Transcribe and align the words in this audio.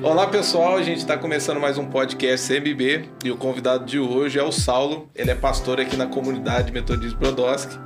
Olá 0.00 0.26
pessoal, 0.26 0.78
a 0.78 0.82
gente 0.82 0.98
está 0.98 1.18
começando 1.18 1.60
mais 1.60 1.76
um 1.76 1.84
podcast 1.84 2.48
CMB 2.48 3.10
e 3.22 3.30
o 3.30 3.36
convidado 3.36 3.84
de 3.84 3.98
hoje 3.98 4.38
é 4.38 4.42
o 4.42 4.50
Saulo. 4.50 5.10
Ele 5.14 5.30
é 5.30 5.34
pastor 5.34 5.78
aqui 5.78 5.96
na 5.98 6.06
comunidade 6.06 6.72
Metodista 6.72 7.16
Brodowski. 7.18 7.78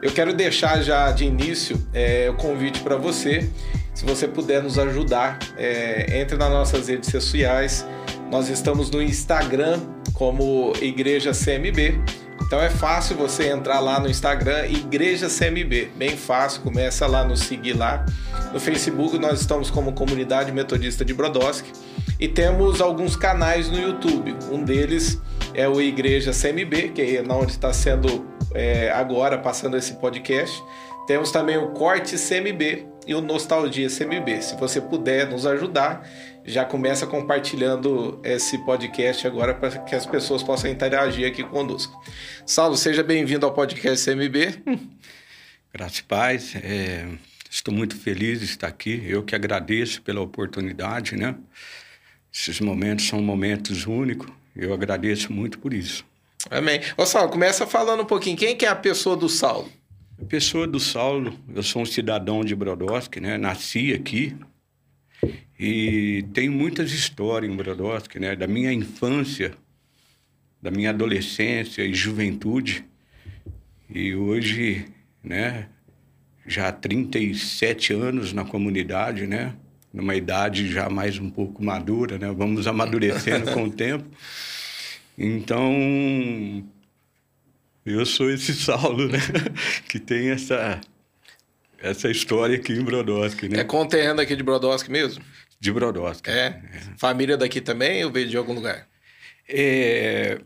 Eu 0.00 0.12
quero 0.12 0.32
deixar 0.32 0.80
já 0.82 1.10
de 1.10 1.24
início 1.24 1.76
é, 1.92 2.30
o 2.30 2.34
convite 2.34 2.80
para 2.80 2.96
você. 2.96 3.50
Se 3.92 4.04
você 4.04 4.28
puder 4.28 4.62
nos 4.62 4.78
ajudar, 4.78 5.40
é, 5.56 6.20
entre 6.20 6.36
nas 6.36 6.48
nossas 6.48 6.86
redes 6.86 7.10
sociais. 7.10 7.84
Nós 8.30 8.48
estamos 8.48 8.88
no 8.88 9.02
Instagram 9.02 9.80
como 10.14 10.72
Igreja 10.80 11.32
CMB 11.32 12.21
então 12.52 12.62
é 12.62 12.68
fácil 12.68 13.16
você 13.16 13.48
entrar 13.48 13.80
lá 13.80 13.98
no 13.98 14.10
Instagram, 14.10 14.66
Igreja 14.66 15.26
CMB. 15.26 15.90
Bem 15.96 16.18
fácil, 16.18 16.60
começa 16.60 17.06
lá 17.06 17.24
nos 17.24 17.40
seguir 17.40 17.72
lá. 17.72 18.04
No 18.52 18.60
Facebook 18.60 19.18
nós 19.18 19.40
estamos 19.40 19.70
como 19.70 19.94
Comunidade 19.94 20.52
Metodista 20.52 21.02
de 21.02 21.14
Brodowski 21.14 21.72
e 22.20 22.28
temos 22.28 22.82
alguns 22.82 23.16
canais 23.16 23.70
no 23.70 23.80
YouTube. 23.80 24.36
Um 24.50 24.62
deles 24.62 25.18
é 25.54 25.66
o 25.66 25.80
Igreja 25.80 26.30
CMB, 26.30 26.90
que 26.94 27.16
é 27.16 27.24
onde 27.26 27.52
está 27.52 27.72
sendo 27.72 28.28
é, 28.54 28.90
agora 28.90 29.38
passando 29.38 29.74
esse 29.78 29.94
podcast. 29.94 30.62
Temos 31.06 31.30
também 31.30 31.56
o 31.56 31.68
Corte 31.68 32.16
CMB 32.16 32.86
e 33.06 33.14
o 33.14 33.22
Nostalgia 33.22 33.88
CMB. 33.88 34.42
Se 34.42 34.56
você 34.56 34.78
puder 34.78 35.26
nos 35.26 35.46
ajudar, 35.46 36.06
já 36.44 36.64
começa 36.64 37.06
compartilhando 37.06 38.20
esse 38.24 38.58
podcast 38.58 39.26
agora 39.26 39.54
para 39.54 39.78
que 39.78 39.94
as 39.94 40.06
pessoas 40.06 40.42
possam 40.42 40.70
interagir 40.70 41.26
aqui 41.26 41.42
conosco. 41.42 42.02
Saulo, 42.44 42.76
seja 42.76 43.02
bem-vindo 43.02 43.46
ao 43.46 43.52
podcast 43.52 44.04
CMB. 44.10 44.62
Graças 45.72 46.00
paz. 46.00 46.54
É, 46.56 47.06
estou 47.50 47.72
muito 47.72 47.96
feliz 47.96 48.40
de 48.40 48.46
estar 48.46 48.66
aqui. 48.66 49.02
Eu 49.06 49.22
que 49.22 49.34
agradeço 49.34 50.02
pela 50.02 50.20
oportunidade, 50.20 51.16
né? 51.16 51.34
Esses 52.32 52.60
momentos 52.60 53.06
são 53.06 53.22
momentos 53.22 53.86
únicos. 53.86 54.28
Eu 54.54 54.72
agradeço 54.74 55.32
muito 55.32 55.58
por 55.58 55.72
isso. 55.72 56.04
Amém. 56.50 56.80
Ô, 56.96 57.06
Saulo, 57.06 57.30
começa 57.30 57.66
falando 57.66 58.02
um 58.02 58.06
pouquinho. 58.06 58.36
Quem 58.36 58.56
que 58.56 58.66
é 58.66 58.68
a 58.68 58.74
pessoa 58.74 59.16
do 59.16 59.28
Saulo? 59.28 59.70
A 60.20 60.24
pessoa 60.24 60.66
do 60.66 60.78
Saulo, 60.78 61.38
eu 61.54 61.62
sou 61.62 61.82
um 61.82 61.86
cidadão 61.86 62.44
de 62.44 62.54
Brodowski, 62.54 63.20
né? 63.20 63.38
Nasci 63.38 63.92
aqui, 63.92 64.36
e 65.58 66.24
tem 66.32 66.48
muitas 66.48 66.92
histórias 66.92 67.52
em 67.52 67.56
Brodowski, 67.56 68.18
né? 68.18 68.34
Da 68.34 68.46
minha 68.46 68.72
infância, 68.72 69.52
da 70.60 70.70
minha 70.70 70.90
adolescência 70.90 71.82
e 71.82 71.94
juventude. 71.94 72.84
E 73.88 74.14
hoje, 74.14 74.86
né? 75.22 75.68
Já 76.46 76.68
há 76.68 76.72
37 76.72 77.92
anos 77.92 78.32
na 78.32 78.44
comunidade, 78.44 79.26
né? 79.26 79.54
Numa 79.92 80.16
idade 80.16 80.68
já 80.68 80.88
mais 80.88 81.18
um 81.18 81.30
pouco 81.30 81.62
madura, 81.62 82.18
né? 82.18 82.32
Vamos 82.36 82.66
amadurecendo 82.66 83.52
com 83.52 83.64
o 83.64 83.70
tempo. 83.72 84.04
Então, 85.16 86.64
eu 87.84 88.04
sou 88.06 88.30
esse 88.30 88.54
Saulo, 88.54 89.08
né? 89.08 89.18
que 89.88 89.98
tem 89.98 90.30
essa 90.30 90.80
essa 91.82 92.10
história 92.10 92.56
aqui 92.56 92.72
em 92.72 92.82
Brodowski, 92.82 93.48
né? 93.48 93.60
É 93.60 93.64
conterrâneo 93.64 94.22
aqui 94.22 94.36
de 94.36 94.42
Brodowski 94.42 94.90
mesmo? 94.90 95.22
De 95.58 95.72
Brodowski. 95.72 96.30
É? 96.30 96.34
é. 96.34 96.62
Família 96.96 97.36
daqui 97.36 97.60
também 97.60 98.04
ou 98.04 98.10
veio 98.10 98.28
de 98.28 98.36
algum 98.36 98.54
lugar? 98.54 98.86
É, 99.48 100.40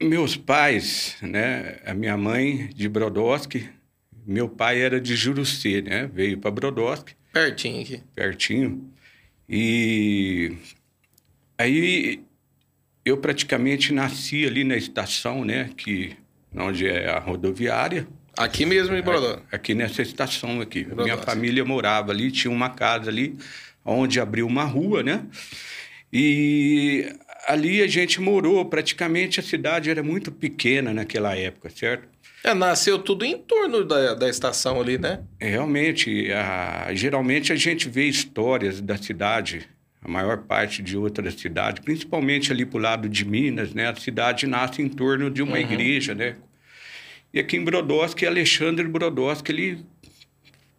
meus 0.00 0.36
pais, 0.36 1.16
né? 1.22 1.78
A 1.84 1.94
minha 1.94 2.16
mãe 2.16 2.68
de 2.74 2.88
Brodowski, 2.88 3.68
meu 4.26 4.48
pai 4.48 4.80
era 4.80 5.00
de 5.00 5.16
Jurucê, 5.16 5.82
né? 5.82 6.08
Veio 6.12 6.38
para 6.38 6.50
Brodowski. 6.50 7.14
Pertinho 7.32 7.82
aqui. 7.82 8.02
Pertinho. 8.14 8.90
E 9.48 10.56
aí 11.56 12.22
eu 13.04 13.16
praticamente 13.18 13.92
nasci 13.92 14.44
ali 14.44 14.64
na 14.64 14.76
estação, 14.76 15.44
né? 15.44 15.70
Que 15.76 16.16
onde 16.54 16.86
é 16.86 17.08
a 17.08 17.18
rodoviária. 17.18 18.06
Aqui 18.36 18.66
mesmo 18.66 18.94
em 18.94 19.02
Brodowski? 19.02 19.42
Aqui 19.50 19.74
nessa 19.74 20.02
estação 20.02 20.60
aqui. 20.60 20.86
Minha 20.94 21.16
família 21.16 21.64
morava 21.64 22.12
ali, 22.12 22.30
tinha 22.30 22.50
uma 22.50 22.70
casa 22.70 23.10
ali 23.10 23.36
onde 23.84 24.20
abriu 24.20 24.46
uma 24.46 24.64
rua, 24.64 25.02
né? 25.02 25.24
E 26.12 27.12
ali 27.46 27.82
a 27.82 27.86
gente 27.86 28.20
morou, 28.20 28.64
praticamente 28.64 29.40
a 29.40 29.42
cidade 29.42 29.90
era 29.90 30.02
muito 30.02 30.30
pequena 30.30 30.92
naquela 30.92 31.36
época, 31.36 31.70
certo? 31.70 32.08
É, 32.44 32.54
nasceu 32.54 32.98
tudo 32.98 33.24
em 33.24 33.38
torno 33.38 33.84
da, 33.84 34.14
da 34.14 34.28
estação 34.28 34.80
ali, 34.80 34.98
né? 34.98 35.20
Realmente, 35.40 36.30
a, 36.32 36.92
geralmente 36.94 37.52
a 37.52 37.56
gente 37.56 37.88
vê 37.88 38.04
histórias 38.04 38.80
da 38.80 38.96
cidade, 38.96 39.68
a 40.02 40.08
maior 40.08 40.38
parte 40.38 40.82
de 40.82 40.96
outras 40.96 41.34
cidades, 41.34 41.82
principalmente 41.84 42.52
ali 42.52 42.64
para 42.64 42.78
o 42.78 42.80
lado 42.80 43.08
de 43.08 43.24
Minas, 43.24 43.72
né? 43.72 43.88
A 43.88 43.96
cidade 43.96 44.46
nasce 44.46 44.82
em 44.82 44.88
torno 44.88 45.30
de 45.30 45.42
uma 45.42 45.56
uhum. 45.56 45.62
igreja, 45.62 46.14
né? 46.14 46.36
E 47.36 47.38
aqui 47.38 47.58
em 47.58 47.62
Brodowski, 47.62 48.24
Alexandre 48.24 48.88
Brodowski, 48.88 49.52
ele 49.52 49.84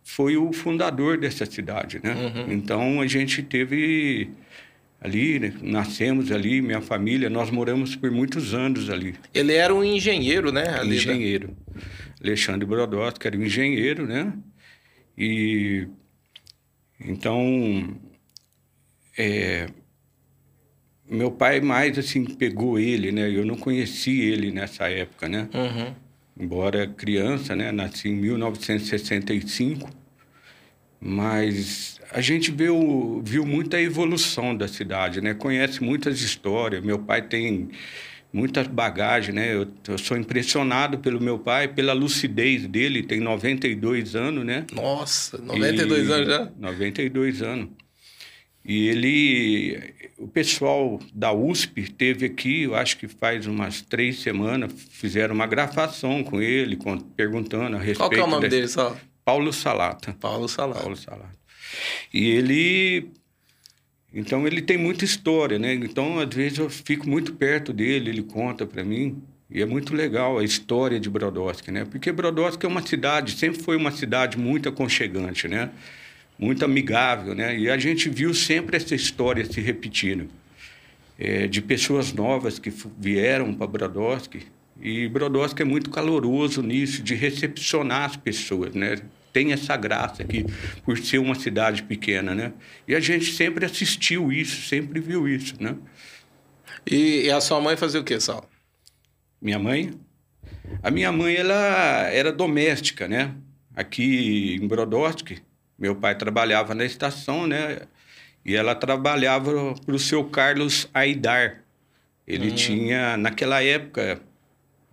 foi 0.03 0.37
o 0.37 0.51
fundador 0.51 1.15
dessa 1.15 1.45
cidade, 1.45 1.99
né? 2.03 2.15
Uhum. 2.15 2.51
Então 2.51 2.99
a 2.99 3.05
gente 3.05 3.43
teve 3.43 4.31
ali, 4.99 5.37
né? 5.37 5.53
nascemos 5.61 6.31
ali, 6.31 6.59
minha 6.59 6.81
família, 6.81 7.29
nós 7.29 7.51
moramos 7.51 7.95
por 7.95 8.09
muitos 8.09 8.55
anos 8.55 8.89
ali. 8.89 9.13
Ele 9.35 9.53
era 9.53 9.71
um 9.71 9.83
engenheiro, 9.83 10.51
né? 10.51 10.67
Ali, 10.79 10.89
né? 10.89 10.95
engenheiro. 10.95 11.49
Né? 11.75 11.81
Alexandre 12.23 12.65
Brodowski 12.65 13.27
era 13.27 13.37
um 13.37 13.43
engenheiro, 13.43 14.07
né? 14.07 14.33
E 15.15 15.87
então 16.99 17.99
é, 19.15 19.67
meu 21.07 21.29
pai 21.29 21.61
mais 21.61 21.99
assim 21.99 22.25
pegou 22.25 22.79
ele, 22.79 23.11
né? 23.11 23.29
Eu 23.29 23.45
não 23.45 23.55
conheci 23.55 24.21
ele 24.21 24.51
nessa 24.51 24.89
época, 24.89 25.29
né? 25.29 25.47
Uhum 25.53 26.06
embora 26.39 26.87
criança, 26.87 27.55
né? 27.55 27.71
Nasci 27.71 28.09
em 28.09 28.15
1965, 28.15 29.89
mas 30.99 31.99
a 32.11 32.21
gente 32.21 32.51
viu, 32.51 33.21
viu 33.23 33.45
muita 33.45 33.79
evolução 33.81 34.55
da 34.55 34.67
cidade, 34.67 35.21
né? 35.21 35.33
Conhece 35.33 35.83
muitas 35.83 36.21
histórias. 36.21 36.83
Meu 36.83 36.99
pai 36.99 37.21
tem 37.21 37.69
muita 38.31 38.63
bagagem, 38.63 39.33
né? 39.33 39.53
Eu, 39.53 39.67
eu, 39.87 39.97
sou 39.97 40.17
impressionado 40.17 40.99
pelo 40.99 41.19
meu 41.19 41.39
pai, 41.39 41.67
pela 41.67 41.93
lucidez 41.93 42.67
dele, 42.67 43.03
tem 43.03 43.19
92 43.19 44.15
anos, 44.15 44.45
né? 44.45 44.65
Nossa, 44.73 45.37
92 45.37 46.07
e, 46.07 46.11
anos 46.11 46.27
já? 46.27 46.51
92 46.57 47.41
anos. 47.41 47.69
E 48.67 48.89
ele, 48.89 49.93
o 50.17 50.27
pessoal 50.27 50.99
da 51.13 51.31
USP 51.31 51.89
teve 51.89 52.25
aqui, 52.25 52.63
eu 52.63 52.75
acho 52.75 52.97
que 52.97 53.07
faz 53.07 53.47
umas 53.47 53.81
três 53.81 54.19
semanas, 54.19 54.73
fizeram 54.89 55.33
uma 55.33 55.47
gravação 55.47 56.21
com 56.21 56.41
ele, 56.41 56.75
com, 56.75 56.97
perguntando 56.99 57.77
a 57.77 57.79
respeito. 57.79 57.99
Qual 57.99 58.09
que 58.09 58.19
é 58.19 58.23
o 58.23 58.27
nome 58.27 58.49
dele 58.49 58.67
só? 58.67 58.93
Paulo 59.23 59.53
Salata. 59.53 60.17
Paulo 60.19 60.49
Salata. 60.49 60.81
Paulo 60.81 60.97
Salata. 60.97 61.37
E 62.13 62.29
ele, 62.29 63.09
então 64.13 64.45
ele 64.45 64.61
tem 64.61 64.77
muita 64.77 65.05
história, 65.05 65.57
né? 65.57 65.73
Então 65.73 66.19
às 66.19 66.35
vezes 66.35 66.57
eu 66.57 66.69
fico 66.69 67.09
muito 67.09 67.35
perto 67.35 67.71
dele, 67.71 68.09
ele 68.09 68.23
conta 68.23 68.65
para 68.65 68.83
mim. 68.83 69.23
E 69.49 69.61
é 69.61 69.65
muito 69.65 69.95
legal 69.95 70.39
a 70.39 70.43
história 70.43 70.99
de 70.99 71.09
Brodowski, 71.09 71.71
né? 71.71 71.85
Porque 71.85 72.11
Brodowski 72.11 72.65
é 72.65 72.69
uma 72.69 72.85
cidade, 72.85 73.31
sempre 73.31 73.63
foi 73.63 73.77
uma 73.77 73.91
cidade 73.91 74.37
muito 74.37 74.67
aconchegante, 74.67 75.47
né? 75.47 75.69
Muito 76.37 76.63
amigável, 76.63 77.33
né? 77.33 77.57
E 77.57 77.69
a 77.69 77.77
gente 77.77 78.09
viu 78.09 78.33
sempre 78.33 78.77
essa 78.77 78.93
história 78.93 79.43
se 79.45 79.59
repetindo, 79.59 80.29
é, 81.17 81.47
de 81.47 81.61
pessoas 81.61 82.13
novas 82.13 82.59
que 82.59 82.71
vieram 82.97 83.53
para 83.53 83.67
Brodowski. 83.67 84.45
E 84.79 85.07
Brodowski 85.07 85.63
é 85.63 85.65
muito 85.65 85.89
caloroso 85.89 86.61
nisso, 86.61 87.01
de 87.01 87.15
recepcionar 87.15 88.03
as 88.03 88.15
pessoas, 88.15 88.75
né? 88.75 88.97
Tem 89.33 89.51
essa 89.51 89.75
graça 89.75 90.23
aqui, 90.23 90.45
por 90.83 90.97
ser 90.97 91.17
uma 91.17 91.35
cidade 91.35 91.83
pequena, 91.83 92.35
né? 92.35 92.53
E 92.87 92.95
a 92.95 92.99
gente 92.99 93.31
sempre 93.31 93.65
assistiu 93.65 94.31
isso, 94.31 94.67
sempre 94.67 94.99
viu 94.99 95.27
isso, 95.27 95.55
né? 95.59 95.75
E, 96.85 97.25
e 97.25 97.31
a 97.31 97.41
sua 97.41 97.59
mãe 97.59 97.75
fazia 97.75 97.99
o 97.99 98.03
quê, 98.03 98.19
Sal? 98.19 98.47
Minha 99.41 99.59
mãe? 99.59 99.93
A 100.83 100.91
minha 100.91 101.11
mãe, 101.11 101.35
ela 101.35 102.09
era 102.11 102.31
doméstica, 102.31 103.07
né? 103.07 103.33
Aqui 103.75 104.55
em 104.61 104.67
Brodowski, 104.67 105.41
meu 105.77 105.95
pai 105.95 106.15
trabalhava 106.15 106.73
na 106.73 106.85
estação, 106.85 107.45
né? 107.45 107.81
E 108.45 108.55
ela 108.55 108.73
trabalhava 108.73 109.75
para 109.85 109.95
o 109.95 109.99
seu 109.99 110.23
Carlos 110.23 110.87
Aidar. 110.93 111.63
Ele 112.27 112.51
hum. 112.51 112.55
tinha, 112.55 113.17
naquela 113.17 113.63
época, 113.63 114.21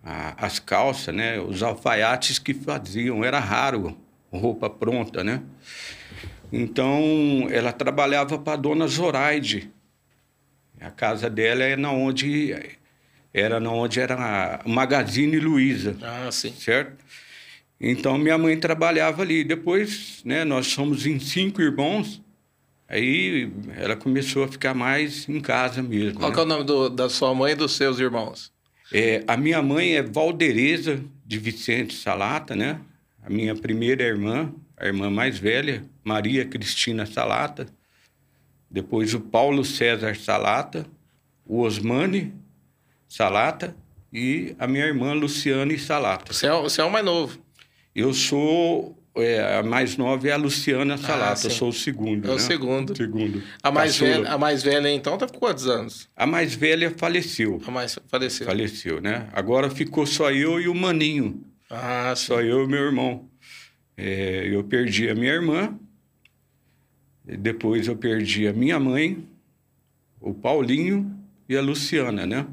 a, 0.03 0.45
as 0.45 0.59
calças, 0.59 1.13
né? 1.15 1.39
Os 1.39 1.63
alfaiates 1.63 2.37
que 2.37 2.53
faziam. 2.53 3.23
Era 3.23 3.39
raro 3.39 3.97
roupa 4.31 4.69
pronta, 4.69 5.23
né? 5.23 5.41
Então, 6.51 7.47
ela 7.49 7.71
trabalhava 7.71 8.37
para 8.37 8.53
a 8.53 8.57
dona 8.57 8.87
Zoraide. 8.87 9.71
A 10.79 10.91
casa 10.91 11.29
dela 11.29 11.63
é 11.63 11.75
na 11.75 11.91
onde 11.91 12.55
era 13.33 13.59
na 13.59 13.71
onde 13.71 13.99
era 13.99 14.15
a 14.15 14.67
Magazine 14.67 15.39
Luiza. 15.39 15.97
Ah, 16.01 16.31
sim. 16.31 16.53
Certo? 16.53 17.03
Então 17.79 18.17
minha 18.17 18.37
mãe 18.37 18.57
trabalhava 18.57 19.21
ali. 19.21 19.43
Depois, 19.43 20.21
né, 20.23 20.43
nós 20.43 20.67
somos 20.67 21.05
em 21.05 21.19
cinco 21.19 21.61
irmãos. 21.61 22.21
Aí 22.87 23.51
ela 23.75 23.95
começou 23.95 24.43
a 24.43 24.47
ficar 24.47 24.73
mais 24.73 25.27
em 25.27 25.41
casa 25.41 25.81
mesmo. 25.81 26.19
Qual 26.19 26.31
né? 26.31 26.37
é 26.37 26.41
o 26.41 26.45
nome 26.45 26.63
do, 26.63 26.89
da 26.89 27.09
sua 27.09 27.33
mãe 27.33 27.53
e 27.53 27.55
dos 27.55 27.75
seus 27.75 27.99
irmãos? 27.99 28.51
É, 28.93 29.23
a 29.27 29.35
minha 29.35 29.61
mãe 29.61 29.95
é 29.95 30.03
Valdereza 30.03 31.03
de 31.25 31.39
Vicente 31.39 31.95
Salata, 31.95 32.55
né? 32.55 32.79
A 33.23 33.29
minha 33.29 33.55
primeira 33.55 34.03
irmã, 34.03 34.53
a 34.77 34.85
irmã 34.85 35.09
mais 35.09 35.39
velha, 35.39 35.83
Maria 36.03 36.45
Cristina 36.45 37.05
Salata. 37.07 37.65
Depois 38.69 39.13
o 39.15 39.19
Paulo 39.19 39.65
César 39.65 40.15
Salata, 40.15 40.85
o 41.45 41.61
Osmane 41.61 42.33
Salata 43.07 43.75
e 44.13 44.55
a 44.59 44.67
minha 44.67 44.85
irmã 44.85 45.13
Luciane 45.13 45.77
Salata. 45.79 46.31
Você 46.31 46.45
é, 46.45 46.51
você 46.51 46.81
é 46.81 46.83
o 46.83 46.91
mais 46.91 47.03
novo. 47.03 47.44
Eu 47.95 48.13
sou 48.13 48.97
é, 49.15 49.59
a 49.59 49.63
mais 49.63 49.95
nova 49.95 50.27
é 50.27 50.31
a 50.31 50.37
Luciana 50.37 50.97
Salata, 50.97 51.47
eu 51.47 51.49
sim. 51.49 51.57
sou 51.57 51.69
o 51.69 51.73
segundo. 51.73 52.27
É 52.27 52.31
o 52.31 52.35
né? 52.35 52.39
segundo. 52.39 52.95
Segundo. 52.95 53.41
A 53.63 53.71
mais, 53.71 53.93
Caçula. 53.93 54.11
velha, 54.11 54.29
a 54.29 54.37
mais 54.37 54.63
velha, 54.63 54.91
então, 54.91 55.17
tá 55.17 55.25
com 55.27 55.39
quantos 55.39 55.67
anos? 55.67 56.09
A 56.15 56.27
mais 56.27 56.53
velha 56.53 56.93
faleceu. 56.97 57.61
A 57.65 57.71
mais 57.71 57.97
faleceu. 58.07 58.45
Faleceu, 58.45 58.99
né? 58.99 59.29
Agora 59.31 59.69
ficou 59.69 60.05
só 60.05 60.31
eu 60.31 60.59
e 60.59 60.67
o 60.67 60.75
Maninho. 60.75 61.41
Ah, 61.69 62.13
sim. 62.15 62.25
Só 62.25 62.41
eu 62.41 62.65
e 62.65 62.67
meu 62.67 62.83
irmão. 62.83 63.29
É, 63.95 64.49
eu 64.51 64.61
perdi 64.65 65.09
a 65.09 65.15
minha 65.15 65.31
irmã, 65.31 65.79
depois 67.23 67.87
eu 67.87 67.95
perdi 67.95 68.45
a 68.45 68.51
minha 68.51 68.77
mãe, 68.77 69.25
o 70.19 70.33
Paulinho 70.33 71.17
e 71.47 71.55
a 71.55 71.61
Luciana, 71.61 72.25
né? 72.25 72.45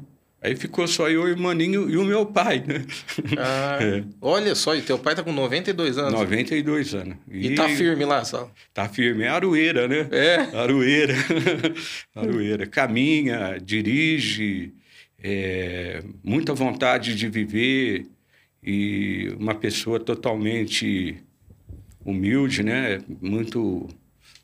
Aí 0.43 0.57
ficou 0.57 0.85
só 0.87 1.09
eu 1.09 1.29
e 1.29 1.31
o 1.31 1.39
Maninho 1.39 1.89
e 1.89 1.95
o 1.95 2.03
meu 2.03 2.25
pai, 2.25 2.61
né? 2.67 2.85
Ah, 3.37 3.79
É. 3.81 4.03
Olha 4.19 4.53
só, 4.55 4.75
e 4.75 4.81
teu 4.81 4.99
pai 4.99 5.15
tá 5.15 5.23
com 5.23 5.31
92 5.31 5.97
anos. 5.97 6.13
92 6.13 6.93
anos. 6.93 7.15
E, 7.31 7.55
tá 7.55 7.69
firme 7.69 8.03
lá, 8.03 8.25
só. 8.25 8.51
Tá 8.73 8.89
firme. 8.89 9.23
É 9.23 9.29
aroeira, 9.29 9.87
né? 9.87 10.07
É? 10.11 10.35
Aroeira. 10.57 11.13
aroeira. 12.13 12.67
Caminha, 12.67 13.57
dirige, 13.63 14.73
é, 15.23 16.03
muita 16.21 16.53
vontade 16.53 17.15
de 17.15 17.29
viver 17.29 18.05
e 18.61 19.33
uma 19.39 19.55
pessoa 19.55 19.97
totalmente 19.99 21.17
humilde, 22.03 22.63
né? 22.63 23.01
Muito, 23.21 23.87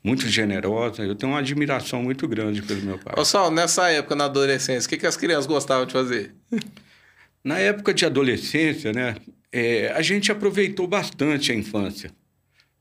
muito 0.02 0.26
generosa. 0.28 1.02
Eu 1.02 1.14
tenho 1.14 1.32
uma 1.32 1.38
admiração 1.38 2.02
muito 2.02 2.26
grande 2.26 2.62
pelo 2.62 2.82
meu 2.82 2.98
pai. 2.98 3.14
Ô, 3.16 3.24
Sal, 3.24 3.50
nessa 3.50 3.90
época, 3.90 4.16
na 4.16 4.24
adolescência, 4.24 4.86
o 4.86 4.90
que, 4.90 4.96
que 4.96 5.06
as 5.06 5.16
crianças 5.16 5.46
gostavam 5.46 5.86
de 5.86 5.92
fazer? 5.92 6.34
Na 7.42 7.58
época 7.58 7.94
de 7.94 8.04
adolescência, 8.04 8.92
né, 8.92 9.16
é, 9.50 9.90
a 9.96 10.02
gente 10.02 10.30
aproveitou 10.30 10.86
bastante 10.86 11.50
a 11.50 11.54
infância, 11.54 12.10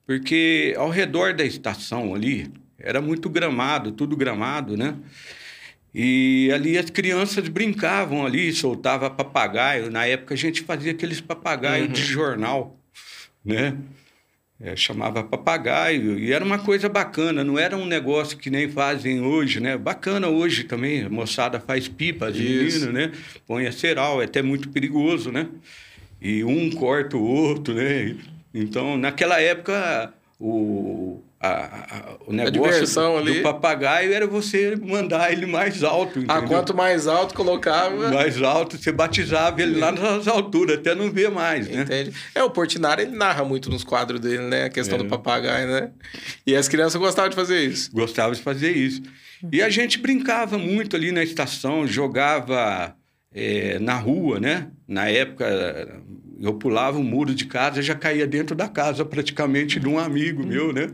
porque 0.06 0.75
ao 0.77 0.89
redor 0.89 1.33
da 1.33 1.45
estação 1.45 2.13
ali 2.13 2.51
era 2.77 3.00
muito 3.00 3.30
gramado, 3.30 3.94
tudo 3.94 4.18
gramado, 4.18 4.75
né? 4.75 4.95
E 5.94 6.51
ali 6.54 6.77
as 6.77 6.89
crianças 6.89 7.48
brincavam 7.48 8.25
ali, 8.25 8.51
soltava 8.54 9.10
papagaio. 9.10 9.89
Na 9.89 10.06
época 10.06 10.33
a 10.33 10.38
gente 10.38 10.62
fazia 10.62 10.92
aqueles 10.92 11.19
papagaios 11.19 11.92
de 11.92 12.04
jornal, 12.04 12.80
né? 13.44 13.75
É, 14.61 14.75
chamava 14.75 15.23
papagaio 15.23 16.19
e 16.19 16.33
era 16.33 16.44
uma 16.44 16.59
coisa 16.59 16.89
bacana, 16.89 17.45
não 17.45 17.57
era 17.57 17.77
um 17.77 17.85
negócio 17.85 18.38
que 18.38 18.50
nem 18.50 18.69
fazem 18.69 19.21
hoje, 19.21 19.61
né? 19.61 19.77
Bacana 19.77 20.27
hoje 20.27 20.65
também, 20.65 21.03
a 21.03 21.09
moçada 21.09 21.61
faz 21.61 21.88
pipa, 21.88 22.29
Isso. 22.29 22.39
meninas, 22.39 22.94
né? 22.94 23.11
Põe 23.47 23.67
a 23.67 23.71
ceral, 23.71 24.21
é 24.21 24.25
até 24.25 24.41
muito 24.41 24.67
perigoso, 24.67 25.31
né? 25.31 25.47
E 26.21 26.44
um 26.44 26.69
corta 26.71 27.15
o 27.15 27.23
outro, 27.23 27.73
né? 27.73 28.17
Então, 28.53 28.97
naquela 28.97 29.39
época, 29.39 30.13
o, 30.38 31.23
a, 31.41 31.50
a- 31.50 32.18
o 32.27 32.33
negócio 32.33 32.51
diversão 32.53 33.24
do, 33.24 33.41
papagaio 33.41 34.13
era 34.13 34.27
você 34.27 34.75
mandar 34.75 35.31
ele 35.31 35.45
mais 35.45 35.83
alto, 35.83 36.19
Ah, 36.27 36.38
entendeu? 36.39 36.47
quanto 36.50 36.75
mais 36.75 37.07
alto 37.07 37.33
colocava. 37.33 38.12
mais 38.12 38.41
alto, 38.41 38.77
você 38.77 38.91
batizava 38.91 39.62
ele 39.62 39.80
lá 39.80 39.91
nas 39.91 40.27
alturas, 40.27 40.77
até 40.77 40.94
não 40.94 41.09
ver 41.12 41.31
mais, 41.31 41.68
né? 41.69 41.83
Entende? 41.83 42.13
É, 42.36 42.44
o 42.44 42.50
Portinari, 42.50 43.03
ele 43.03 43.15
narra 43.15 43.44
muito 43.45 43.69
nos 43.69 43.83
quadros 43.83 44.19
dele, 44.19 44.44
né? 44.44 44.65
A 44.65 44.69
questão 44.69 44.97
É. 45.00 45.03
do 45.03 45.07
papagaio, 45.07 45.68
né? 45.68 45.91
E 46.45 46.56
as 46.56 46.68
crianças 46.68 47.00
gostavam 47.00 47.30
de 47.30 47.36
fazer 47.36 47.59
isso. 47.62 47.89
gostava 47.94 48.36
de 48.36 48.41
fazer 48.41 48.71
isso. 48.71 49.01
E 49.51 49.62
a 49.62 49.69
gente 49.69 49.97
brincava 50.00 50.57
muito 50.57 50.95
ali 50.97 51.12
na 51.13 51.24
estação, 51.24 51.88
jogava 51.88 52.94
eh, 53.33 53.77
na 53.80 53.95
rua, 53.95 54.39
né? 54.39 54.68
Na 54.86 55.07
época, 55.07 56.01
eu 56.41 56.53
pulava 56.53 56.97
o 56.97 57.03
muro 57.03 57.36
de 57.36 57.45
casa, 57.45 57.81
já 57.81 57.95
caía 57.95 58.25
dentro 58.25 58.56
da 58.56 58.68
casa 58.68 59.03
praticamente 59.03 59.80
de 59.80 59.88
um 59.88 60.00
amigo 60.00 60.45
meu, 60.45 60.71
né? 60.71 60.89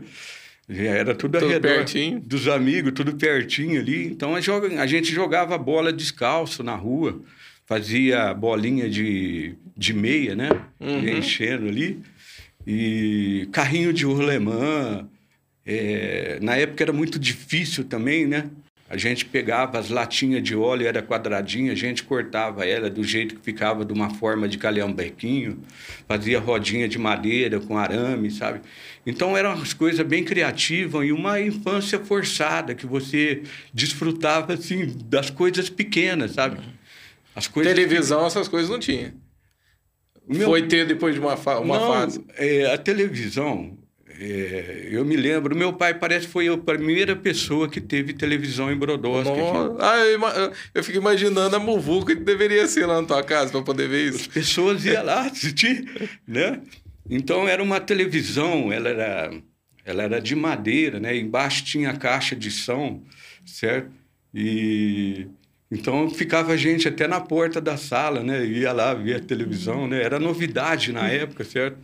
Já 0.68 0.90
era 0.90 1.14
tudo, 1.14 1.38
Tudo 1.38 1.44
ao 1.44 1.50
redor 1.50 1.68
pertinho. 1.68 2.20
dos 2.20 2.48
amigos, 2.48 2.92
tudo 2.92 3.14
pertinho 3.14 3.80
ali. 3.80 4.06
Então 4.06 4.34
a, 4.34 4.86
gente 4.86 5.12
jogava 5.12 5.56
bola 5.56 5.92
descalço 5.92 6.64
na 6.64 6.74
rua, 6.74 7.20
fazia 7.64 8.34
bolinha 8.34 8.90
de, 8.90 9.54
de 9.76 9.92
meia, 9.92 10.34
né? 10.34 10.48
Ia 10.80 11.18
enchendo 11.18 11.68
ali. 11.68 12.00
E 12.66 13.48
carrinho 13.52 13.92
de 13.92 14.04
rolemã. 14.04 15.08
É, 15.64 16.38
na 16.42 16.56
época 16.56 16.82
era 16.82 16.92
muito 16.92 17.18
difícil 17.18 17.84
também, 17.84 18.26
né? 18.26 18.50
A 18.88 18.96
gente 18.96 19.24
pegava 19.24 19.78
as 19.80 19.90
latinhas 19.90 20.42
de 20.44 20.54
óleo, 20.54 20.86
era 20.86 21.02
quadradinha, 21.02 21.72
a 21.72 21.74
gente 21.74 22.04
cortava 22.04 22.64
ela 22.64 22.88
do 22.88 23.02
jeito 23.02 23.34
que 23.34 23.42
ficava 23.42 23.84
de 23.84 23.92
uma 23.92 24.10
forma 24.10 24.46
de 24.48 24.58
calhambequinho, 24.58 25.60
fazia 26.06 26.38
rodinha 26.38 26.86
de 26.88 26.96
madeira 26.96 27.58
com 27.58 27.76
arame, 27.76 28.30
sabe? 28.30 28.60
Então 29.04 29.36
eram 29.36 29.54
umas 29.56 29.72
coisas 29.72 30.06
bem 30.06 30.22
criativas 30.22 31.04
e 31.04 31.10
uma 31.10 31.40
infância 31.40 31.98
forçada, 31.98 32.76
que 32.76 32.86
você 32.86 33.42
desfrutava, 33.74 34.52
assim, 34.52 34.86
das 35.06 35.30
coisas 35.30 35.68
pequenas, 35.68 36.32
sabe? 36.32 36.58
As 37.34 37.48
coisas 37.48 37.74
Televisão, 37.74 38.24
essas 38.24 38.46
coisas 38.46 38.70
não 38.70 38.78
tinha. 38.78 39.12
Meu- 40.28 40.46
Foi 40.48 40.62
ter 40.62 40.86
depois 40.86 41.12
de 41.14 41.20
uma, 41.20 41.36
fa 41.36 41.58
uma 41.58 41.78
Não, 41.78 41.92
fase. 41.92 42.24
é, 42.36 42.72
a 42.72 42.78
televisão, 42.78 43.76
é, 44.20 44.88
eu 44.90 45.04
me 45.04 45.16
lembro, 45.16 45.54
meu 45.56 45.72
pai 45.72 45.92
parece 45.94 46.26
que 46.26 46.32
foi 46.32 46.48
a 46.48 46.56
primeira 46.56 47.14
pessoa 47.16 47.68
que 47.68 47.80
teve 47.80 48.12
televisão 48.12 48.70
em 48.72 48.76
Brodowski. 48.76 49.32
Ah, 49.80 49.96
eu, 49.98 50.14
ima- 50.16 50.52
eu- 50.74 50.82
fico 50.84 50.98
imaginando 50.98 51.54
a 51.56 51.58
muvuca 51.58 52.14
que 52.16 52.22
deveria 52.22 52.66
ser 52.66 52.86
lá 52.86 53.00
na 53.00 53.06
tua 53.06 53.22
casa 53.22 53.50
para 53.52 53.62
poder 53.62 53.88
ver 53.88 54.08
As 54.10 54.14
isso. 54.16 54.30
pessoas 54.30 54.84
iam 54.84 55.04
lá 55.04 55.26
assistir, 55.26 55.84
né? 56.26 56.60
Então 57.08 57.46
era 57.46 57.62
uma 57.62 57.78
televisão, 57.80 58.72
ela 58.72 58.88
era, 58.88 59.30
ela 59.84 60.02
era 60.02 60.20
de 60.20 60.34
madeira, 60.34 60.98
né? 60.98 61.16
Embaixo 61.16 61.64
tinha 61.64 61.90
a 61.90 61.96
caixa 61.96 62.34
de 62.34 62.50
som, 62.50 63.02
certo? 63.44 63.90
E 64.34 65.26
então 65.70 66.08
ficava 66.10 66.52
a 66.52 66.56
gente 66.56 66.86
até 66.86 67.08
na 67.08 67.20
porta 67.20 67.60
da 67.60 67.76
sala, 67.76 68.22
né? 68.22 68.44
Ia 68.46 68.72
lá 68.72 68.94
ver 68.94 69.16
a 69.16 69.20
televisão, 69.20 69.88
né? 69.88 70.02
Era 70.02 70.18
novidade 70.20 70.92
na 70.92 71.08
época, 71.08 71.42
certo? 71.44 71.76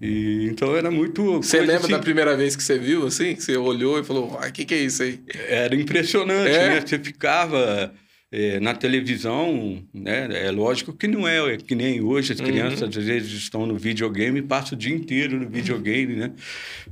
E 0.00 0.46
então 0.50 0.76
era 0.76 0.90
muito. 0.90 1.38
Você 1.42 1.58
lembra 1.60 1.76
assim- 1.78 1.90
da 1.90 1.98
primeira 1.98 2.36
vez 2.36 2.54
que 2.54 2.62
você 2.62 2.78
viu, 2.78 3.06
assim? 3.06 3.34
Que 3.34 3.42
você 3.42 3.56
olhou 3.56 3.98
e 3.98 4.04
falou, 4.04 4.32
o 4.34 4.52
que, 4.52 4.64
que 4.64 4.74
é 4.74 4.78
isso 4.78 5.02
aí? 5.02 5.20
Era 5.48 5.74
impressionante, 5.74 6.50
É? 6.50 6.68
né? 6.68 6.80
Você 6.80 6.96
ficava 6.98 7.92
eh, 8.30 8.60
na 8.60 8.72
televisão, 8.74 9.82
né? 9.92 10.28
É 10.46 10.50
lógico 10.52 10.92
que 10.92 11.08
não 11.08 11.26
é 11.26 11.56
que 11.56 11.74
nem 11.74 12.00
hoje 12.00 12.34
as 12.34 12.40
crianças 12.40 12.96
às 12.96 13.04
vezes 13.04 13.32
estão 13.32 13.66
no 13.66 13.76
videogame 13.76 14.38
e 14.38 14.42
passam 14.42 14.76
o 14.76 14.80
dia 14.80 14.94
inteiro 14.94 15.40
no 15.40 15.48
videogame, 15.48 16.14
né? 16.14 16.30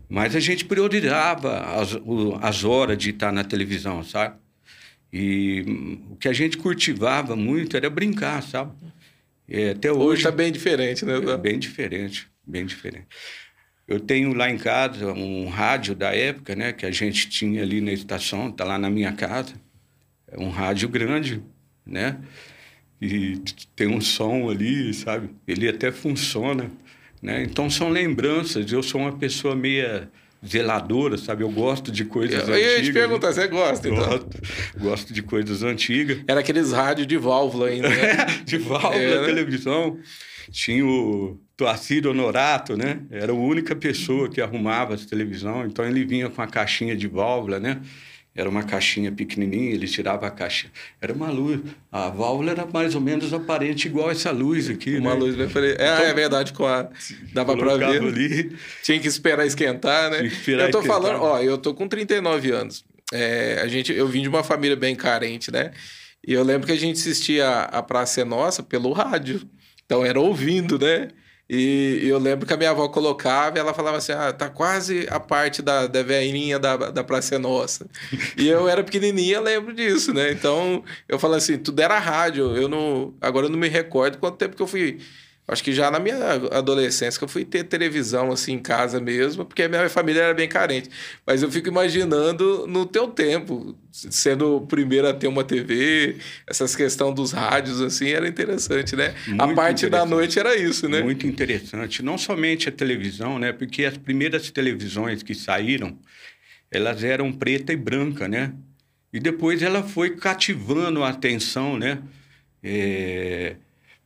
Mas 0.08 0.34
a 0.34 0.40
gente 0.40 0.64
priorizava 0.64 1.60
as, 1.80 1.96
as 2.42 2.64
horas 2.64 2.98
de 2.98 3.10
estar 3.10 3.30
na 3.30 3.44
televisão, 3.44 4.02
sabe? 4.02 4.34
E 5.12 5.64
hum, 5.66 6.12
o 6.12 6.16
que 6.16 6.28
a 6.28 6.32
gente 6.32 6.58
cultivava 6.58 7.36
muito 7.36 7.76
era 7.76 7.88
brincar, 7.88 8.42
sabe? 8.42 8.72
É, 9.48 9.70
até 9.70 9.90
Hoje 9.92 10.00
hoje 10.00 10.22
tá 10.24 10.30
bem 10.30 10.50
diferente, 10.50 11.04
né? 11.04 11.14
é 11.16 11.36
bem 11.36 11.58
diferente, 11.58 12.28
bem 12.46 12.66
diferente. 12.66 13.06
Eu 13.86 14.00
tenho 14.00 14.34
lá 14.34 14.50
em 14.50 14.58
casa 14.58 15.12
um 15.12 15.48
rádio 15.48 15.94
da 15.94 16.12
época, 16.12 16.56
né, 16.56 16.72
que 16.72 16.84
a 16.84 16.90
gente 16.90 17.28
tinha 17.28 17.62
ali 17.62 17.80
na 17.80 17.92
estação, 17.92 18.50
tá 18.50 18.64
lá 18.64 18.76
na 18.78 18.90
minha 18.90 19.12
casa. 19.12 19.54
É 20.26 20.38
um 20.40 20.50
rádio 20.50 20.88
grande, 20.88 21.40
né? 21.86 22.18
E 23.00 23.38
tem 23.76 23.86
um 23.86 24.00
som 24.00 24.50
ali, 24.50 24.92
sabe? 24.92 25.30
Ele 25.46 25.68
até 25.68 25.92
funciona, 25.92 26.70
né? 27.22 27.44
Então 27.44 27.70
são 27.70 27.88
lembranças. 27.88 28.72
Eu 28.72 28.82
sou 28.82 29.02
uma 29.02 29.16
pessoa 29.16 29.54
meia 29.54 30.10
zeladora, 30.48 31.16
sabe? 31.18 31.42
Eu 31.42 31.50
gosto 31.50 31.90
de 31.90 32.04
coisas 32.04 32.48
Eu 32.48 32.54
antigas. 32.54 32.72
ia 32.78 32.82
te 32.82 32.92
perguntar, 32.92 33.32
você 33.32 33.46
gosta, 33.48 33.88
então? 33.88 34.04
Gosto, 34.08 34.28
gosto 34.78 35.12
de 35.12 35.22
coisas 35.22 35.62
antigas. 35.62 36.18
Era 36.28 36.40
aqueles 36.40 36.72
rádios 36.72 37.06
de 37.06 37.16
válvula 37.16 37.68
ainda, 37.68 37.88
né? 37.88 38.26
de 38.44 38.58
válvula, 38.58 38.94
É, 38.94 39.20
né? 39.20 39.26
televisão. 39.26 39.98
Tinha 40.50 40.86
o 40.86 41.40
Toacir 41.56 42.06
Honorato, 42.06 42.76
né? 42.76 43.00
Era 43.10 43.32
a 43.32 43.34
única 43.34 43.74
pessoa 43.74 44.28
que 44.28 44.40
arrumava 44.40 44.94
as 44.94 45.04
televisão, 45.04 45.66
então 45.66 45.84
ele 45.84 46.04
vinha 46.04 46.28
com 46.30 46.40
a 46.40 46.46
caixinha 46.46 46.94
de 46.94 47.08
válvula, 47.08 47.58
né? 47.58 47.80
Era 48.36 48.50
uma 48.50 48.62
caixinha 48.62 49.10
pequenininha, 49.10 49.72
ele 49.72 49.86
tirava 49.88 50.26
a 50.26 50.30
caixa. 50.30 50.66
Era 51.00 51.12
uma 51.12 51.30
luz. 51.30 51.60
A 51.90 52.10
válvula 52.10 52.50
era 52.50 52.66
mais 52.66 52.94
ou 52.94 53.00
menos 53.00 53.32
aparente 53.32 53.88
igual 53.88 54.10
essa 54.10 54.30
luz 54.30 54.68
aqui, 54.68 54.98
Uma 54.98 55.14
né? 55.14 55.20
luz 55.20 55.34
bem 55.34 55.48
falei, 55.48 55.70
é, 55.70 55.74
Então, 55.74 56.04
é 56.04 56.12
verdade, 56.14 56.52
com 56.52 56.66
a 56.66 56.88
dava 57.32 57.56
para 57.56 57.76
ver. 57.78 58.02
ali. 58.02 58.54
Tinha 58.82 59.00
que 59.00 59.08
esperar 59.08 59.46
esquentar, 59.46 60.10
né? 60.10 60.26
Esperar 60.26 60.66
eu 60.66 60.70
tô 60.70 60.80
esquentar. 60.80 61.02
falando, 61.02 61.22
ó, 61.22 61.40
eu 61.40 61.56
tô 61.56 61.72
com 61.74 61.88
39 61.88 62.50
anos. 62.52 62.84
É, 63.12 63.60
a 63.62 63.68
gente, 63.68 63.92
eu 63.92 64.06
vim 64.06 64.20
de 64.20 64.28
uma 64.28 64.42
família 64.44 64.76
bem 64.76 64.94
carente, 64.94 65.50
né? 65.50 65.70
E 66.26 66.32
eu 66.32 66.42
lembro 66.42 66.66
que 66.66 66.72
a 66.72 66.76
gente 66.78 66.98
assistia 66.98 67.48
a 67.48 67.82
Praça 67.82 68.20
é 68.20 68.24
Nossa 68.24 68.62
pelo 68.62 68.92
rádio. 68.92 69.40
Então 69.84 70.04
era 70.04 70.20
ouvindo, 70.20 70.78
né? 70.78 71.08
E 71.48 72.00
eu 72.02 72.18
lembro 72.18 72.44
que 72.44 72.52
a 72.52 72.56
minha 72.56 72.70
avó 72.70 72.88
colocava 72.88 73.56
e 73.56 73.60
ela 73.60 73.72
falava 73.72 73.98
assim: 73.98 74.12
ah, 74.12 74.32
tá 74.32 74.48
quase 74.48 75.06
a 75.10 75.20
parte 75.20 75.62
da, 75.62 75.86
da 75.86 76.02
velhinha 76.02 76.58
da, 76.58 76.76
da 76.76 77.04
Praça 77.04 77.38
Nossa. 77.38 77.86
E 78.36 78.48
eu 78.48 78.68
era 78.68 78.82
pequenininha, 78.82 79.40
lembro 79.40 79.72
disso, 79.72 80.12
né? 80.12 80.32
Então 80.32 80.82
eu 81.08 81.18
falo 81.18 81.34
assim: 81.34 81.56
tudo 81.56 81.80
era 81.80 81.98
rádio. 81.98 82.56
Eu 82.56 82.68
não, 82.68 83.14
agora 83.20 83.46
eu 83.46 83.50
não 83.50 83.58
me 83.58 83.68
recordo 83.68 84.18
quanto 84.18 84.38
tempo 84.38 84.56
que 84.56 84.62
eu 84.62 84.66
fui. 84.66 84.98
Acho 85.48 85.62
que 85.62 85.72
já 85.72 85.92
na 85.92 86.00
minha 86.00 86.16
adolescência 86.50 87.18
que 87.18 87.24
eu 87.24 87.28
fui 87.28 87.44
ter 87.44 87.62
televisão 87.64 88.32
assim 88.32 88.54
em 88.54 88.58
casa 88.58 89.00
mesmo, 89.00 89.44
porque 89.44 89.62
a 89.62 89.68
minha 89.68 89.88
família 89.88 90.22
era 90.22 90.34
bem 90.34 90.48
carente. 90.48 90.90
Mas 91.24 91.40
eu 91.40 91.50
fico 91.50 91.68
imaginando 91.68 92.66
no 92.66 92.84
teu 92.84 93.06
tempo, 93.06 93.76
sendo 93.92 94.56
o 94.56 94.66
primeiro 94.66 95.06
a 95.06 95.14
ter 95.14 95.28
uma 95.28 95.44
TV, 95.44 96.16
essas 96.48 96.74
questões 96.74 97.14
dos 97.14 97.30
rádios 97.30 97.80
assim, 97.80 98.08
era 98.08 98.26
interessante, 98.26 98.96
né? 98.96 99.14
a 99.38 99.46
Muito 99.46 99.54
parte 99.54 99.88
da 99.88 100.04
noite 100.04 100.36
era 100.36 100.56
isso, 100.56 100.88
né? 100.88 101.00
Muito 101.00 101.28
interessante. 101.28 102.02
Não 102.02 102.18
somente 102.18 102.68
a 102.68 102.72
televisão, 102.72 103.38
né? 103.38 103.52
Porque 103.52 103.84
as 103.84 103.96
primeiras 103.96 104.50
televisões 104.50 105.22
que 105.22 105.34
saíram, 105.34 105.96
elas 106.72 107.04
eram 107.04 107.32
preta 107.32 107.72
e 107.72 107.76
branca, 107.76 108.26
né? 108.26 108.52
E 109.12 109.20
depois 109.20 109.62
ela 109.62 109.84
foi 109.84 110.16
cativando 110.16 111.04
a 111.04 111.10
atenção, 111.10 111.78
né? 111.78 112.00
É, 112.64 113.54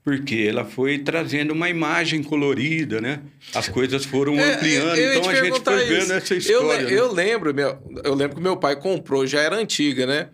Porque 0.02 0.46
ela 0.48 0.64
foi 0.64 0.98
trazendo 0.98 1.52
uma 1.52 1.68
imagem 1.68 2.22
colorida, 2.22 3.00
né? 3.02 3.20
As 3.54 3.68
coisas 3.68 4.04
foram 4.04 4.38
É, 4.40 4.54
ampliando. 4.54 4.96
eu 4.96 5.12
ia 5.12 5.18
então 5.18 5.30
a 5.30 5.34
gente 5.34 5.60
foi 5.62 5.84
vendo 5.84 5.98
isso. 6.02 6.12
essa 6.14 6.34
Eu, 6.34 6.38
história. 6.38 6.78
le- 6.86 6.90
né? 6.94 6.98
eu 7.00 7.12
lembro, 7.12 7.54
meu, 7.54 7.78
eu 8.02 8.14
lembro 8.14 8.36
que 8.36 8.42
meu 8.42 8.56
pai 8.56 8.76
comprou, 8.76 9.26
já 9.26 9.40
era 9.42 9.56
antiga, 9.56 10.06
né? 10.06 10.28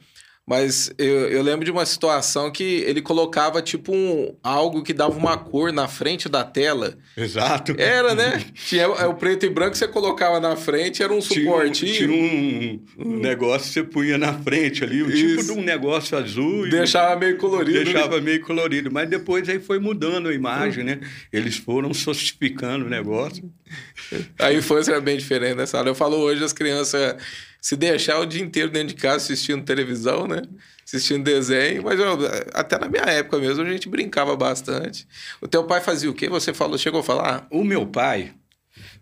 Mas 0.48 0.92
eu, 0.96 1.28
eu 1.28 1.42
lembro 1.42 1.64
de 1.64 1.72
uma 1.72 1.84
situação 1.84 2.52
que 2.52 2.62
ele 2.62 3.02
colocava 3.02 3.60
tipo 3.60 3.92
um, 3.92 4.32
algo 4.44 4.80
que 4.84 4.92
dava 4.92 5.16
uma 5.18 5.36
cor 5.36 5.72
na 5.72 5.88
frente 5.88 6.28
da 6.28 6.44
tela. 6.44 6.96
Exato. 7.16 7.74
Era, 7.76 8.14
né? 8.14 8.44
Tinha 8.54 8.88
o 8.88 9.14
preto 9.14 9.44
e 9.44 9.50
branco 9.50 9.72
que 9.72 9.78
você 9.78 9.88
colocava 9.88 10.38
na 10.38 10.54
frente, 10.54 11.02
era 11.02 11.12
um 11.12 11.18
Tinha, 11.18 11.40
um- 11.50 11.52
suportinho. 11.52 11.94
tinha 11.94 12.08
um, 12.12 12.84
um 12.96 13.16
negócio 13.18 13.66
que 13.66 13.72
você 13.72 13.82
punha 13.82 14.16
na 14.16 14.34
frente 14.34 14.84
ali, 14.84 15.02
um 15.02 15.10
tipo 15.10 15.40
Isso. 15.40 15.52
de 15.52 15.58
um 15.58 15.62
negócio 15.64 16.16
azul. 16.16 16.68
Deixava 16.70 17.16
meio 17.18 17.36
colorido. 17.38 17.78
né? 17.78 17.84
Deixava 17.84 18.20
meio 18.20 18.40
colorido, 18.42 18.88
mas 18.92 19.08
depois 19.10 19.48
aí 19.48 19.58
foi 19.58 19.80
mudando 19.80 20.28
a 20.28 20.32
imagem, 20.32 20.84
né? 20.84 21.00
Eles 21.32 21.56
foram 21.56 21.92
sostificando 21.92 22.86
o 22.86 22.88
negócio. 22.88 23.50
A 24.38 24.52
infância 24.52 24.92
era 24.92 25.00
bem 25.00 25.16
diferente 25.16 25.56
nessa 25.56 25.76
hora. 25.78 25.88
Eu 25.88 25.94
falo 25.96 26.16
hoje 26.18 26.44
as 26.44 26.52
crianças 26.52 27.16
se 27.66 27.76
deixar 27.76 28.20
o 28.20 28.26
dia 28.26 28.40
inteiro 28.42 28.70
dentro 28.70 28.94
de 28.94 28.94
casa 28.94 29.16
assistindo 29.16 29.64
televisão, 29.64 30.28
né? 30.28 30.40
Assistindo 30.84 31.24
desenho, 31.24 31.82
mas 31.82 31.98
eu- 31.98 32.16
até 32.54 32.78
na 32.78 32.88
minha 32.88 33.02
época 33.02 33.38
mesmo 33.40 33.64
a 33.64 33.68
gente 33.72 33.88
brincava 33.88 34.36
bastante. 34.36 35.04
O 35.40 35.48
teu 35.48 35.64
pai 35.64 35.80
fazia 35.80 36.08
o 36.08 36.14
quê? 36.14 36.28
Você 36.28 36.54
falou, 36.54 36.78
chegou 36.78 37.00
a 37.00 37.02
falar? 37.02 37.44
O 37.50 37.64
meu 37.64 37.84
pai, 37.84 38.32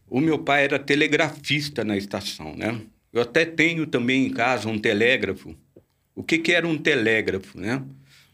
o 0.09 0.19
meu 0.19 0.39
pai 0.39 0.65
era 0.65 0.79
telegrafista 0.79 1.85
na 1.85 1.95
estação, 1.95 2.57
né? 2.57 2.81
Eu 3.13 3.21
até 3.21 3.45
tenho 3.45 3.87
também 3.87 4.25
em 4.27 4.31
casa 4.31 4.67
um 4.67 4.79
telégrafo. 4.79 5.55
O 6.15 6.23
que, 6.23 6.39
que 6.39 6.53
era 6.53 6.67
um 6.67 6.79
telégrafo, 6.79 7.61
né? 7.61 7.83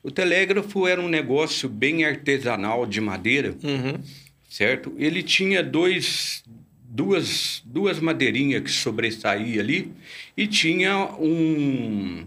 O 0.01 0.13
telégrafo 0.13 0.87
era 0.87 1.01
um 1.01 1.09
negócio 1.09 1.69
bem 1.69 2.05
artesanal 2.05 2.87
de 2.87 3.01
madeira, 3.01 3.57
Uhum. 3.65 4.01
certo? 4.49 4.95
Ele 4.97 5.25
tinha 5.25 5.61
dois, 5.61 6.45
duas, 6.91 7.63
duas 7.65 8.01
madeirinhas 8.01 8.63
que 8.63 8.71
sobressaía 8.71 9.61
ali 9.61 9.93
e 10.37 10.47
tinha 10.47 11.07
um 11.19 12.27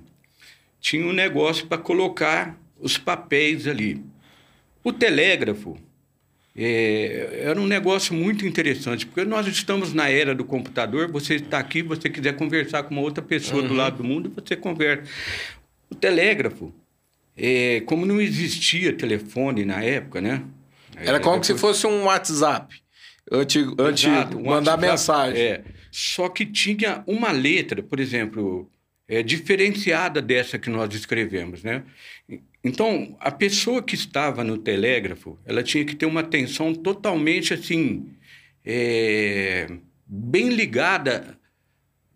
tinha 0.80 1.06
um 1.06 1.14
negócio 1.14 1.68
para 1.68 1.78
colocar 1.78 2.58
os 2.80 2.98
papéis 2.98 3.68
ali. 3.68 4.04
O 4.84 4.92
telégrafo 4.92 5.78
é, 6.56 7.42
era 7.44 7.60
um 7.60 7.66
negócio 7.66 8.14
muito 8.14 8.46
interessante, 8.46 9.06
porque 9.06 9.24
nós 9.24 9.48
estamos 9.48 9.94
na 9.94 10.10
era 10.10 10.36
do 10.36 10.44
computador, 10.44 11.10
você 11.10 11.36
está 11.36 11.58
aqui, 11.58 11.82
você 11.82 12.10
quiser 12.10 12.36
conversar 12.36 12.84
com 12.84 12.94
uma 12.94 13.02
outra 13.02 13.24
pessoa 13.24 13.64
do 13.64 13.74
lado 13.74 13.98
do 13.98 14.04
mundo, 14.04 14.32
você 14.36 14.58
conversa. 14.58 15.10
O 15.90 15.96
telégrafo, 15.96 16.74
é, 17.38 17.82
como 17.86 18.06
não 18.06 18.20
existia 18.20 18.92
telefone 18.92 19.64
na 19.64 19.82
época, 19.82 20.20
né? 20.20 20.44
Era 20.98 21.20
como 21.20 21.42
se 21.44 21.58
fosse 21.58 21.88
um 21.88 22.04
WhatsApp. 22.04 22.83
Antigo, 23.34 23.76
antes 23.80 24.04
Exato, 24.04 24.38
um 24.38 24.46
mandar 24.46 24.74
WhatsApp, 24.74 24.88
mensagem. 24.88 25.42
É, 25.42 25.64
só 25.92 26.30
que 26.30 26.46
tinha 26.46 27.04
uma 27.08 27.32
letra, 27.32 27.82
por 27.82 28.00
exemplo, 28.00 28.70
é, 29.08 29.24
diferenciada 29.24 30.22
dessa 30.22 30.60
que 30.60 30.70
nós 30.70 30.94
escrevemos, 30.94 31.64
né? 31.64 31.84
Então, 32.64 33.18
a 33.20 33.32
pessoa 33.32 33.82
que 33.82 33.96
estava 33.96 34.44
no 34.44 34.58
telégrafo, 34.58 35.40
ela 35.46 35.64
tinha 35.64 35.84
que 35.84 35.96
ter 35.96 36.06
uma 36.06 36.22
atenção 36.22 36.74
totalmente 36.74 37.54
assim, 37.54 38.12
é, 38.64 39.68
bem 40.06 40.50
ligada 40.50 41.38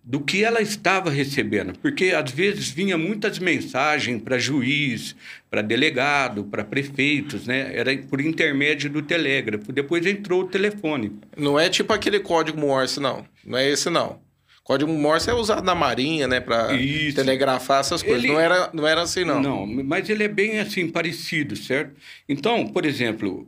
do 0.09 0.21
que 0.21 0.41
ela 0.41 0.61
estava 0.61 1.09
recebendo, 1.09 1.73
porque 1.81 2.11
às 2.11 2.31
vezes 2.31 2.69
vinha 2.69 2.97
muitas 2.97 3.39
mensagens 3.39 4.21
para 4.21 4.39
juiz, 4.39 5.13
para 5.49 5.61
delegado, 5.61 6.45
para 6.45 6.63
prefeitos, 6.63 7.45
né? 7.45 7.71
Era 7.75 7.95
por 7.97 8.21
intermédio 8.21 8.89
do 8.89 9.01
telégrafo. 9.01 9.73
Depois 9.73 10.05
entrou 10.05 10.43
o 10.43 10.47
telefone. 10.47 11.11
Não 11.35 11.59
é 11.59 11.69
tipo 11.69 11.91
aquele 11.91 12.21
código 12.21 12.57
Morse, 12.57 13.01
não. 13.01 13.25
Não 13.45 13.57
é 13.57 13.69
esse, 13.69 13.89
não. 13.89 14.21
Código 14.63 14.89
Morse 14.93 15.29
é 15.29 15.33
usado 15.33 15.65
na 15.65 15.75
marinha, 15.75 16.25
né? 16.25 16.41
Isso. 16.79 17.17
telegrafar 17.17 17.81
essas 17.81 18.01
coisas. 18.01 18.23
Ele- 18.23 18.31
Não, 18.31 18.39
era, 18.39 18.69
não 18.73 18.87
era 18.87 19.01
assim, 19.01 19.25
não. 19.25 19.41
Não, 19.41 19.67
mas 19.67 20.09
ele 20.09 20.23
é 20.23 20.27
bem 20.29 20.59
assim 20.59 20.87
parecido, 20.87 21.53
certo? 21.57 21.93
Então, 22.29 22.65
por 22.65 22.85
exemplo, 22.85 23.45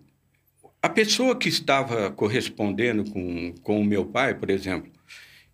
a 0.82 0.89
pessoa 0.89 1.38
que 1.38 1.48
estava 1.48 2.12
correspondendo 2.12 3.06
com, 3.10 3.54
com 3.63 3.80
o 3.80 3.86
meu 3.86 4.04
pai, 4.04 4.34
por 4.34 4.50
exemplo, 4.50 4.92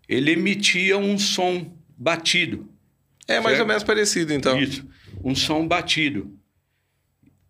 ele 0.08 0.32
emitia 0.32 0.98
um 0.98 1.18
som 1.18 1.72
batido. 1.98 2.70
É 3.28 3.36
mais 3.40 3.56
Certo. 3.58 3.62
ou 3.62 3.68
menos 3.68 3.84
parecido, 3.84 4.34
então. 4.34 4.60
Isso, 4.60 4.88
um 5.24 5.34
som 5.36 5.68
batido. 5.68 6.32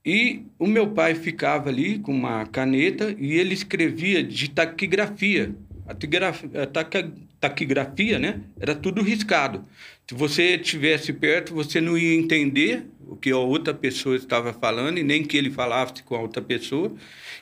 E 0.05 0.43
o 0.59 0.67
meu 0.67 0.91
pai 0.91 1.15
ficava 1.15 1.69
ali 1.69 1.97
com 1.99 2.11
uma 2.13 2.45
caneta 2.45 3.15
e 3.17 3.33
ele 3.33 3.53
escrevia 3.53 4.23
de 4.23 4.49
taquigrafia. 4.49 5.55
A, 5.87 5.93
tigraf- 5.95 6.45
a 6.55 6.65
taca- 6.67 7.11
taquigrafia, 7.49 8.17
né? 8.19 8.41
Era 8.59 8.73
tudo 8.73 9.01
riscado. 9.01 9.65
Se 10.07 10.13
você 10.13 10.55
estivesse 10.55 11.13
perto, 11.13 11.53
você 11.53 11.81
não 11.81 11.97
ia 11.97 12.15
entender 12.15 12.85
o 13.07 13.15
que 13.15 13.31
a 13.31 13.37
outra 13.37 13.73
pessoa 13.73 14.15
estava 14.15 14.53
falando 14.53 14.97
e 14.97 15.03
nem 15.03 15.23
que 15.23 15.37
ele 15.37 15.49
falasse 15.49 16.03
com 16.03 16.15
a 16.15 16.19
outra 16.19 16.41
pessoa 16.41 16.93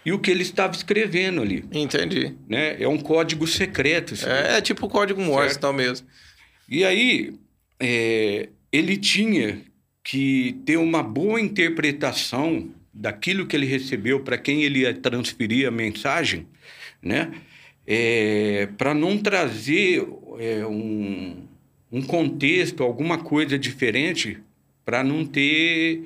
e 0.05 0.11
o 0.11 0.19
que 0.19 0.31
ele 0.31 0.43
estava 0.43 0.73
escrevendo 0.73 1.41
ali, 1.41 1.65
Entendi. 1.71 2.35
né? 2.47 2.81
É 2.81 2.87
um 2.87 2.97
código 2.97 3.47
secreto. 3.47 4.13
É, 4.25 4.57
é 4.57 4.61
tipo 4.61 4.85
o 4.85 4.89
código 4.89 5.21
Morse, 5.21 5.57
então 5.57 5.73
mesmo. 5.73 6.07
e 6.69 6.83
aí, 6.83 7.33
é, 7.79 8.49
ele 8.71 8.97
tinha 8.97 9.61
que 10.03 10.57
ter 10.65 10.77
uma 10.77 11.01
boa 11.01 11.39
interpretação 11.39 12.69
daquilo 12.93 13.47
que 13.47 13.55
ele 13.55 13.65
recebeu 13.65 14.19
para 14.19 14.37
quem 14.37 14.63
ele 14.63 14.79
ia 14.79 14.93
transferir 14.93 15.67
a 15.67 15.71
mensagem, 15.71 16.45
né? 17.01 17.31
Para 18.77 18.93
não 18.93 19.17
trazer 19.17 20.07
é, 20.39 20.65
um, 20.65 21.43
um 21.91 22.01
contexto, 22.01 22.83
alguma 22.83 23.17
coisa 23.17 23.57
diferente, 23.59 24.37
para 24.85 25.03
não 25.03 25.25
ter. 25.25 26.03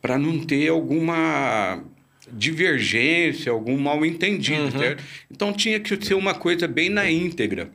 para 0.00 0.18
não 0.18 0.38
ter 0.40 0.68
alguma 0.68 1.82
divergência, 2.32 3.52
algum 3.52 3.76
mal 3.78 4.04
entendido, 4.04 4.64
Uhum. 4.64 4.70
certo? 4.70 5.02
Então 5.30 5.52
tinha 5.52 5.78
que 5.80 6.04
ser 6.04 6.14
uma 6.14 6.34
coisa 6.34 6.66
bem 6.66 6.88
na 6.88 7.10
íntegra. 7.10 7.70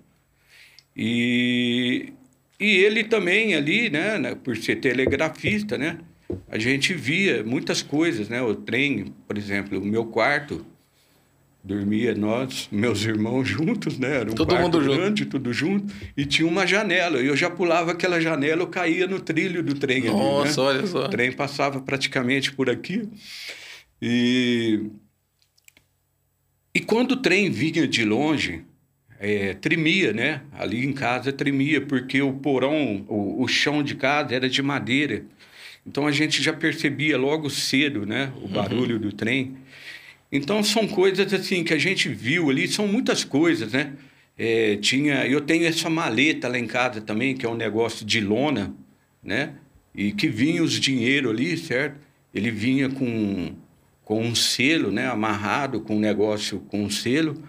E, 0.95 2.11
e 2.59 2.77
ele 2.77 3.03
também 3.03 3.55
ali, 3.55 3.89
né, 3.89 4.17
né, 4.17 4.35
por 4.35 4.57
ser 4.57 4.77
telegrafista, 4.77 5.77
né, 5.77 5.99
a 6.47 6.57
gente 6.57 6.93
via 6.93 7.43
muitas 7.43 7.81
coisas, 7.81 8.27
né, 8.27 8.41
o 8.41 8.53
trem, 8.55 9.13
por 9.27 9.37
exemplo, 9.37 9.79
o 9.79 9.85
meu 9.85 10.05
quarto, 10.05 10.65
dormia 11.63 12.15
nós, 12.15 12.67
meus 12.71 13.03
irmãos 13.03 13.43
juntos, 13.47 13.97
né, 13.97 14.21
era 14.21 14.31
um 14.31 14.35
Todo 14.35 14.49
quarto 14.49 14.63
mundo 14.63 14.83
junto. 14.83 14.95
grande, 14.97 15.25
tudo 15.25 15.53
junto, 15.53 15.93
e 16.15 16.25
tinha 16.25 16.47
uma 16.47 16.65
janela, 16.65 17.21
e 17.21 17.27
eu 17.27 17.35
já 17.35 17.49
pulava 17.49 17.91
aquela 17.91 18.19
janela, 18.19 18.61
eu 18.61 18.67
caía 18.67 19.07
no 19.07 19.19
trilho 19.19 19.61
do 19.61 19.75
trem 19.75 19.99
ali, 19.99 20.07
né? 20.07 20.13
Nossa, 20.13 20.61
olha 20.61 20.87
só. 20.87 21.05
O 21.05 21.09
trem 21.09 21.31
passava 21.31 21.81
praticamente 21.81 22.51
por 22.51 22.69
aqui. 22.69 23.07
E, 24.01 24.85
e 26.73 26.79
quando 26.79 27.11
o 27.11 27.17
trem 27.17 27.49
vinha 27.49 27.87
de 27.87 28.05
longe, 28.05 28.63
é, 29.19 29.53
tremia, 29.53 30.13
né? 30.13 30.41
Ali 30.57 30.85
em 30.85 30.93
casa 30.93 31.33
tremia, 31.33 31.81
porque 31.81 32.21
o 32.21 32.33
porão, 32.33 33.05
o, 33.09 33.43
o 33.43 33.47
chão 33.47 33.83
de 33.83 33.95
casa 33.95 34.33
era 34.33 34.49
de 34.49 34.61
madeira. 34.61 35.25
Então 35.85 36.07
a 36.07 36.11
gente 36.11 36.41
já 36.41 36.53
percebia 36.53 37.17
logo 37.17 37.49
cedo, 37.49 38.05
né? 38.05 38.31
O 38.41 38.47
barulho 38.47 38.95
uhum. 38.95 39.01
do 39.01 39.11
trem. 39.11 39.57
Então 40.31 40.63
são 40.63 40.87
coisas 40.87 41.33
assim 41.33 41.63
que 41.63 41.73
a 41.73 41.77
gente 41.77 42.07
viu 42.09 42.49
ali, 42.49 42.67
são 42.67 42.87
muitas 42.87 43.23
coisas, 43.23 43.71
né? 43.71 43.93
É, 44.37 44.77
tinha, 44.77 45.25
eu 45.27 45.41
tenho 45.41 45.65
essa 45.65 45.89
maleta 45.89 46.47
lá 46.47 46.57
em 46.57 46.67
casa 46.67 47.01
também, 47.01 47.35
que 47.35 47.45
é 47.45 47.49
um 47.49 47.55
negócio 47.55 48.05
de 48.05 48.21
lona, 48.21 48.73
né? 49.23 49.53
E 49.93 50.11
que 50.11 50.29
vinha 50.29 50.63
os 50.63 50.79
dinheiro 50.79 51.29
ali, 51.29 51.57
certo? 51.57 51.99
Ele 52.33 52.51
vinha 52.51 52.89
com, 52.89 53.53
com 54.03 54.21
um 54.21 54.35
selo, 54.35 54.91
né? 54.91 55.07
Amarrado 55.07 55.81
com 55.81 55.97
um 55.97 55.99
negócio 55.99 56.59
com 56.69 56.83
um 56.83 56.89
selo. 56.89 57.43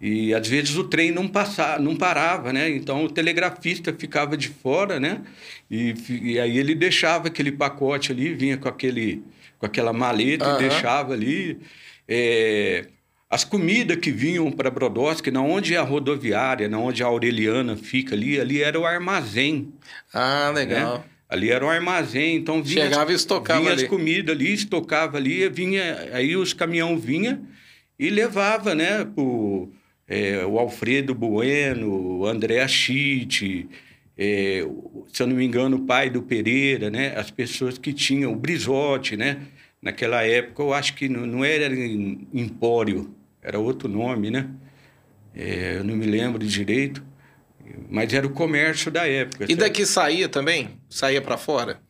E 0.00 0.32
às 0.34 0.46
vezes 0.46 0.76
o 0.76 0.84
trem 0.84 1.10
não 1.10 1.26
passava, 1.26 1.82
não 1.82 1.96
parava, 1.96 2.52
né? 2.52 2.70
Então 2.70 3.04
o 3.04 3.08
telegrafista 3.08 3.92
ficava 3.92 4.36
de 4.36 4.48
fora, 4.48 5.00
né? 5.00 5.22
E, 5.70 5.94
e 6.08 6.38
aí 6.38 6.58
ele 6.58 6.74
deixava 6.74 7.28
aquele 7.28 7.50
pacote 7.50 8.12
ali, 8.12 8.34
vinha 8.34 8.56
com 8.56 8.68
aquele 8.68 9.22
com 9.58 9.66
aquela 9.66 9.92
maleta 9.92 10.48
uhum. 10.48 10.56
e 10.56 10.58
deixava 10.58 11.14
ali. 11.14 11.58
É, 12.08 12.86
as 13.28 13.42
comidas 13.42 13.96
que 13.96 14.12
vinham 14.12 14.50
para 14.52 14.70
Brodowski, 14.70 15.30
na 15.30 15.42
onde 15.42 15.74
é 15.74 15.76
a 15.76 15.82
rodoviária, 15.82 16.68
na 16.68 16.78
onde 16.78 17.02
a 17.02 17.06
Aureliana 17.06 17.76
fica 17.76 18.14
ali, 18.14 18.40
ali 18.40 18.62
era 18.62 18.78
o 18.78 18.86
armazém. 18.86 19.72
Ah, 20.12 20.52
legal. 20.54 20.98
Né? 20.98 21.04
Ali 21.28 21.50
era 21.50 21.64
o 21.64 21.68
armazém, 21.68 22.36
então 22.36 22.62
vinha, 22.62 22.84
chegava 22.84 23.10
e 23.10 23.14
estocava 23.16 23.60
vinha 23.60 23.72
ali. 23.72 23.82
as 23.82 23.88
comidas 23.88 24.36
ali, 24.36 24.52
estocava 24.52 25.16
ali, 25.16 25.48
vinha 25.48 26.10
aí 26.12 26.36
os 26.36 26.52
caminhão 26.52 26.96
vinha 26.96 27.40
e 27.98 28.08
levava, 28.08 28.74
né, 28.74 29.04
pro, 29.04 29.68
é, 30.06 30.44
o 30.46 30.58
Alfredo 30.58 31.14
Bueno, 31.14 32.20
o 32.20 32.26
André 32.26 32.60
Achite, 32.60 33.68
é, 34.16 34.64
se 35.12 35.22
eu 35.22 35.26
não 35.26 35.34
me 35.34 35.44
engano, 35.44 35.78
o 35.78 35.80
pai 35.80 36.08
do 36.08 36.22
Pereira, 36.22 36.88
né, 36.88 37.14
as 37.16 37.32
pessoas 37.32 37.78
que 37.78 37.92
tinham 37.92 38.32
o 38.32 38.36
Brizote, 38.36 39.16
né, 39.16 39.38
naquela 39.84 40.24
época 40.24 40.62
eu 40.62 40.72
acho 40.72 40.94
que 40.94 41.08
não, 41.08 41.26
não 41.26 41.44
era 41.44 41.66
Empório, 42.32 43.14
era 43.42 43.58
outro 43.58 43.86
nome, 43.86 44.30
né? 44.30 44.48
É, 45.34 45.76
eu 45.76 45.84
não 45.84 45.94
me 45.94 46.06
lembro 46.06 46.44
direito, 46.44 47.04
mas 47.90 48.12
era 48.14 48.26
o 48.26 48.30
comércio 48.30 48.90
da 48.90 49.06
época. 49.06 49.44
E 49.46 49.54
daqui 49.54 49.84
saía 49.84 50.28
também? 50.28 50.70
Saía 50.88 51.20
para 51.20 51.36
fora? 51.36 51.80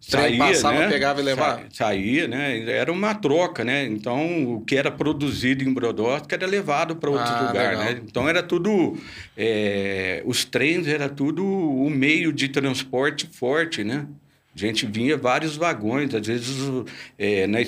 Saía, 0.00 0.38
passava, 0.38 0.78
né? 0.80 0.88
pegava 0.88 1.20
e 1.20 1.24
levava? 1.24 1.62
Sa 1.70 1.86
saía, 1.86 2.28
né? 2.28 2.68
Era 2.70 2.92
uma 2.92 3.14
troca, 3.14 3.64
né? 3.64 3.84
Então, 3.86 4.54
o 4.54 4.60
que 4.60 4.76
era 4.76 4.90
produzido 4.90 5.64
em 5.64 5.72
Brodowski 5.72 6.34
era 6.34 6.46
levado 6.46 6.96
para 6.96 7.10
outro 7.10 7.26
ah, 7.26 7.46
lugar, 7.48 7.76
né? 7.76 8.00
Então, 8.04 8.28
era 8.28 8.42
tudo... 8.42 8.96
É, 9.36 10.22
os 10.24 10.44
trens 10.44 10.86
era 10.86 11.08
tudo 11.08 11.44
o 11.44 11.90
meio 11.90 12.32
de 12.32 12.48
transporte 12.48 13.26
forte, 13.26 13.82
né? 13.82 14.06
A 14.56 14.58
gente 14.58 14.86
vinha 14.86 15.18
vários 15.18 15.54
vagões, 15.54 16.14
às 16.14 16.26
vezes 16.26 16.56
é, 17.18 17.46
na, 17.46 17.58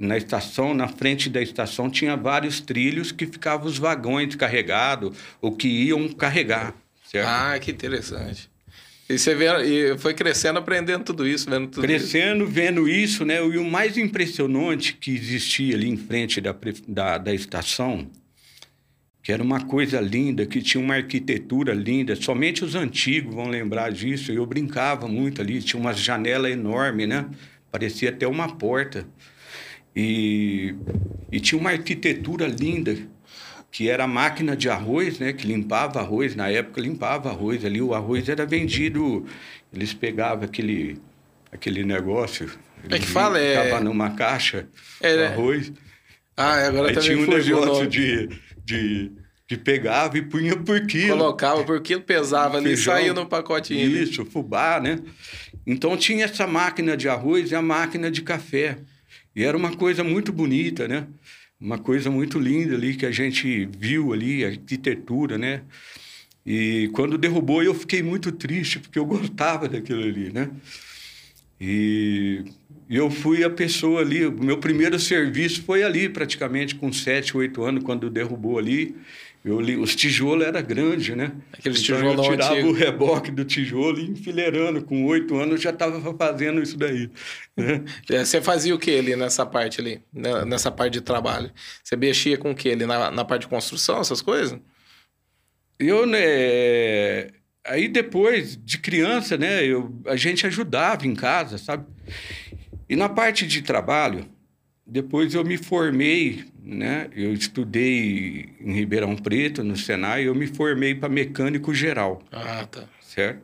na 0.00 0.16
estação, 0.16 0.72
na 0.72 0.88
frente 0.88 1.28
da 1.28 1.42
estação, 1.42 1.90
tinha 1.90 2.16
vários 2.16 2.60
trilhos 2.60 3.12
que 3.12 3.26
ficavam 3.26 3.66
os 3.66 3.76
vagões 3.76 4.34
carregados 4.34 5.16
ou 5.42 5.52
que 5.52 5.68
iam 5.68 6.08
carregar. 6.08 6.74
Certo? 7.04 7.26
Ah, 7.28 7.58
que 7.58 7.70
interessante. 7.70 8.50
E 9.08 9.18
você 9.18 9.34
vê, 9.34 9.46
e 9.64 9.98
foi 9.98 10.12
crescendo, 10.12 10.58
aprendendo 10.58 11.04
tudo 11.04 11.26
isso, 11.26 11.48
vendo 11.48 11.68
tudo 11.68 11.82
Crescendo, 11.82 12.44
isso. 12.44 12.52
vendo 12.52 12.88
isso, 12.88 13.24
né? 13.24 13.36
E 13.36 13.56
o 13.56 13.64
mais 13.64 13.96
impressionante 13.96 14.92
que 14.94 15.14
existia 15.14 15.74
ali 15.74 15.88
em 15.88 15.96
frente 15.96 16.40
da, 16.40 16.54
da, 16.86 17.18
da 17.18 17.34
estação 17.34 18.06
que 19.28 19.32
era 19.32 19.42
uma 19.42 19.60
coisa 19.60 20.00
linda, 20.00 20.46
que 20.46 20.62
tinha 20.62 20.82
uma 20.82 20.94
arquitetura 20.94 21.74
linda. 21.74 22.16
Somente 22.16 22.64
os 22.64 22.74
antigos 22.74 23.34
vão 23.34 23.46
lembrar 23.46 23.92
disso. 23.92 24.32
Eu 24.32 24.46
brincava 24.46 25.06
muito 25.06 25.42
ali, 25.42 25.60
tinha 25.60 25.78
uma 25.78 25.92
janela 25.92 26.48
enorme, 26.48 27.06
né? 27.06 27.26
Parecia 27.70 28.08
até 28.08 28.26
uma 28.26 28.56
porta. 28.56 29.06
E, 29.94 30.74
e 31.30 31.38
tinha 31.40 31.60
uma 31.60 31.72
arquitetura 31.72 32.46
linda, 32.46 32.96
que 33.70 33.90
era 33.90 34.04
a 34.04 34.06
máquina 34.06 34.56
de 34.56 34.70
arroz, 34.70 35.18
né? 35.18 35.34
Que 35.34 35.46
limpava 35.46 36.00
arroz. 36.00 36.34
Na 36.34 36.48
época 36.48 36.80
limpava 36.80 37.28
arroz 37.28 37.66
ali. 37.66 37.82
O 37.82 37.92
arroz 37.92 38.30
era 38.30 38.46
vendido, 38.46 39.26
eles 39.70 39.92
pegavam 39.92 40.44
aquele, 40.46 40.96
aquele 41.52 41.84
negócio. 41.84 42.50
É 42.88 42.98
que 42.98 43.06
fala, 43.06 43.38
é... 43.38 43.62
Ficava 43.62 43.84
numa 43.84 44.08
caixa, 44.08 44.66
é, 45.02 45.14
né? 45.14 45.26
arroz. 45.26 45.70
Ah, 46.34 46.66
agora 46.66 46.88
Aí 46.88 46.94
também 46.94 47.10
tinha 47.10 47.18
um 47.18 47.30
negócio 47.30 47.86
de 47.86 48.48
de, 48.68 49.10
de 49.48 49.56
pegava 49.56 50.18
e 50.18 50.22
punha 50.22 50.54
por 50.54 50.86
quilo. 50.86 51.16
Colocava 51.16 51.64
por 51.64 51.80
quilo, 51.80 52.02
pesava 52.02 52.58
ali 52.58 52.74
e 52.74 52.76
saía 52.76 53.14
no 53.14 53.24
pacotinho. 53.24 53.90
Né? 53.90 54.02
Isso, 54.02 54.24
fubá, 54.26 54.78
né? 54.78 55.00
Então 55.66 55.96
tinha 55.96 56.26
essa 56.26 56.46
máquina 56.46 56.94
de 56.94 57.08
arroz 57.08 57.50
e 57.50 57.54
a 57.54 57.62
máquina 57.62 58.10
de 58.10 58.20
café. 58.20 58.76
E 59.34 59.42
era 59.42 59.56
uma 59.56 59.74
coisa 59.74 60.04
muito 60.04 60.32
bonita, 60.32 60.86
né? 60.86 61.06
Uma 61.58 61.78
coisa 61.78 62.10
muito 62.10 62.38
linda 62.38 62.74
ali 62.74 62.94
que 62.94 63.06
a 63.06 63.10
gente 63.10 63.66
viu 63.78 64.12
ali, 64.12 64.44
a 64.44 64.48
arquitetura, 64.48 65.38
né? 65.38 65.62
E 66.44 66.90
quando 66.92 67.16
derrubou 67.16 67.62
eu 67.62 67.74
fiquei 67.74 68.02
muito 68.02 68.30
triste 68.30 68.78
porque 68.78 68.98
eu 68.98 69.04
gostava 69.06 69.66
daquilo 69.66 70.02
ali, 70.02 70.30
né? 70.30 70.50
E 71.58 72.44
eu 72.88 73.10
fui 73.10 73.42
a 73.42 73.50
pessoa 73.50 74.02
ali, 74.02 74.26
o 74.26 74.32
meu 74.32 74.58
primeiro 74.58 74.98
serviço 74.98 75.62
foi 75.62 75.82
ali, 75.82 76.08
praticamente 76.08 76.74
com 76.74 76.92
sete, 76.92 77.36
oito 77.36 77.62
anos, 77.62 77.82
quando 77.82 78.10
derrubou 78.10 78.58
ali. 78.58 78.94
Eu 79.48 79.58
li, 79.62 79.76
os 79.78 79.96
tijolos 79.96 80.46
era 80.46 80.60
grande, 80.60 81.16
né? 81.16 81.32
Aqueles 81.54 81.82
então, 81.82 81.96
tijolos 81.96 82.26
eu 82.26 82.32
tirava 82.32 82.52
antigo. 82.52 82.68
o 82.68 82.72
reboque 82.72 83.30
do 83.30 83.46
tijolo 83.46 83.98
e 83.98 84.10
enfileirando. 84.10 84.82
Com 84.82 85.06
oito 85.06 85.34
anos 85.36 85.52
eu 85.52 85.56
já 85.56 85.70
estava 85.70 86.14
fazendo 86.14 86.62
isso 86.62 86.76
daí. 86.76 87.10
Né? 87.56 87.82
É, 88.10 88.24
você 88.24 88.42
fazia 88.42 88.74
o 88.74 88.78
que 88.78 88.98
ali 88.98 89.16
nessa 89.16 89.46
parte 89.46 89.80
ali, 89.80 90.02
né, 90.12 90.44
nessa 90.44 90.70
parte 90.70 90.92
de 90.94 91.00
trabalho? 91.00 91.50
Você 91.82 91.96
mexia 91.96 92.36
com 92.36 92.50
o 92.50 92.54
que 92.54 92.70
ali 92.70 92.84
na, 92.84 93.10
na 93.10 93.24
parte 93.24 93.42
de 93.42 93.48
construção, 93.48 94.00
essas 94.00 94.20
coisas? 94.20 94.58
Eu, 95.78 96.06
né, 96.06 97.28
aí 97.64 97.88
depois 97.88 98.54
de 98.62 98.78
criança, 98.78 99.38
né, 99.38 99.64
eu, 99.64 99.98
a 100.06 100.16
gente 100.16 100.46
ajudava 100.46 101.06
em 101.06 101.14
casa, 101.14 101.56
sabe? 101.56 101.86
E 102.86 102.94
na 102.94 103.08
parte 103.08 103.46
de 103.46 103.62
trabalho, 103.62 104.26
depois 104.88 105.34
eu 105.34 105.44
me 105.44 105.58
formei, 105.58 106.46
né? 106.64 107.10
Eu 107.14 107.34
estudei 107.34 108.48
em 108.58 108.72
Ribeirão 108.72 109.14
Preto, 109.14 109.62
no 109.62 109.76
Senai, 109.76 110.26
eu 110.26 110.34
me 110.34 110.46
formei 110.46 110.94
para 110.94 111.10
mecânico 111.10 111.74
geral. 111.74 112.22
Ah, 112.32 112.66
tá. 112.66 112.84
Certo? 113.02 113.42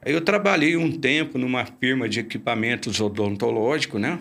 Aí 0.00 0.12
eu 0.12 0.20
trabalhei 0.20 0.76
um 0.76 0.92
tempo 0.92 1.38
numa 1.38 1.66
firma 1.66 2.08
de 2.08 2.20
equipamentos 2.20 3.00
odontológicos, 3.00 4.00
né? 4.00 4.20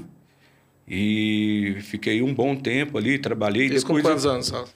E 0.87 1.77
fiquei 1.81 2.23
um 2.23 2.33
bom 2.33 2.55
tempo 2.55 2.97
ali, 2.97 3.19
trabalhei. 3.19 3.67
Isso 3.67 3.85
com 3.85 4.01
quantos 4.01 4.25
eu... 4.25 4.31
anos, 4.31 4.47
Sal? 4.47 4.67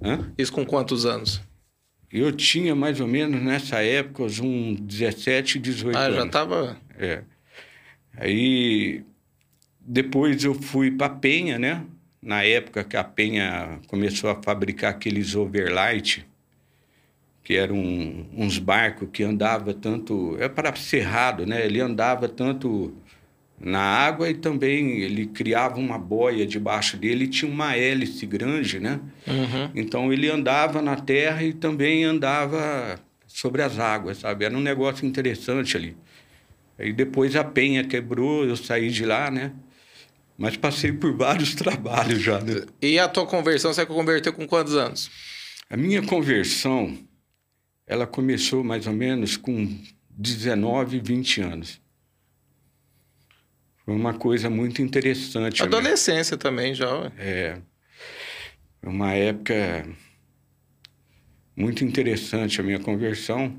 Hã? 0.00 0.32
Isso 0.38 0.52
com 0.52 0.64
quantos 0.64 1.04
anos? 1.04 1.40
Eu 2.12 2.30
tinha 2.30 2.76
mais 2.76 3.00
ou 3.00 3.08
menos 3.08 3.42
nessa 3.42 3.82
época 3.82 4.22
uns 4.22 4.78
17, 4.80 5.58
18 5.58 5.96
ah, 5.96 6.00
anos. 6.00 6.14
Ah, 6.14 6.20
já 6.20 6.26
estava... 6.26 6.76
É. 6.96 7.22
Aí 8.18 9.04
depois 9.86 10.42
eu 10.42 10.54
fui 10.54 10.90
para 10.90 11.08
Penha, 11.08 11.58
né? 11.58 11.84
Na 12.20 12.42
época 12.42 12.82
que 12.82 12.96
a 12.96 13.04
Penha 13.04 13.78
começou 13.86 14.28
a 14.28 14.42
fabricar 14.42 14.90
aqueles 14.90 15.36
overlight, 15.36 16.26
que 17.44 17.54
eram 17.54 17.76
uns 18.36 18.58
barcos 18.58 19.08
que 19.12 19.22
andava 19.22 19.72
tanto 19.72 20.36
é 20.40 20.48
para 20.48 20.74
cerrado, 20.74 21.46
né? 21.46 21.64
Ele 21.64 21.80
andava 21.80 22.28
tanto 22.28 22.92
na 23.60 23.80
água 23.80 24.28
e 24.28 24.34
também 24.34 25.00
ele 25.00 25.26
criava 25.26 25.76
uma 25.78 25.96
boia 25.96 26.44
debaixo 26.44 26.96
dele 26.96 27.24
e 27.24 27.28
tinha 27.28 27.50
uma 27.50 27.76
hélice 27.76 28.26
grande, 28.26 28.80
né? 28.80 29.00
Uhum. 29.26 29.70
Então 29.76 30.12
ele 30.12 30.28
andava 30.28 30.82
na 30.82 30.96
terra 30.96 31.44
e 31.44 31.52
também 31.52 32.02
andava 32.02 32.98
sobre 33.26 33.62
as 33.62 33.78
águas, 33.78 34.18
sabe? 34.18 34.44
Era 34.44 34.56
um 34.56 34.60
negócio 34.60 35.06
interessante 35.06 35.76
ali. 35.76 35.96
Aí 36.76 36.92
depois 36.92 37.36
a 37.36 37.44
penha 37.44 37.84
quebrou, 37.84 38.44
eu 38.44 38.56
saí 38.56 38.90
de 38.90 39.04
lá, 39.04 39.30
né? 39.30 39.52
Mas 40.36 40.56
passei 40.56 40.92
por 40.92 41.16
vários 41.16 41.54
trabalhos 41.56 42.20
já. 42.20 42.40
Né? 42.40 42.66
E 42.80 42.98
a 42.98 43.08
tua 43.08 43.26
conversão, 43.26 43.72
você 43.72 43.86
converteu 43.86 44.32
com 44.32 44.46
quantos 44.46 44.74
anos? 44.74 45.10
A 45.68 45.76
minha 45.76 46.02
conversão, 46.02 46.96
ela 47.86 48.06
começou 48.06 48.62
mais 48.62 48.86
ou 48.86 48.92
menos 48.92 49.36
com 49.36 49.76
19, 50.10 51.00
20 51.00 51.40
anos. 51.40 51.80
Foi 53.84 53.94
uma 53.94 54.14
coisa 54.14 54.50
muito 54.50 54.82
interessante. 54.82 55.62
Adolescência 55.62 56.36
também 56.36 56.74
já. 56.74 57.12
É. 57.16 57.60
Uma 58.82 59.12
época 59.12 59.86
muito 61.56 61.84
interessante 61.84 62.60
a 62.60 62.64
minha 62.64 62.80
conversão. 62.80 63.56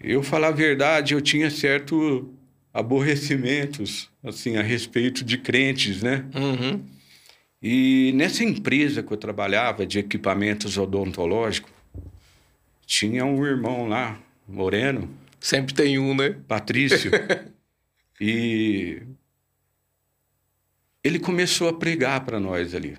Eu, 0.00 0.22
falar 0.22 0.48
a 0.48 0.52
verdade, 0.52 1.14
eu 1.14 1.20
tinha 1.20 1.50
certo 1.50 2.35
aborrecimentos, 2.76 4.10
assim, 4.22 4.58
a 4.58 4.62
respeito 4.62 5.24
de 5.24 5.38
crentes, 5.38 6.02
né? 6.02 6.26
Uhum. 6.34 6.84
E 7.62 8.12
nessa 8.14 8.44
empresa 8.44 9.02
que 9.02 9.10
eu 9.10 9.16
trabalhava 9.16 9.86
de 9.86 9.98
equipamentos 9.98 10.76
odontológicos, 10.76 11.72
tinha 12.84 13.24
um 13.24 13.44
irmão 13.46 13.88
lá, 13.88 14.20
moreno. 14.46 15.08
Sempre 15.40 15.72
tem 15.72 15.98
um, 15.98 16.14
né? 16.14 16.36
Patrício. 16.46 17.10
e 18.20 19.02
ele 21.02 21.18
começou 21.18 21.70
a 21.70 21.72
pregar 21.72 22.26
para 22.26 22.38
nós 22.38 22.74
ali, 22.74 22.98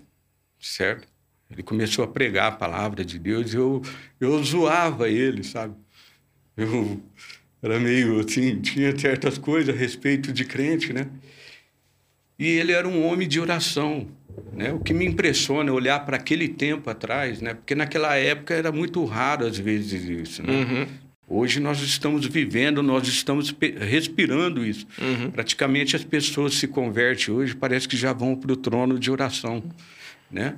certo? 0.60 1.08
Ele 1.52 1.62
começou 1.62 2.04
a 2.04 2.08
pregar 2.08 2.48
a 2.48 2.56
palavra 2.56 3.06
de 3.06 3.20
Deus 3.20 3.54
e 3.54 3.58
eu, 3.58 3.84
eu 4.20 4.44
zoava 4.44 5.08
ele, 5.08 5.44
sabe? 5.44 5.76
Eu 6.58 7.00
era 7.62 7.80
meio 7.80 8.20
assim, 8.20 8.60
tinha 8.62 8.98
certas 8.98 9.38
coisas 9.38 9.74
a 9.74 9.78
respeito 9.78 10.32
de 10.32 10.46
crente, 10.46 10.94
né? 10.94 11.08
E 12.38 12.48
ele 12.48 12.72
era 12.72 12.88
um 12.88 13.06
homem 13.06 13.28
de 13.28 13.40
oração, 13.40 14.08
né? 14.54 14.72
O 14.72 14.80
que 14.80 14.94
me 14.94 15.06
impressiona 15.06 15.70
é 15.70 15.74
olhar 15.74 16.06
para 16.06 16.18
aquele 16.18 16.48
tempo 16.48 16.90
atrás, 16.90 17.42
né? 17.42 17.56
Porque 17.56 17.74
naquela 17.74 18.16
época 18.16 18.54
era 18.54 18.72
muito 18.72 19.04
raro 19.06 19.46
às 19.46 19.58
vezes 19.58 20.04
isso, 20.04 20.44
né? 20.44 20.54
Uhum. 20.54 20.88
Hoje 21.30 21.60
nós 21.60 21.82
estamos 21.82 22.26
vivendo, 22.26 22.82
nós 22.82 23.06
estamos 23.08 23.54
respirando 23.80 24.66
isso. 24.66 24.88
Uhum. 25.02 25.30
Praticamente 25.32 25.96
as 25.96 26.04
pessoas 26.04 26.54
se 26.54 26.68
convertem 26.68 27.34
hoje, 27.34 27.56
parece 27.56 27.88
que 27.88 27.98
já 27.98 28.14
vão 28.14 28.36
para 28.36 28.54
o 28.54 28.56
trono 28.56 28.98
de 28.98 29.12
oração, 29.12 29.62
né? 30.32 30.56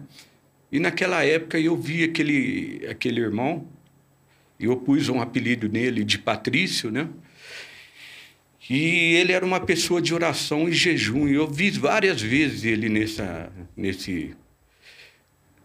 E 0.72 0.80
naquela 0.80 1.24
época 1.24 1.60
eu 1.60 1.76
vi 1.76 2.04
aquele, 2.04 2.86
aquele 2.88 3.20
irmão, 3.20 3.66
eu 4.66 4.76
pus 4.78 5.08
um 5.10 5.22
apelido 5.22 5.70
nele 5.70 6.04
de 6.04 6.18
Patrício, 6.18 6.92
né? 6.92 7.08
E 8.70 9.16
ele 9.16 9.32
era 9.32 9.44
uma 9.46 9.60
pessoa 9.60 10.02
de 10.02 10.14
oração 10.14 10.70
e 10.70 10.74
jejum. 10.74 11.28
E 11.28 11.34
eu 11.34 11.48
vi 11.48 11.72
várias 11.72 12.22
vezes 12.22 12.64
ele 12.66 12.88
nessa, 12.88 13.52
nesse, 13.76 14.36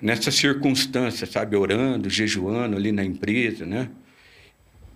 nessa 0.01 0.31
circunstância, 0.31 1.27
sabe? 1.27 1.55
Orando, 1.57 2.09
jejuando 2.09 2.77
ali 2.77 2.93
na 2.93 3.05
empresa, 3.05 3.67
né? 3.67 3.91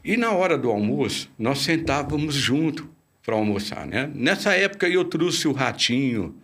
E 0.03 0.17
na 0.17 0.31
hora 0.33 0.57
do 0.57 0.71
almoço, 0.71 1.31
nós 1.39 1.59
sentávamos 1.59 2.35
junto 2.35 2.89
para 3.23 3.35
almoçar, 3.35 3.87
né? 3.87 4.11
Nessa 4.15 4.55
época 4.55 4.89
eu 4.89 5.05
trouxe 5.05 5.47
o 5.47 5.53
Ratinho, 5.53 6.35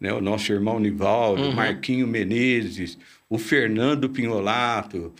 né? 0.00 0.12
o 0.12 0.20
nosso 0.20 0.52
irmão 0.52 0.80
Nivaldo, 0.80 1.42
Uhum. 1.42 1.52
Marquinho 1.52 2.08
Menezes, 2.08 2.98
o 3.30 3.38
Fernando 3.38 4.10
Pinholato, 4.10 5.12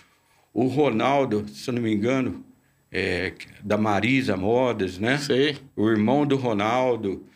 o 0.55 0.67
Ronaldo, 0.69 1.45
se 1.49 1.69
eu 1.69 1.75
não 1.75 1.83
me 1.83 1.93
engano, 1.93 2.45
é, 2.91 3.33
da 3.63 3.77
Marisa 3.77 4.37
Modas, 4.37 4.99
né? 4.99 5.19
Sei. 5.19 5.57
o 5.77 5.91
irmão 5.91 6.25
do 6.25 6.37
Ronaldo. 6.37 7.27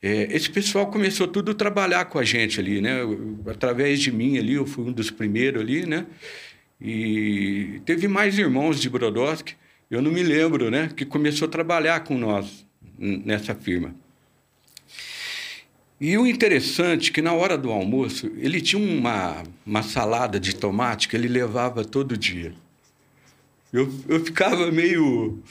É, 0.00 0.28
esse 0.34 0.48
pessoal 0.48 0.86
começou 0.86 1.26
tudo 1.26 1.50
a 1.50 1.54
trabalhar 1.54 2.04
com 2.04 2.20
a 2.20 2.24
gente 2.24 2.60
ali, 2.60 2.80
né? 2.80 3.00
Através 3.48 4.00
de 4.00 4.12
mim 4.12 4.38
ali, 4.38 4.54
eu 4.54 4.64
fui 4.64 4.84
um 4.84 4.92
dos 4.92 5.10
primeiros 5.10 5.60
ali, 5.60 5.84
né? 5.84 6.06
E 6.80 7.82
teve 7.84 8.06
mais 8.06 8.38
irmãos 8.38 8.80
de 8.80 8.88
Brodowski, 8.88 9.56
eu 9.90 10.00
não 10.00 10.12
me 10.12 10.22
lembro, 10.22 10.70
né? 10.70 10.88
Que 10.96 11.04
começou 11.04 11.48
a 11.48 11.50
trabalhar 11.50 12.04
com 12.04 12.16
nós 12.16 12.64
nessa 12.96 13.56
firma. 13.56 13.92
E 16.00 16.16
o 16.16 16.28
interessante 16.28 17.10
é 17.10 17.12
que 17.12 17.20
na 17.20 17.32
hora 17.32 17.58
do 17.58 17.72
almoço, 17.72 18.30
ele 18.36 18.60
tinha 18.60 18.80
uma, 18.80 19.42
uma 19.66 19.82
salada 19.82 20.38
de 20.38 20.54
tomate 20.54 21.08
que 21.08 21.16
ele 21.16 21.26
levava 21.26 21.84
todo 21.84 22.16
dia. 22.16 22.54
Eu, 23.72 23.92
eu 24.08 24.24
ficava 24.24 24.70
meio, 24.70 25.42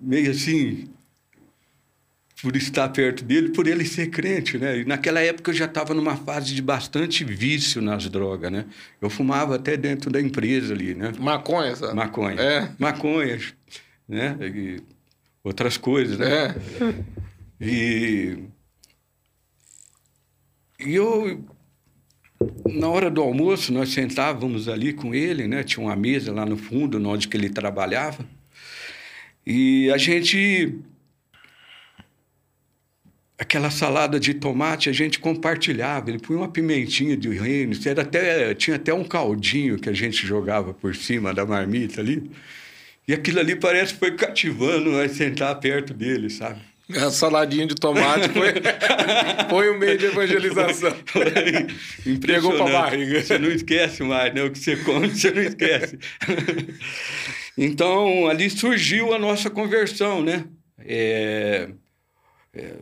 meio 0.00 0.30
assim, 0.30 0.88
por 2.42 2.56
estar 2.56 2.88
perto 2.88 3.24
dele, 3.24 3.50
por 3.50 3.66
ele 3.66 3.84
ser 3.84 4.08
crente, 4.08 4.56
né? 4.58 4.78
E 4.78 4.84
naquela 4.84 5.20
época 5.20 5.50
eu 5.50 5.54
já 5.54 5.66
estava 5.66 5.92
numa 5.92 6.16
fase 6.16 6.54
de 6.54 6.62
bastante 6.62 7.24
vício 7.24 7.82
nas 7.82 8.08
drogas, 8.08 8.50
né? 8.50 8.64
Eu 9.00 9.10
fumava 9.10 9.56
até 9.56 9.76
dentro 9.76 10.10
da 10.10 10.20
empresa 10.20 10.72
ali, 10.72 10.94
né? 10.94 11.12
Maconha, 11.18 11.76
sabe? 11.76 11.94
Maconha. 11.94 12.40
É. 12.40 12.70
Maconha, 12.78 13.38
né? 14.08 14.36
E 14.40 14.82
outras 15.44 15.76
coisas, 15.76 16.18
né? 16.18 16.26
É. 16.26 16.54
E, 17.62 18.38
e 20.78 20.94
eu, 20.94 21.44
na 22.66 22.88
hora 22.88 23.10
do 23.10 23.20
almoço, 23.20 23.72
nós 23.72 23.90
sentávamos 23.90 24.68
ali 24.68 24.92
com 24.92 25.14
ele, 25.14 25.46
né? 25.46 25.62
Tinha 25.62 25.84
uma 25.84 25.96
mesa 25.96 26.32
lá 26.32 26.46
no 26.46 26.56
fundo, 26.56 26.96
onde 27.06 27.28
que 27.28 27.36
ele 27.36 27.50
trabalhava. 27.50 28.24
E 29.46 29.90
a 29.90 29.98
gente... 29.98 30.74
Aquela 33.38 33.70
salada 33.70 34.20
de 34.20 34.34
tomate 34.34 34.90
a 34.90 34.92
gente 34.92 35.18
compartilhava. 35.18 36.10
Ele 36.10 36.18
punha 36.18 36.40
uma 36.40 36.48
pimentinha 36.48 37.16
de 37.16 37.30
reino. 37.30 37.74
Era 37.86 38.02
até, 38.02 38.54
tinha 38.54 38.76
até 38.76 38.92
um 38.92 39.04
caldinho 39.04 39.78
que 39.78 39.88
a 39.88 39.94
gente 39.94 40.26
jogava 40.26 40.74
por 40.74 40.94
cima 40.94 41.32
da 41.32 41.46
marmita 41.46 42.00
ali. 42.02 42.30
E 43.08 43.14
aquilo 43.14 43.40
ali 43.40 43.56
parece 43.56 43.94
que 43.94 43.98
foi 43.98 44.14
cativando 44.14 44.90
nós 44.90 45.12
sentar 45.12 45.58
perto 45.58 45.94
dele, 45.94 46.28
sabe? 46.28 46.60
A 47.06 47.10
saladinha 47.10 47.66
de 47.66 47.74
tomate 47.74 48.28
foi, 48.30 48.54
foi 49.48 49.70
o 49.70 49.78
meio 49.78 49.96
de 49.96 50.06
evangelização. 50.06 50.92
Pegou 51.14 51.22
pra 51.22 52.10
Impressionante. 52.12 52.72
barriga. 52.72 53.22
Você 53.22 53.38
não 53.38 53.50
esquece 53.50 54.02
mais, 54.02 54.34
né? 54.34 54.42
O 54.42 54.50
que 54.50 54.58
você 54.58 54.76
come, 54.76 55.08
você 55.08 55.30
não 55.30 55.42
esquece. 55.42 55.98
então, 57.56 58.28
ali 58.28 58.50
surgiu 58.50 59.14
a 59.14 59.18
nossa 59.18 59.50
conversão, 59.50 60.22
né? 60.22 60.44
É, 60.78 61.68
é, 62.54 62.72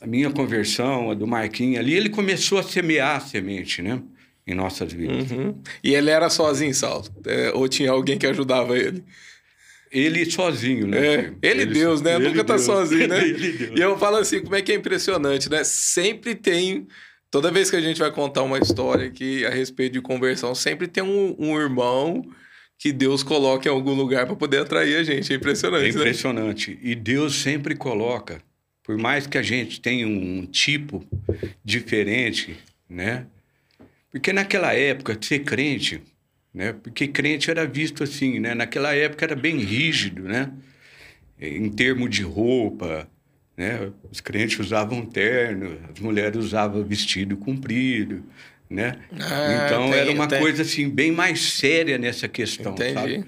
a 0.00 0.06
minha 0.06 0.30
conversão, 0.30 1.10
a 1.10 1.14
do 1.14 1.26
Marquinhos 1.26 1.78
ali, 1.78 1.94
ele 1.94 2.08
começou 2.08 2.58
a 2.58 2.62
semear 2.62 3.16
a 3.16 3.20
semente, 3.20 3.82
né? 3.82 4.02
Em 4.46 4.54
nossas 4.54 4.92
vidas. 4.92 5.30
Uhum. 5.30 5.60
E 5.84 5.94
ele 5.94 6.10
era 6.10 6.28
sozinho, 6.28 6.74
Saulo? 6.74 7.06
É, 7.26 7.52
ou 7.54 7.68
tinha 7.68 7.90
alguém 7.90 8.18
que 8.18 8.26
ajudava 8.26 8.76
ele? 8.76 9.04
Ele 9.90 10.24
sozinho, 10.30 10.86
né? 10.86 11.16
É, 11.16 11.32
ele, 11.42 11.66
Deus, 11.66 12.00
né? 12.00 12.14
ele 12.14 12.28
Nunca 12.28 12.44
tá 12.44 12.54
Deus. 12.54 12.66
sozinho, 12.66 13.08
né? 13.08 13.22
ele 13.26 13.52
Deus. 13.52 13.78
E 13.78 13.82
eu 13.82 13.98
falo 13.98 14.16
assim, 14.16 14.40
como 14.40 14.54
é 14.54 14.62
que 14.62 14.70
é 14.70 14.74
impressionante, 14.76 15.50
né? 15.50 15.64
Sempre 15.64 16.34
tem... 16.34 16.86
Toda 17.30 17.50
vez 17.50 17.70
que 17.70 17.76
a 17.76 17.80
gente 17.80 17.98
vai 18.00 18.10
contar 18.10 18.42
uma 18.42 18.58
história 18.58 19.06
aqui 19.06 19.44
a 19.44 19.50
respeito 19.50 19.92
de 19.94 20.00
conversão, 20.00 20.54
sempre 20.54 20.88
tem 20.88 21.02
um, 21.02 21.36
um 21.38 21.60
irmão 21.60 22.24
que 22.80 22.92
Deus 22.92 23.22
coloca 23.22 23.68
em 23.68 23.70
algum 23.70 23.92
lugar 23.94 24.26
para 24.26 24.34
poder 24.34 24.62
atrair 24.62 24.96
a 24.96 25.02
gente. 25.02 25.30
É 25.30 25.34
É 25.34 25.38
impressionante, 25.38 25.82
né? 25.82 25.88
impressionante. 25.90 26.78
E 26.82 26.94
Deus 26.94 27.34
sempre 27.34 27.76
coloca, 27.76 28.42
por 28.82 28.96
mais 28.96 29.26
que 29.26 29.36
a 29.36 29.42
gente 29.42 29.80
tenha 29.80 30.08
um 30.08 30.46
tipo 30.46 31.04
diferente, 31.64 32.56
né? 32.88 33.26
Porque 34.10 34.32
naquela 34.32 34.72
época, 34.72 35.16
ser 35.20 35.40
crente, 35.40 36.02
né? 36.52 36.72
Porque 36.72 37.06
crente 37.08 37.50
era 37.50 37.66
visto 37.66 38.02
assim, 38.02 38.38
né? 38.40 38.54
Naquela 38.54 38.94
época 38.94 39.24
era 39.24 39.36
bem 39.36 39.56
rígido, 39.58 40.22
né? 40.22 40.50
Em 41.40 41.68
termos 41.70 42.10
de 42.10 42.22
roupa, 42.22 43.08
né? 43.56 43.90
Os 44.10 44.20
crentes 44.20 44.58
usavam 44.58 45.04
terno, 45.06 45.78
as 45.92 46.00
mulheres 46.00 46.36
usavam 46.36 46.84
vestido 46.84 47.36
comprido, 47.36 48.22
né? 48.68 48.98
Ah, 49.18 49.64
então 49.66 49.90
tem- 49.90 49.98
era 50.00 50.10
uma 50.12 50.26
tem- 50.26 50.38
coisa 50.40 50.62
assim 50.62 50.88
bem 50.88 51.10
mais 51.12 51.40
séria 51.40 51.96
nessa 51.98 52.28
questão, 52.28 52.72
Entendi. 52.72 52.92
sabe? 52.94 53.24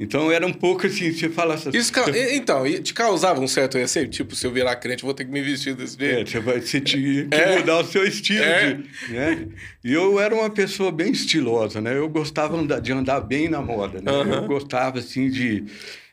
Então 0.00 0.30
era 0.30 0.46
um 0.46 0.52
pouco 0.52 0.86
assim, 0.86 1.10
você 1.12 1.28
fala 1.28 1.54
assim, 1.54 1.70
Isso, 1.74 1.92
então, 2.32 2.62
te 2.80 2.94
causava 2.94 3.40
um 3.40 3.48
certo 3.48 3.76
receio? 3.76 4.06
Tipo, 4.08 4.36
se 4.36 4.46
eu 4.46 4.52
virar 4.52 4.76
crente, 4.76 5.02
eu 5.02 5.06
vou 5.08 5.14
ter 5.14 5.24
que 5.24 5.30
me 5.32 5.42
vestir 5.42 5.74
desse 5.74 5.96
É, 6.00 6.14
jeito. 6.14 6.30
você 6.30 6.38
vai 6.40 6.60
você 6.60 6.80
tinha 6.80 7.24
que 7.26 7.34
É. 7.34 7.58
mudar 7.58 7.80
o 7.80 7.84
seu 7.84 8.04
estilo. 8.06 8.44
É. 8.44 8.74
de- 8.74 9.12
né? 9.12 9.48
E 9.84 9.92
eu 9.92 10.20
era 10.20 10.32
uma 10.32 10.48
pessoa 10.50 10.92
bem 10.92 11.10
estilosa, 11.10 11.80
né? 11.80 11.96
Eu 11.98 12.08
gostava 12.08 12.56
de 12.80 12.92
andar 12.92 13.20
bem 13.22 13.48
na 13.48 13.60
moda, 13.60 14.00
né? 14.00 14.12
Aham. 14.12 14.34
Eu 14.42 14.46
gostava, 14.46 15.00
assim, 15.00 15.28
de, 15.28 15.64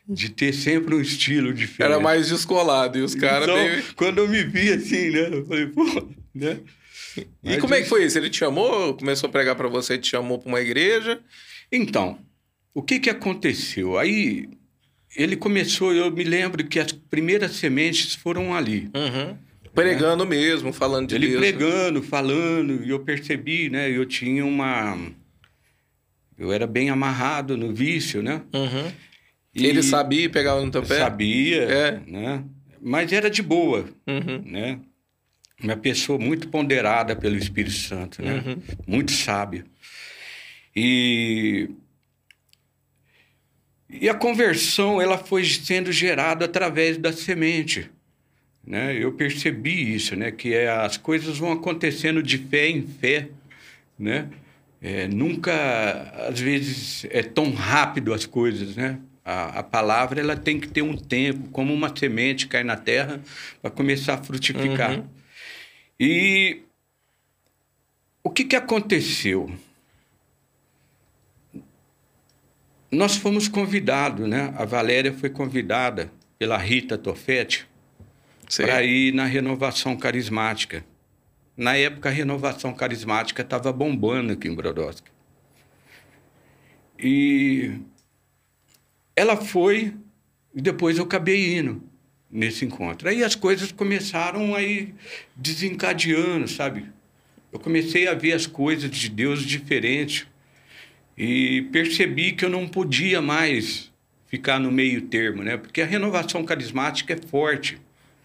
de 0.08 0.30
ter 0.30 0.52
sempre 0.52 0.92
um 0.92 1.00
estilo 1.00 1.54
diferente. 1.54 1.92
Era 1.92 2.00
mais 2.00 2.28
descolado. 2.28 2.98
E 2.98 3.02
os 3.02 3.14
caras 3.14 3.44
então, 3.48 3.56
meio... 3.56 3.84
quando 3.94 4.18
eu 4.18 4.28
me 4.28 4.42
vi 4.42 4.72
assim, 4.72 5.10
né? 5.10 5.28
Eu 5.30 5.46
falei, 5.46 5.66
pô, 5.68 5.84
né? 6.34 6.58
E 7.16 7.24
Mas 7.44 7.60
como 7.60 7.72
é 7.74 7.82
que 7.82 7.88
foi 7.88 8.04
isso? 8.04 8.18
Ele 8.18 8.28
te 8.30 8.38
chamou, 8.38 8.94
começou 8.94 9.28
a 9.28 9.32
pregar 9.32 9.54
pra 9.54 9.68
você, 9.68 9.96
te 9.96 10.08
chamou 10.08 10.40
pra 10.40 10.48
uma 10.48 10.60
igreja? 10.60 11.20
Então, 11.72 12.18
o 12.78 12.82
que 12.82 12.98
que 13.00 13.10
aconteceu? 13.10 13.98
Aí, 13.98 14.48
ele 15.16 15.36
começou, 15.36 15.92
eu 15.94 16.10
me 16.10 16.24
lembro 16.24 16.64
que 16.66 16.78
as 16.78 16.92
primeiras 16.92 17.52
sementes 17.52 18.14
foram 18.14 18.54
ali. 18.54 18.90
Pregando 19.74 20.24
mesmo, 20.26 20.72
falando 20.72 21.08
de 21.08 21.14
Ele 21.14 21.28
Deus. 21.28 21.38
pregando, 21.40 22.02
falando, 22.02 22.82
e 22.84 22.90
eu 22.90 23.00
percebi, 23.00 23.68
né? 23.68 23.90
Eu 23.90 24.06
tinha 24.06 24.44
uma. 24.44 24.96
Eu 26.38 26.52
era 26.52 26.66
bem 26.66 26.88
amarrado 26.90 27.56
no 27.56 27.74
vício, 27.74 28.22
né? 28.22 28.42
Uhum. 28.54 28.92
E 29.54 29.66
Ele 29.66 29.82
sabia 29.82 30.28
pegava 30.30 30.64
no 30.64 30.70
teu 30.70 30.82
pé? 30.82 30.98
Sabia, 30.98 31.62
É. 31.62 32.00
né? 32.06 32.44
Mas 32.80 33.10
era 33.12 33.28
de 33.30 33.42
boa, 33.42 33.84
Uhum. 34.06 34.42
né? 34.44 34.78
Uma 35.62 35.76
pessoa 35.76 36.18
muito 36.18 36.48
ponderada 36.48 37.16
pelo 37.16 37.36
Espírito 37.36 37.74
Santo, 37.74 38.22
né? 38.22 38.42
Uhum. 38.46 38.62
Muito 38.86 39.12
sábia. 39.12 39.64
E 40.74 41.70
e 43.88 44.08
a 44.08 44.14
conversão 44.14 45.00
ela 45.00 45.16
foi 45.16 45.44
sendo 45.44 45.92
gerada 45.92 46.44
através 46.44 46.98
da 46.98 47.12
semente, 47.12 47.90
né? 48.66 48.96
Eu 48.96 49.12
percebi 49.12 49.94
isso, 49.94 50.16
né? 50.16 50.32
Que 50.32 50.54
é, 50.54 50.68
as 50.68 50.96
coisas 50.96 51.38
vão 51.38 51.52
acontecendo 51.52 52.22
de 52.22 52.36
fé 52.36 52.68
em 52.68 52.82
fé, 52.82 53.28
né? 53.98 54.28
É, 54.82 55.06
nunca, 55.06 55.52
às 56.28 56.38
vezes, 56.38 57.06
é 57.10 57.22
tão 57.22 57.52
rápido 57.52 58.12
as 58.12 58.26
coisas, 58.26 58.76
né? 58.76 58.98
A, 59.24 59.60
a, 59.60 59.62
palavra 59.62 60.20
ela 60.20 60.36
tem 60.36 60.60
que 60.60 60.68
ter 60.68 60.82
um 60.82 60.96
tempo, 60.96 61.48
como 61.50 61.72
uma 61.72 61.96
semente 61.96 62.46
cai 62.46 62.62
na 62.62 62.76
terra 62.76 63.20
para 63.60 63.70
começar 63.70 64.14
a 64.14 64.22
frutificar. 64.22 64.98
Uhum. 64.98 65.04
E 65.98 66.62
o 68.22 68.30
que, 68.30 68.44
que 68.44 68.54
aconteceu? 68.54 69.50
Nós 72.90 73.16
fomos 73.16 73.48
convidados, 73.48 74.28
né? 74.28 74.54
A 74.56 74.64
Valéria 74.64 75.12
foi 75.12 75.28
convidada 75.28 76.10
pela 76.38 76.56
Rita 76.56 76.96
Toffetti 76.96 77.66
para 78.56 78.82
ir 78.82 79.12
na 79.12 79.24
renovação 79.24 79.96
carismática. 79.96 80.84
Na 81.56 81.76
época, 81.76 82.08
a 82.08 82.12
renovação 82.12 82.72
carismática 82.72 83.42
estava 83.42 83.72
bombando 83.72 84.34
aqui 84.34 84.46
em 84.46 84.54
Brodowski. 84.54 85.10
E 86.98 87.72
ela 89.14 89.36
foi, 89.36 89.94
e 90.54 90.60
depois 90.60 90.98
eu 90.98 91.04
acabei 91.04 91.56
indo 91.58 91.82
nesse 92.30 92.64
encontro. 92.64 93.08
Aí 93.08 93.24
as 93.24 93.34
coisas 93.34 93.72
começaram 93.72 94.54
a 94.54 94.62
ir 94.62 94.94
desencadeando, 95.34 96.46
sabe? 96.46 96.86
Eu 97.52 97.58
comecei 97.58 98.06
a 98.06 98.14
ver 98.14 98.32
as 98.32 98.46
coisas 98.46 98.90
de 98.90 99.08
Deus 99.08 99.42
diferentes 99.42 100.26
e 101.16 101.62
percebi 101.72 102.32
que 102.32 102.44
eu 102.44 102.50
não 102.50 102.68
podia 102.68 103.22
mais 103.22 103.90
ficar 104.26 104.58
no 104.58 104.70
meio 104.70 105.02
termo, 105.02 105.42
né? 105.42 105.56
Porque 105.56 105.80
a 105.80 105.86
renovação 105.86 106.44
carismática 106.44 107.14
é 107.14 107.28
forte, 107.28 107.78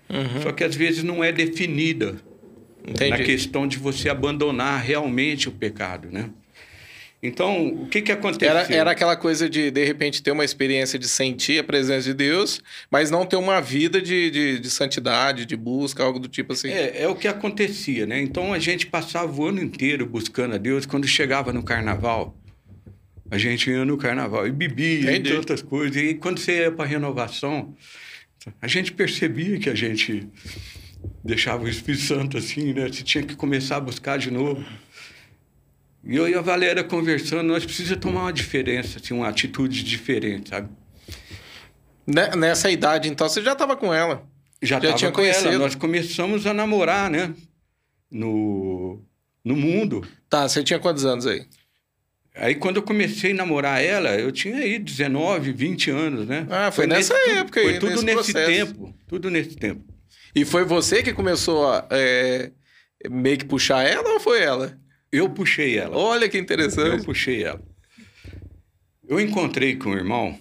uhum. 0.09 0.41
só 0.41 0.51
que 0.51 0.63
às 0.63 0.75
vezes 0.75 1.03
não 1.03 1.23
é 1.23 1.31
definida 1.31 2.17
Entendi. 2.85 3.11
na 3.11 3.17
questão 3.19 3.67
de 3.67 3.77
você 3.77 4.09
abandonar 4.09 4.81
realmente 4.81 5.47
o 5.47 5.51
pecado, 5.51 6.09
né? 6.11 6.29
Então, 7.23 7.67
o 7.67 7.85
que 7.85 8.01
que 8.01 8.11
aconteceu? 8.11 8.49
Era, 8.49 8.73
era 8.73 8.91
aquela 8.91 9.15
coisa 9.15 9.47
de, 9.47 9.69
de 9.69 9.85
repente, 9.85 10.23
ter 10.23 10.31
uma 10.31 10.43
experiência 10.43 10.97
de 10.97 11.07
sentir 11.07 11.59
a 11.59 11.63
presença 11.63 12.09
de 12.09 12.15
Deus, 12.15 12.59
mas 12.89 13.11
não 13.11 13.27
ter 13.27 13.35
uma 13.35 13.61
vida 13.61 14.01
de, 14.01 14.31
de, 14.31 14.59
de 14.59 14.69
santidade, 14.71 15.45
de 15.45 15.55
busca, 15.55 16.03
algo 16.03 16.17
do 16.17 16.27
tipo 16.27 16.53
assim. 16.53 16.69
É, 16.69 17.03
é 17.03 17.07
o 17.07 17.13
que 17.13 17.27
acontecia, 17.27 18.07
né? 18.07 18.19
Então, 18.19 18.51
a 18.51 18.57
gente 18.57 18.87
passava 18.87 19.31
o 19.39 19.45
ano 19.45 19.61
inteiro 19.61 20.07
buscando 20.07 20.55
a 20.55 20.57
Deus. 20.57 20.87
Quando 20.87 21.07
chegava 21.07 21.53
no 21.53 21.61
carnaval, 21.61 22.35
a 23.31 23.37
gente 23.37 23.71
ia 23.71 23.85
no 23.85 23.97
carnaval 23.97 24.45
e 24.45 24.51
bebia, 24.51 25.15
entre 25.15 25.33
outras 25.33 25.61
coisas. 25.61 25.95
E 25.95 26.15
quando 26.15 26.37
você 26.37 26.63
ia 26.63 26.71
para 26.71 26.85
renovação, 26.85 27.73
a 28.61 28.67
gente 28.67 28.91
percebia 28.91 29.57
que 29.57 29.69
a 29.69 29.73
gente 29.73 30.27
deixava 31.23 31.63
o 31.63 31.69
Espírito 31.69 32.03
Santo 32.03 32.37
assim, 32.37 32.73
né? 32.73 32.89
Você 32.89 33.03
tinha 33.03 33.23
que 33.23 33.33
começar 33.33 33.77
a 33.77 33.79
buscar 33.79 34.19
de 34.19 34.29
novo. 34.29 34.61
E 36.03 36.17
eu 36.17 36.27
e 36.27 36.35
a 36.35 36.41
Valéria 36.41 36.83
conversando, 36.83 37.43
nós 37.43 37.63
precisamos 37.63 38.01
tomar 38.01 38.23
uma 38.23 38.33
diferença, 38.33 38.99
assim, 38.99 39.13
uma 39.13 39.29
atitude 39.29 39.81
diferente, 39.81 40.49
sabe? 40.49 40.69
Nessa 42.05 42.69
idade, 42.69 43.07
então, 43.07 43.29
você 43.29 43.41
já 43.41 43.53
estava 43.53 43.77
com 43.77 43.93
ela? 43.93 44.27
Já, 44.61 44.77
já 44.77 44.93
tinha 44.93 45.11
conhecido. 45.11 45.47
Ela. 45.49 45.59
Nós 45.59 45.75
começamos 45.75 46.45
a 46.45 46.53
namorar, 46.53 47.09
né? 47.09 47.33
No, 48.11 49.01
no 49.45 49.55
mundo. 49.55 50.05
Tá, 50.29 50.49
você 50.49 50.61
tinha 50.63 50.79
quantos 50.79 51.05
anos 51.05 51.25
aí? 51.25 51.45
Aí 52.33 52.55
quando 52.55 52.77
eu 52.77 52.83
comecei 52.83 53.31
a 53.31 53.35
namorar 53.35 53.83
ela, 53.83 54.17
eu 54.17 54.31
tinha 54.31 54.57
aí 54.57 54.79
19, 54.79 55.51
20 55.51 55.91
anos, 55.91 56.27
né? 56.27 56.47
Ah, 56.49 56.71
foi, 56.71 56.85
foi 56.85 56.87
nessa 56.87 57.13
nesse, 57.13 57.29
época 57.31 57.59
aí. 57.59 57.65
Foi 57.65 57.79
tudo 57.79 58.01
nesse, 58.01 58.15
nesse 58.15 58.33
tempo. 58.33 58.95
Tudo 59.07 59.29
nesse 59.29 59.55
tempo. 59.57 59.83
E 60.33 60.45
foi 60.45 60.63
você 60.63 61.03
que 61.03 61.13
começou 61.13 61.69
a 61.69 61.85
é, 61.91 62.51
meio 63.09 63.37
que 63.37 63.45
puxar 63.45 63.83
ela 63.83 64.13
ou 64.13 64.19
foi 64.19 64.41
ela? 64.41 64.79
Eu 65.11 65.29
puxei 65.29 65.77
ela. 65.77 65.97
Olha 65.97 66.29
que 66.29 66.37
interessante. 66.37 66.99
Eu 66.99 67.03
puxei 67.03 67.43
ela. 67.43 67.61
Eu 69.07 69.19
encontrei 69.19 69.75
com 69.75 69.89
o 69.89 69.93
irmão, 69.93 70.39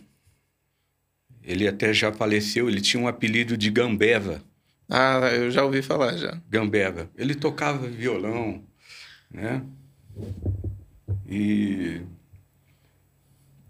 ele 1.43 1.67
até 1.67 1.93
já 1.93 2.13
faleceu, 2.13 2.69
ele 2.69 2.81
tinha 2.81 3.03
um 3.03 3.09
apelido 3.09 3.57
de 3.57 3.69
Gambeva. 3.69 4.41
Ah, 4.89 5.31
eu 5.33 5.51
já 5.51 5.65
ouvi 5.65 5.83
falar 5.83 6.17
já. 6.17 6.41
Gambeva. 6.49 7.11
Ele 7.17 7.35
tocava 7.35 7.89
violão, 7.89 8.63
né? 9.29 9.63
E 11.29 12.01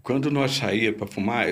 quando 0.03 0.31
nós 0.31 0.51
saía 0.51 0.91
para 0.91 1.05
fumar, 1.05 1.45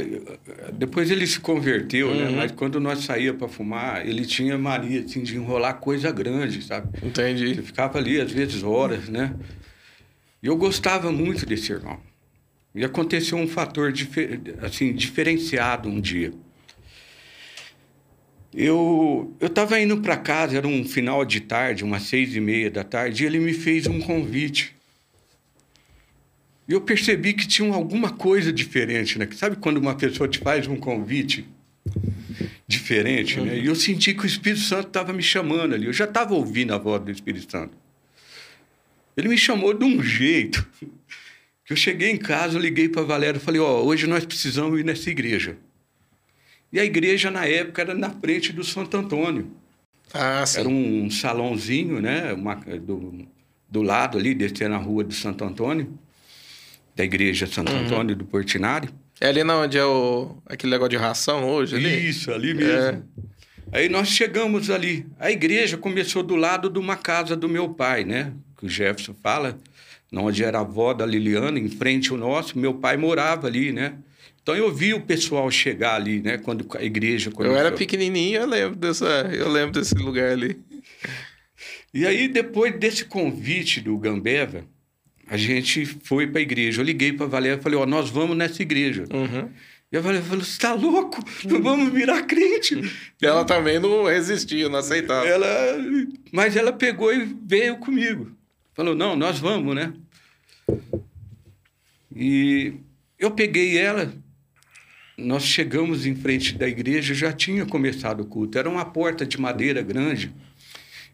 depois 0.73 1.12
ele 1.12 1.28
se 1.28 1.39
converteu, 1.39 2.13
né? 2.13 2.25
uhum. 2.25 2.32
né? 2.32 2.38
Mas 2.38 2.52
quando 2.52 2.80
nós 2.80 2.99
saía 2.99 3.34
para 3.34 3.47
fumar, 3.47 4.08
ele 4.08 4.25
tinha 4.25 4.58
mania 4.58 5.02
assim, 5.02 5.21
de 5.21 5.36
enrolar 5.36 5.75
coisa 5.75 6.12
grande, 6.12 6.62
sabe? 6.63 6.89
Entendi. 7.06 7.56
Você 7.56 7.62
ficava 7.62 7.99
ali 7.99 8.19
às 8.19 8.32
vezes 8.32 8.63
horas, 8.63 9.08
né? 9.08 9.36
E 10.41 10.47
eu 10.47 10.56
gostava 10.56 11.12
muito 11.12 11.45
desse 11.45 11.71
irmão. 11.71 11.99
E 12.73 12.84
aconteceu 12.84 13.38
um 13.38 13.47
fator 13.47 13.91
difer 13.91 14.41
assim 14.62 14.93
diferenciado 14.93 15.89
um 15.89 15.99
dia. 15.99 16.32
Eu 18.54 19.36
eu 19.39 19.47
estava 19.47 19.80
indo 19.80 19.97
para 19.97 20.17
casa, 20.17 20.58
era 20.58 20.67
um 20.67 20.84
final 20.84 21.23
de 21.23 21.41
tarde, 21.41 21.84
umas 21.84 22.04
seis 22.04 22.36
e 22.36 22.39
meia 22.39 22.71
da 22.71 22.84
tarde, 22.84 23.23
e 23.23 23.28
ele 23.28 23.39
me 23.39 23.54
fez 23.54 23.86
um 23.86 23.99
convite. 23.99 24.79
E 26.70 26.74
eu 26.74 26.80
percebi 26.80 27.34
que 27.34 27.48
tinha 27.48 27.74
alguma 27.74 28.12
coisa 28.12 28.54
diferente, 28.54 29.18
né? 29.18 29.28
Sabe 29.32 29.56
quando 29.56 29.78
uma 29.78 29.96
pessoa 29.96 30.30
te 30.30 30.38
faz 30.38 30.68
um 30.68 30.76
convite 30.76 31.50
diferente, 32.68 33.42
né? 33.42 33.58
E 33.58 33.66
eu 33.66 33.74
senti 33.74 34.14
que 34.14 34.22
o 34.22 34.28
Espírito 34.28 34.62
Santo 34.62 34.90
estava 34.90 35.12
me 35.12 35.24
chamando 35.24 35.74
ali. 35.74 35.88
Eu 35.88 35.94
já 35.94 36.06
estava 36.06 36.36
ouvindo 36.36 36.72
a 36.72 36.78
voz 36.78 37.04
do 37.04 37.10
Espírito 37.10 37.52
Santo. 37.52 37.76
Ele 39.18 39.30
me 39.30 39.38
chamou 39.38 39.74
de 39.74 39.84
um 39.84 40.04
jeito 40.04 40.64
que 41.66 41.74
eu 41.74 41.76
cheguei 41.76 42.12
em 42.12 42.18
casa, 42.18 42.60
liguei 42.60 42.88
para 42.88 43.02
a 43.02 43.06
Valéria 43.06 43.40
e 43.40 43.42
falei: 43.42 43.60
Ó, 43.60 43.82
oh, 43.82 43.88
hoje 43.88 44.06
nós 44.06 44.24
precisamos 44.24 44.80
ir 44.80 44.86
nessa 44.86 45.10
igreja. 45.10 45.58
E 46.72 46.80
a 46.80 46.86
igreja, 46.86 47.32
na 47.32 47.48
época, 47.48 47.82
era 47.82 47.96
na 47.96 48.12
frente 48.12 48.54
do 48.54 48.64
Santo 48.64 48.96
Antônio. 48.96 49.52
Ah, 50.14 50.46
sim. 50.46 50.60
Era 50.60 50.70
um 50.70 51.10
salãozinho, 51.10 52.00
né? 52.00 52.32
Uma, 52.32 52.54
do, 52.54 53.28
do 53.68 53.82
lado 53.82 54.20
ali, 54.20 54.36
descer 54.36 54.70
na 54.70 54.78
rua 54.78 55.04
do 55.04 55.16
Santo 55.16 55.44
Antônio 55.44 55.98
da 57.00 57.06
igreja 57.06 57.48
Santo 57.48 57.72
uhum. 57.72 57.86
Antônio 57.86 58.14
do 58.14 58.26
Portinari. 58.26 58.90
É 59.22 59.30
ali 59.30 59.42
na 59.42 59.58
onde 59.58 59.78
é 59.78 59.86
o, 59.86 60.36
aquele 60.46 60.72
negócio 60.72 60.90
de 60.90 60.98
ração 60.98 61.46
hoje? 61.46 61.76
Ali? 61.76 62.10
Isso, 62.10 62.30
ali 62.30 62.54
mesmo. 62.54 62.74
É. 62.74 63.02
Aí 63.72 63.88
nós 63.88 64.10
chegamos 64.10 64.70
ali. 64.70 65.06
A 65.18 65.32
igreja 65.32 65.78
começou 65.78 66.24
do 66.24 66.36
lado 66.36 66.70
de 66.70 66.78
uma 66.78 66.98
casa 66.98 67.38
do 67.38 67.48
meu 67.48 67.70
pai, 67.70 68.04
né? 68.04 68.34
Que 68.58 68.66
o 68.66 68.70
Jefferson 68.70 69.16
fala, 69.24 69.58
onde 70.12 70.44
era 70.44 70.58
a 70.58 70.62
avó 70.62 70.94
da 70.94 71.06
Liliana, 71.06 71.58
em 71.58 71.70
frente 71.70 72.12
ao 72.12 72.18
nosso. 72.18 72.60
Meu 72.60 72.74
pai 72.74 72.98
morava 72.98 73.48
ali, 73.48 73.72
né? 73.72 73.94
Então 74.42 74.54
eu 74.56 74.74
vi 74.74 74.94
o 74.94 75.00
pessoal 75.00 75.50
chegar 75.50 75.96
ali, 75.96 76.22
né? 76.22 76.38
Quando 76.38 76.66
a 76.76 76.84
igreja 76.84 77.32
começou. 77.32 77.56
Eu 77.56 77.60
era 77.60 77.72
pequenininho, 77.72 78.42
eu 78.42 78.48
lembro 78.48 78.76
dessa, 78.76 79.06
eu 79.34 79.48
lembro 79.50 79.80
desse 79.80 79.96
lugar 79.96 80.32
ali. 80.32 80.60
E 81.94 82.06
aí 82.06 82.28
depois 82.28 82.78
desse 82.78 83.06
convite 83.06 83.80
do 83.80 83.98
Gambeva, 83.98 84.66
a 85.30 85.38
gente 85.38 85.86
foi 85.86 86.26
para 86.26 86.39
a 86.39 86.42
igreja. 86.42 86.82
Eu 86.82 86.86
liguei 86.86 87.13
para 87.13 87.26
a 87.26 87.30
Valéria 87.30 87.60
e 87.60 87.62
falei, 87.62 87.78
ó, 87.78 87.84
oh, 87.84 87.86
nós 87.86 88.10
vamos 88.10 88.36
nessa 88.36 88.62
igreja. 88.62 89.06
Uhum. 89.13 89.50
E 89.92 89.98
a 89.98 90.02
Valéria 90.02 90.26
falou, 90.26 90.44
você 90.44 90.52
está 90.52 90.74
louco? 90.74 91.24
Uhum. 91.46 91.62
Vamos 91.62 91.94
virar 91.94 92.24
crente. 92.24 92.76
E 93.22 93.26
ela 93.26 93.46
também 93.46 93.80
não 93.80 94.06
resistia, 94.06 94.68
não 94.68 94.80
aceitava. 94.80 95.28
Ela... 95.28 95.48
Mas 96.32 96.56
ela 96.56 96.74
pegou 96.74 97.13
e 97.13 97.26
veio 97.46 97.78
comigo. 97.78 98.32
Falou, 98.74 98.96
não, 98.96 99.15
nós 99.15 99.39
vamos, 99.39 99.76
né? 99.76 99.94
E 102.15 102.74
eu 103.20 103.30
peguei 103.30 103.78
ela, 103.78 104.12
nós 105.18 105.44
chegamos 105.44 106.06
em 106.06 106.15
frente 106.15 106.58
da 106.58 106.68
igreja, 106.68 107.13
já 107.13 107.32
tinha 107.32 107.65
começado 107.65 108.22
o 108.22 108.26
culto. 108.26 108.58
Era 108.58 108.70
uma 108.70 108.86
porta 108.86 109.26
de 109.26 109.39
madeira 109.39 109.82
grande. 109.82 110.34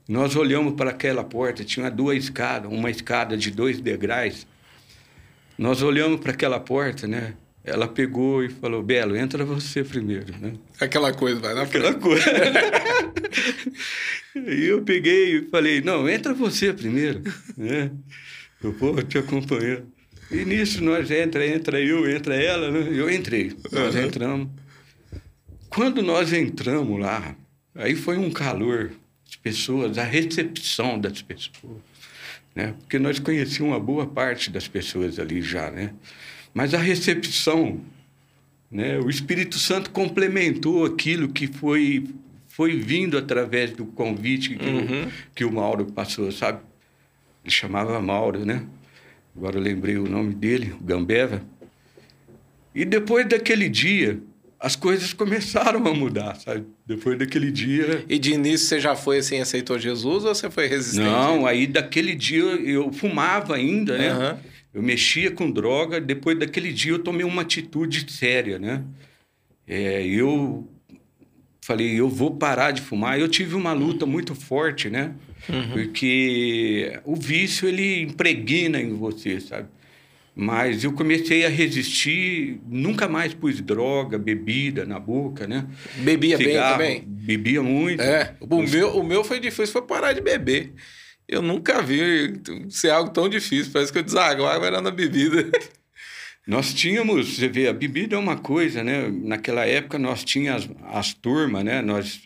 Nós 0.08 0.36
olhamos 0.36 0.76
para 0.76 0.91
aquela 0.91 1.24
porta, 1.24 1.63
tinha 1.63 1.89
duas 1.89 2.26
escadas, 2.26 2.72
uma 2.72 2.91
escada 2.91 3.36
de 3.36 3.50
dois 3.50 3.80
degraus. 3.82 4.46
Nós 5.58 5.82
olhamos 5.82 6.20
para 6.20 6.32
aquela 6.32 6.60
porta, 6.60 7.08
né? 7.08 7.34
Ela 7.63 7.88
pegou 7.88 8.44
e 8.44 8.50
falou: 8.50 8.84
Belo, 8.84 9.18
entra 9.18 9.44
você 9.44 9.84
primeiro, 9.84 10.32
né? 10.39 10.54
Aquela 10.80 11.12
coisa, 11.12 11.39
vai 11.39 11.56
na 11.56 11.63
Aquela 11.63 11.91
frente. 11.91 12.02
coisa. 12.02 12.26
e 14.36 14.65
eu 14.65 14.84
peguei 14.84 15.38
e 15.38 15.41
falei: 15.50 15.82
Não, 15.82 16.08
entra 16.08 16.34
você 16.36 16.72
primeiro, 16.72 17.22
né? 17.58 17.89
Eu 18.63 18.72
vou 18.74 19.02
te 19.02 19.18
acompanhar. 19.18 19.82
E 20.30 20.46
nisso 20.46 20.84
nós 20.84 21.10
entra, 21.10 21.46
entra 21.48 21.80
eu, 21.80 22.10
entra 22.10 22.36
ela, 22.36 22.70
né? 22.70 22.88
Eu 22.91 23.10
entrei. 23.10 23.56
Nós 23.72 23.96
uhum. 23.96 24.02
entramos. 24.04 24.50
Quando 25.70 26.04
nós 26.04 26.32
entramos 26.32 27.00
lá, 27.00 27.36
aí 27.74 27.96
foi 27.96 28.18
um 28.18 28.30
calor 28.30 28.91
pessoas, 29.45 29.99
a 29.99 30.03
recepção 30.03 30.99
das 30.99 31.21
pessoas. 31.21 31.77
Né? 32.55 32.73
Porque 32.79 32.97
nós 32.97 33.19
conhecíamos 33.19 33.75
uma 33.75 33.79
boa 33.79 34.08
parte 34.08 34.49
das 34.49 34.67
pessoas 34.67 35.19
ali 35.19 35.39
já, 35.39 35.69
né? 35.69 35.93
Mas 36.51 36.73
a 36.73 36.79
recepção, 36.79 37.79
né? 38.71 38.97
o 38.97 39.08
Espírito 39.08 39.60
Santo 39.60 39.91
complementou 39.91 40.84
aquilo 40.84 41.29
que 41.29 41.45
foi, 41.45 42.08
foi 42.47 42.75
vindo 42.79 43.19
através 43.19 43.69
do 43.69 43.86
convite 43.86 44.55
que, 44.55 44.65
uhum. 44.65 45.03
o, 45.03 45.12
que 45.36 45.45
o 45.45 45.51
Mauro 45.51 45.86
passou, 45.86 46.31
sabe? 46.31 46.60
Ele 47.43 47.53
chamava 47.53 48.01
Mauro, 48.01 48.43
né? 48.43 48.65
agora 49.38 49.58
eu 49.58 49.62
lembrei 49.62 49.97
o 49.97 50.10
nome 50.10 50.34
dele, 50.34 50.71
o 50.71 50.84
Gambeva. 50.84 51.43
E 52.73 52.84
depois 52.84 53.27
daquele 53.27 53.69
dia, 53.69 54.19
as 54.60 54.76
coisas 54.76 55.13
começaram 55.13 55.86
a 55.86 55.94
mudar, 55.94 56.36
sabe? 56.36 56.65
Depois 56.86 57.18
daquele 57.18 57.52
dia. 57.52 58.04
E 58.08 58.18
de 58.18 58.34
início 58.34 58.68
você 58.68 58.80
já 58.80 58.96
foi 58.96 59.20
assim, 59.20 59.39
aceitou 59.39 59.78
Jesus 59.78 60.24
ou 60.24 60.34
você 60.34 60.50
foi 60.50 60.68
resistente? 60.68 61.06
Não, 61.06 61.46
aí 61.46 61.68
daquele 61.68 62.15
dia 62.15 62.41
eu 62.41 62.91
fumava 62.91 63.56
ainda, 63.56 63.98
né? 63.98 64.13
Uhum. 64.13 64.38
Eu 64.74 64.84
mexia 64.84 65.32
com 65.32 65.50
droga. 65.50 66.02
Depois 66.02 66.38
daquele 66.38 66.72
dia 66.72 66.94
eu 66.94 67.00
tomei 67.00 67.26
uma 67.26 67.41
atitude 67.41 68.12
séria, 68.12 68.58
né? 68.58 68.84
É, 69.68 70.06
eu 70.06 70.68
falei, 71.62 72.00
eu 72.00 72.10
vou 72.10 72.36
parar 72.36 72.72
de 72.72 72.82
fumar. 72.82 73.20
Eu 73.20 73.28
tive 73.28 73.56
uma 73.56 73.74
luta 73.74 74.06
muito 74.06 74.36
forte, 74.36 74.89
né? 74.89 75.13
Uhum. 75.50 75.72
Porque 75.72 77.00
o 77.04 77.15
vício 77.15 77.68
ele 77.68 78.02
impregna 78.02 78.80
em 78.80 78.94
você, 78.94 79.39
sabe? 79.39 79.68
Mas 80.36 80.84
eu 80.84 80.91
comecei 80.91 81.45
a 81.45 81.50
resistir, 81.50 82.60
nunca 82.67 83.08
mais 83.08 83.34
pus 83.34 83.62
droga, 83.62 84.17
bebida 84.17 84.86
na 84.86 85.00
boca, 85.00 85.48
né? 85.48 85.65
Bebia 85.95 86.36
Cigarro, 86.36 86.78
bem 86.78 87.00
também? 87.00 87.08
Bebia 87.08 87.63
muito. 87.63 88.02
É, 88.02 88.36
o 88.41 88.62
meu, 88.62 88.98
o 88.98 89.04
meu 89.04 89.24
foi 89.24 89.39
difícil, 89.39 89.71
foi 89.71 89.84
parar 89.84 90.12
de 90.12 90.19
beber. 90.19 90.74
Eu 91.26 91.41
nunca 91.41 91.82
vi 91.82 92.41
ser 92.69 92.89
algo 92.89 93.12
tão 93.12 93.30
difícil, 93.30 93.71
parece 93.71 93.93
que 93.93 94.00
eu 94.00 94.04
desaguava 94.04 94.65
era 94.65 94.82
na 94.82 94.91
bebida. 94.91 95.50
Nós 96.45 96.74
tínhamos, 96.74 97.38
você 97.38 97.48
vê, 97.48 97.67
a 97.67 97.74
bebida 97.74 98.17
é 98.17 98.19
uma 98.19 98.38
coisa, 98.38 98.84
né? 98.84 99.10
Naquela 99.10 99.65
época 99.65 99.98
nós 99.98 100.24
tínhamos 100.24 100.69
as, 100.84 100.98
as 100.98 101.13
turmas, 101.13 101.63
né? 101.63 101.82
Nós 101.82 102.21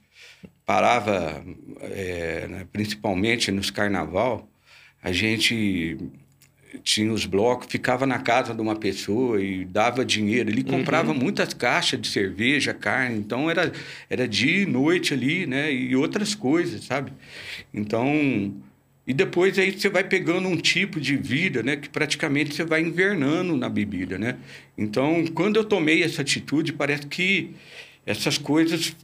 parava, 0.66 1.42
é, 1.80 2.66
principalmente 2.70 3.50
nos 3.50 3.72
carnaval, 3.72 4.52
a 5.02 5.14
gente 5.14 5.98
tinha 6.84 7.12
os 7.12 7.26
blocos, 7.26 7.68
ficava 7.70 8.06
na 8.06 8.20
casa 8.20 8.54
de 8.54 8.62
uma 8.62 8.76
pessoa 8.76 9.42
e 9.42 9.66
dava 9.66 10.06
dinheiro. 10.06 10.50
Ele 10.50 10.64
comprava 10.64 11.12
uhum. 11.12 11.18
muitas 11.18 11.54
caixas 11.54 12.00
de 12.00 12.08
cerveja, 12.08 12.74
carne, 12.74 13.18
então 13.18 13.50
era, 13.50 13.72
era 14.10 14.28
dia 14.28 14.62
e 14.62 14.66
noite 14.66 15.14
ali, 15.14 15.46
né? 15.46 15.72
E 15.74 15.96
outras 15.96 16.36
coisas, 16.36 16.84
sabe? 16.84 17.12
Então. 17.74 18.54
E 19.08 19.14
depois 19.14 19.58
aí 19.58 19.72
você 19.72 19.90
vai 19.90 20.04
pegando 20.04 20.48
um 20.48 20.56
tipo 20.56 21.00
de 21.00 21.18
vida, 21.18 21.64
né? 21.64 21.76
Que 21.76 21.90
praticamente 21.90 22.54
você 22.54 22.64
vai 22.64 22.82
invernando 22.82 23.58
na 23.58 23.68
bebida, 23.68 24.20
né? 24.20 24.38
Então, 24.78 25.26
quando 25.34 25.56
eu 25.56 25.64
tomei 25.64 26.04
essa 26.04 26.22
atitude, 26.22 26.74
parece 26.74 27.08
que 27.08 27.52
essas 28.06 28.38
coisas. 28.38 28.96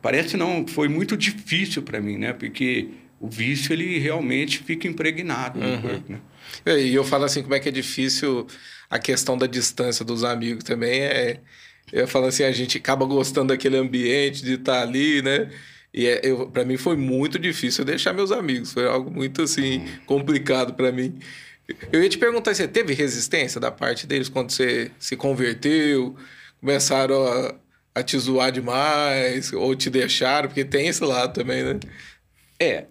Parece 0.00 0.36
não, 0.36 0.66
foi 0.66 0.88
muito 0.88 1.16
difícil 1.16 1.82
para 1.82 2.00
mim, 2.00 2.18
né? 2.18 2.32
Porque 2.32 2.88
o 3.20 3.28
vício, 3.28 3.72
ele 3.72 4.00
realmente 4.00 4.58
fica 4.58 4.88
impregnado 4.88 5.60
no 5.60 5.66
uhum. 5.66 5.80
corpo, 5.80 6.12
né? 6.12 6.18
É, 6.64 6.78
e 6.78 6.94
eu 6.94 7.04
falo 7.04 7.24
assim, 7.24 7.42
como 7.42 7.54
é 7.54 7.60
que 7.60 7.68
é 7.68 7.72
difícil 7.72 8.46
a 8.90 8.98
questão 8.98 9.38
da 9.38 9.46
distância 9.46 10.04
dos 10.04 10.22
amigos 10.24 10.64
também. 10.64 11.00
É, 11.00 11.40
eu 11.92 12.06
falo 12.06 12.26
assim, 12.26 12.44
a 12.44 12.52
gente 12.52 12.78
acaba 12.78 13.06
gostando 13.06 13.48
daquele 13.48 13.76
ambiente, 13.76 14.44
de 14.44 14.54
estar 14.54 14.82
ali, 14.82 15.22
né? 15.22 15.50
E 15.94 16.06
é, 16.06 16.20
para 16.52 16.64
mim 16.64 16.76
foi 16.76 16.96
muito 16.96 17.38
difícil 17.38 17.84
deixar 17.84 18.12
meus 18.12 18.32
amigos. 18.32 18.72
Foi 18.72 18.86
algo 18.86 19.10
muito, 19.10 19.42
assim, 19.42 19.78
hum. 19.78 19.86
complicado 20.06 20.74
para 20.74 20.92
mim. 20.92 21.18
Eu 21.92 22.02
ia 22.02 22.08
te 22.08 22.18
perguntar, 22.18 22.54
você 22.54 22.66
teve 22.68 22.92
resistência 22.94 23.60
da 23.60 23.70
parte 23.70 24.06
deles 24.06 24.28
quando 24.28 24.50
você 24.50 24.90
se 24.98 25.16
converteu? 25.16 26.16
Começaram 26.60 27.26
a, 27.26 27.54
a 27.94 28.02
te 28.02 28.18
zoar 28.18 28.52
demais? 28.52 29.52
Ou 29.52 29.74
te 29.74 29.90
deixaram? 29.90 30.48
Porque 30.48 30.64
tem 30.64 30.88
esse 30.88 31.04
lado 31.04 31.34
também, 31.34 31.62
né? 31.62 31.80
É, 32.60 32.86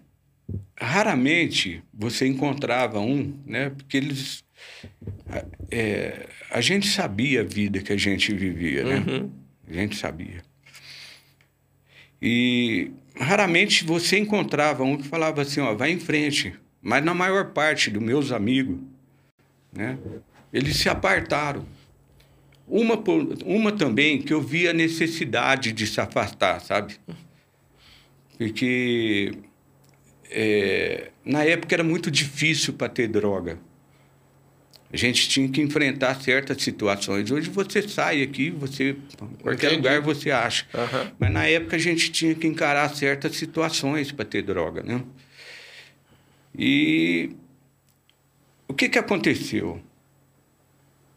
raramente 0.78 1.82
você 1.92 2.26
encontrava 2.26 3.00
um, 3.00 3.38
né? 3.46 3.70
Porque 3.70 3.96
eles. 3.96 4.44
É, 5.70 6.26
a 6.50 6.60
gente 6.60 6.88
sabia 6.88 7.40
a 7.40 7.44
vida 7.44 7.80
que 7.80 7.92
a 7.92 7.96
gente 7.96 8.34
vivia, 8.34 8.84
né? 8.84 9.04
Uhum. 9.06 9.30
A 9.68 9.72
gente 9.72 9.96
sabia. 9.96 10.42
E 12.20 12.90
raramente 13.16 13.84
você 13.84 14.18
encontrava 14.18 14.84
um 14.84 14.96
que 14.96 15.08
falava 15.08 15.42
assim, 15.42 15.60
ó, 15.60 15.74
vai 15.74 15.90
em 15.90 15.98
frente. 15.98 16.54
Mas 16.80 17.04
na 17.04 17.14
maior 17.14 17.52
parte 17.52 17.90
dos 17.90 18.02
meus 18.02 18.32
amigos, 18.32 18.78
né? 19.72 19.98
Eles 20.52 20.76
se 20.76 20.88
apartaram. 20.88 21.64
Uma, 22.66 23.02
uma 23.44 23.72
também 23.72 24.20
que 24.20 24.32
eu 24.32 24.40
via 24.40 24.70
a 24.70 24.74
necessidade 24.74 25.72
de 25.72 25.86
se 25.86 26.00
afastar, 26.00 26.60
sabe? 26.60 26.96
Porque 28.38 29.32
é, 30.32 31.10
na 31.24 31.44
época 31.44 31.74
era 31.74 31.84
muito 31.84 32.10
difícil 32.10 32.72
para 32.72 32.88
ter 32.88 33.08
droga. 33.08 33.58
A 34.92 34.96
gente 34.96 35.26
tinha 35.26 35.48
que 35.48 35.62
enfrentar 35.62 36.20
certas 36.20 36.62
situações. 36.62 37.30
Hoje 37.30 37.48
você 37.48 37.80
sai 37.88 38.22
aqui, 38.22 38.50
você 38.50 38.94
qualquer 39.40 39.68
Entendi. 39.68 39.76
lugar 39.76 40.00
você 40.02 40.30
acha. 40.30 40.66
Uhum. 40.74 41.10
Mas 41.18 41.32
na 41.32 41.46
época 41.46 41.76
a 41.76 41.78
gente 41.78 42.12
tinha 42.12 42.34
que 42.34 42.46
encarar 42.46 42.94
certas 42.94 43.36
situações 43.36 44.12
para 44.12 44.26
ter 44.26 44.42
droga, 44.42 44.82
né? 44.82 45.02
E 46.58 47.30
o 48.68 48.74
que 48.74 48.90
que 48.90 48.98
aconteceu? 48.98 49.80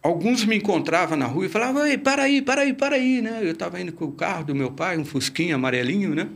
Alguns 0.01 0.45
me 0.45 0.55
encontravam 0.55 1.17
na 1.17 1.25
rua 1.25 1.47
e 1.47 1.49
falavam: 1.49 1.85
"Ei, 1.85 1.97
para 1.97 2.23
aí, 2.23 2.41
para 2.41 2.61
aí, 2.61 2.73
para 2.73 2.95
aí", 2.95 3.21
né? 3.21 3.39
Eu 3.41 3.51
estava 3.51 3.81
indo 3.81 3.91
com 3.91 4.05
o 4.05 4.11
carro 4.13 4.45
do 4.45 4.55
meu 4.55 4.71
pai, 4.71 4.97
um 4.97 5.03
fusquinha 5.03 5.55
amarelinho, 5.55 6.15
né? 6.15 6.29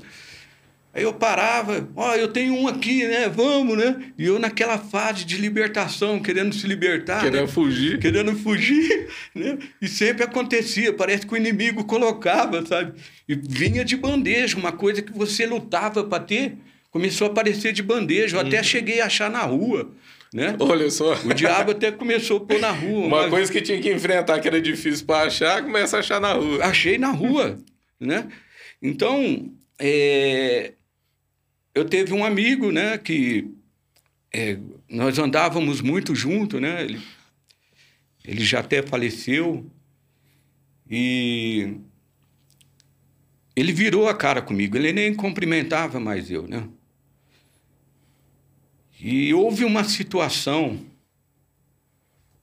Aí 0.92 1.04
eu 1.04 1.14
parava, 1.14 1.88
ó, 1.96 2.10
oh, 2.10 2.16
eu 2.16 2.28
tenho 2.30 2.56
um 2.56 2.68
aqui, 2.68 3.06
né? 3.06 3.30
Vamos, 3.30 3.78
né? 3.78 4.12
E 4.18 4.26
eu 4.26 4.40
naquela 4.40 4.80
fase 4.80 5.24
de 5.24 5.38
libertação, 5.38 6.20
querendo 6.20 6.54
se 6.56 6.66
libertar. 6.66 7.22
Querendo 7.22 7.42
né? 7.42 7.48
fugir. 7.48 8.00
Querendo 8.00 8.36
fugir, 8.36 9.08
né? 9.36 9.60
E 9.80 9.88
sempre 9.88 10.24
acontecia, 10.24 10.92
parece 10.92 11.28
que 11.28 11.34
o 11.34 11.38
inimigo 11.38 11.84
colocava, 11.84 12.66
sabe? 12.66 13.00
E 13.28 13.36
vinha 13.36 13.86
de 13.86 13.96
bandeja, 13.96 14.58
uma 14.58 14.72
coisa 14.72 15.04
que 15.04 15.12
você 15.12 15.46
lutava 15.46 16.04
para 16.04 16.24
ter, 16.24 16.58
começou 16.90 17.28
a 17.28 17.30
aparecer 17.30 17.72
de 17.72 17.84
bandeja. 17.84 18.38
Eu 18.38 18.44
hum. 18.44 18.48
até 18.48 18.58
uhum. 18.58 18.64
cheguei 18.64 19.00
a 19.00 19.06
achar 19.06 19.30
na 19.30 19.44
rua. 19.44 19.92
Né? 20.34 20.56
Olha 20.60 20.90
só. 20.90 21.14
O 21.24 21.34
diabo 21.36 21.72
até 21.72 21.92
começou 21.92 22.38
a 22.38 22.40
pôr 22.42 22.60
na 22.60 22.72
rua. 22.72 23.06
Uma 23.06 23.22
mas... 23.22 23.30
coisa 23.30 23.52
que 23.52 23.62
tinha 23.62 23.80
que 23.80 23.92
enfrentar, 23.92 24.40
que 24.40 24.48
era 24.48 24.60
difícil 24.60 25.06
para 25.06 25.28
achar, 25.28 25.64
começa 25.64 25.98
a 25.98 26.00
achar 26.00 26.20
na 26.20 26.34
rua. 26.34 26.66
Achei 26.66 26.98
na 26.98 27.12
rua, 27.12 27.60
né? 28.00 28.28
Então, 28.82 29.52
é, 29.80 30.74
eu 31.80 31.86
teve 31.86 32.14
um 32.14 32.26
amigo, 32.26 32.72
né, 32.72 32.98
que 32.98 33.50
é, 34.34 34.60
nós 34.90 35.18
andávamos 35.18 35.82
muito 35.82 36.14
junto, 36.14 36.60
né? 36.60 36.84
Ele, 36.84 37.02
ele 38.24 38.44
já 38.44 38.60
até 38.60 38.84
faleceu 38.84 39.66
e 40.90 41.78
ele 43.56 43.72
virou 43.72 44.08
a 44.08 44.14
cara 44.14 44.42
comigo. 44.42 44.78
Ele 44.78 44.92
nem 44.92 45.14
cumprimentava 45.14 46.00
mais 46.00 46.30
eu, 46.30 46.48
né? 46.48 46.68
E 49.00 49.34
houve 49.34 49.64
uma 49.64 49.84
situação 49.84 50.80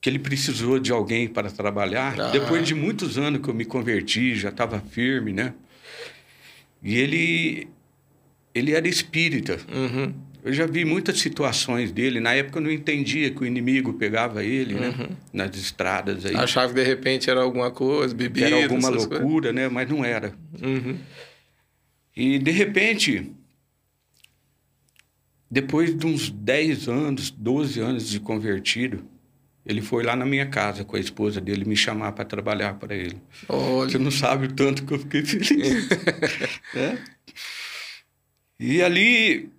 que 0.00 0.08
ele 0.08 0.18
precisou 0.18 0.78
de 0.78 0.90
alguém 0.90 1.28
para 1.28 1.50
trabalhar. 1.50 2.18
Ah. 2.18 2.30
Depois 2.30 2.66
de 2.66 2.74
muitos 2.74 3.18
anos 3.18 3.42
que 3.42 3.48
eu 3.48 3.54
me 3.54 3.64
converti, 3.64 4.34
já 4.34 4.48
estava 4.48 4.80
firme, 4.80 5.32
né? 5.32 5.54
E 6.82 6.96
ele 6.96 7.68
ele 8.56 8.72
era 8.72 8.88
espírita. 8.88 9.58
Uhum. 9.70 10.14
Eu 10.42 10.52
já 10.52 10.64
vi 10.64 10.84
muitas 10.84 11.18
situações 11.18 11.92
dele. 11.92 12.20
Na 12.20 12.32
época 12.32 12.58
eu 12.58 12.62
não 12.62 12.70
entendia 12.70 13.30
que 13.30 13.42
o 13.42 13.46
inimigo 13.46 13.92
pegava 13.92 14.42
ele, 14.42 14.74
né? 14.74 14.88
uhum. 14.88 14.96
né? 14.98 15.08
Nas 15.32 15.56
estradas 15.56 16.24
aí. 16.24 16.34
Achava 16.34 16.68
que 16.68 16.74
de 16.74 16.82
repente 16.82 17.28
era 17.28 17.42
alguma 17.42 17.70
coisa, 17.70 18.14
bebida. 18.14 18.46
Era 18.46 18.62
alguma 18.62 18.88
loucura, 18.88 19.20
coisas. 19.20 19.54
né? 19.54 19.68
Mas 19.68 19.90
não 19.90 20.02
era. 20.02 20.32
Uhum. 20.62 20.96
E 22.16 22.38
de 22.38 22.50
repente, 22.50 23.30
depois 25.50 25.94
de 25.94 26.06
uns 26.06 26.30
10 26.30 26.88
anos, 26.88 27.30
12 27.30 27.78
anos 27.80 28.08
de 28.08 28.20
convertido, 28.20 29.04
ele 29.66 29.82
foi 29.82 30.02
lá 30.02 30.16
na 30.16 30.24
minha 30.24 30.46
casa 30.46 30.82
com 30.82 30.96
a 30.96 31.00
esposa 31.00 31.42
dele 31.42 31.66
me 31.66 31.76
chamar 31.76 32.12
para 32.12 32.24
trabalhar 32.24 32.74
para 32.74 32.94
ele. 32.94 33.20
Olha. 33.48 33.90
Você 33.90 33.98
não 33.98 34.10
sabe 34.10 34.46
o 34.46 34.52
tanto 34.52 34.86
que 34.86 34.94
eu 34.94 34.98
fiquei 35.00 35.22
feliz. 35.24 35.88
é? 36.74 37.15
E 38.58 38.82
ali 38.82 39.50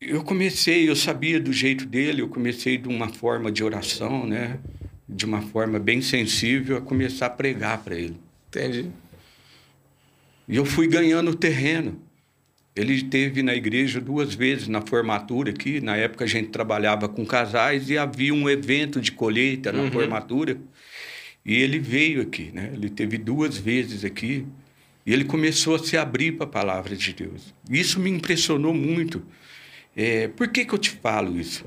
eu 0.00 0.22
comecei, 0.22 0.88
eu 0.88 0.94
sabia 0.94 1.40
do 1.40 1.52
jeito 1.52 1.84
dele, 1.84 2.22
eu 2.22 2.28
comecei 2.28 2.78
de 2.78 2.88
uma 2.88 3.08
forma 3.08 3.50
de 3.50 3.64
oração, 3.64 4.26
né? 4.26 4.58
De 5.08 5.24
uma 5.24 5.42
forma 5.42 5.78
bem 5.78 6.00
sensível 6.00 6.76
a 6.76 6.80
começar 6.80 7.26
a 7.26 7.30
pregar 7.30 7.82
para 7.82 7.96
ele. 7.96 8.16
Entendi. 8.48 8.90
E 10.46 10.56
eu 10.56 10.64
fui 10.64 10.86
ganhando 10.86 11.34
terreno. 11.34 12.00
Ele 12.76 13.02
teve 13.02 13.42
na 13.42 13.54
igreja 13.54 14.00
duas 14.00 14.34
vezes 14.34 14.68
na 14.68 14.80
formatura 14.80 15.50
aqui. 15.50 15.80
Na 15.80 15.96
época 15.96 16.24
a 16.24 16.28
gente 16.28 16.50
trabalhava 16.50 17.08
com 17.08 17.26
casais 17.26 17.90
e 17.90 17.98
havia 17.98 18.32
um 18.32 18.48
evento 18.48 19.00
de 19.00 19.10
colheita 19.10 19.72
na 19.72 19.82
uhum. 19.82 19.90
formatura. 19.90 20.56
E 21.44 21.56
ele 21.56 21.78
veio 21.80 22.22
aqui, 22.22 22.50
né? 22.52 22.70
Ele 22.72 22.88
teve 22.88 23.18
duas 23.18 23.58
vezes 23.58 24.04
aqui. 24.04 24.46
E 25.08 25.12
ele 25.14 25.24
começou 25.24 25.74
a 25.74 25.78
se 25.78 25.96
abrir 25.96 26.32
para 26.32 26.44
a 26.44 26.50
palavra 26.50 26.94
de 26.94 27.14
Deus. 27.14 27.54
Isso 27.70 27.98
me 27.98 28.10
impressionou 28.10 28.74
muito. 28.74 29.22
É, 29.96 30.28
por 30.28 30.48
que, 30.48 30.66
que 30.66 30.74
eu 30.74 30.78
te 30.78 30.90
falo 30.90 31.40
isso? 31.40 31.64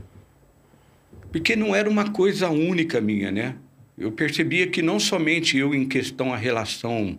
Porque 1.32 1.56
não 1.56 1.76
era 1.76 1.90
uma 1.90 2.12
coisa 2.12 2.52
única 2.52 3.02
minha, 3.02 3.32
né? 3.32 3.56
Eu 3.98 4.12
percebia 4.12 4.68
que 4.68 4.84
não 4.84 5.00
somente 5.00 5.58
eu, 5.58 5.74
em 5.74 5.88
questão 5.88 6.32
a 6.32 6.38
relação 6.38 7.18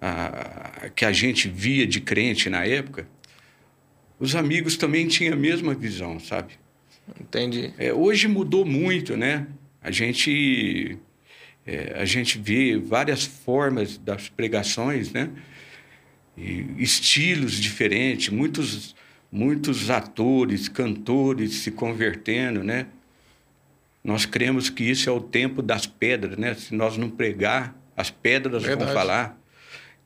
a, 0.00 0.88
que 0.94 1.04
a 1.04 1.10
gente 1.10 1.48
via 1.48 1.84
de 1.84 2.00
crente 2.00 2.48
na 2.48 2.64
época, 2.64 3.08
os 4.20 4.36
amigos 4.36 4.76
também 4.76 5.08
tinham 5.08 5.32
a 5.32 5.36
mesma 5.36 5.74
visão, 5.74 6.20
sabe? 6.20 6.52
Entendi. 7.20 7.74
É, 7.76 7.92
hoje 7.92 8.28
mudou 8.28 8.64
muito, 8.64 9.16
né? 9.16 9.48
A 9.82 9.90
gente, 9.90 10.96
é, 11.70 11.94
a 12.00 12.04
gente 12.04 12.36
vê 12.36 12.76
várias 12.76 13.24
formas 13.24 13.96
das 13.96 14.28
pregações, 14.28 15.12
né? 15.12 15.30
E 16.36 16.66
estilos 16.78 17.52
diferentes, 17.52 18.28
muitos, 18.30 18.96
muitos 19.30 19.88
atores, 19.88 20.68
cantores 20.68 21.54
se 21.56 21.70
convertendo, 21.70 22.64
né? 22.64 22.86
Nós 24.02 24.26
cremos 24.26 24.68
que 24.68 24.82
isso 24.82 25.08
é 25.08 25.12
o 25.12 25.20
tempo 25.20 25.62
das 25.62 25.86
pedras, 25.86 26.36
né? 26.36 26.54
Se 26.54 26.74
nós 26.74 26.96
não 26.96 27.08
pregar, 27.08 27.76
as 27.96 28.10
pedras 28.10 28.64
Verdade. 28.64 28.86
vão 28.86 28.94
falar. 28.94 29.38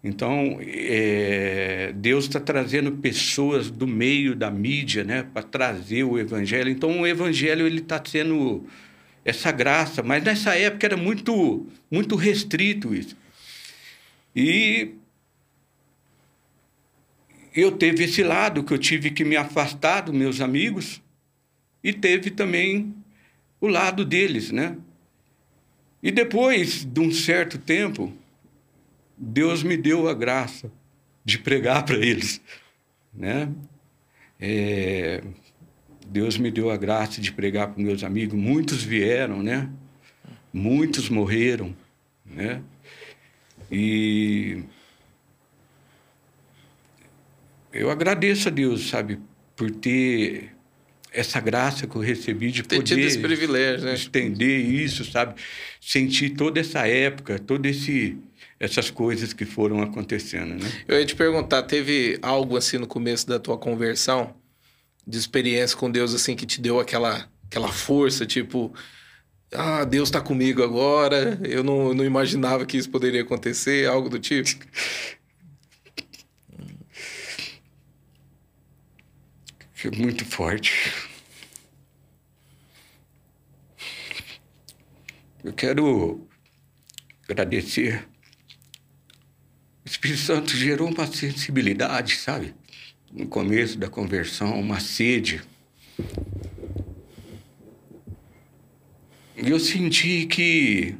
Então, 0.03 0.59
é, 0.61 1.95
Deus 1.97 2.25
está 2.25 2.39
trazendo 2.39 2.93
pessoas 2.93 3.71
do 3.71 3.87
meio 3.87 4.37
da 4.37 4.51
mídia, 4.51 5.03
né, 5.03 5.27
para 5.33 5.43
trazer 5.43 6.05
o 6.05 6.19
evangelho. 6.19 6.69
Então, 6.69 7.01
o 7.01 7.07
evangelho 7.07 7.67
ele 7.67 7.79
está 7.79 8.03
sendo 8.05 8.67
essa 9.25 9.51
graça, 9.51 10.03
mas 10.03 10.23
nessa 10.23 10.55
época 10.55 10.87
era 10.87 10.97
muito, 10.97 11.67
muito 11.91 12.15
restrito 12.15 12.95
isso. 12.95 13.17
E 14.37 14.95
eu 17.55 17.73
teve 17.73 18.05
esse 18.05 18.23
lado 18.23 18.65
que 18.65 18.73
eu 18.73 18.79
tive 18.79 19.11
que 19.11 19.25
me 19.25 19.37
afastar 19.37 20.03
dos 20.03 20.15
meus 20.15 20.41
amigos 20.41 21.01
e 21.83 21.93
teve 21.93 22.31
também 22.31 22.95
o 23.61 23.69
lado 23.69 24.05
deles, 24.05 24.51
né? 24.51 24.77
E 26.03 26.11
depois 26.11 26.85
de 26.85 27.01
um 27.01 27.11
certo 27.11 27.57
tempo, 27.57 28.13
Deus 29.17 29.63
me 29.63 29.77
deu 29.77 30.09
a 30.09 30.13
graça 30.13 30.71
de 31.25 31.39
pregar 31.39 31.85
para 31.87 31.97
eles, 31.97 32.41
né? 33.13 33.51
É, 34.39 35.23
Deus 36.15 36.39
me 36.39 36.49
deu 36.49 36.71
a 36.71 36.77
graça 36.77 37.21
de 37.21 37.33
pregar 37.33 37.73
para 37.73 37.83
meus 37.83 38.05
amigos. 38.05 38.39
Muitos 38.39 38.85
vieram, 38.85 39.43
né? 39.43 39.69
Muitos 40.53 41.09
morreram, 41.09 41.75
né? 42.25 42.63
E 43.69 44.63
eu 47.73 47.91
agradeço 47.91 48.47
a 48.47 48.53
Deus, 48.53 48.89
sabe, 48.89 49.19
por 49.57 49.73
ter 49.73 50.53
essa 51.13 51.41
graça 51.41 51.85
que 51.85 51.97
eu 51.97 52.01
recebi 52.01 52.53
de 52.53 52.63
ter 52.63 52.77
poder 52.77 53.01
esse 53.01 53.19
privilégio, 53.19 53.85
né? 53.85 53.95
estender 53.95 54.65
isso, 54.65 55.05
sabe? 55.05 55.35
Sentir 55.81 56.31
toda 56.31 56.61
essa 56.61 56.87
época, 56.87 57.41
todo 57.41 57.67
esse 57.67 58.17
essas 58.61 58.89
coisas 58.89 59.33
que 59.33 59.45
foram 59.45 59.83
acontecendo, 59.83 60.63
né? 60.63 60.71
Eu 60.87 60.97
ia 60.97 61.05
te 61.05 61.17
perguntar, 61.17 61.65
teve 61.65 62.21
algo 62.23 62.57
assim 62.57 62.79
no 62.79 62.87
começo 62.87 63.27
da 63.27 63.41
tua 63.41 63.59
conversão, 63.59 64.33
de 65.07 65.19
experiência 65.19 65.77
com 65.77 65.91
Deus 65.91 66.15
assim 66.15 66.35
que 66.37 66.47
te 66.47 66.61
deu 66.61 66.81
aquela 66.81 67.29
aquela 67.47 67.69
força, 67.69 68.27
tipo, 68.27 68.75
ah, 69.53 69.85
Deus 69.85 70.09
está 70.09 70.21
comigo 70.21 70.63
agora. 70.63 71.39
Eu 71.45 71.63
não, 71.63 71.95
não 71.95 72.05
imaginava 72.05 72.67
que 72.67 72.77
isso 72.77 72.91
poderia 72.91 73.23
acontecer, 73.23 73.87
algo 73.87 74.09
do 74.09 74.19
tipo. 74.19 74.51
Foi 79.73 79.91
muito 79.91 80.25
forte. 80.25 80.93
Eu 85.45 85.53
quero 85.53 86.27
agradecer 87.29 88.09
o 89.85 89.89
Espírito 89.89 90.21
Santo 90.21 90.57
gerou 90.57 90.89
uma 90.89 91.07
sensibilidade, 91.07 92.17
sabe? 92.17 92.55
No 93.15 93.27
começo 93.27 93.79
da 93.79 93.89
conversão, 93.89 94.59
uma 94.61 94.81
sede. 94.81 95.41
E 99.37 99.49
eu 99.49 99.61
senti 99.61 100.27
que, 100.27 100.97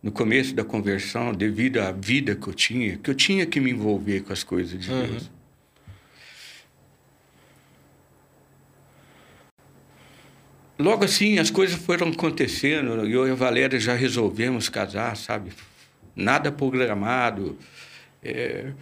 no 0.00 0.12
começo 0.12 0.54
da 0.54 0.62
conversão, 0.62 1.32
devido 1.32 1.78
à 1.78 1.90
vida 1.90 2.36
que 2.36 2.46
eu 2.46 2.54
tinha, 2.54 2.96
que 2.98 3.10
eu 3.10 3.14
tinha 3.14 3.44
que 3.44 3.58
me 3.58 3.72
envolver 3.72 4.20
com 4.20 4.32
as 4.32 4.44
coisas 4.44 4.78
de 4.78 4.90
uhum. 4.90 5.06
Deus. 5.06 5.30
Logo 10.78 11.04
assim, 11.04 11.38
as 11.38 11.50
coisas 11.50 11.76
foram 11.76 12.08
acontecendo. 12.08 13.04
Eu 13.06 13.26
e 13.26 13.30
a 13.32 13.34
Valéria 13.34 13.80
já 13.80 13.94
resolvemos 13.94 14.68
casar, 14.68 15.16
sabe? 15.16 15.50
nada 16.14 16.52
programado. 16.52 17.58
É, 18.22 18.72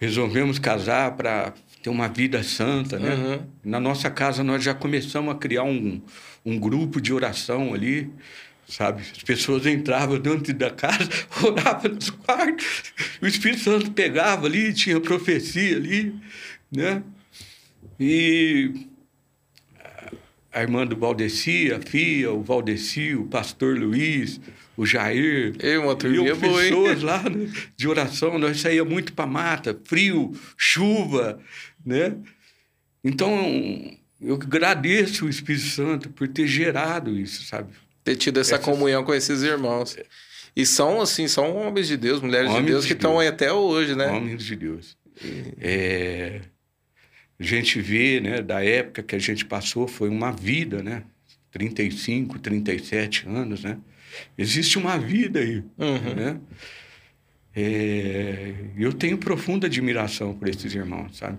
resolvemos 0.00 0.58
casar 0.58 1.12
para 1.12 1.52
ter 1.82 1.90
uma 1.90 2.08
vida 2.08 2.42
santa, 2.42 2.98
né? 2.98 3.14
Uhum. 3.14 3.46
Na 3.64 3.78
nossa 3.78 4.10
casa 4.10 4.42
nós 4.42 4.64
já 4.64 4.74
começamos 4.74 5.34
a 5.34 5.38
criar 5.38 5.64
um, 5.64 6.00
um 6.44 6.58
grupo 6.58 7.00
de 7.00 7.12
oração 7.12 7.74
ali, 7.74 8.10
sabe? 8.66 9.02
As 9.02 9.22
pessoas 9.22 9.66
entravam 9.66 10.18
dentro 10.18 10.54
da 10.54 10.70
casa, 10.70 11.08
oravam 11.44 11.92
nos 11.92 12.10
quartos, 12.10 12.84
o 13.20 13.26
Espírito 13.26 13.62
Santo 13.62 13.90
pegava 13.92 14.46
ali, 14.46 14.72
tinha 14.72 14.98
profecia 15.00 15.76
ali, 15.76 16.14
né? 16.72 17.02
E 17.98 18.86
a 20.52 20.62
irmã 20.62 20.86
do 20.86 20.96
Valdeci, 20.96 21.72
a 21.72 21.80
Fia, 21.80 22.32
o 22.32 22.42
Valdeci, 22.42 23.14
o 23.14 23.26
pastor 23.26 23.78
Luiz, 23.78 24.40
o 24.80 24.86
Jair. 24.86 25.54
E 25.62 25.76
uma 25.76 25.94
turminha 25.94 26.34
boa, 26.34 26.58
pessoas 26.58 27.02
lá 27.02 27.22
né, 27.28 27.52
de 27.76 27.86
oração, 27.86 28.38
nós 28.38 28.60
saía 28.60 28.82
muito 28.82 29.12
para 29.12 29.26
mata, 29.26 29.78
frio, 29.84 30.32
chuva, 30.56 31.38
né? 31.84 32.16
Então, 33.04 33.30
eu 34.18 34.36
agradeço 34.36 35.26
o 35.26 35.28
Espírito 35.28 35.66
Santo 35.66 36.08
por 36.08 36.26
ter 36.28 36.46
gerado 36.46 37.18
isso, 37.18 37.44
sabe? 37.44 37.74
Ter 38.02 38.16
tido 38.16 38.40
essa 38.40 38.58
comunhão 38.58 39.04
com 39.04 39.12
esses 39.12 39.42
irmãos. 39.42 39.98
E 40.56 40.64
são, 40.64 41.02
assim, 41.02 41.28
são 41.28 41.54
homens 41.56 41.86
de 41.86 41.98
Deus, 41.98 42.22
mulheres 42.22 42.48
homens 42.48 42.64
de 42.64 42.72
Deus 42.72 42.86
que 42.86 42.94
estão 42.94 43.18
aí 43.18 43.28
até 43.28 43.52
hoje, 43.52 43.94
né? 43.94 44.08
Homens 44.08 44.42
de 44.42 44.56
Deus. 44.56 44.96
É... 45.60 46.40
A 47.38 47.42
gente 47.42 47.80
vê, 47.82 48.18
né, 48.18 48.40
da 48.40 48.64
época 48.64 49.02
que 49.02 49.14
a 49.14 49.18
gente 49.18 49.44
passou, 49.44 49.86
foi 49.86 50.08
uma 50.08 50.32
vida, 50.32 50.82
né? 50.82 51.02
35, 51.50 52.38
37 52.38 53.28
anos, 53.28 53.62
né? 53.62 53.76
Existe 54.36 54.78
uma 54.78 54.98
vida 54.98 55.40
aí, 55.40 55.62
uhum. 55.78 56.14
né? 56.14 56.40
É, 57.54 58.54
eu 58.78 58.92
tenho 58.92 59.18
profunda 59.18 59.66
admiração 59.66 60.34
por 60.34 60.48
esses 60.48 60.72
irmãos, 60.74 61.16
sabe? 61.16 61.38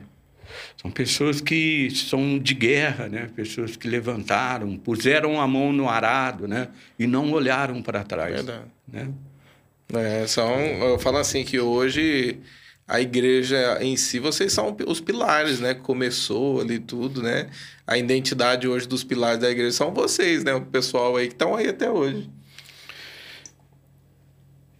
São 0.82 0.91
pessoas 0.91 1.39
que 1.39 1.89
são 1.91 2.38
de 2.38 2.53
guerra, 2.53 3.07
né? 3.07 3.30
Pessoas 3.36 3.76
que 3.78 3.88
levantaram, 3.88 4.78
puseram 4.78 5.39
a 5.39 5.47
mão 5.47 5.72
no 5.72 5.88
arado, 5.88 6.47
né? 6.47 6.69
E 6.99 7.07
não 7.07 7.32
olharam 7.32 7.82
para 7.82 8.03
trás. 8.03 8.36
Verdade. 8.36 8.65
Né? 8.88 9.09
É, 9.93 10.28
são, 10.28 10.59
eu 10.59 10.99
falo 10.99 11.17
assim 11.17 11.43
que 11.43 11.59
hoje 11.59 12.39
a 12.88 12.99
igreja 12.99 13.78
em 13.82 13.95
si, 13.95 14.19
vocês 14.19 14.51
são 14.51 14.76
os 14.86 14.99
pilares, 14.99 15.59
né? 15.59 15.74
Começou 15.74 16.59
ali 16.59 16.80
tudo, 16.80 17.22
né? 17.22 17.49
A 17.88 17.97
identidade 17.97 18.67
hoje 18.67 18.88
dos 18.88 19.03
pilares 19.03 19.39
da 19.39 19.49
igreja 19.49 19.72
são 19.72 19.93
vocês, 19.93 20.43
né? 20.43 20.53
O 20.53 20.61
pessoal 20.61 21.15
aí 21.15 21.28
que 21.28 21.34
estão 21.34 21.55
aí 21.55 21.69
até 21.69 21.89
hoje. 21.89 22.30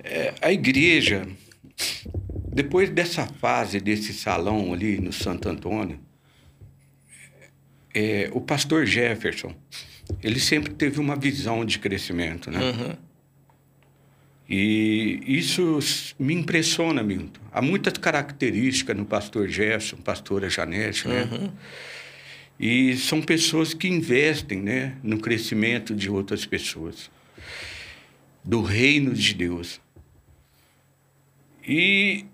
É, 0.04 0.34
a 0.42 0.52
igreja, 0.52 1.28
depois 2.54 2.90
dessa 2.90 3.28
fase 3.28 3.80
desse 3.80 4.14
salão 4.14 4.74
ali 4.74 5.00
no 5.00 5.14
Santo 5.14 5.48
Antônio, 5.50 6.00
é, 7.94 8.30
o 8.34 8.42
pastor 8.42 8.86
Jefferson, 8.86 9.54
ele 10.24 10.40
sempre 10.40 10.74
teve 10.74 11.00
uma 11.00 11.16
visão 11.16 11.64
de 11.66 11.80
crescimento, 11.80 12.50
né? 12.50 12.60
Uhum. 12.60 12.96
E 14.50 15.22
isso 15.26 15.80
me 16.20 16.34
impressiona 16.34 17.02
muito. 17.02 17.40
Há 17.54 17.62
muitas 17.62 17.94
características 17.94 18.98
no 18.98 19.06
pastor 19.06 19.48
Jefferson, 19.48 19.98
pastora 19.98 20.50
Janete, 20.50 21.08
né? 21.08 21.24
Uhum. 21.32 21.52
E 22.60 22.96
são 22.98 23.22
pessoas 23.22 23.74
que 23.74 23.88
investem 23.88 24.62
né, 24.62 24.96
no 25.02 25.18
crescimento 25.18 25.96
de 25.96 26.12
outras 26.12 26.46
pessoas, 26.46 27.10
do 28.44 28.62
reino 28.62 29.14
de 29.14 29.34
Deus. 29.34 29.82
E 31.68 32.26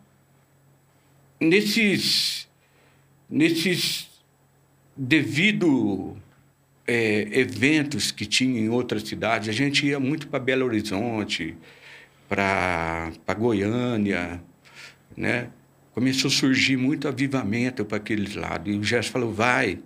nesses, 1.39 2.47
nesses 3.29 4.09
devido 4.95 6.17
é, 6.85 7.27
eventos 7.31 8.11
que 8.11 8.25
tinha 8.25 8.59
em 8.59 8.69
outras 8.69 9.03
cidades, 9.03 9.49
a 9.49 9.51
gente 9.53 9.85
ia 9.85 9.99
muito 9.99 10.27
para 10.27 10.39
Belo 10.39 10.65
Horizonte, 10.65 11.55
para 12.27 13.11
Goiânia, 13.37 14.41
né? 15.15 15.49
começou 15.97 16.27
a 16.27 16.31
surgir 16.31 16.77
muito 16.77 17.07
avivamento 17.07 17.83
para 17.83 17.97
aqueles 17.97 18.35
lados. 18.35 18.71
E 18.71 18.77
o 18.77 18.83
Gerson 18.83 19.11
falou, 19.11 19.33
vai. 19.33 19.79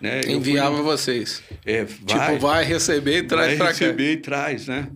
Né? 0.00 0.20
Enviava 0.28 0.76
fui, 0.76 0.84
vocês. 0.84 1.42
É, 1.64 1.82
vai. 1.84 2.28
Tipo, 2.28 2.38
vai 2.38 2.64
receber 2.64 3.18
e 3.18 3.22
traz 3.24 3.58
para 3.58 3.58
cá. 3.58 3.64
Vai 3.64 3.72
receber 3.72 4.12
e 4.12 4.16
traz, 4.18 4.68
né? 4.68 4.88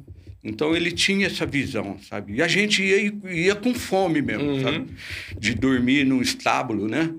Então 0.43 0.74
ele 0.74 0.91
tinha 0.91 1.26
essa 1.26 1.45
visão, 1.45 1.99
sabe? 2.09 2.34
E 2.34 2.43
a 2.43 2.49
gente 2.49 2.82
ia, 2.82 3.12
ia 3.30 3.55
com 3.55 3.74
fome 3.74 4.22
mesmo, 4.22 4.51
uhum. 4.51 4.62
sabe? 4.62 4.86
De 5.38 5.55
dormir 5.55 6.07
num 6.07 6.22
estábulo, 6.22 6.88
né? 6.88 7.12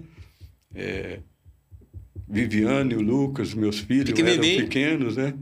É, 0.74 1.20
Viviane, 2.28 2.96
o 2.96 3.02
Lucas, 3.02 3.54
meus 3.54 3.80
filhos 3.80 4.18
eram 4.18 4.42
pequenos, 4.42 5.18
né? 5.18 5.34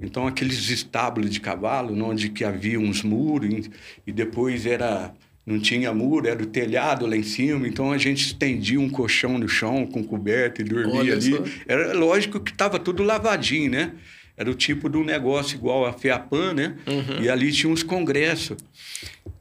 Então 0.00 0.26
aqueles 0.26 0.68
estábulos 0.70 1.30
de 1.30 1.40
cavalo, 1.40 1.94
onde 2.04 2.28
que 2.28 2.44
havia 2.44 2.78
uns 2.78 3.02
muros 3.02 3.68
e 4.06 4.12
depois 4.12 4.66
era 4.66 5.12
não 5.44 5.58
tinha 5.58 5.94
muro, 5.94 6.28
era 6.28 6.42
o 6.42 6.46
telhado 6.46 7.06
lá 7.06 7.16
em 7.16 7.22
cima, 7.22 7.66
então 7.66 7.90
a 7.90 7.96
gente 7.96 8.22
estendia 8.22 8.78
um 8.78 8.90
colchão 8.90 9.38
no 9.38 9.48
chão 9.48 9.86
com 9.86 10.04
coberta 10.04 10.60
e 10.60 10.64
dormia 10.64 11.00
Olha 11.00 11.14
ali. 11.14 11.30
Só. 11.30 11.42
Era 11.66 11.94
lógico 11.94 12.38
que 12.38 12.50
estava 12.50 12.78
tudo 12.78 13.02
lavadinho, 13.02 13.70
né? 13.70 13.92
Era 14.38 14.48
o 14.48 14.54
tipo 14.54 14.88
de 14.88 14.96
um 14.96 15.02
negócio 15.02 15.56
igual 15.56 15.84
a 15.84 15.92
FEAPAN, 15.92 16.54
né? 16.54 16.76
Uhum. 16.86 17.24
E 17.24 17.28
ali 17.28 17.50
tinha 17.50 17.72
uns 17.72 17.82
congressos. 17.82 18.56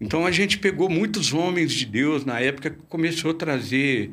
Então 0.02 0.26
a 0.26 0.32
gente 0.32 0.58
pegou 0.58 0.90
muitos 0.90 1.34
homens 1.34 1.72
de 1.72 1.86
Deus 1.86 2.26
na 2.26 2.40
época 2.40 2.72
que 2.72 2.82
começou 2.90 3.30
a 3.30 3.34
trazer 3.36 4.10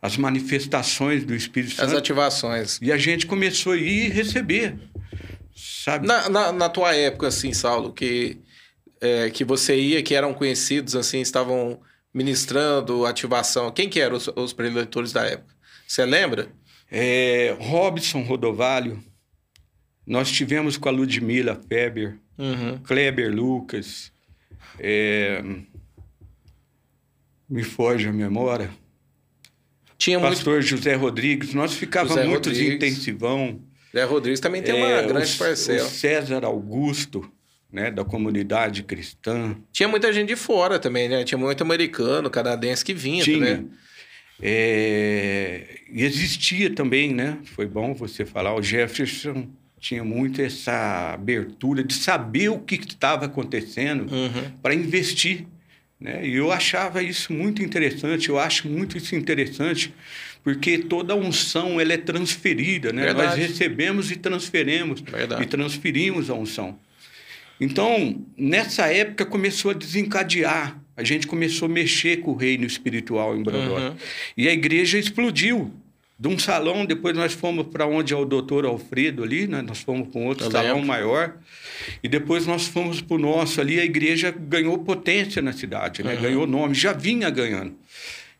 as 0.00 0.16
manifestações 0.16 1.22
do 1.22 1.34
Espírito 1.34 1.74
Santo. 1.74 1.90
As 1.90 1.94
ativações. 1.94 2.78
E 2.80 2.90
a 2.90 2.96
gente 2.96 3.26
começou 3.26 3.74
a 3.74 3.76
ir 3.76 4.10
receber, 4.10 4.74
sabe? 5.54 6.06
Na, 6.06 6.30
na, 6.30 6.50
na 6.50 6.68
tua 6.70 6.94
época, 6.94 7.28
assim, 7.28 7.52
Saulo, 7.52 7.92
que 7.92 8.38
é, 9.02 9.28
que 9.28 9.44
você 9.44 9.76
ia, 9.76 10.02
que 10.02 10.14
eram 10.14 10.32
conhecidos, 10.32 10.96
assim, 10.96 11.20
estavam 11.20 11.78
ministrando 12.14 13.04
ativação? 13.04 13.70
Quem 13.70 13.88
que 13.88 14.00
eram 14.00 14.16
os, 14.16 14.28
os 14.34 14.52
preletores 14.54 15.12
da 15.12 15.24
época? 15.24 15.54
Você 15.86 16.06
lembra? 16.06 16.48
É, 16.90 17.54
Robson 17.60 18.22
Rodovalho. 18.22 19.02
Nós 20.06 20.30
tivemos 20.30 20.76
com 20.76 20.88
a 20.88 20.92
Ludmila 20.92 21.60
Feber, 21.68 22.18
uhum. 22.36 22.78
Kleber 22.78 23.32
Lucas. 23.32 24.12
É, 24.78 25.42
me 27.48 27.62
foge 27.62 28.08
a 28.08 28.12
memória. 28.12 28.70
Tinha 29.96 30.18
Pastor 30.18 30.54
muito... 30.54 30.66
José 30.66 30.94
Rodrigues. 30.94 31.54
Nós 31.54 31.74
ficávamos 31.74 32.26
muitos 32.26 32.58
em 32.58 32.74
intensivão. 32.74 33.60
José 33.92 34.04
Rodrigues 34.04 34.40
também 34.40 34.62
tem 34.62 34.74
uma 34.74 34.86
é, 34.86 35.06
grande 35.06 35.36
parcela. 35.36 35.88
César 35.88 36.44
Augusto 36.44 37.30
né, 37.70 37.90
da 37.90 38.04
comunidade 38.04 38.82
cristã. 38.82 39.56
Tinha 39.70 39.88
muita 39.88 40.12
gente 40.12 40.28
de 40.28 40.36
fora 40.36 40.78
também, 40.78 41.08
né? 41.08 41.24
Tinha 41.24 41.38
muito 41.38 41.62
americano, 41.62 42.28
canadense 42.28 42.84
que 42.84 42.92
vinha 42.92 43.22
Tinha. 43.22 43.38
também. 43.38 43.70
É... 44.40 45.78
E 45.88 46.04
existia 46.04 46.74
também, 46.74 47.14
né? 47.14 47.38
Foi 47.44 47.66
bom 47.66 47.94
você 47.94 48.26
falar, 48.26 48.54
o 48.54 48.62
Jefferson 48.62 49.48
tinha 49.82 50.04
muito 50.04 50.40
essa 50.40 51.12
abertura 51.12 51.82
de 51.82 51.92
saber 51.92 52.48
o 52.48 52.60
que 52.60 52.76
estava 52.76 53.26
acontecendo 53.26 54.02
uhum. 54.14 54.52
para 54.62 54.72
investir. 54.72 55.44
Né? 55.98 56.24
E 56.24 56.36
eu 56.36 56.52
achava 56.52 57.02
isso 57.02 57.32
muito 57.32 57.64
interessante, 57.64 58.28
eu 58.28 58.38
acho 58.38 58.68
muito 58.68 58.96
isso 58.96 59.16
interessante, 59.16 59.92
porque 60.44 60.78
toda 60.78 61.16
unção 61.16 61.80
ela 61.80 61.92
é 61.92 61.96
transferida, 61.96 62.92
né? 62.92 63.12
Nós 63.12 63.34
recebemos 63.34 64.12
e 64.12 64.16
transferimos, 64.16 65.00
Verdade. 65.00 65.42
e 65.42 65.46
transferimos 65.46 66.30
a 66.30 66.34
unção. 66.34 66.78
Então, 67.60 68.24
nessa 68.36 68.86
época 68.86 69.26
começou 69.26 69.72
a 69.72 69.74
desencadear. 69.74 70.80
A 70.96 71.02
gente 71.02 71.26
começou 71.26 71.66
a 71.66 71.68
mexer 71.68 72.18
com 72.18 72.32
o 72.32 72.36
reino 72.36 72.66
espiritual 72.66 73.36
em 73.36 73.42
Brodowski. 73.42 73.88
Uhum. 73.88 73.96
E 74.36 74.48
a 74.48 74.52
igreja 74.52 74.98
explodiu. 74.98 75.72
De 76.22 76.28
um 76.28 76.38
salão, 76.38 76.86
depois 76.86 77.16
nós 77.16 77.32
fomos 77.32 77.66
para 77.66 77.84
onde 77.84 78.14
é 78.14 78.16
o 78.16 78.24
doutor 78.24 78.64
Alfredo 78.64 79.24
ali, 79.24 79.48
né? 79.48 79.60
nós 79.60 79.80
fomos 79.80 80.06
para 80.06 80.20
um 80.20 80.26
outro 80.26 80.46
Eu 80.46 80.52
salão 80.52 80.74
lembro. 80.74 80.86
maior. 80.86 81.34
E 82.00 82.08
depois 82.08 82.46
nós 82.46 82.64
fomos 82.68 83.00
para 83.00 83.16
o 83.16 83.18
nosso 83.18 83.60
ali, 83.60 83.80
a 83.80 83.84
igreja 83.84 84.30
ganhou 84.30 84.78
potência 84.78 85.42
na 85.42 85.52
cidade, 85.52 86.04
né? 86.04 86.14
Uhum. 86.14 86.20
ganhou 86.22 86.46
nome, 86.46 86.74
já 86.74 86.92
vinha 86.92 87.28
ganhando. 87.28 87.74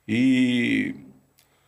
E, 0.06 0.94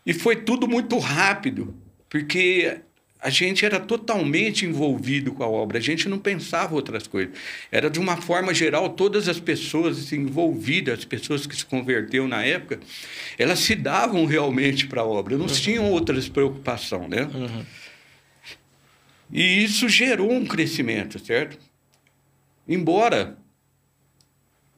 e 0.07 0.13
foi 0.13 0.37
tudo 0.37 0.69
muito 0.69 0.97
rápido, 0.99 1.75
porque 2.09 2.77
a 3.25 3.31
gente 3.31 3.65
era 3.65 3.81
totalmente 3.81 4.67
envolvido 4.67 5.33
com 5.33 5.43
a 5.43 5.49
obra, 5.49 5.79
a 5.79 5.81
gente 5.81 6.11
não 6.11 6.19
pensava 6.19 6.75
outras 6.75 7.07
coisas. 7.07 7.35
Era 7.73 7.89
de 7.89 7.99
uma 7.99 8.19
forma 8.19 8.53
geral, 8.53 8.91
todas 8.91 9.31
as 9.31 9.41
pessoas 9.41 10.13
envolvidas, 10.13 10.99
as 10.99 11.05
pessoas 11.07 11.47
que 11.47 11.57
se 11.57 11.65
converteram 11.65 12.29
na 12.29 12.45
época, 12.45 12.81
elas 13.39 13.61
se 13.61 13.75
davam 13.75 14.27
realmente 14.27 14.87
para 14.87 15.01
a 15.01 15.07
obra, 15.07 15.39
não 15.39 15.47
uhum. 15.47 15.53
tinham 15.53 15.91
outras 15.91 16.29
preocupações, 16.29 17.09
né? 17.09 17.23
Uhum. 17.33 17.65
E 19.33 19.65
isso 19.65 19.89
gerou 19.89 20.31
um 20.31 20.45
crescimento, 20.45 21.19
certo? 21.19 21.59
Embora 22.69 23.39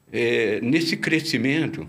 é, 0.09 0.61
nesse 0.61 0.95
crescimento 0.95 1.85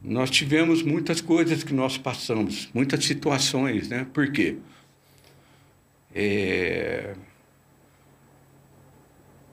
nós 0.00 0.30
tivemos 0.30 0.80
muitas 0.80 1.20
coisas 1.20 1.64
que 1.64 1.74
nós 1.74 1.98
passamos, 1.98 2.68
muitas 2.72 3.04
situações, 3.04 3.88
né? 3.88 4.06
Por 4.14 4.30
quê? 4.30 4.56
É... 6.18 7.14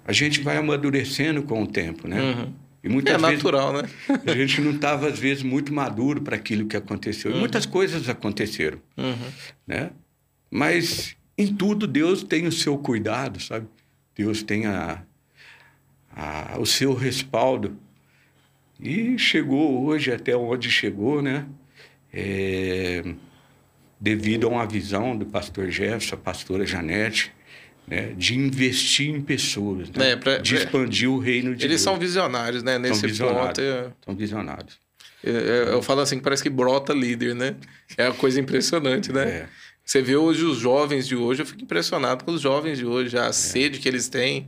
a 0.05 0.13
gente 0.13 0.39
vai 0.39 0.55
amadurecendo 0.55 1.43
com 1.43 1.61
o 1.61 1.67
tempo, 1.67 2.07
né? 2.07 2.21
Uhum. 2.21 2.53
E 2.81 2.87
muitas 2.87 3.15
é 3.15 3.17
vezes, 3.17 3.43
natural, 3.43 3.73
né? 3.73 3.89
a 4.25 4.33
gente 4.33 4.61
não 4.61 4.71
estava, 4.71 5.07
às 5.07 5.19
vezes, 5.19 5.43
muito 5.43 5.73
maduro 5.73 6.21
para 6.21 6.37
aquilo 6.37 6.65
que 6.65 6.77
aconteceu. 6.77 7.31
Uhum. 7.31 7.37
E 7.37 7.39
muitas 7.41 7.65
coisas 7.65 8.07
aconteceram, 8.07 8.79
uhum. 8.95 9.31
né? 9.67 9.91
Mas 10.49 11.17
em 11.37 11.53
tudo 11.53 11.85
Deus 11.85 12.23
tem 12.23 12.47
o 12.47 12.51
seu 12.51 12.77
cuidado, 12.77 13.41
sabe? 13.41 13.67
Deus 14.15 14.41
tem 14.41 14.65
a, 14.65 15.03
a, 16.15 16.57
o 16.59 16.65
seu 16.65 16.93
respaldo. 16.93 17.75
E 18.79 19.17
chegou 19.17 19.85
hoje 19.85 20.13
até 20.13 20.35
onde 20.35 20.71
chegou, 20.71 21.21
né? 21.21 21.45
É 22.13 23.03
devido 24.03 24.47
a 24.47 24.49
uma 24.49 24.67
visão 24.67 25.15
do 25.15 25.25
pastor 25.25 25.71
Jefferson, 25.71 26.15
a 26.15 26.17
pastora 26.17 26.65
Janete, 26.65 27.31
né, 27.87 28.11
de 28.17 28.37
investir 28.37 29.07
em 29.07 29.21
pessoas, 29.21 29.89
né, 29.91 30.11
é, 30.11 30.15
pra, 30.17 30.37
de 30.39 30.55
expandir 30.55 31.09
o 31.09 31.17
reino 31.17 31.55
de 31.55 31.65
Eles 31.65 31.77
Deus. 31.77 31.81
são 31.81 31.97
visionários, 31.97 32.63
né? 32.63 32.77
Nesse 32.77 32.99
são 32.99 33.09
visionários, 33.09 33.47
ponto. 33.47 33.61
É... 33.61 33.91
São 34.03 34.13
visionários. 34.13 34.77
Eu, 35.23 35.33
eu, 35.33 35.67
eu, 35.67 35.81
falo 35.81 36.01
assim 36.01 36.17
que 36.17 36.23
parece 36.23 36.43
que 36.43 36.49
brota 36.49 36.91
líder, 36.91 37.33
né? 37.33 37.55
É 37.97 38.09
uma 38.09 38.15
coisa 38.15 38.41
impressionante, 38.41 39.09
né? 39.13 39.23
É. 39.23 39.47
Você 39.85 40.01
vê 40.01 40.17
hoje 40.17 40.43
os 40.43 40.57
jovens 40.57 41.07
de 41.07 41.15
hoje, 41.15 41.41
eu 41.41 41.45
fico 41.45 41.61
impressionado 41.61 42.25
com 42.25 42.31
os 42.31 42.41
jovens 42.41 42.77
de 42.77 42.85
hoje, 42.85 43.17
a 43.17 43.27
é. 43.27 43.31
sede 43.31 43.79
que 43.79 43.87
eles 43.87 44.09
têm 44.09 44.47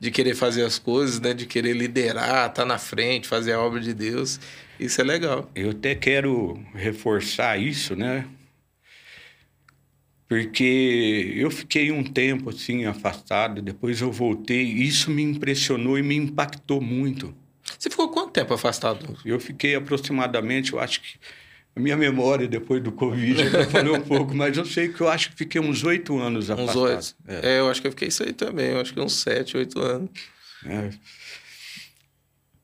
de 0.00 0.10
querer 0.10 0.34
fazer 0.34 0.62
as 0.62 0.78
coisas, 0.78 1.20
né? 1.20 1.34
De 1.34 1.44
querer 1.44 1.74
liderar, 1.74 2.48
estar 2.48 2.48
tá 2.48 2.64
na 2.64 2.78
frente, 2.78 3.28
fazer 3.28 3.52
a 3.52 3.60
obra 3.60 3.80
de 3.80 3.92
Deus. 3.92 4.40
Isso 4.80 4.98
é 4.98 5.04
legal. 5.04 5.50
Eu 5.54 5.70
até 5.70 5.94
quero 5.94 6.58
reforçar 6.74 7.60
isso, 7.60 7.94
né? 7.94 8.24
Porque 10.28 11.34
eu 11.36 11.50
fiquei 11.50 11.92
um 11.92 12.02
tempo 12.02 12.50
assim 12.50 12.86
afastado, 12.86 13.60
depois 13.60 14.00
eu 14.00 14.10
voltei, 14.10 14.64
e 14.64 14.86
isso 14.86 15.10
me 15.10 15.22
impressionou 15.22 15.98
e 15.98 16.02
me 16.02 16.16
impactou 16.16 16.80
muito. 16.80 17.34
Você 17.78 17.90
ficou 17.90 18.08
quanto 18.08 18.32
tempo 18.32 18.54
afastado? 18.54 19.16
Eu 19.24 19.38
fiquei 19.38 19.74
aproximadamente, 19.74 20.72
eu 20.72 20.80
acho 20.80 21.00
que 21.00 21.18
a 21.76 21.80
minha 21.80 21.96
memória 21.96 22.46
depois 22.46 22.82
do 22.82 22.92
Covid 22.92 23.50
já 23.50 23.66
falou 23.66 23.96
um 23.96 24.00
pouco, 24.02 24.34
mas 24.34 24.56
eu 24.56 24.64
sei 24.64 24.88
que 24.88 25.00
eu 25.00 25.08
acho 25.08 25.30
que 25.30 25.36
fiquei 25.36 25.60
uns 25.60 25.82
oito 25.84 26.18
anos 26.18 26.50
afastado. 26.50 26.78
Uns 26.78 26.90
oito? 26.90 27.16
É. 27.26 27.56
é. 27.56 27.60
eu 27.60 27.68
acho 27.68 27.80
que 27.80 27.86
eu 27.86 27.92
fiquei 27.92 28.08
isso 28.08 28.22
aí 28.22 28.32
também, 28.32 28.70
eu 28.70 28.80
acho 28.80 28.94
que 28.94 29.00
uns 29.00 29.14
sete, 29.14 29.56
oito 29.56 29.80
anos. 29.80 30.10
É. 30.64 30.90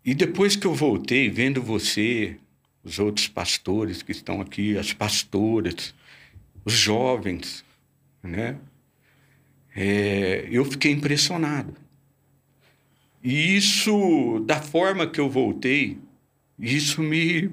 E 0.04 0.14
depois 0.14 0.56
que 0.56 0.66
eu 0.66 0.74
voltei, 0.74 1.28
vendo 1.28 1.61
você, 1.61 2.36
os 2.82 2.98
outros 2.98 3.28
pastores 3.28 4.02
que 4.02 4.12
estão 4.12 4.40
aqui, 4.40 4.78
as 4.78 4.92
pastoras, 4.92 5.92
os 6.64 6.72
jovens, 6.72 7.64
né? 8.22 8.58
É, 9.74 10.48
eu 10.50 10.64
fiquei 10.64 10.92
impressionado. 10.92 11.74
E 13.22 13.56
isso, 13.56 14.40
da 14.46 14.61
forma 14.61 15.06
que 15.06 15.20
eu 15.20 15.28
voltei, 15.28 15.98
isso 16.58 17.02
me, 17.02 17.50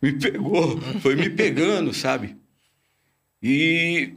me 0.00 0.12
pegou, 0.12 0.80
foi 1.00 1.14
me 1.16 1.30
pegando, 1.30 1.92
sabe? 1.94 2.36
E 3.42 4.14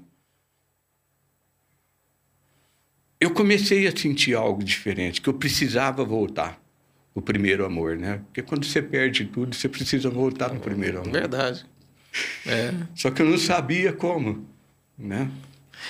eu 3.20 3.34
comecei 3.34 3.88
a 3.88 3.96
sentir 3.96 4.36
algo 4.36 4.64
diferente, 4.64 5.22
que 5.22 5.30
eu 5.30 5.34
precisava 5.34 6.04
voltar 6.04 6.62
o 7.14 7.22
primeiro 7.22 7.66
amor, 7.66 7.98
né? 7.98 8.22
Porque 8.26 8.42
quando 8.42 8.66
você 8.66 8.82
perde 8.82 9.26
tudo, 9.26 9.56
você 9.56 9.70
precisa 9.70 10.10
voltar 10.10 10.54
no 10.54 10.60
primeiro 10.60 11.00
amor. 11.00 11.12
Verdade. 11.12 11.66
É. 12.46 12.74
Só 12.96 13.12
que 13.12 13.22
eu 13.22 13.26
não 13.26 13.38
sabia 13.38 13.92
como, 13.94 14.48
né? 14.98 15.30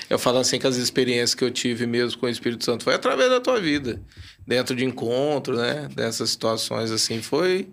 Eu 0.09 0.17
falo 0.19 0.39
assim 0.39 0.59
que 0.59 0.67
as 0.67 0.75
experiências 0.75 1.35
que 1.35 1.43
eu 1.43 1.51
tive 1.51 1.85
mesmo 1.85 2.19
com 2.19 2.25
o 2.25 2.29
Espírito 2.29 2.65
Santo 2.65 2.83
foi 2.83 2.95
através 2.95 3.29
da 3.29 3.39
tua 3.39 3.59
vida, 3.59 4.01
dentro 4.45 4.75
de 4.75 4.83
encontro, 4.83 5.55
né? 5.55 5.87
Dessas 5.95 6.31
situações 6.31 6.91
assim, 6.91 7.21
foi 7.21 7.67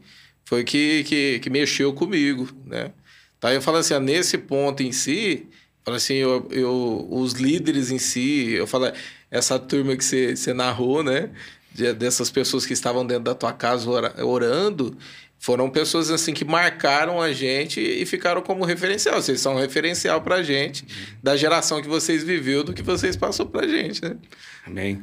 foi 0.45 0.65
que, 0.65 1.05
que, 1.05 1.39
que 1.39 1.51
mexeu 1.51 1.93
comigo, 1.93 2.49
né? 2.67 2.93
Tá, 3.41 3.53
eu 3.53 3.63
falo 3.63 3.79
assim, 3.79 3.99
nesse 3.99 4.39
ponto 4.39 4.83
em 4.83 4.93
si, 4.93 5.47
falo 5.85 5.97
assim, 5.97 6.15
eu, 6.15 6.47
eu, 6.51 7.09
os 7.11 7.33
líderes 7.33 7.91
em 7.91 7.99
si, 7.99 8.53
eu 8.53 8.67
falo, 8.67 8.93
essa 9.31 9.59
turma 9.59 9.97
que 9.97 10.05
você, 10.05 10.53
narrou, 10.53 11.03
né? 11.03 11.31
De, 11.73 11.93
dessas 11.95 12.31
pessoas 12.31 12.67
que 12.67 12.73
estavam 12.73 13.07
dentro 13.07 13.25
da 13.25 13.35
tua 13.35 13.53
casa 13.53 13.89
orando, 14.23 14.97
foram 15.43 15.69
pessoas 15.69 16.09
assim 16.09 16.33
que 16.33 16.45
marcaram 16.45 17.21
a 17.21 17.33
gente 17.33 17.81
e 17.81 18.07
ficaram 18.07 18.41
como 18.41 18.65
referencial. 18.65 19.21
Vocês 19.21 19.41
são 19.41 19.57
referencial 19.57 20.23
para 20.23 20.37
a 20.37 20.43
gente, 20.45 20.87
da 21.21 21.37
geração 21.37 21.83
que 21.83 21.89
vocês 21.89 22.23
viveu, 22.23 22.63
do 22.63 22.73
que 22.73 22.81
vocês 22.81 23.17
passou 23.17 23.47
para 23.47 23.67
a 23.67 23.69
gente, 23.69 24.01
né? 24.05 24.17
Amém. 24.65 25.03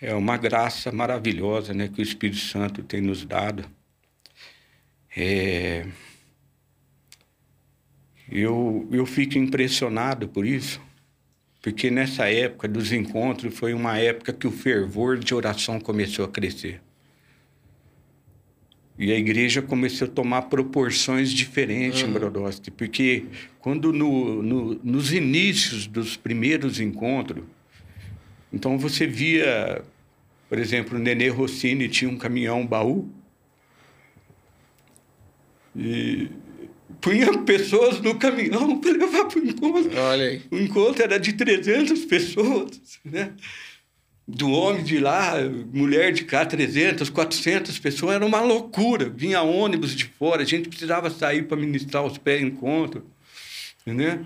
É 0.00 0.14
uma 0.14 0.38
graça 0.38 0.90
maravilhosa 0.90 1.74
né, 1.74 1.86
que 1.86 2.00
o 2.00 2.02
Espírito 2.02 2.40
Santo 2.40 2.82
tem 2.82 3.02
nos 3.02 3.26
dado. 3.26 3.62
É... 5.14 5.86
Eu, 8.32 8.88
eu 8.90 9.04
fico 9.04 9.36
impressionado 9.36 10.28
por 10.28 10.46
isso, 10.46 10.80
porque 11.60 11.90
nessa 11.90 12.26
época 12.30 12.66
dos 12.66 12.90
encontros 12.90 13.54
foi 13.54 13.74
uma 13.74 13.98
época 13.98 14.32
que 14.32 14.46
o 14.46 14.50
fervor 14.50 15.18
de 15.18 15.34
oração 15.34 15.78
começou 15.78 16.24
a 16.24 16.28
crescer. 16.28 16.80
E 18.98 19.12
a 19.12 19.16
igreja 19.16 19.62
começou 19.62 20.08
a 20.08 20.10
tomar 20.10 20.42
proporções 20.42 21.30
diferentes 21.30 22.02
uhum. 22.02 22.08
em 22.08 22.12
Brodowski, 22.12 22.70
porque 22.70 23.26
quando 23.60 23.92
no, 23.92 24.42
no, 24.42 24.80
nos 24.82 25.12
inícios 25.12 25.86
dos 25.86 26.16
primeiros 26.16 26.80
encontros, 26.80 27.44
então 28.52 28.76
você 28.76 29.06
via, 29.06 29.82
por 30.48 30.58
exemplo, 30.58 30.98
o 30.98 31.00
Nenê 31.00 31.28
Rossini 31.28 31.88
tinha 31.88 32.10
um 32.10 32.16
caminhão 32.16 32.66
baú 32.66 33.08
e 35.76 36.28
punha 37.00 37.38
pessoas 37.44 38.00
no 38.00 38.16
caminhão 38.16 38.78
para 38.80 38.90
levar 38.90 39.26
para 39.26 39.38
o 39.38 39.46
encontro. 39.46 39.96
Olha 39.96 40.24
aí. 40.24 40.42
O 40.50 40.58
encontro 40.58 41.04
era 41.04 41.18
de 41.18 41.34
300 41.34 42.04
pessoas, 42.06 42.98
né? 43.04 43.32
Do 44.28 44.50
homem 44.50 44.84
de 44.84 44.98
lá, 44.98 45.36
mulher 45.72 46.12
de 46.12 46.24
cá, 46.24 46.44
300, 46.44 47.08
400 47.08 47.78
pessoas, 47.78 48.16
era 48.16 48.26
uma 48.26 48.42
loucura. 48.42 49.08
Vinha 49.08 49.40
ônibus 49.40 49.96
de 49.96 50.04
fora, 50.04 50.42
a 50.42 50.44
gente 50.44 50.68
precisava 50.68 51.08
sair 51.08 51.44
para 51.44 51.56
ministrar 51.56 52.04
os 52.04 52.18
pés 52.18 52.42
encontro, 52.42 53.06
né? 53.86 54.20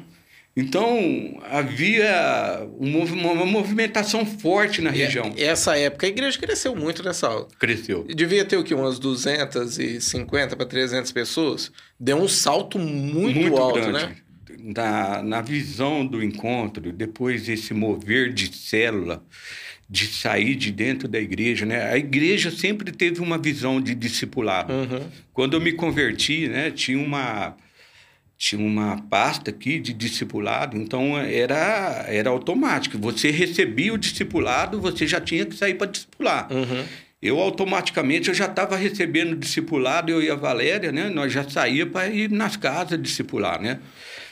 Então, 0.54 1.40
havia 1.50 2.68
uma 2.78 3.46
movimentação 3.46 4.26
forte 4.26 4.82
na 4.82 4.90
e 4.90 4.98
região. 4.98 5.32
Essa 5.38 5.78
época, 5.78 6.04
a 6.04 6.08
igreja 6.10 6.38
cresceu 6.38 6.76
muito 6.76 7.02
nessa 7.02 7.28
aula. 7.28 7.48
Cresceu. 7.58 8.04
Devia 8.04 8.44
ter 8.44 8.58
o 8.58 8.64
quê? 8.64 8.74
Umas 8.74 8.98
250 8.98 10.54
para 10.54 10.66
300 10.66 11.10
pessoas? 11.10 11.72
Deu 11.98 12.18
um 12.18 12.28
salto 12.28 12.78
muito, 12.78 13.40
muito 13.40 13.56
alto, 13.56 13.80
grande. 13.80 13.92
né? 13.92 14.16
Na, 14.58 15.22
na 15.22 15.40
visão 15.40 16.06
do 16.06 16.22
encontro, 16.22 16.92
depois 16.92 17.46
desse 17.46 17.72
mover 17.72 18.30
de 18.32 18.54
célula, 18.54 19.24
de 19.92 20.06
sair 20.06 20.54
de 20.54 20.72
dentro 20.72 21.06
da 21.06 21.20
igreja, 21.20 21.66
né? 21.66 21.92
A 21.92 21.98
igreja 21.98 22.50
sempre 22.50 22.90
teve 22.90 23.20
uma 23.20 23.36
visão 23.36 23.78
de 23.78 23.94
discipulado. 23.94 24.72
Uhum. 24.72 25.06
Quando 25.34 25.52
eu 25.52 25.60
me 25.60 25.70
converti, 25.70 26.48
né, 26.48 26.70
tinha 26.70 26.98
uma 26.98 27.54
tinha 28.38 28.66
uma 28.66 29.02
pasta 29.10 29.50
aqui 29.50 29.78
de 29.78 29.92
discipulado, 29.92 30.78
então 30.78 31.18
era 31.18 32.06
era 32.08 32.30
automático. 32.30 32.96
Você 32.96 33.30
recebia 33.30 33.92
o 33.92 33.98
discipulado, 33.98 34.80
você 34.80 35.06
já 35.06 35.20
tinha 35.20 35.44
que 35.44 35.54
sair 35.54 35.74
para 35.74 35.90
discipular. 35.90 36.50
Uhum. 36.50 36.84
Eu 37.20 37.38
automaticamente 37.38 38.30
eu 38.30 38.34
já 38.34 38.46
estava 38.46 38.76
recebendo 38.76 39.36
discipulado, 39.36 40.10
eu 40.10 40.22
e 40.22 40.30
a 40.30 40.34
Valéria, 40.34 40.90
né? 40.90 41.10
Nós 41.10 41.30
já 41.30 41.46
saía 41.46 41.84
para 41.84 42.08
ir 42.08 42.30
nas 42.30 42.56
casas 42.56 43.00
discipular, 43.00 43.60
né? 43.60 43.78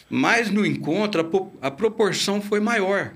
Mas 0.08 0.50
no 0.50 0.64
encontro 0.64 1.52
a, 1.60 1.66
a 1.68 1.70
proporção 1.70 2.40
foi 2.40 2.60
maior. 2.60 3.12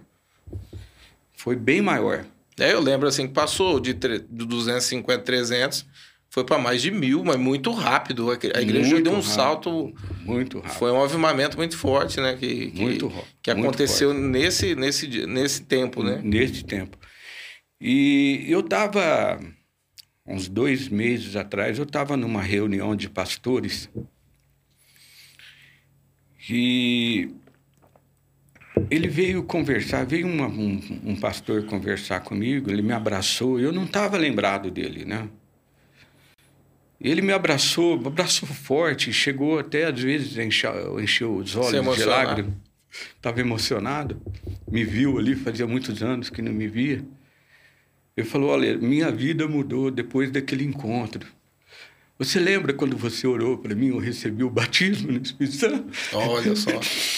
Foi 1.34 1.56
bem 1.56 1.80
maior. 1.80 2.26
É, 2.58 2.72
eu 2.72 2.80
lembro 2.80 3.08
assim 3.08 3.26
que 3.26 3.32
passou 3.32 3.80
de, 3.80 3.92
de 3.92 4.18
250, 4.28 5.22
300, 5.22 5.86
foi 6.30 6.44
para 6.44 6.58
mais 6.58 6.82
de 6.82 6.90
mil, 6.90 7.24
mas 7.24 7.36
muito 7.36 7.70
rápido. 7.72 8.30
A 8.30 8.60
igreja 8.60 8.90
muito 8.90 9.04
deu 9.04 9.12
um 9.12 9.16
rápido, 9.16 9.32
salto. 9.32 9.94
Muito 10.22 10.58
rápido. 10.58 10.78
Foi 10.78 10.90
um 10.90 10.96
movimento 10.96 11.56
muito 11.56 11.78
forte, 11.78 12.20
né? 12.20 12.36
Que, 12.36 12.72
que, 12.72 12.80
muito 12.80 13.12
Que 13.40 13.50
aconteceu 13.52 14.12
muito 14.12 14.26
nesse, 14.26 14.74
nesse, 14.74 15.26
nesse 15.26 15.62
tempo, 15.62 16.02
né? 16.02 16.20
Nesse 16.24 16.64
tempo. 16.64 16.98
E 17.80 18.46
eu 18.48 18.60
estava, 18.60 19.38
uns 20.26 20.48
dois 20.48 20.88
meses 20.88 21.36
atrás, 21.36 21.78
eu 21.78 21.84
estava 21.84 22.16
numa 22.16 22.42
reunião 22.42 22.96
de 22.96 23.08
pastores. 23.08 23.88
E 26.50 27.30
ele 28.90 29.08
veio 29.08 29.42
conversar, 29.42 30.04
veio 30.04 30.26
uma, 30.26 30.46
um, 30.46 30.80
um, 31.04 31.16
pastor 31.16 31.64
conversar 31.64 32.20
comigo, 32.20 32.70
ele 32.70 32.82
me 32.82 32.92
abraçou, 32.92 33.58
eu 33.60 33.72
não 33.72 33.84
estava 33.84 34.16
lembrado 34.16 34.70
dele, 34.70 35.04
né? 35.04 35.28
Ele 37.00 37.20
me 37.20 37.32
abraçou, 37.32 37.94
abraçou 37.94 38.48
forte, 38.48 39.12
chegou 39.12 39.58
até 39.58 39.84
às 39.84 40.00
vezes 40.00 40.36
encheu, 40.38 41.00
encheu 41.00 41.36
os 41.36 41.54
olhos 41.54 41.96
de 41.96 42.04
lágrimas. 42.04 42.54
Estava 43.16 43.40
emocionado, 43.40 44.20
me 44.70 44.84
viu 44.84 45.18
ali, 45.18 45.34
fazia 45.34 45.66
muitos 45.66 46.02
anos 46.02 46.30
que 46.30 46.40
não 46.40 46.52
me 46.52 46.68
via. 46.68 47.04
Ele 48.16 48.26
falou: 48.26 48.50
Olha, 48.50 48.78
minha 48.78 49.10
vida 49.10 49.48
mudou 49.48 49.90
depois 49.90 50.30
daquele 50.30 50.64
encontro. 50.64 51.26
Você 52.16 52.38
lembra 52.38 52.72
quando 52.72 52.96
você 52.96 53.26
orou 53.26 53.58
para 53.58 53.74
mim, 53.74 53.88
eu 53.88 53.98
recebi 53.98 54.44
o 54.44 54.50
batismo 54.50 55.10
no 55.10 55.20
Espírito 55.20 55.56
Santo? 55.56 55.92
Olha 56.12 56.54
só, 56.54 56.70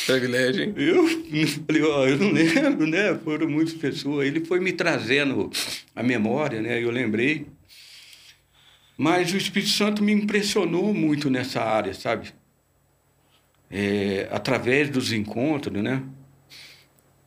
privilégio, 0.06 0.64
hein? 0.64 0.74
Eu 0.76 1.06
falei, 1.66 1.82
ó, 1.82 2.06
eu 2.06 2.16
não 2.16 2.30
lembro, 2.32 2.86
né? 2.86 3.14
Foram 3.22 3.46
muitas 3.46 3.74
pessoas. 3.74 4.26
Ele 4.26 4.42
foi 4.46 4.58
me 4.58 4.72
trazendo 4.72 5.50
a 5.94 6.02
memória, 6.02 6.62
né? 6.62 6.82
Eu 6.82 6.90
lembrei. 6.90 7.46
Mas 8.96 9.34
o 9.34 9.36
Espírito 9.36 9.70
Santo 9.72 10.02
me 10.02 10.12
impressionou 10.12 10.94
muito 10.94 11.28
nessa 11.28 11.62
área, 11.62 11.92
sabe? 11.92 12.32
É, 13.70 14.26
através 14.30 14.88
dos 14.88 15.12
encontros, 15.12 15.82
né? 15.82 16.02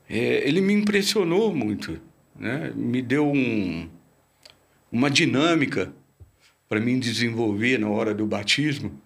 É, 0.10 0.48
ele 0.48 0.60
me 0.60 0.74
impressionou 0.74 1.54
muito, 1.54 2.02
né? 2.36 2.74
Me 2.76 3.00
deu 3.00 3.32
um, 3.32 3.88
uma 4.92 5.08
dinâmica 5.08 5.94
para 6.70 6.80
mim 6.80 7.00
desenvolver 7.00 7.80
na 7.80 7.90
hora 7.90 8.14
do 8.14 8.28
batismo. 8.28 9.02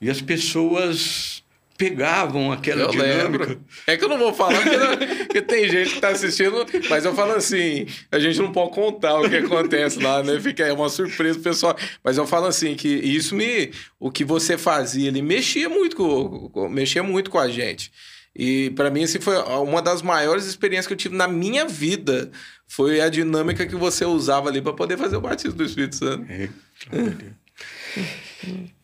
E 0.00 0.08
as 0.08 0.20
pessoas 0.20 1.42
pegavam 1.76 2.50
aquela 2.50 2.82
eu 2.82 2.90
dinâmica. 2.90 3.44
Lembro. 3.44 3.64
É 3.86 3.96
que 3.96 4.04
eu 4.04 4.08
não 4.08 4.18
vou 4.18 4.34
falar, 4.34 4.60
porque, 4.60 4.76
não, 4.76 4.96
porque 5.26 5.42
tem 5.42 5.68
gente 5.68 5.90
que 5.90 5.96
está 5.96 6.08
assistindo, 6.08 6.66
mas 6.88 7.04
eu 7.04 7.14
falo 7.14 7.32
assim, 7.32 7.86
a 8.10 8.18
gente 8.18 8.38
não 8.40 8.50
pode 8.50 8.72
contar 8.72 9.20
o 9.20 9.28
que 9.28 9.36
acontece 9.36 10.00
lá, 10.00 10.22
né? 10.22 10.40
Fica 10.40 10.64
é 10.64 10.72
uma 10.72 10.88
surpresa 10.88 11.38
pessoal. 11.38 11.76
Mas 12.02 12.16
eu 12.16 12.26
falo 12.26 12.46
assim, 12.46 12.74
que 12.74 12.88
isso 12.88 13.34
me... 13.34 13.70
O 13.98 14.10
que 14.10 14.24
você 14.24 14.56
fazia, 14.58 15.08
ele 15.08 15.22
mexia 15.22 15.68
muito 15.68 15.96
com, 15.96 16.48
com 16.48 16.68
mexia 16.68 17.02
muito 17.02 17.30
com 17.30 17.38
a 17.38 17.48
gente. 17.48 17.92
E 18.34 18.70
para 18.70 18.90
mim, 18.90 19.02
assim, 19.02 19.20
foi 19.20 19.36
uma 19.36 19.82
das 19.82 20.00
maiores 20.02 20.46
experiências 20.46 20.86
que 20.86 20.92
eu 20.92 20.96
tive 20.96 21.16
na 21.16 21.26
minha 21.26 21.66
vida. 21.66 22.30
Foi 22.66 23.00
a 23.00 23.08
dinâmica 23.08 23.66
que 23.66 23.74
você 23.74 24.04
usava 24.04 24.48
ali 24.48 24.60
para 24.60 24.72
poder 24.72 24.96
fazer 24.96 25.16
o 25.16 25.20
batismo 25.20 25.56
do 25.56 25.64
Espírito 25.64 25.96
Santo. 25.96 26.26
É. 26.30 26.48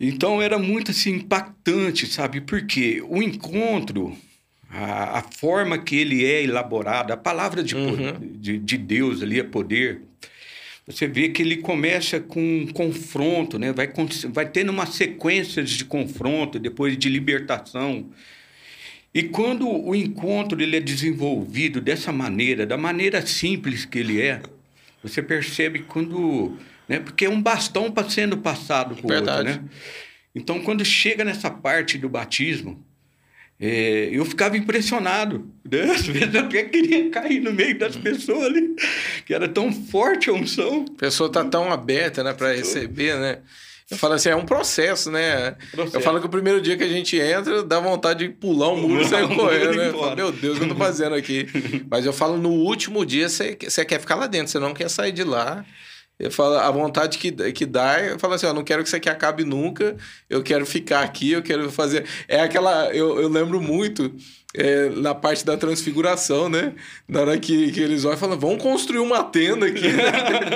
Então 0.01 0.43
era 0.43 0.59
muito 0.59 0.91
assim 0.91 1.17
impactante, 1.17 2.07
sabe? 2.07 2.41
Porque 2.41 3.03
o 3.09 3.23
encontro, 3.23 4.17
a, 4.69 5.19
a 5.19 5.23
forma 5.23 5.79
que 5.79 5.97
ele 5.97 6.25
é 6.25 6.43
elaborado, 6.43 7.13
a 7.13 7.17
palavra 7.17 7.63
de, 7.63 7.77
uhum. 7.77 8.19
de, 8.21 8.59
de, 8.59 8.77
Deus 8.77 9.23
ali 9.23 9.39
é 9.39 9.45
poder. 9.45 10.03
Você 10.87 11.07
vê 11.07 11.29
que 11.29 11.41
ele 11.41 11.59
começa 11.59 12.21
com 12.21 12.41
um 12.41 12.67
confronto, 12.67 13.59
né? 13.59 13.73
Vai, 13.73 13.91
vai 14.31 14.49
tendo 14.49 14.71
uma 14.71 14.87
sequência 14.87 15.63
de 15.63 15.85
confronto, 15.85 16.59
depois 16.59 16.99
de 16.99 17.09
libertação. 17.09 18.11
E 19.15 19.23
quando 19.23 19.69
o 19.69 19.95
encontro 19.95 20.61
ele 20.61 20.77
é 20.77 20.81
desenvolvido 20.81 21.81
dessa 21.81 22.13
maneira, 22.13 22.67
da 22.67 22.77
maneira 22.77 23.25
simples 23.25 23.85
que 23.85 24.01
ele 24.01 24.21
é, 24.21 24.43
você 25.03 25.23
percebe 25.23 25.81
quando 25.81 26.59
né? 26.89 27.01
Porque 27.01 27.25
é 27.25 27.31
um 27.31 27.41
bastão 27.41 27.91
para 27.91 28.09
sendo 28.09 28.39
passado 28.39 28.93
o 29.03 29.13
outro, 29.13 29.43
né? 29.43 29.61
Então, 30.35 30.61
quando 30.61 30.85
chega 30.85 31.25
nessa 31.25 31.51
parte 31.51 31.97
do 31.97 32.09
batismo, 32.09 32.85
é, 33.59 34.09
eu 34.13 34.25
ficava 34.25 34.57
impressionado. 34.57 35.49
Né? 35.65 35.83
Às 35.93 36.07
vezes 36.07 36.35
eu 36.35 36.41
até 36.41 36.65
queria 36.65 37.09
cair 37.11 37.41
no 37.41 37.53
meio 37.53 37.79
das 37.79 37.97
pessoas 37.97 38.47
ali, 38.47 38.75
que 39.25 39.33
era 39.33 39.49
tão 39.49 39.73
forte 39.73 40.29
a 40.29 40.33
unção. 40.33 40.85
A 40.97 40.99
pessoa 40.99 41.29
está 41.29 41.45
tão 41.45 41.73
aberta 41.73 42.23
né, 42.23 42.33
para 42.33 42.53
receber, 42.53 43.19
né? 43.19 43.39
Eu 43.91 43.99
falo 43.99 44.15
assim, 44.15 44.31
é 44.31 44.37
um 44.37 44.47
processo, 44.47 45.11
né? 45.11 45.57
Processo. 45.73 45.97
Eu 45.97 46.01
falo 46.01 46.19
que 46.19 46.27
o 46.27 46.31
primeiro 46.31 46.61
dia 46.61 46.77
que 46.77 46.85
a 46.85 46.89
gente 46.89 47.19
entra, 47.19 47.63
dá 47.63 47.79
vontade 47.81 48.27
de 48.27 48.35
pular 48.35 48.71
um 48.71 48.81
muro 48.81 49.03
e 49.03 49.05
sair 49.05 49.29
correndo, 49.29 49.77
né? 49.77 49.91
Falo, 49.93 50.17
Meu 50.17 50.33
Deus, 50.33 50.57
o 50.57 50.61
que 50.61 50.65
eu 50.65 50.71
tô 50.71 50.77
fazendo 50.77 51.15
aqui? 51.15 51.47
Mas 51.91 52.07
eu 52.07 52.13
falo, 52.13 52.39
no 52.39 52.51
último 52.51 53.05
dia, 53.05 53.29
você, 53.29 53.57
você 53.61 53.85
quer 53.85 54.01
ficar 54.01 54.15
lá 54.15 54.27
dentro, 54.27 54.51
você 54.51 54.59
não 54.59 54.73
quer 54.73 54.89
sair 54.89 55.13
de 55.13 55.23
lá. 55.23 55.65
Eu 56.19 56.31
falo, 56.31 56.57
a 56.57 56.71
vontade 56.71 57.19
que, 57.19 57.33
que 57.53 57.67
dá 57.67 57.99
é 57.99 58.19
falar 58.19 58.37
assim: 58.37 58.47
ó, 58.47 58.53
não 58.53 58.65
quero 58.65 58.83
que 58.83 58.89
isso 58.89 58.97
aqui 58.97 59.09
acabe 59.09 59.45
nunca, 59.45 59.97
eu 60.31 60.43
quero 60.43 60.65
ficar 60.65 61.01
aqui, 61.01 61.33
eu 61.33 61.43
quero 61.43 61.71
fazer. 61.71 62.07
É 62.29 62.41
aquela. 62.41 62.95
Eu, 62.95 63.21
eu 63.21 63.29
lembro 63.29 63.61
muito 63.61 64.15
é, 64.55 64.89
na 64.91 65.15
parte 65.15 65.45
da 65.45 65.57
transfiguração, 65.57 66.49
né? 66.49 66.75
Na 67.09 67.21
hora 67.21 67.39
que, 67.39 67.73
que 67.73 67.81
eles 67.81 68.05
olham 68.05 68.17
e 68.17 68.21
falam: 68.21 68.39
vamos 68.39 68.63
construir 68.63 69.01
uma 69.01 69.23
tenda 69.25 69.67
aqui, 69.67 69.89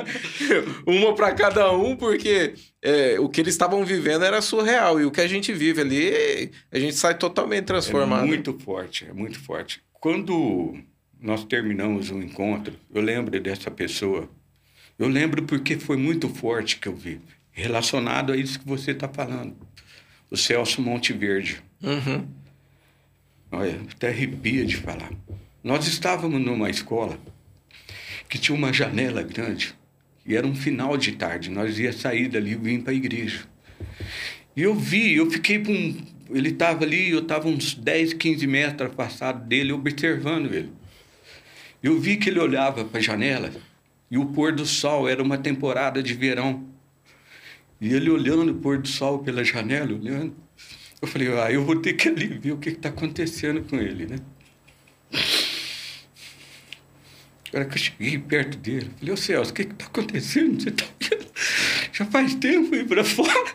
uma 0.87 1.15
para 1.15 1.33
cada 1.33 1.73
um, 1.73 1.97
porque 1.97 2.55
é, 2.81 3.19
o 3.19 3.29
que 3.29 3.41
eles 3.41 3.55
estavam 3.55 3.85
vivendo 3.85 4.25
era 4.25 4.41
surreal 4.41 5.01
e 5.01 5.05
o 5.05 5.11
que 5.11 5.21
a 5.21 5.29
gente 5.29 5.53
vive 5.53 5.81
ali, 5.81 6.51
a 6.71 6.79
gente 6.79 6.95
sai 6.95 7.17
totalmente 7.17 7.65
transformado. 7.65 8.25
É 8.25 8.27
muito 8.27 8.59
forte, 8.59 9.07
é 9.09 9.13
muito 9.13 9.39
forte. 9.41 9.83
Quando 9.93 10.77
nós 11.21 11.45
terminamos 11.45 12.11
o 12.11 12.19
encontro, 12.19 12.75
eu 12.95 13.03
lembro 13.03 13.41
dessa 13.41 13.71
pessoa 13.71 14.29
eu 14.99 15.07
lembro 15.07 15.45
porque 15.45 15.79
foi 15.79 15.97
muito 15.97 16.29
forte 16.29 16.79
que 16.79 16.89
eu 16.89 16.97
vi, 16.97 17.21
relacionado 17.53 18.33
a 18.33 18.37
isso 18.37 18.59
que 18.59 18.67
você 18.67 18.91
está 18.91 19.09
falando. 19.09 19.57
O 20.29 20.37
Celso 20.37 20.83
Monteverde. 20.83 21.63
Uhum. 21.81 22.27
Olha, 23.51 23.81
até 23.91 24.09
arrepia 24.09 24.65
de 24.65 24.77
falar. 24.77 25.11
Nós 25.65 25.87
estávamos 25.87 26.41
numa 26.41 26.69
escola 26.69 27.19
que 28.29 28.39
tinha 28.39 28.57
uma 28.57 28.73
janela 28.73 29.23
grande 29.23 29.75
e 30.27 30.37
era 30.37 30.47
um 30.47 30.55
final 30.55 30.97
de 30.97 31.13
tarde. 31.13 31.51
Nós 31.51 31.79
ia 31.79 31.93
sair 31.93 32.29
dali 32.29 32.53
e 32.53 32.57
vir 32.57 32.83
para 32.83 32.93
a 32.93 32.97
igreja. 32.97 33.47
E 34.55 34.63
eu 34.63 34.75
vi, 34.75 35.15
eu 35.15 35.31
fiquei 35.31 35.59
com. 35.61 35.97
Ele 36.31 36.51
estava 36.51 36.85
ali, 36.85 37.11
eu 37.11 37.21
estava 37.21 37.49
uns 37.49 37.75
10, 37.75 38.13
15 38.13 38.47
metros 38.47 38.91
afastado 38.91 39.47
dele, 39.47 39.73
observando 39.73 40.53
ele. 40.53 40.71
Eu 41.83 41.99
vi 41.99 42.19
que 42.19 42.29
ele 42.29 42.39
olhava 42.39 42.85
para 42.85 42.99
a 42.99 43.03
janela 43.03 43.51
e 44.11 44.19
o 44.19 44.27
pôr 44.27 44.53
do 44.53 44.67
sol 44.67 45.09
era 45.09 45.23
uma 45.23 45.39
temporada 45.39 46.03
de 46.03 46.13
verão. 46.13 46.67
E 47.81 47.95
ele 47.95 48.11
olhando 48.11 48.53
o 48.53 48.55
pôr 48.57 48.79
do 48.79 48.89
sol 48.89 49.21
pela 49.21 49.43
janela, 49.43 49.95
olhando, 49.95 50.35
eu 51.01 51.09
falei, 51.09 51.29
ah, 51.39 51.53
eu 51.53 51.65
vou 51.65 51.77
ter 51.77 51.95
que 51.95 52.09
ali 52.09 52.27
ver 52.27 52.53
o 52.53 52.59
que 52.59 52.71
está 52.71 52.89
acontecendo 52.89 53.63
com 53.63 53.77
ele, 53.77 54.07
né? 54.07 54.17
Agora 57.49 57.65
que 57.65 57.75
eu 57.75 57.79
cheguei 57.79 58.19
perto 58.19 58.59
dele, 58.59 58.91
eu 58.91 58.99
falei, 58.99 59.15
ô 59.15 59.17
Celso, 59.17 59.51
o 59.51 59.55
que 59.55 59.63
está 59.63 59.87
acontecendo? 59.87 60.63
Você 60.63 60.69
está 60.69 60.85
Já 61.93 62.05
faz 62.05 62.35
tempo 62.35 62.75
ir 62.75 62.87
para 62.87 63.03
fora. 63.05 63.55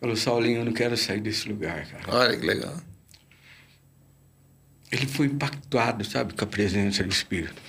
Falou, 0.00 0.16
Saulinho, 0.16 0.60
eu 0.60 0.64
não 0.64 0.72
quero 0.72 0.96
sair 0.96 1.20
desse 1.20 1.48
lugar, 1.48 1.86
cara. 1.86 2.04
Olha 2.08 2.36
que 2.36 2.44
legal 2.44 2.76
ele 4.92 5.06
foi 5.06 5.26
impactado, 5.26 6.04
sabe, 6.04 6.34
com 6.34 6.44
a 6.44 6.46
presença 6.46 7.02
do 7.02 7.10
Espírito. 7.10 7.60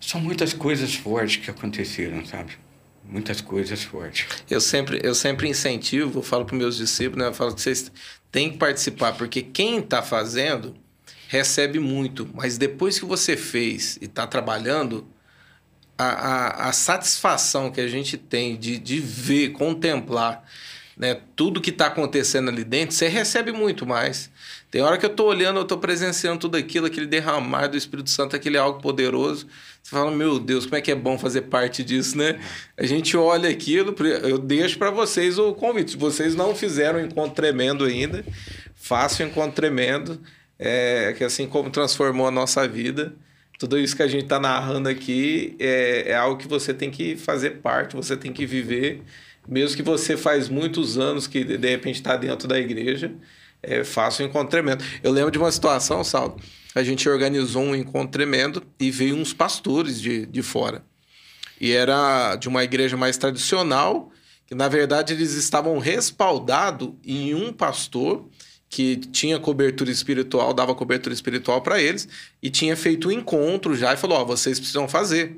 São 0.00 0.20
muitas 0.20 0.52
coisas 0.52 0.94
fortes 0.94 1.44
que 1.44 1.50
aconteceram, 1.50 2.24
sabe? 2.24 2.56
Muitas 3.08 3.40
coisas 3.40 3.82
fortes. 3.82 4.26
Eu 4.50 4.60
sempre, 4.60 5.00
eu 5.02 5.14
sempre 5.14 5.48
incentivo, 5.48 6.22
falo 6.22 6.44
para 6.44 6.56
meus 6.56 6.76
discípulos, 6.76 7.18
né? 7.22 7.28
Eu 7.30 7.34
falo 7.34 7.54
que 7.54 7.60
vocês 7.60 7.90
têm 8.32 8.50
que 8.50 8.58
participar, 8.58 9.12
porque 9.12 9.42
quem 9.42 9.78
está 9.78 10.02
fazendo 10.02 10.74
recebe 11.28 11.78
muito, 11.78 12.28
mas 12.34 12.58
depois 12.58 12.98
que 12.98 13.04
você 13.04 13.36
fez 13.36 13.96
e 14.00 14.06
está 14.06 14.26
trabalhando, 14.26 15.06
a, 15.98 16.04
a, 16.06 16.68
a, 16.68 16.72
satisfação 16.72 17.70
que 17.70 17.80
a 17.80 17.88
gente 17.88 18.18
tem 18.18 18.56
de, 18.56 18.78
de 18.78 19.00
ver, 19.00 19.50
contemplar 19.50 20.44
né, 20.96 21.20
tudo 21.34 21.60
que 21.60 21.70
está 21.70 21.86
acontecendo 21.86 22.48
ali 22.48 22.64
dentro, 22.64 22.94
você 22.94 23.08
recebe 23.08 23.52
muito 23.52 23.86
mais. 23.86 24.30
Tem 24.76 24.82
hora 24.82 24.98
que 24.98 25.06
eu 25.06 25.10
estou 25.10 25.28
olhando, 25.28 25.56
eu 25.56 25.62
estou 25.62 25.78
presenciando 25.78 26.38
tudo 26.38 26.58
aquilo, 26.58 26.84
aquele 26.84 27.06
derramar 27.06 27.66
do 27.66 27.78
Espírito 27.78 28.10
Santo, 28.10 28.36
aquele 28.36 28.58
algo 28.58 28.78
poderoso. 28.78 29.46
Você 29.82 29.90
fala, 29.90 30.10
meu 30.10 30.38
Deus, 30.38 30.66
como 30.66 30.76
é 30.76 30.82
que 30.82 30.90
é 30.90 30.94
bom 30.94 31.18
fazer 31.18 31.40
parte 31.44 31.82
disso, 31.82 32.18
né? 32.18 32.38
A 32.76 32.84
gente 32.84 33.16
olha 33.16 33.48
aquilo, 33.48 33.96
eu 34.22 34.36
deixo 34.36 34.78
para 34.78 34.90
vocês 34.90 35.38
o 35.38 35.54
convite. 35.54 35.92
Se 35.92 35.96
vocês 35.96 36.34
não 36.34 36.54
fizeram 36.54 36.98
um 36.98 37.06
encontro 37.06 37.34
tremendo 37.34 37.86
ainda, 37.86 38.22
façam 38.74 39.24
um 39.24 39.30
encontro 39.30 39.52
tremendo, 39.52 40.20
é, 40.58 41.14
que 41.16 41.24
assim 41.24 41.46
como 41.46 41.70
transformou 41.70 42.26
a 42.26 42.30
nossa 42.30 42.68
vida, 42.68 43.14
tudo 43.58 43.78
isso 43.78 43.96
que 43.96 44.02
a 44.02 44.06
gente 44.06 44.24
está 44.24 44.38
narrando 44.38 44.90
aqui 44.90 45.56
é, 45.58 46.10
é 46.10 46.14
algo 46.14 46.36
que 46.36 46.46
você 46.46 46.74
tem 46.74 46.90
que 46.90 47.16
fazer 47.16 47.62
parte, 47.62 47.96
você 47.96 48.14
tem 48.14 48.30
que 48.30 48.44
viver 48.44 49.02
mesmo 49.48 49.76
que 49.76 49.82
você 49.82 50.16
faz 50.16 50.48
muitos 50.48 50.98
anos 50.98 51.26
que 51.26 51.44
de 51.44 51.68
repente 51.68 51.96
está 51.96 52.16
dentro 52.16 52.48
da 52.48 52.58
igreja, 52.58 53.12
é, 53.66 53.84
faça 53.84 54.22
um 54.22 54.26
encontro 54.26 54.48
tremendo. 54.48 54.82
Eu 55.02 55.12
lembro 55.12 55.30
de 55.30 55.38
uma 55.38 55.50
situação, 55.50 56.02
Saulo, 56.04 56.40
a 56.74 56.82
gente 56.82 57.08
organizou 57.08 57.62
um 57.62 57.74
encontro 57.74 58.10
tremendo 58.10 58.62
e 58.78 58.90
veio 58.90 59.16
uns 59.16 59.34
pastores 59.34 60.00
de, 60.00 60.24
de 60.24 60.42
fora. 60.42 60.84
E 61.60 61.72
era 61.72 62.36
de 62.36 62.48
uma 62.48 62.62
igreja 62.62 62.96
mais 62.96 63.16
tradicional, 63.16 64.10
que 64.46 64.54
na 64.54 64.68
verdade 64.68 65.12
eles 65.12 65.32
estavam 65.32 65.78
respaldados 65.78 66.92
em 67.04 67.34
um 67.34 67.52
pastor 67.52 68.28
que 68.68 68.96
tinha 68.96 69.38
cobertura 69.38 69.90
espiritual, 69.90 70.52
dava 70.52 70.74
cobertura 70.74 71.14
espiritual 71.14 71.62
para 71.62 71.80
eles, 71.80 72.08
e 72.42 72.50
tinha 72.50 72.76
feito 72.76 73.08
um 73.08 73.12
encontro 73.12 73.74
já 73.74 73.94
e 73.94 73.96
falou: 73.96 74.18
Ó, 74.18 74.22
oh, 74.22 74.26
vocês 74.26 74.58
precisam 74.58 74.86
fazer. 74.86 75.36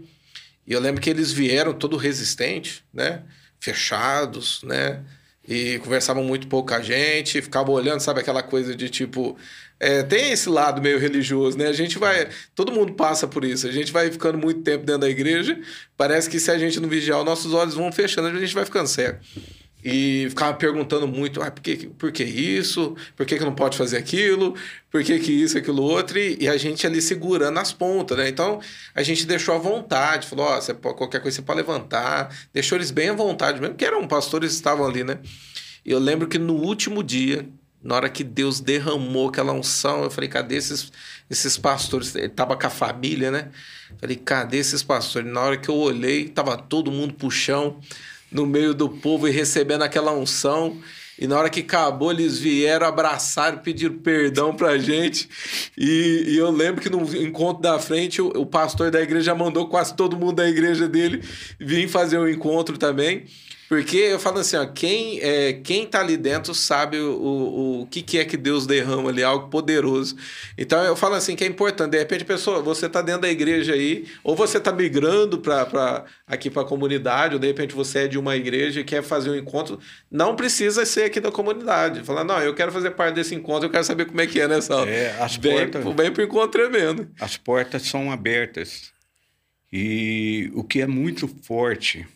E 0.67 0.73
eu 0.73 0.81
lembro 0.81 1.01
que 1.01 1.09
eles 1.09 1.33
vieram 1.33 1.73
todo 1.73 1.97
resistente, 1.97 2.85
né? 2.93 3.23
fechados, 3.61 4.63
né? 4.63 5.03
E 5.49 5.79
conversavam 5.79 6.23
muito 6.23 6.47
pouca 6.47 6.83
gente, 6.83 7.41
ficavam 7.41 7.75
olhando, 7.75 8.01
sabe, 8.01 8.21
aquela 8.21 8.43
coisa 8.43 8.77
de 8.77 8.91
tipo. 8.91 9.35
É, 9.81 10.03
tem 10.03 10.31
esse 10.31 10.49
lado 10.49 10.83
meio 10.83 10.99
religioso, 10.99 11.57
né? 11.57 11.69
A 11.69 11.73
gente 11.73 11.99
vai. 11.99 12.29
Todo 12.55 12.71
mundo 12.71 12.93
passa 12.93 13.27
por 13.27 13.45
isso. 13.45 13.67
A 13.67 13.73
gente 13.73 13.91
vai 13.91 14.11
ficando 14.11 14.37
muito 14.37 14.61
tempo 14.61 14.85
dentro 14.85 15.03
da 15.03 15.09
igreja. 15.09 15.59
Parece 15.97 16.29
que 16.29 16.39
se 16.39 16.51
a 16.51 16.59
gente 16.59 16.79
não 16.79 16.89
vigiar, 16.89 17.19
os 17.21 17.25
nossos 17.25 17.55
olhos 17.55 17.75
vão 17.75 17.91
fechando, 17.91 18.29
a 18.29 18.39
gente 18.39 18.55
vai 18.55 18.67
ficando 18.67 18.89
cego. 18.89 19.19
E 19.91 20.29
ficava 20.29 20.53
perguntando 20.53 21.09
muito, 21.09 21.41
ah, 21.41 21.51
por, 21.51 21.63
que, 21.63 21.87
por 21.87 22.13
que 22.13 22.23
isso? 22.23 22.95
Por 23.17 23.25
que, 23.25 23.39
que 23.39 23.45
não 23.45 23.55
pode 23.55 23.75
fazer 23.75 23.97
aquilo? 23.97 24.55
Por 24.91 25.03
que, 25.03 25.19
que 25.19 25.33
isso, 25.33 25.57
aquilo, 25.57 25.83
outro? 25.83 26.19
E, 26.19 26.37
e 26.43 26.47
a 26.47 26.59
gente 26.59 26.87
ali 26.87 27.01
segurando 27.01 27.59
as 27.59 27.73
pontas, 27.73 28.19
né? 28.19 28.29
Então, 28.29 28.61
a 28.95 29.03
gente 29.03 29.25
deixou 29.25 29.55
à 29.55 29.59
vontade, 29.59 30.27
falou, 30.27 30.45
ó, 30.45 30.59
oh, 30.59 30.95
qualquer 30.95 31.23
coisa 31.23 31.37
você 31.37 31.43
pode 31.43 31.61
levantar. 31.61 32.37
Deixou 32.53 32.77
eles 32.77 32.91
bem 32.91 33.09
à 33.09 33.15
vontade 33.15 33.59
mesmo, 33.59 33.77
porque 33.77 33.85
eram 33.87 34.07
pastores 34.07 34.53
estavam 34.53 34.87
ali, 34.87 35.03
né? 35.03 35.21
E 35.87 35.91
eu 35.91 35.99
lembro 35.99 36.29
que 36.29 36.39
no 36.39 36.57
último 36.57 37.03
dia, 37.03 37.49
na 37.83 37.95
hora 37.95 38.11
que 38.11 38.23
Deus 38.23 38.61
derramou 38.61 39.31
aquela 39.31 39.55
unção, 39.55 40.05
eu 40.05 40.11
falei, 40.11 40.29
cadê 40.29 40.57
esses, 40.57 40.93
esses 41.31 41.57
pastores? 41.57 42.15
Ele 42.15 42.29
tava 42.29 42.59
com 42.59 42.67
a 42.67 42.71
família, 42.71 43.31
né? 43.31 43.49
Falei, 43.99 44.17
cadê 44.17 44.59
esses 44.59 44.83
pastores? 44.83 45.33
Na 45.33 45.41
hora 45.41 45.57
que 45.57 45.71
eu 45.71 45.77
olhei, 45.77 46.29
tava 46.29 46.59
todo 46.59 46.93
mundo 46.93 47.15
pro 47.15 47.31
chão 47.31 47.81
no 48.31 48.47
meio 48.47 48.75
do 48.75 48.89
povo 48.89 49.27
e 49.29 49.31
recebendo 49.31 49.83
aquela 49.83 50.13
unção. 50.13 50.77
E 51.19 51.27
na 51.27 51.37
hora 51.37 51.51
que 51.51 51.61
acabou, 51.61 52.13
eles 52.13 52.39
vieram, 52.39 52.87
abraçaram, 52.87 53.59
pediram 53.59 53.99
perdão 53.99 54.55
pra 54.55 54.79
gente. 54.79 55.29
E, 55.77 56.25
e 56.29 56.39
eu 56.39 56.49
lembro 56.51 56.81
que 56.81 56.89
no 56.89 57.03
encontro 57.17 57.61
da 57.61 57.79
frente, 57.81 58.23
o, 58.23 58.29
o, 58.29 58.47
pastor 58.47 58.91
da 58.93 59.01
igreja 59.03 59.35
mandou 59.35 59.69
quase 59.69 59.97
todo 59.97 60.17
mundo 60.17 60.35
da 60.35 60.49
igreja 60.49 60.87
dele 60.87 61.21
vir 61.59 61.89
fazer 61.89 62.19
o 62.19 62.23
um 62.23 62.29
encontro 62.29 62.79
também. 62.79 63.25
Porque 63.69 63.99
eu 63.99 64.19
falo 64.19 64.39
assim, 64.39 64.57
ó, 64.57 64.65
quem, 64.65 65.21
é, 65.21 65.53
quem 65.53 65.85
tá 65.85 66.01
ali 66.01 66.17
dentro 66.17 66.55
sabe 66.55 66.99
o, 66.99 67.13
o, 67.13 67.83
o 67.83 67.87
que, 67.87 68.01
que 68.01 68.19
é 68.19 68.25
que 68.25 68.37
Deus 68.37 68.67
derrama 68.67 69.11
ali, 69.11 69.23
algo 69.23 69.49
poderoso. 69.49 70.17
Então 70.57 70.83
eu 70.83 70.97
falo 70.97 71.17
assim 71.17 71.37
que 71.37 71.45
é 71.45 71.47
importante. 71.47 71.91
De 71.91 71.99
repente, 71.99 72.25
pessoa, 72.25 72.63
você 72.63 72.89
tá 72.89 73.03
dentro 73.03 73.23
da 73.23 73.29
igreja 73.29 73.75
aí, 73.75 74.07
ou 74.25 74.35
você 74.35 74.59
tá 74.59 74.73
migrando 74.73 75.39
para 75.39 76.07
aqui 76.27 76.49
para 76.49 76.63
a 76.63 76.65
comunidade, 76.65 77.35
ou 77.35 77.41
de 77.41 77.47
repente 77.47 77.75
você 77.75 78.01
é 78.01 78.09
de 78.09 78.19
uma 78.19 78.35
igreja 78.37 78.81
e 78.81 78.85
quer 78.85 79.03
fazer 79.03 79.29
um 79.29 79.37
encontro, 79.37 79.79
não 80.11 80.35
precisa 80.35 80.87
ser 80.87 81.05
aqui 81.05 81.21
da 81.21 81.31
comunidade. 81.31 82.03
Falar, 82.05 82.25
não, 82.25 82.41
eu 82.41 82.55
quero 82.55 82.73
fazer 82.73 82.93
parte 82.93 83.17
desse 83.17 83.35
encontro, 83.35 83.67
eu 83.67 83.71
quero 83.71 83.85
saber 83.85 84.07
como 84.07 84.19
é 84.19 84.27
que 84.27 84.41
é 84.41 84.49
nessa 84.49 84.77
hora. 84.77 84.91
É, 84.91 85.21
as 85.21 85.37
vem, 85.37 85.69
portas, 85.69 85.95
vem 85.95 86.11
pro 86.11 86.25
encontro 86.25 86.49
tremendo. 86.49 87.07
As 87.21 87.37
portas 87.37 87.83
são 87.83 88.11
abertas. 88.11 88.93
E 89.71 90.51
o 90.55 90.65
que 90.65 90.81
é 90.81 90.87
muito 90.87 91.29
forte 91.43 92.07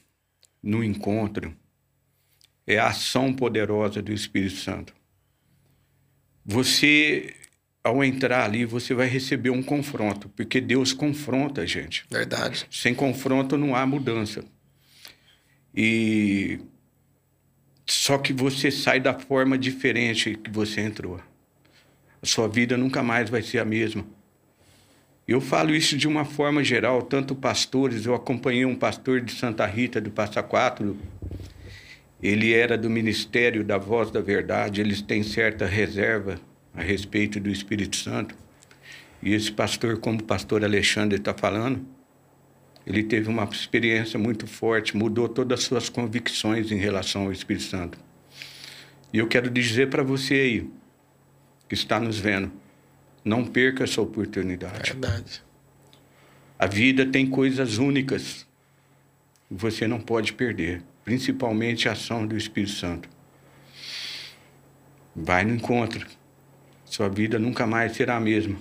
no 0.62 0.84
encontro 0.84 1.56
é 2.66 2.78
a 2.78 2.88
ação 2.88 3.32
poderosa 3.32 4.00
do 4.00 4.12
Espírito 4.12 4.56
Santo. 4.56 4.94
Você, 6.44 7.34
ao 7.82 8.02
entrar 8.04 8.44
ali, 8.44 8.64
você 8.64 8.94
vai 8.94 9.08
receber 9.08 9.50
um 9.50 9.62
confronto, 9.62 10.28
porque 10.30 10.60
Deus 10.60 10.92
confronta 10.92 11.62
a 11.62 11.66
gente. 11.66 12.04
Verdade. 12.10 12.66
Sem 12.70 12.94
confronto 12.94 13.56
não 13.56 13.74
há 13.74 13.84
mudança. 13.84 14.44
E 15.74 16.60
só 17.86 18.18
que 18.18 18.32
você 18.32 18.70
sai 18.70 19.00
da 19.00 19.18
forma 19.18 19.58
diferente 19.58 20.36
que 20.36 20.50
você 20.50 20.80
entrou. 20.80 21.20
A 22.20 22.26
sua 22.26 22.48
vida 22.48 22.76
nunca 22.76 23.02
mais 23.02 23.28
vai 23.28 23.42
ser 23.42 23.58
a 23.58 23.64
mesma. 23.64 24.04
Eu 25.32 25.40
falo 25.40 25.74
isso 25.74 25.96
de 25.96 26.06
uma 26.06 26.26
forma 26.26 26.62
geral, 26.62 27.00
tanto 27.00 27.34
pastores, 27.34 28.04
eu 28.04 28.14
acompanhei 28.14 28.66
um 28.66 28.74
pastor 28.74 29.18
de 29.18 29.32
Santa 29.32 29.64
Rita 29.64 29.98
do 29.98 30.10
Passa 30.10 30.42
Quatro, 30.42 30.94
ele 32.22 32.52
era 32.52 32.76
do 32.76 32.90
Ministério 32.90 33.64
da 33.64 33.78
Voz 33.78 34.10
da 34.10 34.20
Verdade, 34.20 34.82
eles 34.82 35.00
têm 35.00 35.22
certa 35.22 35.64
reserva 35.64 36.38
a 36.74 36.82
respeito 36.82 37.40
do 37.40 37.48
Espírito 37.48 37.96
Santo. 37.96 38.34
E 39.22 39.32
esse 39.32 39.50
pastor, 39.50 39.96
como 39.96 40.20
o 40.20 40.22
pastor 40.22 40.62
Alexandre 40.62 41.16
está 41.16 41.32
falando, 41.32 41.82
ele 42.86 43.02
teve 43.02 43.30
uma 43.30 43.44
experiência 43.44 44.18
muito 44.18 44.46
forte, 44.46 44.94
mudou 44.94 45.30
todas 45.30 45.60
as 45.60 45.64
suas 45.64 45.88
convicções 45.88 46.70
em 46.70 46.76
relação 46.76 47.22
ao 47.22 47.32
Espírito 47.32 47.64
Santo. 47.64 47.98
E 49.10 49.16
eu 49.16 49.26
quero 49.26 49.48
dizer 49.48 49.88
para 49.88 50.02
você 50.02 50.34
aí, 50.34 50.70
que 51.70 51.74
está 51.74 51.98
nos 51.98 52.18
vendo, 52.18 52.52
não 53.24 53.44
perca 53.44 53.84
essa 53.84 54.00
oportunidade. 54.00 54.92
Verdade. 54.92 55.42
A 56.58 56.66
vida 56.66 57.04
tem 57.06 57.26
coisas 57.26 57.78
únicas 57.78 58.46
que 59.48 59.54
você 59.54 59.86
não 59.86 60.00
pode 60.00 60.32
perder, 60.32 60.82
principalmente 61.04 61.88
a 61.88 61.92
ação 61.92 62.26
do 62.26 62.36
Espírito 62.36 62.72
Santo. 62.72 63.08
Vai 65.14 65.44
no 65.44 65.54
encontro. 65.54 66.06
Sua 66.84 67.08
vida 67.08 67.38
nunca 67.38 67.66
mais 67.66 67.96
será 67.96 68.16
a 68.16 68.20
mesma. 68.20 68.56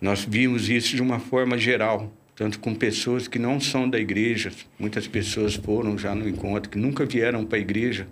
Nós 0.00 0.24
vimos 0.24 0.68
isso 0.68 0.94
de 0.94 1.02
uma 1.02 1.18
forma 1.18 1.58
geral, 1.58 2.12
tanto 2.36 2.60
com 2.60 2.72
pessoas 2.74 3.26
que 3.26 3.38
não 3.38 3.58
são 3.58 3.90
da 3.90 3.98
igreja, 3.98 4.52
muitas 4.78 5.08
pessoas 5.08 5.56
foram 5.56 5.98
já 5.98 6.14
no 6.14 6.28
encontro, 6.28 6.70
que 6.70 6.78
nunca 6.78 7.04
vieram 7.04 7.44
para 7.44 7.58
a 7.58 7.60
igreja, 7.60 8.06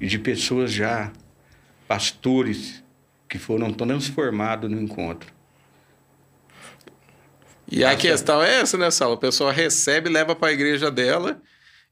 e 0.00 0.06
de 0.06 0.18
pessoas 0.18 0.72
já, 0.72 1.12
pastores, 1.88 2.83
que 3.34 3.38
foram 3.40 3.72
transformados 3.72 4.70
no 4.70 4.80
encontro. 4.80 5.32
E 7.68 7.84
a 7.84 7.96
questão 7.96 8.40
é 8.40 8.60
essa, 8.60 8.78
né, 8.78 8.88
Saulo? 8.92 9.16
A 9.16 9.18
pessoa 9.18 9.50
recebe, 9.50 10.08
leva 10.08 10.36
para 10.36 10.50
a 10.50 10.52
igreja 10.52 10.88
dela 10.88 11.42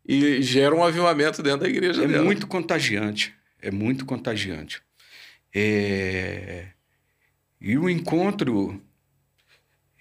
e 0.07 0.40
gera 0.40 0.72
um 0.72 0.84
avivamento 0.84 1.43
dentro 1.43 1.62
da 1.62 1.68
igreja 1.68 2.05
é 2.05 2.07
dela. 2.07 2.22
É 2.22 2.24
muito 2.24 2.47
contagiante, 2.47 3.34
é 3.61 3.72
muito 3.72 4.07
contagiante. 4.07 4.80
É... 5.53 6.66
E 7.61 7.76
o 7.76 7.90
encontro 7.90 8.80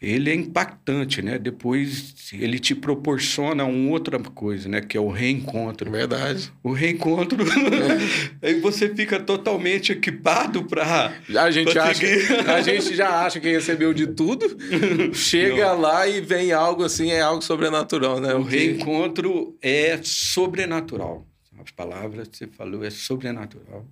ele 0.02 0.32
é 0.32 0.34
impactante, 0.34 1.22
né? 1.22 1.38
Depois 1.38 2.16
ele 2.34 2.58
te 2.58 2.74
proporciona 2.74 3.64
uma 3.66 3.92
outra 3.92 4.18
coisa, 4.18 4.68
né? 4.68 4.82
Que 4.82 4.98
é 4.98 5.00
o 5.00 5.10
reencontro. 5.10 5.92
Verdade. 5.92 6.52
O 6.64 6.72
reencontro, 6.72 7.38
é. 7.44 8.42
aí 8.50 8.60
você 8.60 8.90
fica 8.90 9.20
totalmente 9.20 9.92
equipado 9.92 10.64
para 10.64 11.14
a 11.38 11.52
gente 11.52 11.78
acha, 11.78 12.04
a 12.52 12.62
gente 12.62 12.96
já 12.96 13.24
acha 13.24 13.40
que 13.40 13.52
recebeu 13.52 13.94
de 13.94 14.08
tudo, 14.08 14.58
chega 15.14 15.74
Não. 15.74 15.82
lá 15.82 16.08
e 16.08 16.20
vem 16.20 16.52
algo 16.52 16.84
assim, 16.84 17.12
é 17.12 17.22
algo 17.22 17.44
sobrenatural, 17.44 18.20
né? 18.20 18.34
O, 18.34 18.40
o 18.40 18.44
reencontro 18.44 19.56
é 19.62 20.00
sobrenatural. 20.02 21.28
As 21.64 21.70
palavras 21.70 22.28
que 22.28 22.38
você 22.38 22.48
falou 22.48 22.84
é 22.84 22.90
sobrenatural. 22.90 23.86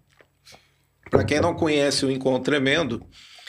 Para 1.10 1.24
quem 1.24 1.40
não 1.40 1.54
conhece 1.54 2.06
o 2.06 2.12
Encontro 2.12 2.52
Tremendo, 2.52 3.04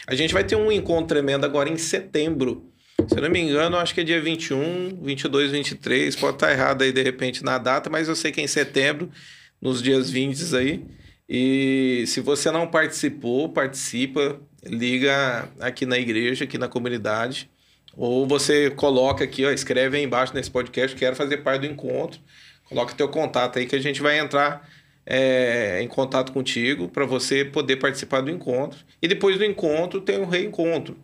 a 0.06 0.14
gente 0.14 0.34
vai 0.34 0.44
ter 0.44 0.56
um 0.56 0.70
encontro 0.70 1.06
tremendo 1.06 1.44
agora 1.44 1.68
em 1.68 1.76
setembro. 1.76 2.70
Se 3.08 3.16
eu 3.16 3.22
não 3.22 3.30
me 3.30 3.40
engano, 3.40 3.76
acho 3.76 3.94
que 3.94 4.00
é 4.00 4.04
dia 4.04 4.20
21, 4.20 5.00
22, 5.02 5.52
23. 5.52 6.16
Pode 6.16 6.36
estar 6.36 6.52
errado 6.52 6.82
aí 6.82 6.92
de 6.92 7.02
repente 7.02 7.44
na 7.44 7.58
data, 7.58 7.88
mas 7.88 8.08
eu 8.08 8.14
sei 8.14 8.30
que 8.30 8.40
é 8.40 8.44
em 8.44 8.48
setembro, 8.48 9.10
nos 9.60 9.82
dias 9.82 10.10
20 10.10 10.56
aí. 10.56 10.84
E 11.28 12.04
se 12.06 12.20
você 12.20 12.50
não 12.50 12.66
participou, 12.66 13.48
participa, 13.48 14.40
liga 14.64 15.48
aqui 15.60 15.86
na 15.86 15.98
igreja, 15.98 16.44
aqui 16.44 16.58
na 16.58 16.68
comunidade. 16.68 17.48
Ou 17.96 18.26
você 18.26 18.70
coloca 18.70 19.24
aqui, 19.24 19.44
ó, 19.44 19.50
escreve 19.50 19.96
aí 19.96 20.04
embaixo 20.04 20.34
nesse 20.34 20.50
podcast, 20.50 20.96
quero 20.96 21.16
fazer 21.16 21.38
parte 21.38 21.62
do 21.62 21.66
encontro. 21.66 22.20
Coloca 22.68 22.94
teu 22.94 23.08
contato 23.08 23.58
aí 23.58 23.66
que 23.66 23.74
a 23.74 23.80
gente 23.80 24.00
vai 24.00 24.18
entrar 24.18 24.68
é, 25.06 25.80
em 25.82 25.88
contato 25.88 26.32
contigo 26.32 26.88
para 26.88 27.04
você 27.04 27.44
poder 27.44 27.76
participar 27.76 28.20
do 28.20 28.30
encontro. 28.30 28.78
E 29.00 29.08
depois 29.08 29.38
do 29.38 29.44
encontro 29.44 30.00
tem 30.00 30.18
um 30.20 30.26
reencontro, 30.26 30.96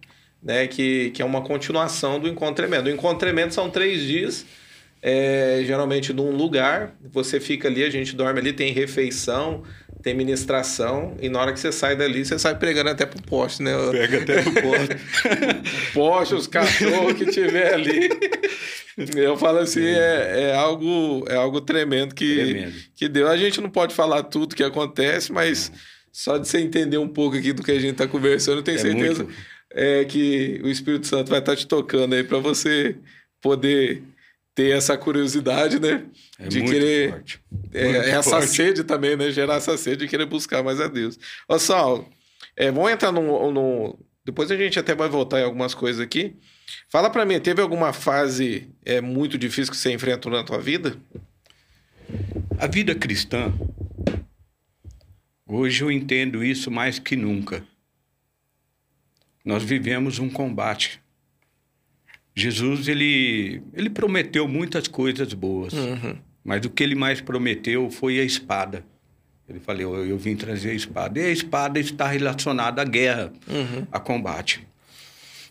né? 0.43 0.67
Que, 0.67 1.11
que 1.11 1.23
é 1.23 1.25
uma 1.25 1.43
continuação 1.43 2.21
do 2.21 2.29
encontro 2.29 2.55
tremendo. 2.55 2.87
O 2.87 2.91
encontro 2.91 3.19
tremendo 3.19 3.53
são 3.53 3.71
três 3.71 4.03
dias, 4.03 4.47
é, 5.03 5.63
geralmente 5.65 6.13
num 6.13 6.31
lugar. 6.31 6.95
Você 7.13 7.41
fica 7.41 7.69
ali, 7.69 7.83
a 7.83 7.91
gente 7.91 8.15
dorme 8.15 8.41
ali, 8.41 8.53
tem 8.53 8.73
refeição, 8.73 9.63
tem 10.03 10.15
ministração, 10.15 11.17
e 11.21 11.29
na 11.29 11.41
hora 11.41 11.53
que 11.53 11.59
você 11.59 11.73
sai 11.73 11.97
dali, 11.97 12.25
você 12.25 12.39
sai 12.39 12.57
pregando 12.57 12.91
até 12.91 13.05
pro 13.05 13.21
poste, 13.23 13.63
né? 13.63 13.73
Pega 13.91 14.23
até 14.23 14.43
pro 14.43 14.53
poste. 14.63 14.97
poste, 15.93 16.35
os 16.35 16.47
cachorros 16.47 17.15
que 17.15 17.27
tiver 17.27 17.75
ali. 17.75 18.09
Eu 18.97 19.37
falo 19.37 19.59
assim, 19.59 19.85
é, 19.85 20.49
é, 20.51 20.55
algo, 20.55 21.25
é 21.29 21.35
algo 21.35 21.61
tremendo 21.61 22.15
que, 22.15 22.35
tremendo. 22.35 22.75
que 22.95 23.09
deu. 23.09 23.29
A 23.29 23.37
gente 23.37 23.61
não 23.61 23.69
pode 23.69 23.95
falar 23.95 24.23
tudo 24.23 24.57
que 24.57 24.65
acontece, 24.65 25.31
mas 25.31 25.71
só 26.11 26.39
de 26.39 26.49
você 26.49 26.61
entender 26.61 26.97
um 26.97 27.09
pouco 27.09 27.37
aqui 27.37 27.53
do 27.53 27.63
que 27.63 27.73
a 27.73 27.79
gente 27.79 27.93
está 27.93 28.09
conversando, 28.09 28.59
eu 28.59 28.63
tenho 28.63 28.79
é 28.79 28.81
certeza 28.81 29.25
muito... 29.25 29.37
é, 29.71 30.05
que 30.07 30.61
o 30.65 30.69
Espírito 30.69 31.07
Santo 31.07 31.29
vai 31.29 31.41
estar 31.41 31.53
tá 31.53 31.57
te 31.57 31.67
tocando 31.67 32.15
aí 32.15 32.25
para 32.25 32.39
você 32.39 32.97
poder 33.43 34.03
ter 34.55 34.75
essa 34.75 34.97
curiosidade, 34.97 35.79
né? 35.79 36.07
É 36.39 36.49
de 36.49 36.63
querer. 36.63 37.11
Forte. 37.11 37.41
É, 37.75 38.11
essa 38.11 38.31
forte. 38.31 38.47
sede 38.49 38.83
também, 38.83 39.15
né? 39.15 39.31
Gerar 39.31 39.57
essa 39.57 39.77
sede 39.77 39.99
de 39.99 40.09
querer 40.09 40.25
buscar 40.25 40.63
mais 40.63 40.81
a 40.81 40.89
Deus. 40.89 41.19
Ô, 41.47 41.59
Saulo, 41.59 42.09
é, 42.57 42.71
vamos 42.71 42.91
entrar 42.91 43.13
no, 43.13 43.53
no. 43.53 43.99
Depois 44.25 44.51
a 44.51 44.57
gente 44.57 44.79
até 44.79 44.95
vai 44.95 45.11
voltar 45.11 45.41
em 45.41 45.45
algumas 45.45 45.75
coisas 45.75 46.01
aqui. 46.01 46.35
Fala 46.89 47.11
para 47.11 47.25
mim, 47.25 47.39
teve 47.41 47.61
alguma 47.61 47.93
fase 47.93 48.69
é, 48.85 49.01
muito 49.01 49.39
difícil 49.39 49.73
que 49.73 49.79
você 49.79 49.93
enfrentou 49.93 50.31
na 50.31 50.43
tua 50.43 50.59
vida? 50.59 50.97
A 52.59 52.67
vida 52.67 52.95
cristã, 52.95 53.53
hoje 55.47 55.83
eu 55.83 55.91
entendo 55.91 56.45
isso 56.45 56.71
mais 56.71 56.99
que 56.99 57.17
nunca. 57.17 57.65
Nós 59.45 59.63
vivemos 59.63 60.19
um 60.19 60.29
combate. 60.29 61.01
Jesus, 62.35 62.89
ele, 62.89 63.63
ele 63.73 63.89
prometeu 63.89 64.47
muitas 64.49 64.89
coisas 64.89 65.33
boas, 65.33 65.73
uhum. 65.73 66.19
mas 66.45 66.65
o 66.67 66.71
que 66.71 66.83
ele 66.83 66.95
mais 66.95 67.21
prometeu 67.21 67.91
foi 67.91 68.19
a 68.19 68.25
espada. 68.25 68.85
Ele 69.49 69.61
falou, 69.61 69.81
eu, 69.81 70.07
eu 70.07 70.19
vim 70.19 70.35
trazer 70.35 70.71
a 70.71 70.75
espada. 70.75 71.21
E 71.21 71.25
a 71.25 71.31
espada 71.31 71.79
está 71.79 72.09
relacionada 72.09 72.83
à 72.83 72.85
guerra, 72.85 73.33
uhum. 73.47 73.87
a 73.93 74.01
combate. 74.01 74.67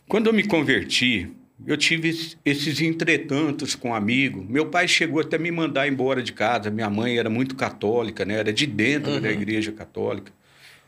Quando 0.08 0.28
eu 0.28 0.34
me 0.34 0.44
converti, 0.44 1.32
eu 1.66 1.78
tive 1.78 2.10
esses 2.44 2.82
entretantos 2.82 3.76
com 3.76 3.90
um 3.90 3.96
amigo. 3.96 4.46
Meu 4.48 4.68
pai 4.68 4.88
chegou 4.88 5.22
até 5.22 5.38
me 5.38 5.50
mandar 5.52 5.88
embora 5.88 6.22
de 6.22 6.34
casa. 6.34 6.70
Minha 6.70 6.90
mãe 6.90 7.18
era 7.18 7.30
muito 7.30 7.56
católica, 7.56 8.24
né? 8.24 8.36
Era 8.36 8.54
de 8.54 8.68
dentro 8.68 9.14
uhum. 9.14 9.22
da 9.22 9.32
igreja 9.32 9.72
católica. 9.72 10.32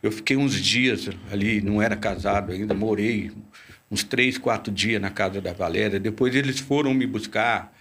Eu 0.03 0.11
fiquei 0.11 0.38
uns 0.38 0.55
dias 0.55 1.09
ali, 1.32 1.61
não 1.61 1.82
era 1.82 1.95
casado 1.95 2.51
ainda, 2.51 2.74
morei 2.74 3.32
uns 3.89 4.03
três, 4.03 4.38
quatro 4.38 4.72
dias 4.72 5.01
na 5.01 5.09
casa 5.09 5.41
da 5.41 5.53
Valéria. 5.53 5.99
Depois 5.99 6.36
eles 6.36 6.59
foram 6.59 6.93
me 6.93 7.07
buscar. 7.07 7.76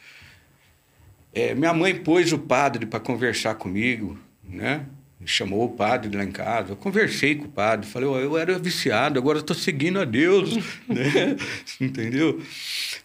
É, 1.34 1.54
minha 1.54 1.74
mãe 1.74 1.94
pôs 1.94 2.32
o 2.32 2.38
padre 2.38 2.86
para 2.86 3.00
conversar 3.00 3.56
comigo, 3.56 4.18
né? 4.42 4.86
Chamou 5.24 5.64
o 5.64 5.70
padre 5.70 6.14
lá 6.14 6.22
em 6.22 6.30
casa, 6.30 6.72
eu 6.72 6.76
conversei 6.76 7.34
com 7.34 7.46
o 7.46 7.48
padre, 7.48 7.86
falei, 7.86 8.08
oh, 8.08 8.18
eu 8.18 8.36
era 8.36 8.58
viciado, 8.58 9.18
agora 9.18 9.38
estou 9.38 9.56
seguindo 9.56 9.98
a 9.98 10.04
Deus, 10.04 10.56
né? 10.86 11.36
Entendeu? 11.80 12.42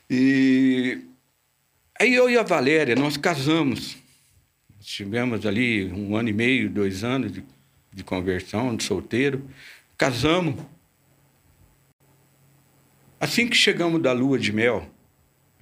E 0.10 1.00
aí 2.00 2.14
eu 2.14 2.30
e 2.30 2.38
a 2.38 2.44
Valéria, 2.44 2.96
nós 2.96 3.16
casamos. 3.16 3.98
Tivemos 4.82 5.46
ali 5.46 5.86
um 5.94 6.16
ano 6.18 6.30
e 6.30 6.34
meio, 6.34 6.70
dois 6.70 7.04
anos 7.04 7.32
de, 7.32 7.44
de 7.94 8.04
conversão, 8.04 8.76
de 8.76 8.84
solteiro. 8.84 9.48
Casamos. 9.98 10.56
Assim 13.20 13.48
que 13.48 13.56
chegamos 13.56 14.02
da 14.02 14.12
lua 14.12 14.38
de 14.38 14.52
mel, 14.52 14.90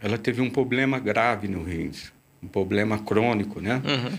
ela 0.01 0.17
teve 0.17 0.41
um 0.41 0.49
problema 0.49 0.97
grave 0.97 1.47
no 1.47 1.63
rins, 1.63 2.11
um 2.41 2.47
problema 2.47 2.97
crônico, 2.97 3.59
né? 3.59 3.81
Uhum. 3.85 4.17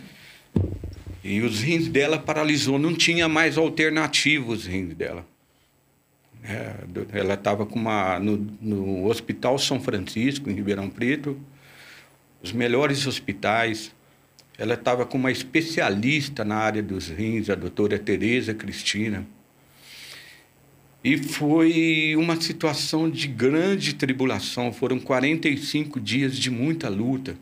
E 1.23 1.41
os 1.43 1.61
rins 1.61 1.89
dela 1.89 2.19
paralisou, 2.19 2.79
não 2.79 2.95
tinha 2.95 3.29
mais 3.29 3.59
alternativa 3.59 4.51
os 4.51 4.65
rins 4.65 4.95
dela. 4.95 5.27
É, 6.43 6.75
ela 7.13 7.35
estava 7.35 7.67
com 7.67 7.79
uma 7.79 8.19
no, 8.19 8.39
no, 8.61 9.07
Hospital 9.07 9.59
São 9.59 9.79
Francisco 9.79 10.49
em 10.49 10.55
Ribeirão 10.55 10.89
Preto, 10.89 11.39
os 12.43 12.53
melhores 12.53 13.07
hospitais. 13.07 13.95
Ela 14.57 14.75
estava 14.75 15.05
com 15.05 15.19
uma 15.19 15.31
especialista 15.31 16.45
na 16.45 16.57
área 16.57 16.83
dos 16.83 17.09
rins, 17.09 17.51
a 17.51 17.55
doutora 17.55 17.99
Tereza 17.99 18.55
Cristina. 18.55 19.27
E 21.03 21.17
foi 21.17 22.15
uma 22.17 22.39
situação 22.41 23.09
de 23.11 23.27
grande 23.27 23.95
tribulação. 23.95 24.73
Foram 24.73 24.99
45 24.99 25.99
dias 26.01 26.39
de 26.39 26.51
muita 26.51 26.89
luta 26.89 27.37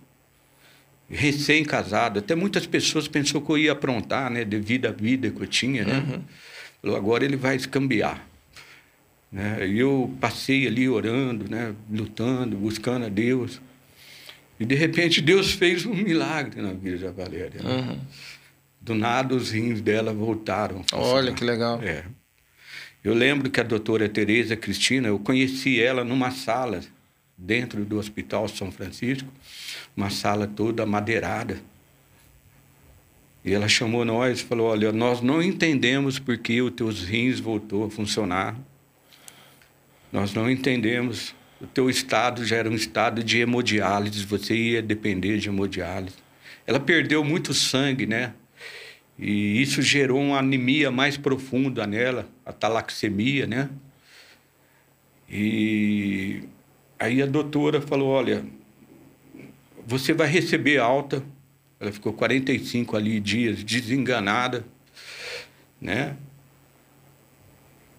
recém-casado. 1.11 2.18
Até 2.18 2.34
muitas 2.34 2.66
pessoas 2.66 3.09
pensou 3.09 3.40
que 3.40 3.50
eu 3.50 3.59
ia 3.59 3.72
aprontar, 3.72 4.30
né? 4.30 4.44
Devido 4.44 4.86
à 4.86 4.90
vida 4.90 5.30
que 5.30 5.40
eu 5.40 5.46
tinha, 5.46 5.84
né? 5.84 5.98
Uhum. 5.98 6.22
Falou, 6.82 6.96
agora 6.96 7.24
ele 7.24 7.36
vai 7.36 7.56
escambiar. 7.56 8.26
Né? 9.30 9.68
E 9.68 9.78
eu 9.78 10.14
passei 10.20 10.66
ali 10.66 10.88
orando, 10.88 11.48
né? 11.50 11.74
Lutando, 11.90 12.56
buscando 12.56 13.06
a 13.06 13.09
Deus. 13.09 13.61
E 14.61 14.64
de 14.64 14.74
repente 14.74 15.20
Deus 15.20 15.52
fez 15.52 15.86
um 15.86 15.94
milagre 15.94 16.61
na 16.61 16.72
vida 16.72 16.98
da 16.98 17.11
Valéria. 17.11 17.62
Né? 17.62 17.70
Uhum. 17.70 17.98
Do 18.80 18.94
nada 18.94 19.34
os 19.34 19.50
rins 19.50 19.80
dela 19.80 20.12
voltaram. 20.12 20.84
Olha 20.92 21.32
que 21.32 21.44
legal. 21.44 21.80
É. 21.82 22.04
Eu 23.02 23.14
lembro 23.14 23.48
que 23.50 23.61
a 23.61 23.62
doutora 23.62 24.09
Tereza 24.09 24.56
Cristina, 24.56 25.09
eu 25.09 25.18
conheci 25.18 25.80
ela 25.80 26.04
numa 26.04 26.30
sala 26.30 26.80
dentro 27.36 27.84
do 27.84 27.98
Hospital 27.98 28.48
São 28.48 28.72
Francisco, 28.72 29.28
uma 29.99 30.11
sala 30.11 30.46
toda 30.46 30.86
madeirada. 30.86 31.61
E 33.44 33.53
ela 33.53 33.68
chamou 33.68 34.05
nós 34.05 34.38
e 34.38 34.44
falou: 34.44 34.68
Olha, 34.68 34.92
nós 34.92 35.20
não 35.20 35.42
entendemos 35.42 36.20
por 36.20 36.38
que 36.38 36.62
os 36.62 36.70
teus 36.70 37.03
rins 37.03 37.40
voltou 37.40 37.84
a 37.84 37.90
funcionar. 37.90 38.57
Nós 40.12 40.32
não 40.32 40.49
entendemos. 40.49 41.34
O 41.61 41.66
teu 41.66 41.90
estado 41.90 42.46
já 42.46 42.57
era 42.57 42.70
um 42.70 42.74
estado 42.74 43.24
de 43.24 43.40
hemodiálise, 43.40 44.24
você 44.24 44.55
ia 44.55 44.80
depender 44.80 45.38
de 45.38 45.49
hemodiálise. 45.49 46.14
Ela 46.64 46.78
perdeu 46.78 47.24
muito 47.24 47.53
sangue, 47.53 48.07
né? 48.07 48.32
E 49.18 49.61
isso 49.61 49.82
gerou 49.82 50.20
uma 50.20 50.38
anemia 50.38 50.92
mais 50.92 51.16
profunda 51.16 51.84
nela, 51.84 52.28
a 52.46 52.53
talaxemia, 52.53 53.49
né? 53.49 53.68
E 55.28 56.44
aí 56.96 57.20
a 57.20 57.26
doutora 57.26 57.80
falou: 57.80 58.11
Olha, 58.11 58.44
você 59.89 60.12
vai 60.12 60.28
receber 60.28 60.78
alta. 60.78 61.22
Ela 61.80 61.91
ficou 61.91 62.12
45 62.12 62.97
ali 62.97 63.18
dias 63.18 63.64
desenganada, 63.64 64.64
né? 65.80 66.14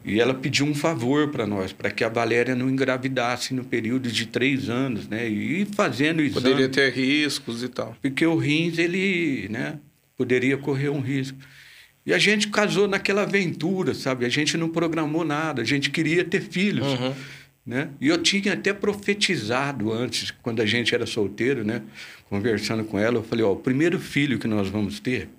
E 0.05 0.19
ela 0.19 0.33
pediu 0.33 0.65
um 0.65 0.75
favor 0.75 1.29
para 1.29 1.47
nós, 1.47 1.73
para 1.73 1.89
que 1.89 2.03
a 2.03 2.09
Valéria 2.09 2.55
não 2.55 2.69
engravidasse 2.69 3.53
no 3.53 3.63
período 3.63 4.11
de 4.11 4.27
três 4.27 4.69
anos, 4.69 5.07
né? 5.07 5.27
E 5.27 5.65
fazendo 5.65 6.21
isso. 6.21 6.35
Poderia 6.35 6.69
ter 6.69 6.93
riscos 6.93 7.63
e 7.63 7.67
tal. 7.67 7.95
Porque 8.01 8.25
o 8.25 8.35
rins, 8.35 8.77
ele, 8.77 9.47
né? 9.49 9.79
Poderia 10.15 10.57
correr 10.57 10.89
um 10.89 11.01
risco. 11.01 11.37
E 12.05 12.13
a 12.13 12.17
gente 12.17 12.49
casou 12.49 12.87
naquela 12.87 13.23
aventura, 13.23 13.93
sabe? 13.93 14.25
A 14.25 14.29
gente 14.29 14.57
não 14.57 14.69
programou 14.69 15.25
nada, 15.25 15.61
a 15.61 15.65
gente 15.65 15.89
queria 15.89 16.23
ter 16.23 16.41
filhos. 16.41 16.87
Uhum. 16.87 17.13
Né? 17.65 17.89
E 18.01 18.07
eu 18.07 18.17
tinha 18.17 18.53
até 18.53 18.73
profetizado 18.73 19.91
antes, 19.91 20.31
quando 20.41 20.61
a 20.61 20.65
gente 20.65 20.95
era 20.95 21.05
solteiro, 21.05 21.63
né? 21.63 21.83
conversando 22.29 22.83
com 22.83 22.97
ela, 22.97 23.17
eu 23.17 23.23
falei: 23.23 23.43
Ó, 23.43 23.53
o 23.53 23.57
primeiro 23.57 23.99
filho 23.99 24.39
que 24.39 24.47
nós 24.47 24.69
vamos 24.69 24.99
ter 24.99 25.29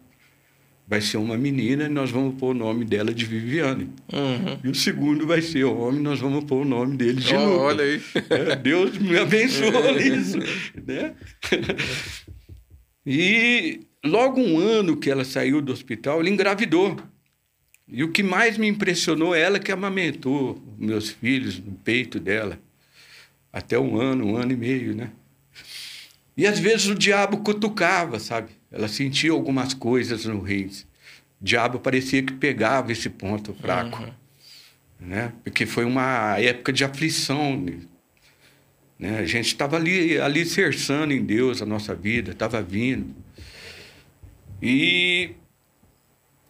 vai 0.90 1.00
ser 1.00 1.18
uma 1.18 1.38
menina 1.38 1.84
e 1.84 1.88
nós 1.88 2.10
vamos 2.10 2.34
pôr 2.34 2.50
o 2.50 2.58
nome 2.58 2.84
dela 2.84 3.14
de 3.14 3.24
Viviane. 3.24 3.88
Uhum. 4.12 4.58
E 4.64 4.68
o 4.68 4.74
segundo 4.74 5.24
vai 5.24 5.40
ser 5.40 5.62
homem, 5.62 6.00
nós 6.00 6.18
vamos 6.18 6.42
pôr 6.42 6.62
o 6.62 6.64
nome 6.64 6.96
dele 6.96 7.20
de 7.20 7.32
oh, 7.32 7.44
Lucas. 7.44 7.60
Olha 7.60 7.84
aí. 7.84 8.02
É, 8.28 8.56
Deus 8.56 8.98
me 8.98 9.16
abençoou 9.16 9.70
nisso. 9.94 10.38
Né? 10.84 11.14
E 13.06 13.82
logo 14.04 14.40
um 14.40 14.58
ano 14.58 14.96
que 14.96 15.08
ela 15.08 15.24
saiu 15.24 15.62
do 15.62 15.72
hospital, 15.72 16.18
ela 16.18 16.28
engravidou. 16.28 16.96
E 17.92 18.04
o 18.04 18.10
que 18.10 18.22
mais 18.22 18.56
me 18.56 18.68
impressionou 18.68 19.34
é 19.34 19.40
ela 19.40 19.58
que 19.58 19.72
amamentou 19.72 20.62
meus 20.78 21.10
filhos 21.10 21.58
no 21.58 21.72
peito 21.72 22.20
dela. 22.20 22.58
Até 23.52 23.78
um 23.78 24.00
ano, 24.00 24.26
um 24.26 24.36
ano 24.36 24.52
e 24.52 24.56
meio, 24.56 24.94
né? 24.94 25.10
E 26.36 26.46
às 26.46 26.58
vezes 26.58 26.86
o 26.86 26.94
diabo 26.94 27.38
cutucava, 27.38 28.20
sabe? 28.20 28.50
Ela 28.70 28.86
sentia 28.86 29.32
algumas 29.32 29.74
coisas 29.74 30.24
no 30.24 30.40
rins. 30.40 30.82
O 31.40 31.44
diabo 31.44 31.80
parecia 31.80 32.22
que 32.22 32.32
pegava 32.32 32.92
esse 32.92 33.10
ponto 33.10 33.52
fraco. 33.54 34.02
Uhum. 34.02 34.10
Né? 35.00 35.32
Porque 35.42 35.66
foi 35.66 35.84
uma 35.84 36.38
época 36.38 36.72
de 36.72 36.84
aflição. 36.84 37.56
Né? 38.98 39.18
A 39.18 39.24
gente 39.24 39.46
estava 39.46 39.76
ali, 39.76 40.18
ali 40.20 40.46
cerçando 40.46 41.12
em 41.12 41.24
Deus 41.24 41.60
a 41.60 41.66
nossa 41.66 41.94
vida, 41.94 42.30
estava 42.30 42.62
vindo. 42.62 43.14
E 44.62 45.32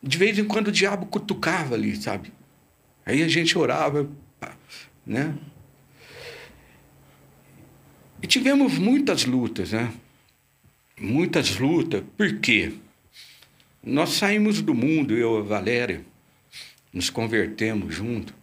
de 0.03 0.16
vez 0.16 0.38
em 0.38 0.44
quando 0.44 0.68
o 0.68 0.72
diabo 0.72 1.07
cutucava 1.07 1.74
ali, 1.74 1.94
sabe? 1.96 2.32
Aí 3.05 3.22
a 3.22 3.28
gente 3.28 3.57
orava, 3.57 4.09
né? 5.05 5.36
E 8.22 8.26
tivemos 8.26 8.78
muitas 8.78 9.24
lutas, 9.24 9.72
né? 9.72 9.92
Muitas 10.98 11.59
lutas. 11.59 12.03
Por 12.16 12.38
quê? 12.38 12.72
Nós 13.82 14.11
saímos 14.11 14.61
do 14.61 14.74
mundo, 14.74 15.14
eu 15.14 15.38
e 15.38 15.40
a 15.40 15.42
Valéria, 15.42 16.05
nos 16.92 17.09
convertemos 17.09 17.94
junto. 17.94 18.34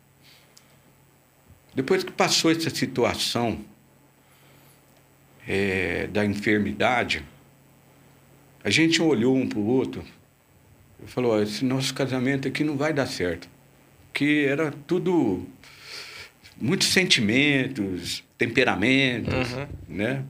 Depois 1.76 2.04
que 2.04 2.12
passou 2.12 2.50
essa 2.50 2.72
situação 2.72 3.64
é, 5.48 6.08
da 6.08 6.26
enfermidade, 6.26 7.24
a 8.64 8.70
gente 8.70 9.02
olhou 9.02 9.36
um 9.36 9.48
para 9.48 9.60
o 9.60 9.66
outro 9.66 10.04
e 11.04 11.08
falou: 11.08 11.42
esse 11.42 11.64
nosso 11.64 11.94
casamento 11.94 12.48
aqui 12.48 12.64
não 12.64 12.78
vai 12.78 12.94
dar 12.94 13.08
certo. 13.08 13.50
Porque 14.08 14.46
era 14.48 14.72
tudo. 14.86 15.46
Muitos 16.60 16.88
sentimentos, 16.88 18.24
temperamentos, 18.38 19.54
uhum. 19.54 19.68
né? 19.88 20.26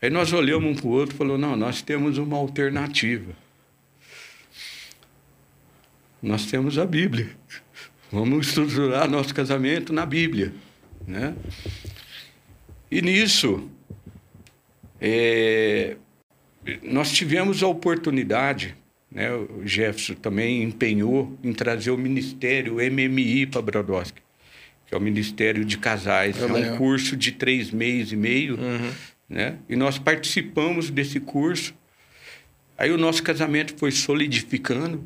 Aí 0.00 0.10
nós 0.10 0.32
olhamos 0.32 0.68
um 0.68 0.74
para 0.74 0.86
o 0.86 0.90
outro 0.90 1.14
e 1.14 1.18
falou: 1.18 1.38
não, 1.38 1.56
nós 1.56 1.82
temos 1.82 2.18
uma 2.18 2.36
alternativa. 2.36 3.32
Nós 6.20 6.46
temos 6.46 6.78
a 6.78 6.84
Bíblia. 6.84 7.30
Vamos 8.10 8.48
estruturar 8.48 9.08
nosso 9.08 9.34
casamento 9.34 9.92
na 9.92 10.04
Bíblia, 10.04 10.52
né? 11.06 11.34
E 12.90 13.00
nisso, 13.00 13.70
é, 15.00 15.96
nós 16.82 17.10
tivemos 17.10 17.62
a 17.62 17.66
oportunidade, 17.66 18.76
né, 19.14 19.32
o 19.32 19.62
Jefferson 19.64 20.14
também 20.14 20.62
empenhou 20.62 21.36
em 21.42 21.52
trazer 21.52 21.90
o 21.90 21.98
Ministério 21.98 22.76
MMI 22.76 23.46
para 23.46 23.60
Brodowski, 23.60 24.20
que 24.86 24.94
é 24.94 24.98
o 24.98 25.00
Ministério 25.00 25.64
de 25.64 25.78
Casais. 25.78 26.40
É 26.40 26.46
um 26.46 26.76
curso 26.76 27.16
de 27.16 27.32
três 27.32 27.70
meses 27.70 28.12
e 28.12 28.16
meio, 28.16 28.58
uhum. 28.58 28.90
né? 29.28 29.56
E 29.68 29.76
nós 29.76 29.98
participamos 29.98 30.90
desse 30.90 31.20
curso. 31.20 31.74
Aí 32.78 32.90
o 32.90 32.98
nosso 32.98 33.22
casamento 33.22 33.74
foi 33.76 33.90
solidificando. 33.90 35.04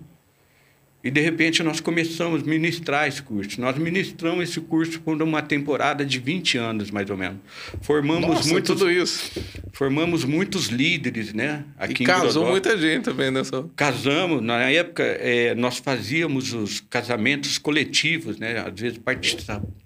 E 1.07 1.11
de 1.11 1.21
repente 1.21 1.63
nós 1.63 1.79
começamos 1.79 2.43
a 2.43 2.45
ministrar 2.45 3.07
esse 3.07 3.23
curso. 3.23 3.61
Nós 3.61 3.79
ministramos 3.79 4.51
esse 4.51 4.61
curso 4.61 5.01
por 5.01 5.23
uma 5.23 5.41
temporada 5.41 6.05
de 6.05 6.19
20 6.19 6.59
anos, 6.59 6.91
mais 6.91 7.09
ou 7.09 7.17
menos. 7.17 7.39
Formamos 7.81 8.29
Nossa, 8.29 8.49
muitos, 8.49 8.77
tudo 8.77 8.91
isso. 8.91 9.31
Formamos 9.73 10.25
muitos 10.25 10.67
líderes, 10.67 11.33
né? 11.33 11.63
Aqui 11.79 12.03
e 12.03 12.07
casou 12.07 12.43
Brodó. 12.43 12.51
muita 12.51 12.77
gente 12.77 13.05
também. 13.05 13.31
Né, 13.31 13.43
Casamos. 13.77 14.43
Na 14.43 14.63
época, 14.63 15.05
é, 15.05 15.55
nós 15.55 15.79
fazíamos 15.79 16.53
os 16.53 16.81
casamentos 16.81 17.57
coletivos, 17.57 18.37
né? 18.37 18.59
Às 18.67 18.81
vezes 18.81 18.99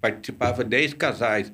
participava 0.01 0.63
10 0.63 0.95
casais. 0.95 1.51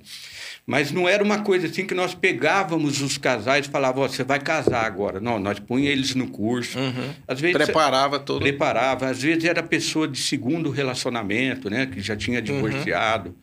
Mas 0.70 0.91
não 0.91 1.07
era 1.07 1.24
uma 1.24 1.39
coisa 1.39 1.68
assim 1.68 1.86
que 1.86 1.93
nós 1.93 2.13
pegávamos 2.13 3.01
os 3.01 3.18
casais 3.18 3.65
e 3.65 3.70
falávamos, 3.70 4.11
você 4.11 4.26
vai 4.26 4.38
casar 4.38 4.86
agora. 4.86 5.18
Não, 5.22 5.39
nós 5.39 5.59
punha 5.59 5.89
eles 5.89 6.13
no 6.13 6.28
curso. 6.28 6.78
Uhum. 6.78 7.13
Às 7.26 7.39
vezes, 7.39 7.55
preparava 7.55 8.20
todo. 8.20 8.41
Preparava. 8.41 9.07
Às 9.07 9.22
vezes 9.22 9.45
era 9.45 9.57
pessoa 9.64 10.08
de 10.08 10.20
segundo 10.20 10.70
relacionamento, 10.70 11.70
né? 11.70 11.86
Que 11.86 12.01
já 12.01 12.16
tinha 12.16 12.41
divorciado. 12.41 13.30
Uhum. 13.30 13.36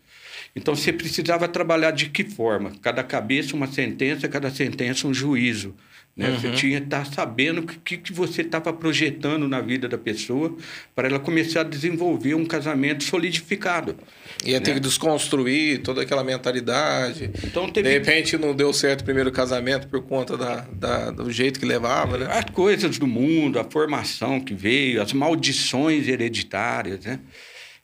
Então 0.57 0.75
você 0.75 0.93
precisava 0.93 1.49
trabalhar 1.49 1.91
de 1.91 2.09
que 2.11 2.25
forma? 2.25 2.73
Cada 2.81 3.03
cabeça 3.03 3.57
uma 3.57 3.67
sentença, 3.67 4.29
cada 4.29 4.51
sentença 4.51 5.07
um 5.09 5.15
juízo. 5.15 5.75
Né? 6.17 6.29
Uhum. 6.29 6.39
Você 6.39 6.51
tinha 6.53 6.81
que 6.81 6.87
estar 6.87 7.05
sabendo 7.07 7.61
o 7.61 7.67
que, 7.67 7.97
que 7.97 8.13
você 8.13 8.43
estava 8.43 8.73
projetando 8.73 9.49
na 9.49 9.61
vida 9.61 9.89
da 9.89 9.99
pessoa 9.99 10.57
para 10.95 11.09
ela 11.09 11.19
começar 11.19 11.63
a 11.63 11.65
desenvolver 11.65 12.35
um 12.35 12.45
casamento 12.45 13.03
solidificado. 13.03 13.97
Ia 14.45 14.61
né? 14.61 14.65
ter 14.65 14.75
que 14.75 14.81
desconstruir 14.81 15.83
toda 15.83 16.03
aquela 16.03 16.23
mentalidade. 16.23 17.31
Então, 17.43 17.69
teve... 17.69 17.89
De 17.89 17.95
repente 17.99 18.39
não 18.39 18.55
deu 18.55 18.73
certo 18.73 19.01
o 19.01 19.05
primeiro 19.05 19.33
casamento 19.33 19.89
por 19.89 20.03
conta 20.03 20.37
da, 20.37 20.61
da, 20.73 21.11
do 21.11 21.31
jeito 21.33 21.59
que 21.59 21.67
levava, 21.67 22.17
né? 22.17 22.27
As 22.31 22.45
coisas 22.45 22.97
do 22.97 23.09
mundo, 23.09 23.59
a 23.59 23.65
formação 23.65 24.41
que 24.41 24.55
veio, 24.55 25.03
as 25.03 25.13
maldições 25.13 26.07
hereditárias, 26.07 27.05
né? 27.05 27.19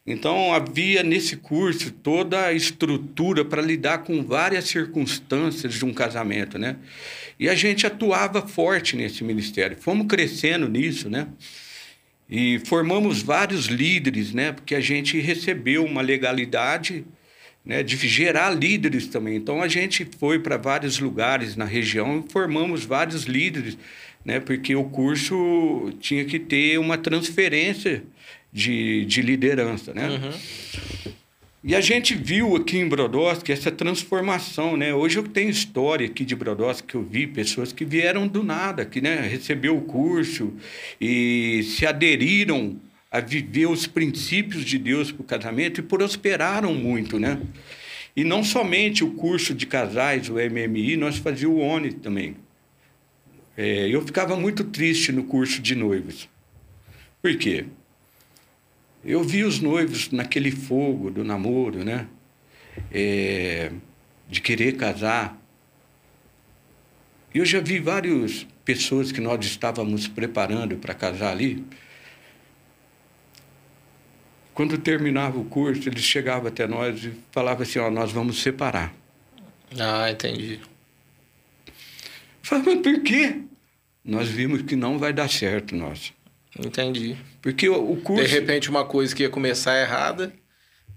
Então, 0.06 0.52
havia 0.54 1.02
nesse 1.02 1.36
curso 1.36 1.90
toda 1.92 2.46
a 2.46 2.52
estrutura 2.52 3.44
para 3.44 3.60
lidar 3.60 3.98
com 3.98 4.24
várias 4.24 4.64
circunstâncias 4.64 5.74
de 5.74 5.84
um 5.84 5.92
casamento, 5.92 6.58
né? 6.58 6.76
E 7.38 7.48
a 7.48 7.54
gente 7.54 7.86
atuava 7.86 8.46
forte 8.46 8.96
nesse 8.96 9.22
ministério. 9.22 9.76
Fomos 9.78 10.06
crescendo 10.06 10.68
nisso, 10.68 11.10
né? 11.10 11.28
E 12.28 12.60
formamos 12.60 13.22
vários 13.22 13.66
líderes, 13.66 14.32
né? 14.32 14.52
Porque 14.52 14.74
a 14.74 14.80
gente 14.80 15.18
recebeu 15.20 15.84
uma 15.84 16.00
legalidade 16.00 17.04
né, 17.64 17.82
de 17.82 17.96
gerar 18.08 18.50
líderes 18.50 19.06
também. 19.06 19.36
Então, 19.36 19.62
a 19.62 19.68
gente 19.68 20.08
foi 20.18 20.38
para 20.38 20.56
vários 20.56 20.98
lugares 20.98 21.56
na 21.56 21.66
região 21.66 22.24
e 22.26 22.32
formamos 22.32 22.84
vários 22.84 23.24
líderes, 23.24 23.76
né? 24.24 24.40
Porque 24.40 24.74
o 24.74 24.84
curso 24.84 25.92
tinha 26.00 26.24
que 26.24 26.38
ter 26.38 26.78
uma 26.78 26.96
transferência 26.96 28.02
de, 28.52 29.04
de 29.04 29.22
liderança, 29.22 29.94
né? 29.94 30.08
Uhum. 30.08 31.12
E 31.62 31.74
a 31.74 31.80
gente 31.80 32.14
viu 32.14 32.56
aqui 32.56 32.78
em 32.78 32.88
Brodowski 32.88 33.52
essa 33.52 33.70
transformação, 33.70 34.78
né? 34.78 34.94
Hoje 34.94 35.18
eu 35.18 35.22
tenho 35.24 35.50
história 35.50 36.06
aqui 36.06 36.24
de 36.24 36.34
Brodowski 36.34 36.88
que 36.88 36.94
eu 36.94 37.02
vi 37.02 37.26
pessoas 37.26 37.70
que 37.70 37.84
vieram 37.84 38.26
do 38.26 38.42
nada, 38.42 38.84
que 38.86 39.00
né, 39.00 39.20
recebeu 39.20 39.76
o 39.76 39.82
curso 39.82 40.54
e 40.98 41.62
se 41.64 41.86
aderiram 41.86 42.80
a 43.10 43.20
viver 43.20 43.66
os 43.66 43.86
princípios 43.86 44.64
de 44.64 44.78
Deus 44.78 45.12
para 45.12 45.20
o 45.20 45.24
casamento 45.24 45.80
e 45.80 45.82
prosperaram 45.82 46.74
muito, 46.74 47.18
né? 47.18 47.38
E 48.16 48.24
não 48.24 48.42
somente 48.42 49.04
o 49.04 49.12
curso 49.12 49.54
de 49.54 49.66
casais, 49.66 50.30
o 50.30 50.34
MMI, 50.34 50.96
nós 50.96 51.18
fazíamos 51.18 51.58
o 51.58 51.60
ONI 51.60 51.92
também. 51.92 52.36
É, 53.56 53.88
eu 53.88 54.00
ficava 54.00 54.34
muito 54.34 54.64
triste 54.64 55.12
no 55.12 55.24
curso 55.24 55.60
de 55.60 55.74
noivos. 55.74 56.28
Por 57.20 57.36
quê? 57.36 57.66
Eu 59.04 59.22
vi 59.22 59.44
os 59.44 59.60
noivos 59.60 60.10
naquele 60.10 60.50
fogo 60.50 61.10
do 61.10 61.24
namoro, 61.24 61.84
né? 61.84 62.06
É, 62.92 63.72
de 64.28 64.40
querer 64.40 64.76
casar. 64.76 65.36
Eu 67.34 67.44
já 67.44 67.60
vi 67.60 67.78
várias 67.78 68.46
pessoas 68.64 69.10
que 69.10 69.20
nós 69.20 69.44
estávamos 69.44 70.06
preparando 70.06 70.76
para 70.76 70.92
casar 70.94 71.30
ali. 71.30 71.64
Quando 74.52 74.76
terminava 74.76 75.38
o 75.38 75.44
curso, 75.44 75.88
eles 75.88 76.02
chegavam 76.02 76.48
até 76.48 76.66
nós 76.66 77.02
e 77.04 77.12
falavam 77.32 77.62
assim: 77.62 77.78
Ó, 77.78 77.90
nós 77.90 78.12
vamos 78.12 78.42
separar. 78.42 78.92
Ah, 79.78 80.10
entendi. 80.10 80.60
Falava, 82.42 82.76
por 82.76 83.02
quê? 83.02 83.42
Nós 84.04 84.28
vimos 84.28 84.62
que 84.62 84.74
não 84.74 84.98
vai 84.98 85.12
dar 85.12 85.30
certo, 85.30 85.76
nós. 85.76 86.12
Entendi. 86.58 87.16
Porque 87.40 87.68
o, 87.68 87.96
curso. 87.96 88.24
De 88.24 88.28
repente, 88.28 88.68
uma 88.68 88.84
coisa 88.84 89.14
que 89.14 89.22
ia 89.22 89.30
começar 89.30 89.80
errada, 89.80 90.32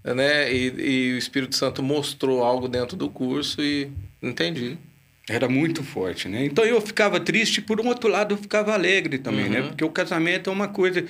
né? 0.04 0.52
E, 0.52 1.10
e 1.10 1.14
o 1.14 1.18
Espírito 1.18 1.56
Santo 1.56 1.82
mostrou 1.82 2.42
algo 2.42 2.68
dentro 2.68 2.96
do 2.96 3.08
curso 3.08 3.62
e. 3.62 3.90
Entendi. 4.22 4.78
Era 5.28 5.48
muito 5.48 5.82
forte, 5.82 6.28
né? 6.28 6.44
Então 6.44 6.64
eu 6.66 6.78
ficava 6.82 7.18
triste, 7.18 7.62
por 7.62 7.80
um 7.80 7.88
outro 7.88 8.10
lado 8.10 8.34
eu 8.34 8.38
ficava 8.38 8.74
alegre 8.74 9.16
também, 9.16 9.48
né? 9.48 9.60
Uhum. 9.60 9.68
Porque 9.68 9.84
o 9.84 9.88
casamento 9.88 10.50
é 10.50 10.52
uma 10.52 10.68
coisa 10.68 11.02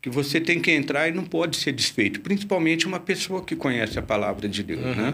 que 0.00 0.08
você 0.08 0.40
tem 0.40 0.58
que 0.58 0.70
entrar 0.70 1.06
e 1.06 1.12
não 1.12 1.24
pode 1.24 1.58
ser 1.58 1.72
desfeito, 1.72 2.20
principalmente 2.20 2.86
uma 2.86 2.98
pessoa 2.98 3.44
que 3.44 3.54
conhece 3.54 3.98
a 3.98 4.02
palavra 4.02 4.48
de 4.48 4.62
Deus, 4.62 4.96
né? 4.96 5.12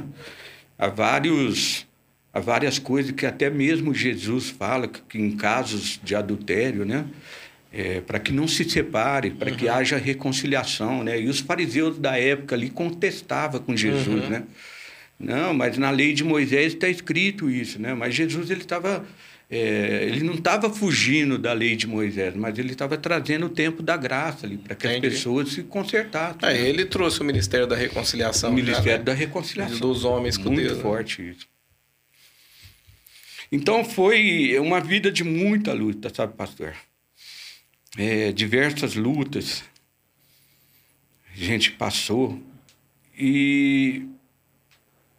Há 0.78 0.86
vários 0.86 1.84
há 2.32 2.38
várias 2.38 2.78
coisas 2.78 3.10
que 3.10 3.26
até 3.26 3.50
mesmo 3.50 3.92
Jesus 3.92 4.50
fala 4.50 4.86
que, 4.86 5.00
que 5.02 5.18
em 5.18 5.32
casos 5.32 5.98
de 6.02 6.14
adultério, 6.14 6.84
né? 6.84 7.06
É, 7.76 8.00
para 8.00 8.20
que 8.20 8.30
não 8.32 8.46
se 8.46 8.62
separe, 8.62 9.30
para 9.32 9.50
que 9.50 9.68
haja 9.68 9.96
reconciliação, 9.96 11.02
né? 11.02 11.20
E 11.20 11.26
os 11.28 11.40
fariseus 11.40 11.98
da 11.98 12.16
época 12.16 12.54
ali 12.54 12.70
contestavam 12.70 13.60
com 13.60 13.76
Jesus, 13.76 14.06
Uhum. 14.22 14.28
né? 14.30 14.44
Não, 15.18 15.52
mas 15.52 15.76
na 15.76 15.90
lei 15.90 16.12
de 16.12 16.22
Moisés 16.22 16.74
está 16.74 16.88
escrito 16.88 17.50
isso, 17.50 17.80
né? 17.80 17.92
Mas 17.92 18.14
Jesus 18.14 18.48
ele 18.48 18.60
estava, 18.60 19.04
ele 19.50 20.22
não 20.22 20.34
estava 20.34 20.70
fugindo 20.70 21.36
da 21.36 21.52
lei 21.52 21.74
de 21.74 21.88
Moisés, 21.88 22.34
mas 22.36 22.56
ele 22.60 22.70
estava 22.70 22.96
trazendo 22.96 23.46
o 23.46 23.48
tempo 23.48 23.82
da 23.82 23.96
graça 23.96 24.46
ali 24.46 24.56
para 24.56 24.76
que 24.76 24.86
Entendi. 24.86 25.06
as 25.08 25.12
pessoas 25.14 25.48
se 25.52 25.64
consertassem. 25.64 26.38
É, 26.48 26.56
ele 26.68 26.84
trouxe 26.84 27.20
o 27.22 27.24
Ministério 27.24 27.66
da 27.66 27.74
Reconciliação. 27.74 28.50
o 28.50 28.56
já, 28.56 28.62
Ministério 28.62 28.98
né? 28.98 29.04
da 29.04 29.14
Reconciliação 29.14 29.78
Dos 29.80 30.04
homens 30.04 30.36
com 30.36 30.50
muito 30.50 30.62
Deus. 30.62 30.76
né? 30.76 30.82
forte 30.82 31.28
isso. 31.30 31.46
Então 33.50 33.84
foi 33.84 34.56
uma 34.60 34.80
vida 34.80 35.10
de 35.10 35.24
muita 35.24 35.72
luta, 35.72 36.10
sabe, 36.14 36.34
pastor? 36.36 36.72
É, 37.96 38.32
diversas 38.32 38.96
lutas 38.96 39.62
a 41.32 41.36
gente 41.36 41.70
passou 41.72 42.42
e 43.16 44.06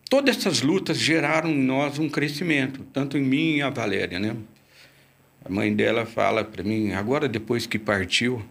todas 0.09 0.37
essas 0.37 0.61
lutas 0.61 0.97
geraram 0.97 1.49
em 1.49 1.57
nós 1.57 1.99
um 1.99 2.09
crescimento, 2.09 2.83
tanto 2.91 3.17
em 3.17 3.23
mim 3.23 3.55
e 3.55 3.61
a 3.61 3.69
Valéria, 3.69 4.19
né? 4.19 4.35
A 5.43 5.49
mãe 5.49 5.73
dela 5.73 6.05
fala 6.05 6.43
para 6.43 6.63
mim, 6.63 6.91
agora 6.91 7.29
depois 7.29 7.65
que 7.65 7.79
partiu, 7.79 8.43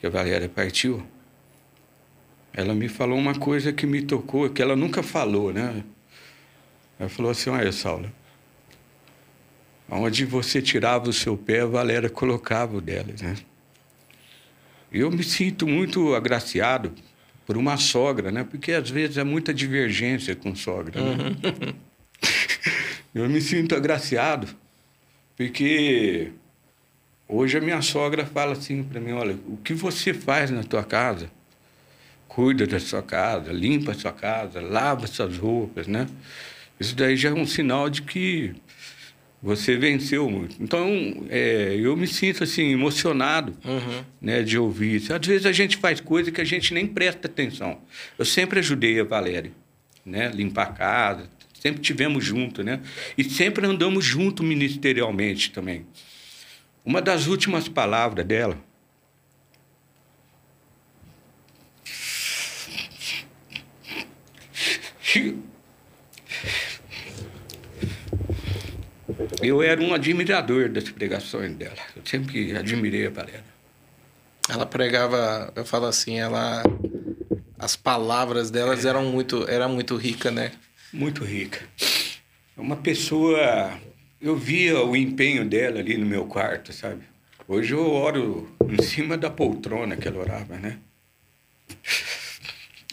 que 0.00 0.06
a 0.06 0.10
Valéria 0.10 0.48
partiu, 0.48 1.06
ela 2.52 2.74
me 2.74 2.88
falou 2.88 3.16
uma 3.16 3.34
coisa 3.34 3.72
que 3.72 3.86
me 3.86 4.02
tocou, 4.02 4.50
que 4.50 4.60
ela 4.60 4.74
nunca 4.74 5.02
falou, 5.04 5.52
né? 5.52 5.84
Ela 6.98 7.08
falou 7.08 7.30
assim, 7.30 7.50
olha, 7.50 7.70
Saulo, 7.70 8.10
onde 9.90 10.24
você 10.24 10.62
tirava 10.62 11.08
o 11.08 11.12
seu 11.12 11.36
pé, 11.36 11.60
a 11.60 11.66
Valéria 11.66 12.08
colocava 12.08 12.76
o 12.76 12.80
dela, 12.80 13.12
né? 13.20 13.36
Eu 14.92 15.10
me 15.10 15.22
sinto 15.22 15.66
muito 15.66 16.14
agraciado 16.14 16.92
por 17.46 17.56
uma 17.56 17.76
sogra, 17.76 18.30
né? 18.30 18.44
Porque 18.44 18.72
às 18.72 18.90
vezes 18.90 19.18
há 19.18 19.24
muita 19.24 19.52
divergência 19.52 20.36
com 20.36 20.54
sogra, 20.54 21.00
né? 21.00 21.74
Eu 23.12 23.28
me 23.28 23.40
sinto 23.40 23.74
agraciado 23.74 24.46
porque 25.36 26.30
hoje 27.26 27.58
a 27.58 27.60
minha 27.60 27.82
sogra 27.82 28.24
fala 28.24 28.52
assim 28.52 28.84
para 28.84 29.00
mim, 29.00 29.12
olha, 29.12 29.36
o 29.48 29.56
que 29.56 29.74
você 29.74 30.14
faz 30.14 30.50
na 30.50 30.62
tua 30.62 30.84
casa? 30.84 31.30
Cuida 32.28 32.66
da 32.66 32.78
sua 32.78 33.02
casa, 33.02 33.50
limpa 33.50 33.92
a 33.92 33.94
sua 33.94 34.12
casa, 34.12 34.60
lava 34.60 35.06
suas 35.08 35.38
roupas, 35.38 35.88
né? 35.88 36.06
Isso 36.78 36.94
daí 36.94 37.16
já 37.16 37.30
é 37.30 37.32
um 37.32 37.46
sinal 37.46 37.90
de 37.90 38.02
que 38.02 38.54
você 39.42 39.76
venceu 39.76 40.28
muito. 40.30 40.56
Então, 40.62 41.26
é, 41.30 41.74
eu 41.78 41.96
me 41.96 42.06
sinto 42.06 42.44
assim 42.44 42.72
emocionado, 42.72 43.56
Uhum. 43.64 44.04
né, 44.20 44.42
de 44.42 44.58
ouvir 44.58 44.96
isso. 44.96 45.14
Às 45.14 45.26
vezes 45.26 45.46
a 45.46 45.52
gente 45.52 45.76
faz 45.78 46.00
coisa 46.00 46.30
que 46.30 46.40
a 46.40 46.44
gente 46.44 46.74
nem 46.74 46.86
presta 46.86 47.26
atenção. 47.26 47.80
Eu 48.18 48.24
sempre 48.24 48.58
ajudei 48.58 49.00
a 49.00 49.04
Valéria, 49.04 49.50
né, 50.04 50.30
limpar 50.34 50.64
a 50.64 50.72
casa, 50.72 51.30
sempre 51.58 51.80
tivemos 51.80 52.24
junto, 52.24 52.62
né, 52.62 52.80
e 53.16 53.24
sempre 53.24 53.66
andamos 53.66 54.04
junto 54.04 54.42
ministerialmente 54.42 55.50
também. 55.50 55.86
Uma 56.84 57.00
das 57.00 57.26
últimas 57.26 57.68
palavras 57.68 58.24
dela 58.26 58.58
Eu 69.42 69.62
era 69.62 69.80
um 69.80 69.92
admirador 69.94 70.68
das 70.68 70.88
pregações 70.88 71.54
dela. 71.54 71.74
Eu 71.96 72.02
sempre 72.04 72.56
admirei 72.56 73.06
a 73.06 73.10
Valéria. 73.10 73.44
Ela 74.48 74.66
pregava, 74.66 75.52
eu 75.54 75.64
falo 75.64 75.86
assim, 75.86 76.18
ela 76.18 76.62
as 77.60 77.76
palavras 77.76 78.50
delas 78.50 78.86
eram 78.86 79.04
muito, 79.04 79.46
era 79.46 79.68
muito 79.68 79.94
rica, 79.94 80.30
né? 80.30 80.52
Muito 80.90 81.22
rica. 81.22 81.60
Uma 82.56 82.76
pessoa. 82.76 83.78
Eu 84.20 84.34
via 84.34 84.82
o 84.82 84.96
empenho 84.96 85.44
dela 85.44 85.78
ali 85.78 85.96
no 85.98 86.06
meu 86.06 86.24
quarto, 86.24 86.72
sabe? 86.72 87.02
Hoje 87.46 87.74
eu 87.74 87.92
oro 87.92 88.50
em 88.66 88.82
cima 88.82 89.16
da 89.16 89.28
poltrona 89.28 89.96
que 89.96 90.08
ela 90.08 90.20
orava, 90.20 90.56
né? 90.56 90.78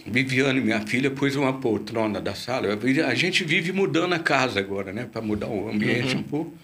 Viviane, 0.10 0.62
minha 0.62 0.82
filha, 0.82 1.12
pôs 1.12 1.36
uma 1.36 1.54
poltrona 1.60 2.22
da 2.22 2.34
sala. 2.34 2.68
A 3.08 3.16
gente 3.16 3.44
vive 3.44 3.72
mudando 3.72 4.14
a 4.14 4.20
casa 4.20 4.60
agora, 4.60 4.94
né? 4.94 5.08
Para 5.12 5.22
mudar 5.22 5.48
o 5.48 5.70
ambiente 5.70 6.16
um 6.16 6.24
pouco. 6.24 6.58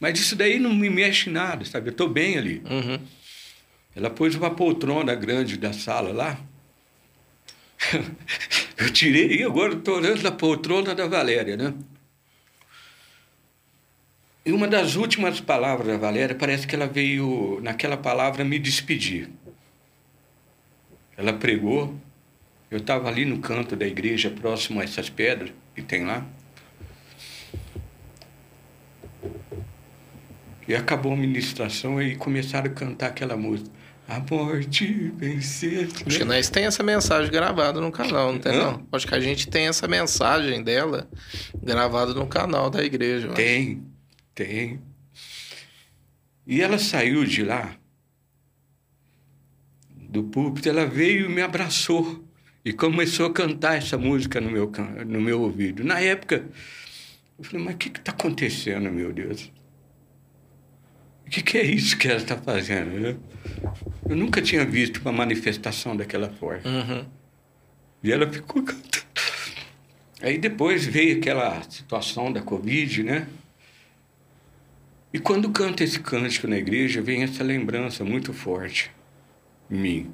Mas 0.00 0.18
isso 0.18 0.36
daí 0.36 0.58
não 0.58 0.74
me 0.74 0.90
mexe 0.90 1.30
em 1.30 1.32
nada, 1.32 1.64
sabe? 1.64 1.88
Eu 1.88 1.92
estou 1.92 2.08
bem 2.08 2.36
ali. 2.38 2.62
Uhum. 2.68 2.98
Ela 3.94 4.10
pôs 4.10 4.34
uma 4.34 4.50
poltrona 4.50 5.14
grande 5.14 5.56
da 5.56 5.72
sala 5.72 6.12
lá. 6.12 6.38
Eu 8.76 8.92
tirei 8.92 9.40
e 9.40 9.42
agora 9.42 9.74
estou 9.74 9.96
olhando 9.96 10.24
a 10.26 10.30
poltrona 10.30 10.94
da 10.94 11.06
Valéria, 11.06 11.56
né? 11.56 11.74
E 14.46 14.52
uma 14.52 14.68
das 14.68 14.94
últimas 14.94 15.40
palavras 15.40 15.88
da 15.88 15.96
Valéria, 15.96 16.34
parece 16.34 16.66
que 16.66 16.74
ela 16.74 16.86
veio, 16.86 17.58
naquela 17.60 17.96
palavra, 17.96 18.44
me 18.44 18.58
despedir. 18.58 19.28
Ela 21.16 21.32
pregou, 21.32 21.98
eu 22.70 22.78
estava 22.78 23.08
ali 23.08 23.24
no 23.24 23.38
canto 23.38 23.74
da 23.74 23.86
igreja, 23.86 24.30
próximo 24.30 24.80
a 24.80 24.84
essas 24.84 25.08
pedras 25.08 25.50
que 25.74 25.82
tem 25.82 26.04
lá. 26.04 26.26
E 30.66 30.74
acabou 30.74 31.12
a 31.14 31.16
ministração 31.16 32.00
e 32.00 32.14
começaram 32.16 32.70
a 32.70 32.74
cantar 32.74 33.08
aquela 33.08 33.36
música. 33.36 33.70
A 34.06 34.20
morte 34.20 35.12
venceu. 35.16 35.88
Acho 36.06 36.18
que 36.18 36.24
nós 36.24 36.50
tem 36.50 36.64
essa 36.64 36.82
mensagem 36.82 37.30
gravada 37.30 37.80
no 37.80 37.90
canal, 37.90 38.32
não 38.32 38.38
tem 38.38 38.54
Hã? 38.54 38.72
não? 38.72 38.86
Acho 38.92 39.06
que 39.06 39.14
a 39.14 39.20
gente 39.20 39.48
tem 39.48 39.66
essa 39.66 39.88
mensagem 39.88 40.62
dela 40.62 41.08
gravada 41.62 42.12
no 42.12 42.26
canal 42.26 42.70
da 42.70 42.84
igreja. 42.84 43.28
Tem, 43.28 43.82
tem. 44.34 44.80
E 46.46 46.60
ela 46.60 46.78
saiu 46.78 47.24
de 47.24 47.44
lá, 47.44 47.76
do 49.94 50.24
púlpito, 50.24 50.68
ela 50.68 50.86
veio 50.86 51.26
e 51.26 51.34
me 51.34 51.42
abraçou 51.42 52.27
e 52.68 52.72
começou 52.74 53.24
a 53.24 53.32
cantar 53.32 53.78
essa 53.78 53.96
música 53.96 54.42
no 54.42 54.50
meu, 54.50 54.70
no 55.06 55.22
meu 55.22 55.40
ouvido. 55.40 55.82
Na 55.82 55.98
época, 56.00 56.44
eu 57.38 57.42
falei, 57.42 57.64
mas 57.64 57.74
o 57.76 57.78
que 57.78 57.88
está 57.88 58.12
acontecendo, 58.12 58.90
meu 58.90 59.10
Deus? 59.10 59.50
O 61.26 61.30
que, 61.30 61.42
que 61.42 61.56
é 61.56 61.64
isso 61.64 61.96
que 61.96 62.06
ela 62.06 62.18
está 62.18 62.36
fazendo? 62.36 63.00
né? 63.00 63.16
Eu 64.06 64.14
nunca 64.14 64.42
tinha 64.42 64.66
visto 64.66 64.98
uma 64.98 65.12
manifestação 65.12 65.96
daquela 65.96 66.28
forma. 66.28 66.60
Uhum. 66.68 67.06
E 68.02 68.12
ela 68.12 68.30
ficou 68.30 68.62
cantando. 68.62 69.06
Aí 70.20 70.36
depois 70.36 70.84
veio 70.84 71.16
aquela 71.16 71.62
situação 71.70 72.30
da 72.30 72.42
Covid, 72.42 73.02
né? 73.02 73.28
E 75.10 75.18
quando 75.18 75.48
canta 75.52 75.82
esse 75.82 76.00
cântico 76.00 76.46
na 76.46 76.58
igreja, 76.58 77.00
vem 77.00 77.22
essa 77.22 77.42
lembrança 77.42 78.04
muito 78.04 78.34
forte 78.34 78.90
em 79.70 79.78
mim. 79.78 80.12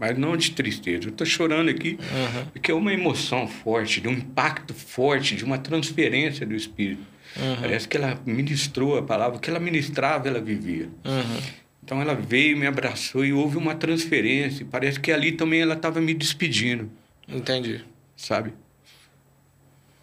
Mas 0.00 0.16
não 0.18 0.34
de 0.36 0.50
tristeza. 0.52 1.04
Eu 1.04 1.10
estou 1.10 1.26
chorando 1.26 1.68
aqui 1.68 1.98
Uhum. 2.00 2.46
porque 2.46 2.70
é 2.70 2.74
uma 2.74 2.92
emoção 2.92 3.46
forte, 3.46 4.00
de 4.00 4.08
um 4.08 4.12
impacto 4.12 4.72
forte, 4.72 5.36
de 5.36 5.44
uma 5.44 5.58
transferência 5.58 6.46
do 6.46 6.54
Espírito. 6.54 7.02
Uhum. 7.36 7.56
Parece 7.60 7.86
que 7.86 7.96
ela 7.96 8.18
ministrou 8.26 8.96
a 8.98 9.02
palavra, 9.02 9.36
o 9.36 9.40
que 9.40 9.50
ela 9.50 9.60
ministrava, 9.60 10.26
ela 10.26 10.40
vivia. 10.40 10.88
Uhum. 11.04 11.40
Então 11.84 12.00
ela 12.00 12.14
veio, 12.14 12.56
me 12.56 12.66
abraçou 12.66 13.24
e 13.24 13.32
houve 13.32 13.58
uma 13.58 13.74
transferência. 13.74 14.66
Parece 14.70 14.98
que 14.98 15.12
ali 15.12 15.32
também 15.32 15.60
ela 15.60 15.74
estava 15.74 16.00
me 16.00 16.14
despedindo, 16.14 16.90
Entendi. 17.28 17.84
sabe? 18.16 18.52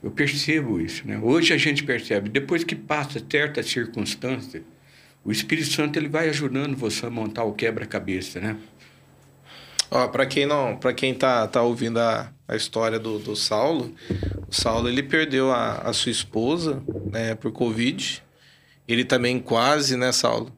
Eu 0.04 0.12
percebo 0.12 0.80
isso, 0.80 1.08
né? 1.08 1.18
Hoje 1.22 1.54
a 1.54 1.58
gente 1.58 1.84
percebe. 1.84 2.30
Depois 2.30 2.64
que 2.64 2.76
passa 2.76 3.22
certa 3.30 3.64
circunstância, 3.64 4.62
o 5.26 5.32
Espírito 5.32 5.68
Santo 5.70 5.98
ele 5.98 6.08
vai 6.08 6.30
ajudando 6.30 6.76
você 6.78 7.06
a 7.06 7.10
montar 7.10 7.44
o 7.44 7.54
quebra-cabeça, 7.54 8.40
né? 8.40 8.56
Ó, 9.90 10.08
para 10.08 10.26
quem 10.26 10.46
não, 10.46 10.76
para 10.76 10.94
quem 10.94 11.14
tá, 11.14 11.48
tá 11.48 11.62
ouvindo 11.62 12.00
a, 12.00 12.32
a 12.48 12.56
história 12.56 13.00
do, 13.00 13.20
do 13.20 13.36
Saulo, 13.36 13.94
o 14.48 14.54
Saulo 14.54 14.90
ele 14.90 15.02
perdeu 15.04 15.52
a, 15.52 15.78
a 15.78 15.94
sua 15.94 16.12
esposa, 16.12 16.84
né, 17.12 17.36
por 17.36 17.52
Covid. 17.52 18.24
Ele 18.88 19.04
também 19.06 19.40
quase, 19.40 19.96
né, 19.98 20.12
Saulo? 20.12 20.52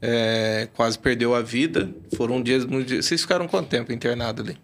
É, 0.00 0.68
quase 0.74 0.98
perdeu 0.98 1.34
a 1.34 1.42
vida. 1.42 1.90
Foram 2.16 2.42
dias 2.42 2.66
dias- 2.84 3.06
Vocês 3.06 3.22
ficaram 3.22 3.48
quanto 3.48 3.68
tempo 3.68 3.92
internado 3.92 4.42
ali? 4.42 4.56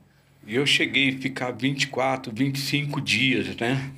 Eu 0.46 0.64
cheguei 0.66 1.10
a 1.10 1.18
ficar 1.20 1.50
24, 1.52 2.32
25 2.34 3.00
dias, 3.00 3.54
né? 3.56 3.90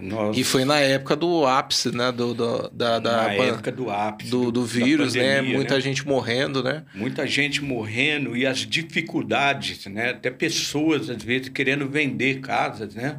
Nós, 0.00 0.36
E 0.36 0.44
foi 0.44 0.64
na 0.64 0.78
época 0.78 1.16
do 1.16 1.46
ápice, 1.46 1.94
né, 1.94 2.10
do, 2.12 2.32
do- 2.34 2.68
da, 2.70 2.98
da 2.98 3.16
na 3.24 3.32
época 3.32 3.72
do 3.72 3.90
ápice. 3.90 4.30
do, 4.30 4.50
do 4.52 4.64
vírus, 4.64 5.14
né? 5.14 5.36
pandemia, 5.36 5.56
Muita 5.56 5.80
gente 5.80 6.06
morrendo, 6.06 6.62
né? 6.62 6.84
muita 6.94 7.26
gente 7.26 7.62
morrendo 7.62 8.36
e 8.36 8.46
as 8.46 8.58
dificuldades, 8.58 9.86
né? 9.86 10.10
Até 10.10 10.30
pessoas 10.30 11.10
às 11.10 11.22
vezes 11.22 11.48
querendo 11.48 11.88
vender 11.88 12.40
casas, 12.40 12.94
né? 12.94 13.18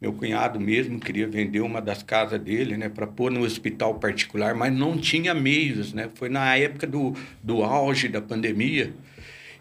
Meu 0.00 0.12
cunhado 0.12 0.60
mesmo 0.60 1.00
queria 1.00 1.26
vender 1.26 1.60
uma 1.60 1.80
das 1.80 2.02
casas 2.02 2.38
dele, 2.38 2.76
né, 2.76 2.90
para 2.90 3.06
pôr 3.06 3.30
no 3.30 3.42
hospital 3.42 3.94
particular, 3.94 4.54
mas 4.54 4.70
não 4.74 4.98
tinha 4.98 5.32
meios, 5.32 5.94
né? 5.94 6.10
Foi 6.14 6.28
na 6.28 6.54
época 6.56 6.86
do, 6.86 7.14
do 7.42 7.62
auge 7.62 8.08
da 8.08 8.20
pandemia 8.20 8.92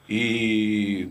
e 0.10 1.07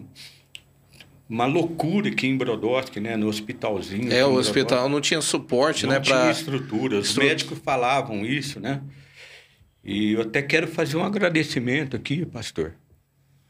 uma 1.33 1.47
loucura 1.47 2.11
aqui 2.11 2.27
em 2.27 2.37
Brodowski, 2.37 3.01
né, 3.01 3.17
no 3.17 3.27
hospitalzinho. 3.27 4.13
É, 4.13 4.25
o 4.25 4.35
hospital 4.35 4.87
não 4.89 5.01
tinha 5.01 5.21
suporte, 5.23 5.87
não 5.87 5.95
né, 5.95 6.01
tinha 6.01 6.15
para 6.15 6.31
estrutura. 6.31 6.99
Os 6.99 7.09
Estru- 7.09 7.25
médicos 7.25 7.59
falavam 7.65 8.25
isso, 8.27 8.61
né? 8.61 8.83
E 9.83 10.13
eu 10.13 10.21
até 10.21 10.43
quero 10.43 10.69
fazer 10.69 10.99
um 10.99 11.03
agradecimento 11.03 11.97
aqui, 11.97 12.27
pastor, 12.27 12.75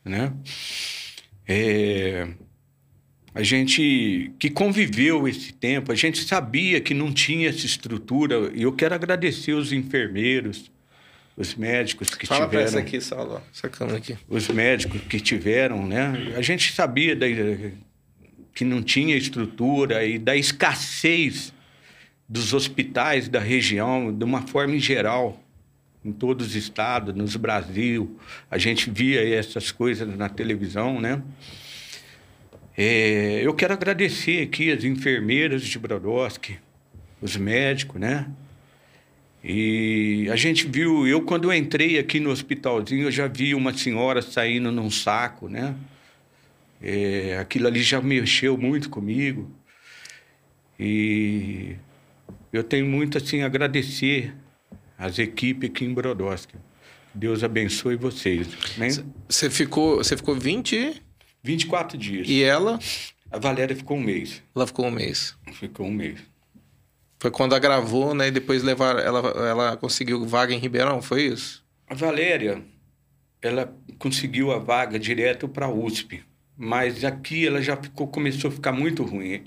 né? 0.04 0.32
É, 1.46 2.28
a 3.34 3.42
gente 3.42 4.32
que 4.38 4.48
conviveu 4.48 5.26
esse 5.26 5.52
tempo, 5.52 5.90
a 5.90 5.94
gente 5.96 6.22
sabia 6.22 6.80
que 6.80 6.94
não 6.94 7.12
tinha 7.12 7.48
essa 7.48 7.66
estrutura 7.66 8.52
e 8.54 8.62
eu 8.62 8.72
quero 8.72 8.94
agradecer 8.94 9.54
os 9.54 9.72
enfermeiros, 9.72 10.70
os 11.36 11.54
médicos 11.54 12.14
que 12.14 12.26
Fala 12.26 12.46
tiveram 12.46 12.64
essa 12.64 12.78
aqui, 12.78 13.00
Saulo, 13.00 13.40
câmera 13.70 13.98
aqui. 13.98 14.16
os 14.28 14.48
médicos 14.48 15.00
que 15.02 15.18
tiveram, 15.18 15.86
né? 15.86 16.34
A 16.36 16.42
gente 16.42 16.72
sabia 16.72 17.16
da, 17.16 17.26
que 18.54 18.64
não 18.64 18.82
tinha 18.82 19.16
estrutura 19.16 20.04
e 20.04 20.18
da 20.18 20.36
escassez 20.36 21.52
dos 22.28 22.52
hospitais 22.52 23.28
da 23.28 23.40
região, 23.40 24.12
de 24.12 24.24
uma 24.24 24.42
forma 24.42 24.74
em 24.74 24.80
geral, 24.80 25.42
em 26.04 26.12
todos 26.12 26.48
os 26.48 26.56
estados, 26.56 27.14
nos 27.14 27.36
Brasil. 27.36 28.18
A 28.50 28.58
gente 28.58 28.90
via 28.90 29.22
essas 29.38 29.70
coisas 29.70 30.08
na 30.16 30.28
televisão, 30.28 31.00
né? 31.00 31.22
É, 32.76 33.40
eu 33.42 33.52
quero 33.54 33.74
agradecer 33.74 34.42
aqui 34.42 34.72
as 34.72 34.82
enfermeiras 34.82 35.62
de 35.62 35.78
Brodowski, 35.78 36.58
os 37.20 37.36
médicos, 37.36 38.00
né? 38.00 38.26
E 39.44 40.28
a 40.30 40.36
gente 40.36 40.66
viu, 40.68 41.06
eu 41.06 41.22
quando 41.22 41.44
eu 41.50 41.52
entrei 41.56 41.98
aqui 41.98 42.20
no 42.20 42.30
hospitalzinho, 42.30 43.04
eu 43.04 43.10
já 43.10 43.26
vi 43.26 43.54
uma 43.54 43.72
senhora 43.76 44.22
saindo 44.22 44.70
num 44.70 44.90
saco, 44.90 45.48
né? 45.48 45.74
É, 46.80 47.38
aquilo 47.38 47.66
ali 47.66 47.82
já 47.82 48.00
mexeu 48.00 48.56
muito 48.56 48.88
comigo. 48.88 49.50
E 50.78 51.76
eu 52.52 52.62
tenho 52.62 52.86
muito 52.86 53.18
assim 53.18 53.42
a 53.42 53.46
agradecer 53.46 54.34
às 54.98 55.18
equipes 55.18 55.70
aqui 55.70 55.84
em 55.84 55.92
Brodowski. 55.94 56.54
Deus 57.14 57.44
abençoe 57.44 57.96
vocês. 57.96 58.48
Né? 58.78 58.88
Você 59.28 59.50
ficou, 59.50 59.96
você 59.98 60.16
ficou 60.16 60.34
20 60.34 60.72
e- 60.76 61.02
24 61.44 61.98
dias. 61.98 62.28
e 62.28 62.42
ela, 62.42 62.78
A 63.30 63.38
Valéria 63.38 63.74
ficou 63.76 63.96
um 63.96 64.00
mês. 64.02 64.42
ela 64.54 64.66
ficou 64.66 64.86
um 64.86 64.90
mês. 64.90 65.36
Ficou 65.54 65.86
um 65.86 65.90
mês. 65.92 66.20
Foi 67.22 67.30
quando 67.30 67.54
agravou, 67.54 68.16
né? 68.16 68.26
E 68.26 68.30
depois 68.32 68.64
levar, 68.64 68.98
ela, 68.98 69.20
ela 69.46 69.76
conseguiu 69.76 70.26
vaga 70.26 70.52
em 70.52 70.58
Ribeirão, 70.58 71.00
foi 71.00 71.22
isso? 71.26 71.64
A 71.88 71.94
Valéria, 71.94 72.60
ela 73.40 73.72
conseguiu 73.96 74.50
a 74.50 74.58
vaga 74.58 74.98
direto 74.98 75.46
para 75.46 75.66
a 75.66 75.72
USP, 75.72 76.20
mas 76.56 77.04
aqui 77.04 77.46
ela 77.46 77.62
já 77.62 77.76
ficou, 77.76 78.08
começou 78.08 78.48
a 78.50 78.52
ficar 78.52 78.72
muito 78.72 79.04
ruim. 79.04 79.44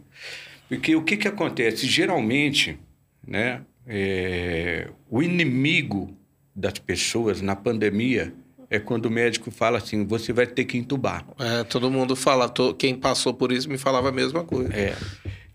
Porque 0.69 0.95
o 0.95 1.03
que, 1.03 1.17
que 1.17 1.27
acontece? 1.27 1.85
Geralmente, 1.85 2.79
né, 3.27 3.59
é, 3.85 4.87
o 5.09 5.21
inimigo 5.21 6.15
das 6.55 6.79
pessoas 6.79 7.41
na 7.41 7.57
pandemia 7.57 8.33
é 8.69 8.79
quando 8.79 9.07
o 9.07 9.11
médico 9.11 9.51
fala 9.51 9.79
assim: 9.79 10.05
você 10.05 10.31
vai 10.31 10.47
ter 10.47 10.63
que 10.63 10.77
entubar. 10.77 11.25
É, 11.37 11.65
todo 11.65 11.91
mundo 11.91 12.15
fala, 12.15 12.47
to- 12.47 12.73
quem 12.73 12.95
passou 12.95 13.33
por 13.33 13.51
isso 13.51 13.67
me 13.67 13.77
falava 13.77 14.07
a 14.07 14.13
mesma 14.13 14.45
coisa. 14.45 14.73
É. 14.73 14.95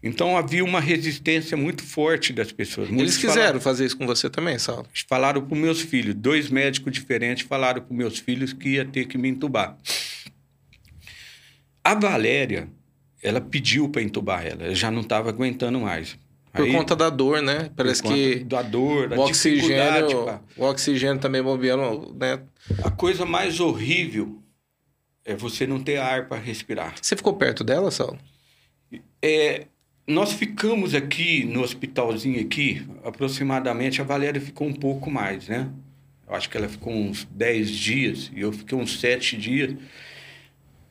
Então 0.03 0.35
havia 0.37 0.65
uma 0.65 0.81
resistência 0.81 1.57
muito 1.57 1.83
forte 1.83 2.33
das 2.33 2.51
pessoas. 2.51 2.89
Eles 2.89 2.97
Muitos 2.97 3.17
quiseram 3.19 3.35
falaram- 3.37 3.61
fazer 3.61 3.85
isso 3.85 3.99
com 3.99 4.07
você 4.07 4.31
também, 4.31 4.59
Saulo? 4.59 4.87
falaram 5.09 5.43
para 5.47 5.57
meus 5.59 5.81
filhos, 5.83 6.15
dois 6.15 6.49
médicos 6.49 6.93
diferentes 6.93 7.47
falaram 7.47 7.83
para 7.83 7.95
meus 7.97 8.19
filhos 8.19 8.53
que 8.55 8.71
ia 8.71 8.85
ter 8.85 9.05
que 9.07 9.19
me 9.19 9.29
entubar. 9.29 9.77
A 11.83 11.95
Valéria, 11.95 12.69
ela 13.23 13.41
pediu 13.41 13.89
para 13.89 14.03
entubar 14.03 14.47
ela, 14.47 14.65
eu 14.65 14.75
já 14.75 14.91
não 14.91 15.01
estava 15.03 15.29
aguentando 15.29 15.79
mais. 15.81 16.19
Por 16.53 16.65
Aí, 16.65 16.73
conta 16.73 16.97
da 16.97 17.09
dor, 17.09 17.41
né? 17.41 17.71
Parece 17.77 18.03
que 18.03 18.37
da 18.41 18.61
dor, 18.61 19.09
da 19.09 19.21
o 19.21 19.27
dificuldade, 19.31 20.05
oxigênio, 20.07 20.25
pá. 20.25 20.41
o 20.57 20.65
oxigênio 20.65 21.19
também 21.21 21.43
bombeando, 21.43 22.13
né? 22.19 22.41
A 22.83 22.91
coisa 22.91 23.25
mais 23.25 23.61
horrível 23.61 24.43
é 25.25 25.35
você 25.37 25.65
não 25.67 25.81
ter 25.81 25.99
ar 25.99 26.27
para 26.27 26.41
respirar. 26.41 26.95
Você 27.01 27.15
ficou 27.15 27.35
perto 27.35 27.63
dela, 27.63 27.91
Saulo? 27.93 28.19
É, 29.23 29.67
nós 30.11 30.33
ficamos 30.33 30.95
aqui 30.95 31.45
no 31.45 31.63
hospitalzinho 31.63 32.41
aqui, 32.41 32.83
aproximadamente, 33.05 34.01
a 34.01 34.05
Valéria 34.05 34.41
ficou 34.41 34.67
um 34.67 34.73
pouco 34.75 35.11
mais, 35.11 35.49
né? 35.49 35.69
Eu 36.29 36.35
acho 36.35 36.49
que 36.49 36.57
ela 36.57 36.69
ficou 36.69 36.93
uns 36.93 37.25
10 37.31 37.71
dias 37.71 38.31
e 38.35 38.41
eu 38.41 38.53
fiquei 38.53 38.77
uns 38.77 39.01
7 39.01 39.37
dias. 39.37 39.75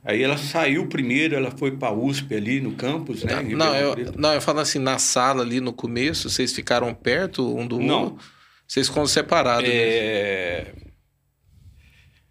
Aí 0.04 0.24
ela 0.24 0.38
saiu 0.38 0.88
primeiro, 0.88 1.36
ela 1.36 1.52
foi 1.52 1.72
para 1.72 1.90
a 1.90 1.94
USP 1.94 2.34
ali 2.34 2.62
no 2.62 2.74
campus, 2.74 3.24
né? 3.24 3.36
Não, 3.36 3.42
Ribeirão 3.44 3.76
eu, 3.76 3.94
Preto. 3.94 4.20
não, 4.22 4.34
eu 4.34 4.42
falo 4.42 4.60
assim, 4.60 4.80
na 4.80 4.98
sala 4.98 5.44
ali 5.44 5.60
no 5.60 5.74
começo, 5.74 6.30
vocês 6.30 6.54
ficaram 6.54 6.94
perto 6.94 7.58
um 7.58 7.68
do 7.68 7.80
Não. 7.80 8.04
outro? 8.06 8.26
Vocês 8.68 8.88
ficam 8.88 9.06
separados, 9.06 9.68
né? 9.68 9.76
É, 9.76 10.74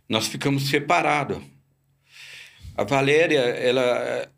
Nós 0.08 0.26
ficamos 0.28 0.68
separados. 0.68 1.38
A 2.76 2.84
Valéria, 2.84 3.40
ela, 3.40 4.30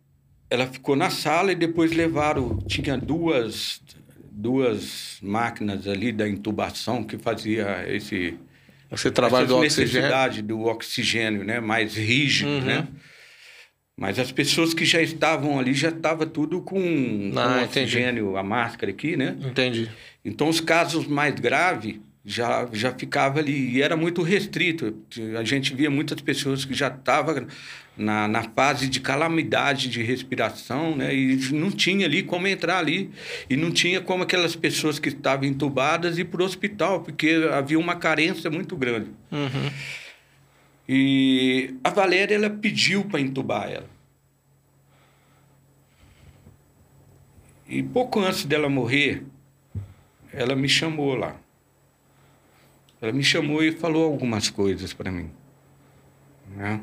ela 0.51 0.67
ficou 0.67 0.97
na 0.97 1.09
sala 1.11 1.53
e 1.53 1.55
depois 1.55 1.93
levaram. 1.93 2.59
Tinha 2.67 2.99
duas, 2.99 3.81
duas 4.31 5.19
máquinas 5.23 5.87
ali 5.87 6.13
da 6.13 6.29
intubação 6.29 7.05
que 7.05 7.17
fazia 7.17 7.85
esse 7.89 8.37
Você 8.91 9.11
trabalha 9.11 9.45
essa 9.45 9.49
do 9.55 9.59
oxigênio. 9.59 9.87
necessidade 9.93 10.43
do 10.43 10.61
oxigênio, 10.63 11.45
né, 11.45 11.61
mais 11.61 11.95
rígido, 11.97 12.51
Uhum. 12.51 12.61
né? 12.63 12.89
Mas 13.97 14.19
as 14.19 14.33
pessoas 14.33 14.73
que 14.73 14.85
já 14.87 15.03
estavam 15.03 15.59
ali 15.59 15.75
já 15.75 15.91
estava 15.91 16.25
tudo 16.25 16.63
com, 16.63 16.81
com 17.33 17.39
Ah, 17.39 17.63
entendi. 17.63 17.81
oxigênio, 17.99 18.37
a 18.37 18.43
máscara 18.43 18.91
aqui, 18.91 19.15
né? 19.15 19.37
Entendi. 19.43 19.91
Então, 20.25 20.49
os 20.49 20.59
casos 20.59 21.07
mais 21.07 21.35
graves 21.35 21.97
já, 22.25 22.69
já 22.73 22.93
ficava 22.93 23.39
ali. 23.39 23.77
E 23.77 23.83
era 23.83 23.97
muito 23.97 24.23
restrito. 24.23 24.97
A 25.39 25.45
gente 25.45 25.75
via 25.75 25.91
muitas 25.91 26.21
pessoas 26.21 26.65
que 26.65 26.75
já 26.75 26.89
estavam 26.89 27.47
na, 27.97 28.29
na 28.29 28.43
fase 28.43 28.89
de 28.89 29.01
calamidade 29.01 29.89
de 29.89 30.03
respiração, 30.03 30.97
né? 30.97 31.15
E 31.15 31.37
não 31.53 31.71
tinha 31.71 32.07
ali 32.07 32.23
como 32.23 32.47
entrar 32.47 32.79
ali. 32.79 33.11
E 33.49 33.57
não 33.57 33.71
tinha 33.71 34.01
como 34.01 34.23
aquelas 34.23 34.55
pessoas 34.55 34.99
que 34.99 35.09
estavam 35.09 35.47
entubadas 35.47 36.19
ir 36.19 36.25
para 36.25 36.43
o 36.43 36.45
hospital, 36.45 37.01
porque 37.01 37.49
havia 37.53 37.79
uma 37.79 37.97
carência 37.97 38.51
muito 38.51 38.77
grande. 38.77 39.11
Uhum. 39.31 39.71
E 40.89 41.75
a 41.85 41.91
Valéria, 41.91 42.35
ela 42.35 42.51
pediu 42.51 43.05
para 43.05 43.21
entubar 43.21 43.71
ela. 43.71 43.89
E 47.69 47.81
pouco 47.85 48.19
antes 48.19 48.45
dela 48.45 48.69
morrer, 48.69 49.23
ela 50.33 50.57
me 50.57 50.69
chamou 50.69 51.15
lá. 51.15 51.37
Ela 53.01 53.13
me 53.13 53.23
chamou 53.23 53.63
e 53.63 53.73
falou 53.73 54.05
algumas 54.05 54.51
coisas 54.51 54.93
para 54.93 55.11
mim. 55.11 55.31
Né? 56.55 56.81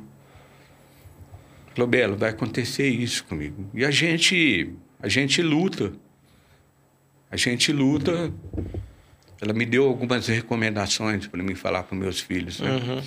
Falou, 1.75 1.87
Belo, 1.87 2.17
vai 2.17 2.31
acontecer 2.31 2.87
isso 2.87 3.23
comigo. 3.25 3.69
E 3.73 3.85
a 3.85 3.91
gente, 3.91 4.73
a 4.99 5.07
gente 5.07 5.41
luta. 5.43 5.93
A 7.29 7.37
gente 7.37 7.71
luta. 7.71 8.33
Ela 9.39 9.53
me 9.53 9.65
deu 9.65 9.87
algumas 9.87 10.27
recomendações 10.27 11.27
para 11.27 11.43
mim 11.43 11.53
falar 11.53 11.83
para 11.83 11.95
meus 11.95 12.19
filhos. 12.19 12.59
Né? 12.59 12.71
Uhum. 12.71 13.03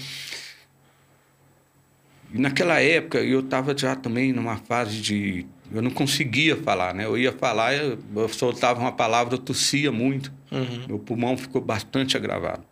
E 2.33 2.39
naquela 2.39 2.81
época 2.81 3.19
eu 3.19 3.41
estava 3.41 3.77
já 3.77 3.97
também 3.97 4.33
numa 4.33 4.57
fase 4.57 5.01
de. 5.01 5.47
Eu 5.73 5.83
não 5.83 5.91
conseguia 5.91 6.57
falar, 6.57 6.95
né? 6.95 7.05
Eu 7.05 7.19
ia 7.19 7.33
falar, 7.33 7.75
eu, 7.75 7.99
eu 8.15 8.29
soltava 8.29 8.81
uma 8.81 8.93
palavra, 8.93 9.35
eu 9.35 9.39
tossia 9.39 9.91
muito. 9.91 10.33
Uhum. 10.51 10.87
Meu 10.87 10.99
pulmão 10.99 11.37
ficou 11.37 11.61
bastante 11.61 12.17
agravado. 12.17 12.70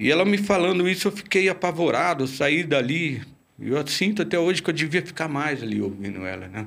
E 0.00 0.10
ela 0.10 0.24
me 0.24 0.38
falando 0.38 0.88
isso, 0.88 1.08
eu 1.08 1.12
fiquei 1.12 1.50
apavorado, 1.50 2.24
eu 2.24 2.26
saí 2.26 2.64
dali. 2.64 3.22
Eu 3.60 3.86
sinto 3.86 4.22
até 4.22 4.38
hoje 4.38 4.62
que 4.62 4.70
eu 4.70 4.74
devia 4.74 5.04
ficar 5.04 5.28
mais 5.28 5.62
ali 5.62 5.78
ouvindo 5.82 6.24
ela, 6.24 6.48
né? 6.48 6.66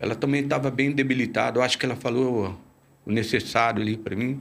Ela 0.00 0.14
também 0.14 0.42
estava 0.42 0.70
bem 0.70 0.90
debilitada, 0.90 1.58
eu 1.58 1.62
acho 1.62 1.76
que 1.78 1.84
ela 1.84 1.94
falou 1.94 2.58
o 3.04 3.12
necessário 3.12 3.82
ali 3.82 3.98
para 3.98 4.16
mim. 4.16 4.40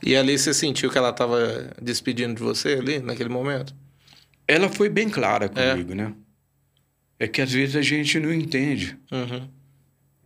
E 0.00 0.14
ali 0.14 0.38
você 0.38 0.54
sentiu 0.54 0.88
que 0.90 0.96
ela 0.96 1.10
estava 1.10 1.74
despedindo 1.82 2.36
de 2.36 2.42
você 2.42 2.74
ali, 2.74 3.00
naquele 3.00 3.28
momento? 3.28 3.74
Ela 4.46 4.68
foi 4.68 4.88
bem 4.88 5.08
clara 5.08 5.48
comigo, 5.48 5.92
né? 5.92 6.14
É 7.18 7.26
que 7.26 7.42
às 7.42 7.50
vezes 7.52 7.74
a 7.74 7.82
gente 7.82 8.20
não 8.20 8.32
entende. 8.32 8.96
Uhum. 9.10 9.48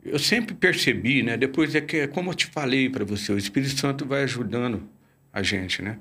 Eu 0.04 0.18
sempre 0.18 0.54
percebi, 0.54 1.22
né? 1.22 1.38
Depois 1.38 1.74
é 1.74 1.80
que, 1.80 2.06
como 2.08 2.30
eu 2.30 2.34
te 2.34 2.46
falei 2.46 2.90
para 2.90 3.04
você, 3.04 3.32
o 3.32 3.38
Espírito 3.38 3.78
Santo 3.80 4.04
vai 4.04 4.22
ajudando 4.22 4.94
a 5.38 5.42
gente, 5.42 5.82
né? 5.82 5.98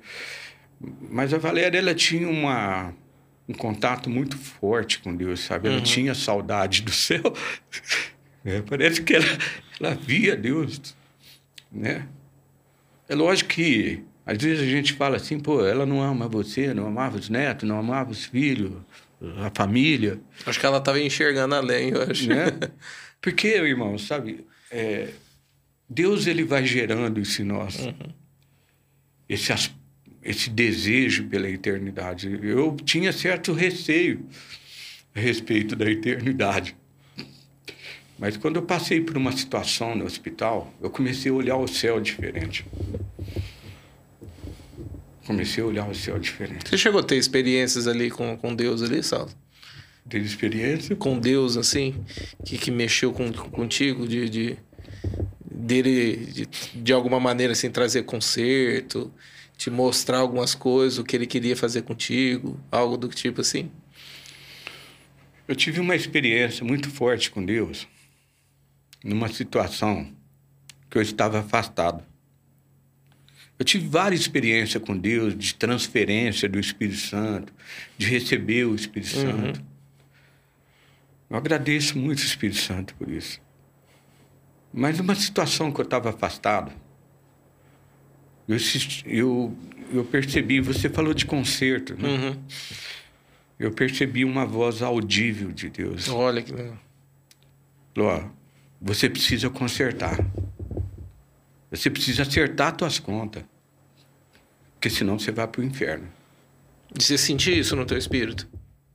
Mas 1.12 1.34
a 1.34 1.38
Valéria, 1.38 1.78
ela 1.78 1.94
tinha 1.94 2.28
uma, 2.30 2.94
um 3.50 3.54
contato 3.54 4.10
muito 4.10 4.38
forte 4.38 5.00
com 5.00 5.16
Deus, 5.16 5.42
sabe? 5.42 5.68
Ela 5.68 5.78
Uhum. 5.78 5.84
tinha 5.84 6.14
saudade 6.16 6.82
do 6.82 6.92
céu. 6.92 7.22
É, 8.48 8.62
parece 8.62 9.02
que 9.02 9.16
ela, 9.16 9.26
ela 9.82 9.96
via 9.96 10.36
Deus, 10.36 10.96
né? 11.72 12.08
É 13.10 13.16
lógico 13.16 13.50
que 13.50 14.04
às 14.24 14.38
vezes 14.38 14.62
a 14.62 14.70
gente 14.70 14.94
fala 14.94 15.16
assim, 15.18 15.40
pô, 15.40 15.66
ela 15.66 15.84
não 15.84 16.00
ama 16.00 16.28
você, 16.28 16.72
não 16.72 16.86
amava 16.86 17.18
os 17.18 17.28
netos, 17.28 17.68
não 17.68 17.80
amava 17.80 18.12
os 18.12 18.26
filhos, 18.26 18.72
a 19.44 19.52
família, 19.56 20.20
Acho 20.46 20.60
que 20.60 20.66
ela 20.68 20.78
estava 20.78 21.00
enxergando 21.00 21.56
além, 21.56 21.90
eu 21.90 22.04
acho. 22.04 22.30
né? 22.30 22.46
Porque, 23.20 23.48
irmão, 23.48 23.98
sabe, 23.98 24.46
é, 24.70 25.10
Deus 25.90 26.28
ele 26.28 26.44
vai 26.44 26.64
gerando 26.64 27.20
isso 27.20 27.42
em 27.42 27.46
nós, 27.46 27.90
esse, 29.28 29.54
esse 30.24 30.50
desejo 30.50 31.26
pela 31.26 31.50
eternidade. 31.50 32.40
Eu 32.42 32.76
tinha 32.84 33.12
certo 33.12 33.54
receio 33.54 34.26
a 35.14 35.20
respeito 35.20 35.76
da 35.76 35.90
eternidade. 35.90 36.76
Mas 38.18 38.38
quando 38.38 38.56
eu 38.56 38.64
passei 38.64 39.02
por 39.02 39.18
uma 39.18 39.32
situação 39.32 39.96
no 39.96 40.06
hospital, 40.06 40.74
eu 40.82 40.90
comecei 40.90 41.32
a 41.32 41.36
olhar 41.36 41.58
o 41.58 41.68
céu 41.68 42.00
diferente. 42.00 42.66
Comecei 45.26 45.64
a 45.64 45.68
olhar 45.68 45.90
o 45.90 45.96
céu 45.96 46.18
diferente. 46.20 46.70
Você 46.70 46.78
chegou 46.78 47.00
a 47.02 47.04
ter 47.04 47.18
experiências 47.18 47.88
ali 47.88 48.10
com, 48.10 48.38
com 48.38 48.56
Deus 48.56 48.82
ali, 48.82 49.04
Saulo? 49.04 49.32
Teve 50.08 50.26
experiência? 50.26 50.96
Com 50.96 51.20
Deus, 51.20 51.58
assim, 51.58 51.96
que, 52.46 52.58
que 52.58 52.70
mexeu 52.70 53.12
com, 53.12 53.34
contigo, 53.34 54.08
de, 54.08 54.30
de 54.30 54.58
dele, 55.56 56.18
de, 56.26 56.48
de 56.76 56.94
alguma 56.94 57.20
maneira, 57.20 57.54
assim, 57.54 57.70
trazer 57.70 58.04
conserto, 58.04 59.12
te 59.58 59.70
mostrar 59.70 60.20
algumas 60.20 60.54
coisas, 60.54 61.00
o 61.00 61.04
que 61.04 61.16
ele 61.16 61.26
queria 61.26 61.56
fazer 61.56 61.84
contigo, 61.84 62.60
algo 62.72 62.98
do 62.98 63.08
tipo 63.08 63.42
assim? 63.42 63.72
Eu 65.48 65.56
tive 65.56 65.80
uma 65.80 65.96
experiência 65.96 66.66
muito 66.66 66.90
forte 66.90 67.30
com 67.32 67.44
Deus 67.46 67.88
numa 69.04 69.30
situação 69.30 70.12
que 70.90 70.98
eu 70.98 71.02
estava 71.02 71.40
afastado. 71.40 72.04
Eu 73.58 73.64
tive 73.64 73.88
várias 73.88 74.20
experiências 74.22 74.84
com 74.84 74.98
Deus 74.98 75.38
de 75.38 75.56
transferência 75.56 76.50
do 76.50 76.60
Espírito 76.60 76.98
Santo, 76.98 77.54
de 77.98 78.08
receber 78.08 78.66
o 78.66 78.76
Espírito 78.76 79.16
Uhum. 79.18 79.22
Santo. 79.46 79.64
Eu 81.30 81.38
agradeço 81.38 81.98
muito 81.98 82.20
o 82.20 82.26
Espírito 82.26 82.60
Santo 82.60 82.94
por 82.96 83.10
isso. 83.10 83.40
Mas 84.78 84.98
numa 84.98 85.16
situação 85.16 85.72
que 85.72 85.80
eu 85.80 85.86
estava 85.86 86.10
afastado, 86.10 86.70
eu, 88.46 88.58
eu, 89.06 89.58
eu 89.94 90.04
percebi, 90.04 90.60
você 90.60 90.90
falou 90.90 91.14
de 91.14 91.26
concerto, 91.26 91.96
né? 91.96 92.10
Uhum. 92.10 92.44
Eu 93.58 93.72
percebi 93.72 94.26
uma 94.26 94.46
voz 94.46 94.82
audível 94.82 95.50
de 95.54 95.70
Deus. 95.70 96.10
Olha 96.10 96.42
que 96.42 96.52
legal. 96.52 96.78
Falou, 97.96 98.10
ó, 98.12 98.30
você 98.82 99.10
precisa 99.10 99.50
consertar. 99.50 100.20
Você 101.72 101.90
precisa 101.90 102.24
acertar 102.24 102.76
suas 102.78 103.00
contas. 103.00 103.44
Porque 104.74 104.90
senão 104.90 105.18
você 105.18 105.32
vai 105.32 105.48
para 105.48 105.62
o 105.62 105.64
inferno. 105.64 106.08
E 107.00 107.02
você 107.02 107.18
sentia 107.18 107.58
isso 107.58 107.78
no 107.78 107.86
teu 107.86 107.98
espírito? 107.98 108.46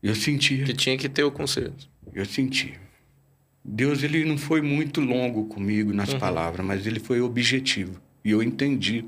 Eu 0.02 0.14
sentia, 0.14 0.62
Que 0.64 0.74
tinha 0.74 0.98
que 0.98 1.08
ter 1.08 1.24
o 1.24 1.30
conserto. 1.32 1.88
eu 2.12 2.26
senti. 2.26 2.78
Deus 3.64 4.02
ele 4.02 4.24
não 4.24 4.38
foi 4.38 4.60
muito 4.62 5.00
longo 5.00 5.44
comigo 5.44 5.92
nas 5.92 6.14
palavras, 6.14 6.64
mas 6.64 6.86
ele 6.86 6.98
foi 6.98 7.20
objetivo. 7.20 8.00
E 8.24 8.30
eu 8.30 8.42
entendi. 8.42 9.04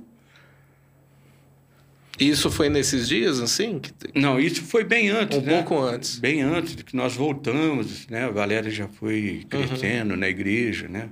Isso 2.20 2.50
foi 2.50 2.68
nesses 2.68 3.08
dias, 3.08 3.40
assim? 3.40 3.78
Que, 3.78 3.90
Não, 4.14 4.38
isso 4.38 4.62
foi 4.62 4.84
bem 4.84 5.08
antes, 5.08 5.38
um 5.38 5.40
né? 5.40 5.54
pouco 5.54 5.82
antes. 5.82 6.18
Bem 6.18 6.42
antes 6.42 6.76
de 6.76 6.84
que 6.84 6.94
nós 6.94 7.14
voltamos, 7.16 8.06
né? 8.08 8.26
A 8.26 8.30
Valéria 8.30 8.70
já 8.70 8.86
foi 8.86 9.46
crescendo 9.48 10.16
na 10.16 10.28
igreja, 10.28 10.88
né? 10.88 11.08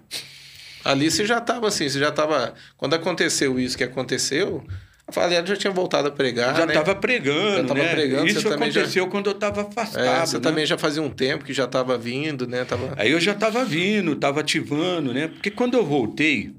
Ali 0.84 1.10
você 1.10 1.26
já 1.26 1.38
estava 1.38 1.68
assim, 1.68 1.88
você 1.88 1.98
já 1.98 2.10
estava... 2.10 2.54
Quando 2.76 2.94
aconteceu 2.94 3.58
isso 3.58 3.76
que 3.76 3.84
aconteceu, 3.84 4.64
a 5.10 5.20
Valéria 5.22 5.46
já 5.46 5.56
tinha 5.56 5.72
voltado 5.72 6.08
a 6.08 6.10
pregar, 6.10 6.56
já 6.56 6.64
né? 6.66 6.72
estava 6.74 6.94
pregando, 6.94 7.62
Já 7.62 7.64
tava 7.64 7.80
né? 7.82 7.90
pregando, 7.94 8.26
Isso 8.26 8.48
também 8.48 8.70
já- 8.70 8.80
aconteceu 8.80 9.06
quando 9.08 9.26
eu 9.28 9.32
estava 9.34 9.62
afastado, 9.62 10.04
É, 10.04 10.26
você 10.26 10.36
né? 10.36 10.42
também 10.42 10.64
já 10.66 10.78
fazia 10.78 11.02
um 11.02 11.10
tempo 11.10 11.44
que 11.44 11.52
já 11.52 11.64
estava 11.64 11.98
vindo, 11.98 12.46
né? 12.46 12.64
Tava... 12.64 12.94
Aí 12.96 13.10
eu 13.10 13.20
já 13.20 13.32
estava 13.32 13.64
vindo, 13.64 14.12
estava 14.12 14.40
ativando, 14.40 15.12
né? 15.12 15.28
Porque 15.28 15.50
quando 15.50 15.74
eu 15.76 15.84
voltei, 15.84 16.54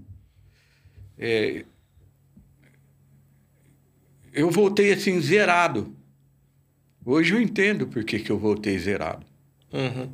é, 1.17 1.63
eu 4.33 4.49
voltei 4.49 4.93
assim, 4.93 5.19
zerado. 5.19 5.95
Hoje 7.05 7.33
eu 7.33 7.41
entendo 7.41 7.87
por 7.87 8.03
que, 8.03 8.19
que 8.19 8.31
eu 8.31 8.37
voltei 8.37 8.77
zerado. 8.77 9.25
Uhum. 9.73 10.09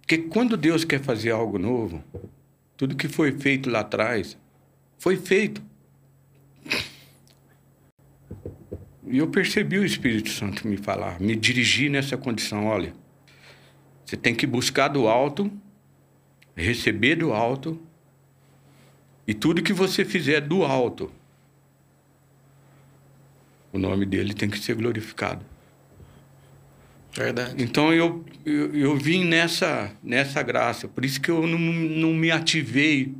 Porque 0.00 0.18
quando 0.18 0.56
Deus 0.56 0.84
quer 0.84 1.00
fazer 1.00 1.30
algo 1.30 1.58
novo, 1.58 2.02
tudo 2.76 2.96
que 2.96 3.08
foi 3.08 3.32
feito 3.32 3.70
lá 3.70 3.80
atrás, 3.80 4.36
foi 4.98 5.16
feito. 5.16 5.62
E 9.12 9.18
eu 9.18 9.28
percebi 9.28 9.78
o 9.78 9.84
Espírito 9.84 10.30
Santo 10.30 10.66
me 10.66 10.78
falar, 10.78 11.20
me 11.20 11.36
dirigir 11.36 11.90
nessa 11.90 12.16
condição. 12.16 12.64
Olha, 12.64 12.94
você 14.06 14.16
tem 14.16 14.34
que 14.34 14.46
buscar 14.46 14.88
do 14.88 15.06
alto, 15.06 15.52
receber 16.56 17.16
do 17.16 17.30
alto, 17.30 17.78
e 19.26 19.34
tudo 19.34 19.62
que 19.62 19.74
você 19.74 20.02
fizer 20.02 20.40
do 20.40 20.64
alto, 20.64 21.12
o 23.70 23.76
nome 23.78 24.06
dele 24.06 24.32
tem 24.32 24.48
que 24.48 24.58
ser 24.58 24.76
glorificado. 24.76 25.44
Verdade. 27.12 27.62
Então 27.62 27.92
eu, 27.92 28.24
eu, 28.46 28.74
eu 28.74 28.96
vim 28.96 29.26
nessa, 29.26 29.94
nessa 30.02 30.42
graça. 30.42 30.88
Por 30.88 31.04
isso 31.04 31.20
que 31.20 31.30
eu 31.30 31.46
não, 31.46 31.58
não 31.58 32.14
me 32.14 32.30
ativei. 32.30 33.14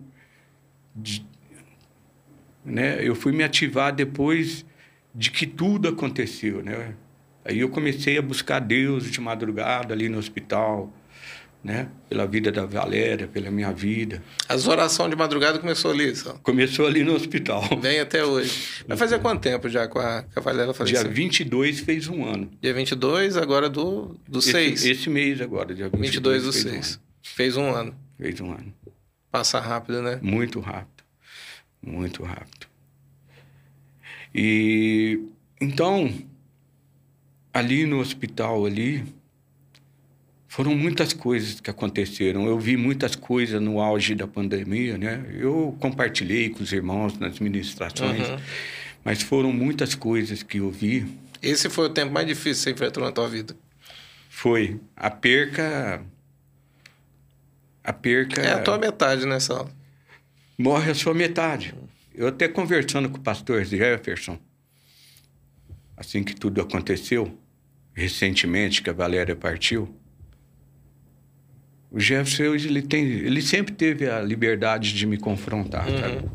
de- 0.96 1.26
né? 2.64 3.06
Eu 3.06 3.14
fui 3.14 3.32
me 3.32 3.44
ativar 3.44 3.94
depois 3.94 4.64
de 5.14 5.30
que 5.30 5.46
tudo 5.46 5.88
aconteceu. 5.88 6.62
Né? 6.62 6.94
Aí 7.44 7.60
eu 7.60 7.68
comecei 7.68 8.18
a 8.18 8.22
buscar 8.22 8.60
Deus 8.60 9.10
de 9.10 9.20
madrugada 9.20 9.92
ali 9.92 10.08
no 10.08 10.18
hospital, 10.18 10.92
né? 11.62 11.88
pela 12.08 12.26
vida 12.26 12.50
da 12.50 12.64
Valéria, 12.66 13.26
pela 13.28 13.50
minha 13.50 13.72
vida. 13.72 14.22
As 14.48 14.66
orações 14.66 15.10
de 15.10 15.16
madrugada 15.16 15.58
começou 15.58 15.90
ali, 15.90 16.14
só. 16.16 16.34
Começou 16.42 16.86
ali 16.86 17.04
no 17.04 17.14
hospital. 17.14 17.62
Vem 17.80 18.00
até 18.00 18.24
hoje. 18.24 18.84
Vai 18.86 18.96
fazer 18.96 19.18
quanto 19.20 19.40
tempo 19.40 19.68
já 19.68 19.86
com 19.88 19.98
a, 19.98 20.22
com 20.22 20.40
a 20.40 20.42
Valéria 20.42 20.72
Dia 20.72 20.74
faleceu? 20.74 21.10
22 21.10 21.80
fez 21.80 22.08
um 22.08 22.24
ano. 22.24 22.50
Dia 22.60 22.74
22, 22.74 23.36
agora 23.36 23.68
do, 23.68 24.16
do 24.28 24.38
Esse- 24.40 24.52
6. 24.52 24.84
Esse, 24.84 25.10
mês 25.10 25.40
agora, 25.40 25.74
dia 25.74 25.88
22, 25.88 26.42
22 26.42 26.42
do 26.44 26.52
fez 26.52 26.64
um 26.66 26.70
6. 26.70 26.74
ano. 26.94 27.02
Fez 27.22 27.56
um 27.56 27.70
ano. 27.74 27.94
Fez 28.18 28.40
um 28.40 28.50
ano. 28.52 28.74
Passa 29.30 29.58
rápido, 29.60 30.02
né? 30.02 30.18
Muito 30.20 30.60
rápido. 30.60 31.02
Muito 31.80 32.22
rápido. 32.22 32.61
E 34.34 35.20
então, 35.60 36.12
ali 37.52 37.86
no 37.86 38.00
hospital 38.00 38.66
ali, 38.66 39.04
foram 40.48 40.74
muitas 40.74 41.12
coisas 41.12 41.60
que 41.60 41.70
aconteceram. 41.70 42.46
Eu 42.46 42.58
vi 42.58 42.76
muitas 42.76 43.16
coisas 43.16 43.60
no 43.60 43.80
auge 43.80 44.14
da 44.14 44.26
pandemia, 44.26 44.98
né? 44.98 45.24
Eu 45.32 45.76
compartilhei 45.80 46.50
com 46.50 46.62
os 46.62 46.72
irmãos 46.72 47.18
nas 47.18 47.38
ministrações, 47.38 48.28
uhum. 48.28 48.38
mas 49.04 49.22
foram 49.22 49.52
muitas 49.52 49.94
coisas 49.94 50.42
que 50.42 50.58
eu 50.58 50.70
vi. 50.70 51.06
Esse 51.40 51.70
foi 51.70 51.86
o 51.86 51.90
tempo 51.90 52.12
mais 52.12 52.26
difícil 52.26 52.52
que 52.52 52.60
você 52.64 52.70
enfrentou 52.72 53.02
na 53.02 53.12
tua 53.12 53.28
vida? 53.28 53.56
Foi. 54.28 54.78
A 54.96 55.10
perca. 55.10 56.02
A 57.82 57.92
perca. 57.92 58.42
É 58.42 58.52
a 58.52 58.58
tua 58.58 58.78
metade 58.78 59.24
nessa 59.24 59.54
aula. 59.54 59.70
Morre 60.58 60.90
a 60.90 60.94
sua 60.94 61.14
metade. 61.14 61.74
Eu 62.14 62.28
até 62.28 62.46
conversando 62.48 63.08
com 63.08 63.18
o 63.18 63.20
pastor 63.20 63.64
Jefferson, 63.64 64.38
assim 65.96 66.22
que 66.22 66.34
tudo 66.34 66.60
aconteceu, 66.60 67.38
recentemente 67.94 68.82
que 68.82 68.90
a 68.90 68.92
Valéria 68.92 69.34
partiu, 69.36 69.94
o 71.90 72.00
Jefferson 72.00 72.54
ele 72.54 72.80
tem, 72.80 73.04
ele 73.04 73.42
sempre 73.42 73.74
teve 73.74 74.08
a 74.08 74.20
liberdade 74.20 74.94
de 74.94 75.06
me 75.06 75.18
confrontar, 75.18 75.88
uhum. 75.88 75.98
sabe? 75.98 76.30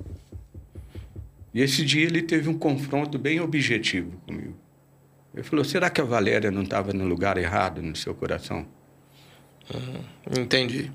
E 1.53 1.61
esse 1.61 1.83
dia 1.83 2.05
ele 2.05 2.21
teve 2.21 2.47
um 2.47 2.57
confronto 2.57 3.17
bem 3.17 3.39
objetivo 3.39 4.11
comigo. 4.27 4.55
Ele 5.33 5.41
falou: 5.41 5.65
será 5.65 5.89
que 5.89 5.99
a 5.99 6.03
Valéria 6.03 6.51
não 6.51 6.61
estava 6.61 6.93
no 6.93 7.05
lugar 7.05 7.37
errado 7.37 7.81
no 7.81 7.95
seu 7.95 8.13
coração? 8.13 8.67
Uhum. 9.73 10.43
Entendi. 10.43 10.91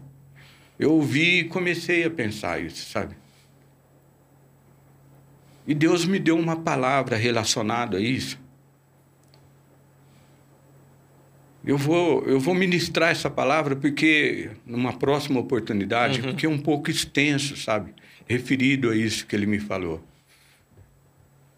Eu 0.79 0.93
ouvi 0.93 1.41
e 1.41 1.45
comecei 1.45 2.05
a 2.05 2.11
pensar 2.11 2.61
isso, 2.61 2.89
sabe? 2.89 3.17
E 5.66 5.74
Deus 5.74 6.05
me 6.05 6.18
deu 6.18 6.36
uma 6.36 6.56
palavra 6.56 7.16
relacionada 7.16 7.98
a 7.98 8.01
isso. 8.01 8.40
Eu 11.64 11.78
vou, 11.78 12.24
eu 12.24 12.40
vou 12.40 12.55
ministrar 12.55 13.10
essa 13.10 13.30
palavra 13.30 13.76
porque, 13.76 14.51
numa 14.66 14.93
próxima 14.93 15.39
oportunidade, 15.39 16.20
uhum. 16.20 16.30
porque 16.30 16.47
é 16.47 16.48
um 16.48 16.59
pouco 16.59 16.90
extenso, 16.90 17.56
sabe? 17.56 17.94
Referido 18.26 18.90
a 18.90 18.97
isso 18.97 19.26
que 19.26 19.36
ele 19.36 19.47
me 19.47 19.60
falou. 19.60 20.02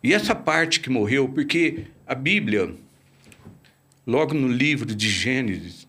E 0.03 0.13
essa 0.13 0.35
parte 0.35 0.81
que 0.81 0.91
morreu, 0.91 1.27
porque 1.27 1.85
a 2.07 2.15
Bíblia, 2.15 2.75
logo 4.07 4.35
no 4.35 4.49
livro 4.49 4.95
de 4.95 5.09
Gênesis, 5.09 5.84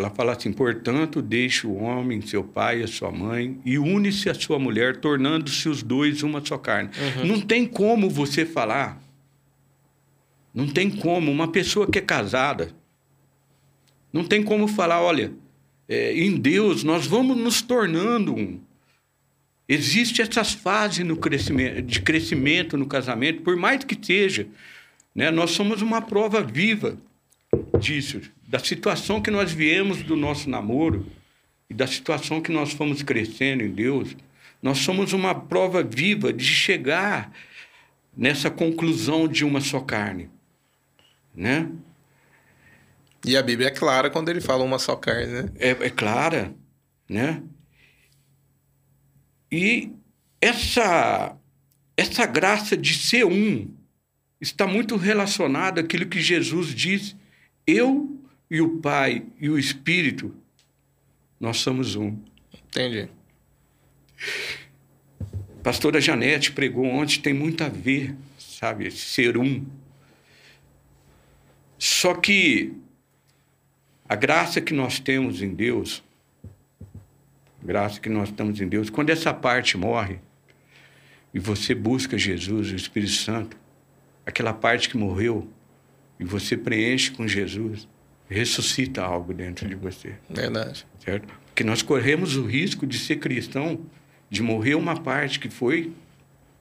ela 0.00 0.10
fala 0.10 0.32
assim: 0.32 0.52
portanto, 0.52 1.22
deixe 1.22 1.66
o 1.66 1.74
homem, 1.74 2.20
seu 2.20 2.42
pai, 2.42 2.82
a 2.82 2.86
sua 2.86 3.10
mãe, 3.10 3.58
e 3.64 3.78
une-se 3.78 4.28
a 4.28 4.34
sua 4.34 4.58
mulher, 4.58 4.96
tornando-se 4.96 5.68
os 5.68 5.82
dois 5.82 6.22
uma 6.22 6.44
só 6.44 6.58
carne. 6.58 6.90
Uhum. 7.18 7.26
Não 7.26 7.40
tem 7.40 7.66
como 7.66 8.10
você 8.10 8.44
falar. 8.44 9.00
Não 10.52 10.66
tem 10.66 10.90
como. 10.90 11.30
Uma 11.30 11.48
pessoa 11.48 11.86
que 11.86 11.98
é 11.98 12.02
casada, 12.02 12.74
não 14.12 14.24
tem 14.24 14.42
como 14.42 14.66
falar, 14.66 15.00
olha, 15.00 15.32
é, 15.88 16.12
em 16.16 16.36
Deus 16.36 16.82
nós 16.82 17.06
vamos 17.06 17.36
nos 17.36 17.62
tornando 17.62 18.34
um. 18.34 18.60
Existem 19.68 20.26
essas 20.26 20.52
fases 20.52 21.06
no 21.06 21.16
crescimento, 21.16 21.82
de 21.82 22.00
crescimento 22.00 22.76
no 22.76 22.86
casamento, 22.86 23.42
por 23.42 23.56
mais 23.56 23.84
que 23.84 23.96
seja. 24.04 24.48
Né? 25.14 25.30
Nós 25.30 25.52
somos 25.52 25.80
uma 25.80 26.02
prova 26.02 26.42
viva 26.42 26.98
disso, 27.78 28.20
da 28.50 28.58
situação 28.58 29.22
que 29.22 29.30
nós 29.30 29.52
viemos 29.52 30.02
do 30.02 30.16
nosso 30.16 30.50
namoro 30.50 31.06
e 31.70 31.74
da 31.74 31.86
situação 31.86 32.42
que 32.42 32.50
nós 32.50 32.72
fomos 32.72 33.00
crescendo 33.00 33.62
em 33.62 33.70
Deus. 33.70 34.16
Nós 34.60 34.78
somos 34.78 35.12
uma 35.12 35.32
prova 35.32 35.84
viva 35.84 36.32
de 36.32 36.44
chegar 36.44 37.32
nessa 38.16 38.50
conclusão 38.50 39.28
de 39.28 39.44
uma 39.44 39.60
só 39.60 39.78
carne. 39.78 40.28
Né? 41.32 41.70
E 43.24 43.36
a 43.36 43.42
Bíblia 43.42 43.68
é 43.68 43.70
clara 43.70 44.10
quando 44.10 44.30
ele 44.30 44.40
fala 44.40 44.64
uma 44.64 44.80
só 44.80 44.96
carne, 44.96 45.26
né? 45.26 45.52
É, 45.56 45.68
é 45.68 45.90
clara, 45.90 46.52
né? 47.08 47.40
E 49.52 49.92
essa, 50.40 51.36
essa 51.96 52.26
graça 52.26 52.76
de 52.76 52.94
ser 52.94 53.24
um 53.24 53.72
está 54.40 54.66
muito 54.66 54.96
relacionada 54.96 55.82
àquilo 55.82 56.06
que 56.06 56.20
Jesus 56.20 56.74
diz: 56.74 57.14
eu 57.64 58.19
e 58.50 58.60
o 58.60 58.78
Pai 58.80 59.24
e 59.38 59.48
o 59.48 59.58
Espírito, 59.58 60.34
nós 61.38 61.58
somos 61.58 61.94
um. 61.94 62.18
Entendi. 62.52 63.08
Pastora 65.62 66.00
Janete 66.00 66.52
pregou 66.52 66.84
ontem, 66.84 67.20
tem 67.20 67.32
muito 67.32 67.62
a 67.62 67.68
ver, 67.68 68.14
sabe, 68.38 68.90
ser 68.90 69.36
um. 69.36 69.64
Só 71.78 72.14
que 72.14 72.74
a 74.08 74.16
graça 74.16 74.60
que 74.60 74.74
nós 74.74 74.98
temos 74.98 75.40
em 75.40 75.54
Deus, 75.54 76.02
a 77.62 77.66
graça 77.66 78.00
que 78.00 78.08
nós 78.08 78.30
temos 78.30 78.60
em 78.60 78.68
Deus, 78.68 78.90
quando 78.90 79.10
essa 79.10 79.32
parte 79.32 79.76
morre 79.76 80.18
e 81.32 81.38
você 81.38 81.74
busca 81.74 82.18
Jesus, 82.18 82.72
o 82.72 82.74
Espírito 82.74 83.12
Santo, 83.12 83.56
aquela 84.26 84.52
parte 84.52 84.88
que 84.88 84.96
morreu, 84.96 85.48
e 86.18 86.24
você 86.24 86.56
preenche 86.56 87.10
com 87.12 87.26
Jesus, 87.26 87.88
ressuscita 88.30 89.02
algo 89.02 89.34
dentro 89.34 89.68
de 89.68 89.74
você. 89.74 90.14
Verdade. 90.28 90.86
Certo? 91.04 91.28
Porque 91.46 91.64
nós 91.64 91.82
corremos 91.82 92.36
o 92.36 92.46
risco 92.46 92.86
de 92.86 92.98
ser 92.98 93.16
cristão, 93.16 93.80
de 94.30 94.42
morrer 94.42 94.76
uma 94.76 94.98
parte 94.98 95.40
que 95.40 95.50
foi, 95.50 95.92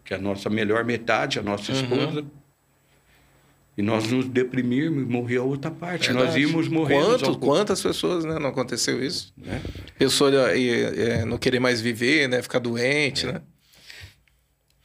que 0.03 0.13
é 0.13 0.17
a 0.17 0.19
nossa 0.19 0.49
melhor 0.49 0.83
metade, 0.83 1.39
a 1.39 1.43
nossa 1.43 1.71
uhum. 1.71 1.81
esposa, 1.81 2.21
uhum 2.21 2.39
e 3.79 3.81
nós 3.81 4.11
nos 4.11 4.27
deprimirmos 4.27 5.03
e 5.03 5.05
morrer 5.05 5.37
a 5.37 5.43
outra 5.43 5.71
parte. 5.71 6.07
Verdade. 6.07 6.27
Nós 6.27 6.35
íamos 6.35 6.67
morrer. 6.67 6.95
Quanto, 6.95 7.39
quantas 7.39 7.81
pessoas, 7.81 8.25
né? 8.25 8.37
Não 8.37 8.49
aconteceu 8.49 9.01
isso? 9.01 9.33
É. 9.47 9.61
Pessoa 9.97 10.31
é, 10.51 11.23
não 11.23 11.37
querer 11.37 11.61
mais 11.61 11.79
viver, 11.79 12.27
né? 12.27 12.41
Ficar 12.41 12.59
doente, 12.59 13.25
é. 13.25 13.31
né? 13.31 13.41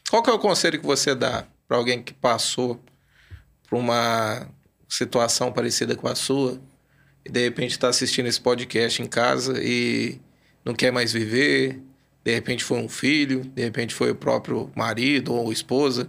Qual 0.08 0.22
que 0.22 0.30
é 0.30 0.32
o 0.32 0.38
conselho 0.38 0.78
que 0.78 0.86
você 0.86 1.12
dá 1.12 1.44
para 1.66 1.76
alguém 1.76 2.00
que 2.00 2.14
passou 2.14 2.80
por 3.68 3.80
uma 3.80 4.46
situação 4.88 5.50
parecida 5.50 5.96
com 5.96 6.06
a 6.06 6.14
sua 6.14 6.60
e 7.24 7.30
de 7.30 7.40
repente 7.40 7.72
está 7.72 7.88
assistindo 7.88 8.26
esse 8.26 8.40
podcast 8.40 9.02
em 9.02 9.06
casa 9.06 9.62
e 9.62 10.18
não 10.64 10.74
quer 10.74 10.92
mais 10.92 11.12
viver, 11.12 11.80
de 12.24 12.34
repente 12.34 12.64
foi 12.64 12.78
um 12.78 12.88
filho, 12.88 13.40
de 13.54 13.62
repente 13.62 13.94
foi 13.94 14.10
o 14.10 14.14
próprio 14.14 14.70
marido 14.74 15.34
ou 15.34 15.52
esposa 15.52 16.08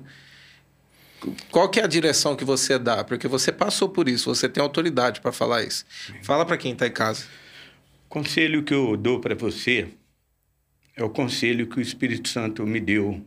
qual 1.52 1.70
que 1.70 1.80
é 1.80 1.84
a 1.84 1.88
direção 1.88 2.36
que 2.36 2.44
você 2.44 2.78
dá? 2.78 3.04
Porque 3.04 3.28
você 3.28 3.52
passou 3.52 3.90
por 3.90 4.08
isso, 4.08 4.34
você 4.34 4.48
tem 4.48 4.62
autoridade 4.62 5.22
para 5.22 5.32
falar 5.32 5.64
isso. 5.64 5.86
Fala 6.22 6.46
para 6.46 6.58
quem 6.58 6.74
está 6.74 6.88
em 6.88 6.92
casa. 6.92 7.26
O 8.06 8.10
conselho 8.10 8.64
que 8.64 8.74
eu 8.74 8.96
dou 8.96 9.20
para 9.20 9.36
você 9.36 9.88
é 10.96 11.04
o 11.04 11.10
conselho 11.10 11.68
que 11.68 11.78
o 11.78 11.82
Espírito 11.82 12.30
Santo 12.30 12.66
me 12.66 12.80
deu. 12.80 13.26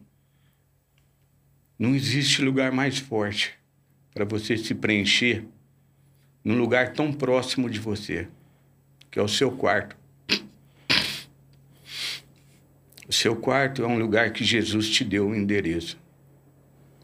Não 1.79 1.95
existe 1.95 2.43
lugar 2.43 2.73
mais 2.73 2.99
forte 2.99 3.55
para 4.13 4.25
você 4.25 4.57
se 4.57 4.75
preencher 4.75 5.45
num 6.45 6.57
lugar 6.57 6.93
tão 6.93 7.13
próximo 7.13 7.69
de 7.69 7.79
você, 7.79 8.29
que 9.11 9.19
é 9.19 9.23
o 9.23 9.29
seu 9.29 9.51
quarto. 9.51 9.97
O 13.09 13.13
seu 13.13 13.35
quarto 13.35 13.83
é 13.83 13.87
um 13.87 13.99
lugar 13.99 14.33
que 14.33 14.45
Jesus 14.45 14.91
te 14.91 15.03
deu 15.03 15.27
o 15.27 15.31
um 15.31 15.35
endereço. 15.35 15.99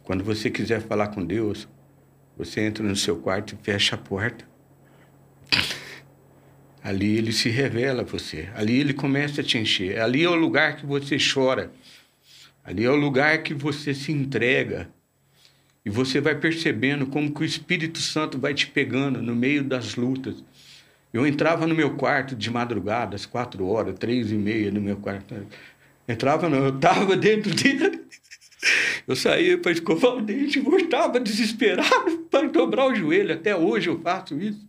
Quando 0.03 0.23
você 0.23 0.51
quiser 0.51 0.83
falar 0.83 1.09
com 1.09 1.25
Deus, 1.25 1.67
você 2.37 2.61
entra 2.61 2.85
no 2.85 2.95
seu 2.95 3.17
quarto 3.17 3.55
e 3.55 3.65
fecha 3.65 3.95
a 3.95 3.99
porta. 3.99 4.47
Ali 6.83 7.17
ele 7.17 7.33
se 7.33 7.49
revela 7.49 8.03
a 8.03 8.05
você. 8.05 8.51
Ali 8.55 8.79
ele 8.79 8.93
começa 8.93 9.41
a 9.41 9.45
te 9.45 9.57
encher. 9.57 9.99
Ali 9.99 10.23
é 10.23 10.29
o 10.29 10.35
lugar 10.35 10.77
que 10.77 10.85
você 10.85 11.17
chora. 11.17 11.73
Ali 12.63 12.85
é 12.85 12.91
o 12.91 12.97
lugar 12.97 13.43
que 13.43 13.55
você 13.55 13.95
se 13.95 14.13
entrega. 14.13 14.91
E 15.85 15.91
você 15.91 16.21
vai 16.21 16.35
percebendo 16.35 17.07
como 17.07 17.33
que 17.33 17.43
o 17.43 17.45
Espírito 17.45 17.99
Santo 17.99 18.39
vai 18.39 18.55
te 18.55 18.67
pegando 18.67 19.21
no 19.21 19.35
meio 19.35 19.63
das 19.63 19.97
lutas. 19.97 20.43
Eu 21.13 21.27
entrava 21.27 21.67
no 21.67 21.75
meu 21.75 21.95
quarto 21.97 22.35
de 22.35 22.51
madrugada, 22.51 23.15
às 23.15 23.27
quatro 23.27 23.67
horas, 23.67 23.99
três 23.99 24.33
e 24.33 24.35
meia 24.35 24.71
no 24.71 24.81
meu 24.81 24.97
quarto. 24.97 25.35
Entrava, 26.09 26.49
não, 26.49 26.59
eu 26.65 26.75
estava 26.75 27.17
dentro 27.17 27.55
dele. 27.55 28.03
Eu 29.07 29.15
saía 29.15 29.59
para 29.59 29.73
escovar 29.73 30.17
o 30.17 30.23
dente, 30.23 30.59
voltava 30.59 31.21
desesperado 31.21 32.21
para 32.31 32.49
dobrar 32.49 32.87
o 32.87 32.95
joelho. 32.95 33.35
Até 33.35 33.55
hoje 33.55 33.91
eu 33.91 34.01
faço 34.01 34.41
isso. 34.41 34.67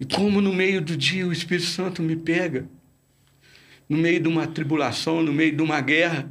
E 0.00 0.04
como 0.04 0.40
no 0.40 0.52
meio 0.52 0.82
do 0.82 0.96
dia 0.96 1.24
o 1.24 1.32
Espírito 1.32 1.68
Santo 1.68 2.02
me 2.02 2.16
pega, 2.16 2.68
no 3.88 3.96
meio 3.96 4.18
de 4.18 4.28
uma 4.28 4.48
tribulação, 4.48 5.22
no 5.22 5.32
meio 5.32 5.54
de 5.54 5.62
uma 5.62 5.80
guerra. 5.80 6.28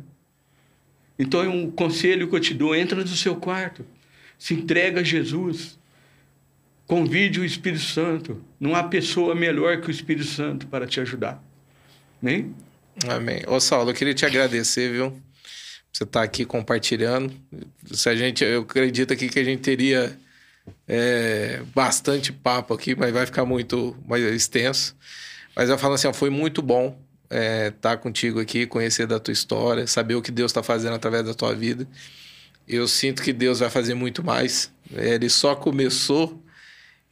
Então 1.18 1.42
é 1.42 1.48
um 1.48 1.72
conselho 1.72 2.28
que 2.28 2.36
eu 2.36 2.40
te 2.40 2.54
dou: 2.54 2.76
entra 2.76 3.00
no 3.00 3.08
seu 3.08 3.36
quarto, 3.36 3.86
se 4.38 4.54
entrega 4.54 5.02
a 5.02 5.04
Jesus, 5.04 5.80
convide 6.86 7.40
o 7.40 7.46
Espírito 7.46 7.84
Santo. 7.84 8.44
Não 8.60 8.76
há 8.76 8.84
pessoa 8.84 9.34
melhor 9.34 9.82
que 9.82 9.88
o 9.88 9.92
Espírito 9.92 10.28
Santo 10.28 10.68
para 10.68 10.86
te 10.86 11.00
ajudar. 11.00 11.42
Nem? 12.22 12.56
Amém. 13.08 13.44
Ô, 13.48 13.60
Saulo, 13.60 13.92
eu 13.92 13.94
queria 13.94 14.14
te 14.14 14.26
agradecer, 14.26 14.92
viu? 14.92 15.22
Você 15.92 16.04
estar 16.04 16.20
tá 16.20 16.26
aqui 16.26 16.46
compartilhando. 16.46 17.34
Se 17.92 18.10
a 18.10 18.16
gente, 18.16 18.44
eu 18.44 18.62
acredito 18.62 19.14
aqui 19.14 19.30
que 19.30 19.40
a 19.40 19.44
gente 19.44 19.62
teria 19.62 20.18
é, 20.88 21.62
bastante 21.74 22.34
papo 22.34 22.74
aqui, 22.74 22.96
mas 22.96 23.14
vai 23.14 23.26
ficar 23.26 23.46
muito 23.46 23.96
mais 24.06 24.24
extenso. 24.24 24.96
Mas 25.56 25.70
eu 25.70 25.78
falo 25.78 25.94
assim, 25.94 26.12
foi 26.14 26.30
muito 26.30 26.62
bom 26.62 27.00
estar 27.36 27.38
é, 27.38 27.72
tá 27.72 27.98
contigo 27.98 28.40
aqui, 28.40 28.66
conhecer 28.66 29.06
da 29.06 29.20
tua 29.20 29.32
história, 29.32 29.86
saber 29.88 30.16
o 30.16 30.22
que 30.22 30.32
Deus 30.32 30.52
está 30.52 30.64
fazendo 30.64 30.96
através 30.96 31.26
da 31.26 31.34
tua 31.34 31.54
vida. 31.54 31.88
Eu 32.68 32.88
sinto 32.88 33.22
que 33.22 33.34
Deus 33.34 33.60
vai 33.60 33.70
fazer 33.70 33.94
muito 33.94 34.24
mais. 34.24 34.72
Ele 34.92 35.30
só 35.30 35.56
começou 35.56 36.42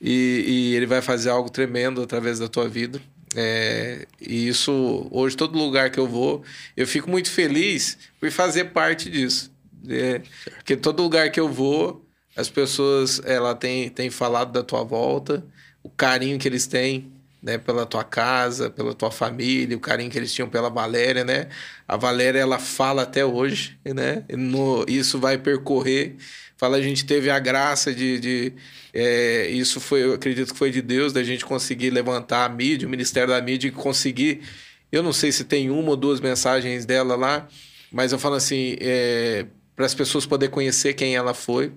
e, 0.01 0.43
e 0.47 0.75
ele 0.75 0.85
vai 0.85 1.01
fazer 1.01 1.29
algo 1.29 1.49
tremendo 1.49 2.01
através 2.01 2.39
da 2.39 2.47
tua 2.47 2.67
vida. 2.67 3.01
É, 3.35 4.07
e 4.21 4.47
isso, 4.47 5.07
hoje, 5.11 5.35
todo 5.35 5.57
lugar 5.57 5.89
que 5.89 5.99
eu 5.99 6.07
vou, 6.07 6.43
eu 6.77 6.87
fico 6.87 7.09
muito 7.09 7.29
feliz 7.29 7.97
por 8.19 8.31
fazer 8.31 8.65
parte 8.65 9.09
disso. 9.09 9.51
É, 9.87 10.21
porque 10.55 10.77
todo 10.77 11.03
lugar 11.03 11.29
que 11.31 11.39
eu 11.39 11.49
vou, 11.49 12.05
as 12.35 12.49
pessoas 12.49 13.21
ela 13.25 13.53
tem, 13.53 13.89
tem 13.89 14.09
falado 14.09 14.51
da 14.51 14.63
tua 14.63 14.83
volta, 14.83 15.45
o 15.83 15.89
carinho 15.89 16.39
que 16.39 16.47
eles 16.47 16.65
têm 16.65 17.11
né, 17.43 17.57
pela 17.57 17.85
tua 17.85 18.05
casa, 18.05 18.69
pela 18.69 18.93
tua 18.95 19.11
família, 19.11 19.75
o 19.75 19.79
carinho 19.79 20.09
que 20.09 20.17
eles 20.17 20.33
tinham 20.33 20.47
pela 20.49 20.69
Valéria, 20.69 21.25
né? 21.25 21.49
A 21.85 21.97
Valéria 21.97 22.39
ela 22.39 22.57
fala 22.57 23.01
até 23.01 23.25
hoje, 23.25 23.77
né? 23.83 24.23
No, 24.31 24.85
isso 24.87 25.19
vai 25.19 25.37
percorrer. 25.37 26.15
Fala, 26.55 26.77
a 26.77 26.81
gente 26.81 27.05
teve 27.05 27.29
a 27.29 27.37
graça 27.39 27.93
de, 27.93 28.17
de 28.17 28.53
é, 28.93 29.49
isso 29.49 29.81
foi, 29.81 30.03
eu 30.03 30.13
acredito 30.13 30.53
que 30.53 30.57
foi 30.57 30.71
de 30.71 30.81
Deus, 30.81 31.11
da 31.11 31.21
gente 31.21 31.43
conseguir 31.43 31.89
levantar 31.89 32.45
a 32.45 32.49
mídia, 32.49 32.87
o 32.87 32.91
Ministério 32.91 33.33
da 33.33 33.41
Mídia, 33.41 33.67
e 33.67 33.71
conseguir. 33.71 34.41
Eu 34.89 35.03
não 35.03 35.11
sei 35.11 35.31
se 35.31 35.43
tem 35.43 35.69
uma 35.69 35.89
ou 35.89 35.97
duas 35.97 36.21
mensagens 36.21 36.85
dela 36.85 37.17
lá, 37.17 37.47
mas 37.91 38.13
eu 38.13 38.19
falo 38.19 38.35
assim, 38.35 38.77
é, 38.79 39.47
para 39.75 39.85
as 39.85 39.93
pessoas 39.93 40.25
poderem 40.25 40.53
conhecer 40.53 40.93
quem 40.93 41.13
ela 41.13 41.33
foi 41.33 41.73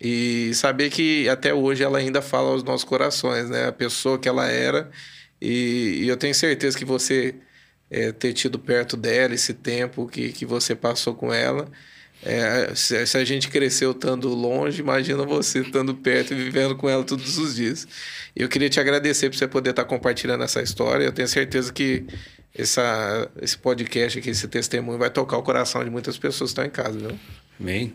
e 0.00 0.52
saber 0.54 0.90
que 0.90 1.28
até 1.28 1.52
hoje 1.52 1.82
ela 1.82 1.98
ainda 1.98 2.22
fala 2.22 2.50
aos 2.50 2.62
nossos 2.62 2.84
corações, 2.84 3.50
né? 3.50 3.66
A 3.66 3.72
pessoa 3.72 4.18
que 4.18 4.28
ela 4.28 4.46
era. 4.46 4.90
E, 5.40 6.00
e 6.02 6.08
eu 6.08 6.16
tenho 6.16 6.34
certeza 6.34 6.78
que 6.78 6.84
você 6.84 7.34
é, 7.90 8.10
ter 8.12 8.32
tido 8.32 8.58
perto 8.58 8.96
dela 8.96 9.34
esse 9.34 9.52
tempo 9.52 10.06
que, 10.06 10.32
que 10.32 10.46
você 10.46 10.74
passou 10.74 11.14
com 11.14 11.32
ela. 11.32 11.68
É, 12.22 12.74
se, 12.74 13.06
se, 13.06 13.16
a 13.16 13.24
gente 13.24 13.48
cresceu 13.48 13.92
estando 13.92 14.28
longe, 14.28 14.80
imagina 14.80 15.24
você 15.24 15.60
estando 15.60 15.94
perto 15.94 16.32
e 16.34 16.36
vivendo 16.36 16.76
com 16.76 16.88
ela 16.88 17.04
todos 17.04 17.38
os 17.38 17.56
dias. 17.56 17.86
Eu 18.34 18.48
queria 18.48 18.70
te 18.70 18.80
agradecer 18.80 19.28
por 19.28 19.36
você 19.36 19.48
poder 19.48 19.70
estar 19.70 19.84
compartilhando 19.84 20.44
essa 20.44 20.62
história. 20.62 21.04
Eu 21.04 21.12
tenho 21.12 21.28
certeza 21.28 21.72
que 21.72 22.06
essa, 22.54 23.30
esse 23.40 23.56
podcast 23.56 24.18
aqui, 24.18 24.30
esse 24.30 24.48
testemunho, 24.48 24.98
vai 24.98 25.10
tocar 25.10 25.38
o 25.38 25.42
coração 25.42 25.84
de 25.84 25.90
muitas 25.90 26.18
pessoas 26.18 26.50
que 26.50 26.60
estão 26.60 26.64
em 26.64 26.70
casa, 26.70 26.98
viu? 26.98 27.18
Amém. 27.58 27.94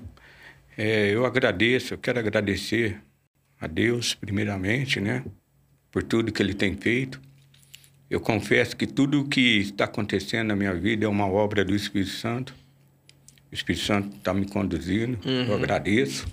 É, 0.78 1.10
eu 1.10 1.26
agradeço, 1.26 1.94
eu 1.94 1.98
quero 1.98 2.20
agradecer 2.20 3.02
a 3.60 3.68
Deus, 3.68 4.14
primeiramente, 4.14 5.00
né, 5.00 5.24
por 5.90 6.04
tudo 6.04 6.32
que 6.32 6.42
Ele 6.42 6.54
tem 6.54 6.76
feito. 6.76 7.22
Eu 8.10 8.20
confesso 8.20 8.76
que 8.76 8.86
tudo 8.86 9.22
o 9.22 9.28
que 9.28 9.60
está 9.60 9.86
acontecendo 9.86 10.48
na 10.48 10.56
minha 10.56 10.74
vida 10.74 11.06
é 11.06 11.08
uma 11.08 11.28
obra 11.28 11.64
do 11.64 11.74
Espírito 11.74 12.12
Santo. 12.12 12.54
O 13.52 13.56
Espírito 13.56 13.84
Santo 13.84 14.18
está 14.18 14.34
me 14.34 14.46
conduzindo, 14.46 15.18
uhum. 15.26 15.46
eu 15.46 15.56
agradeço. 15.56 16.28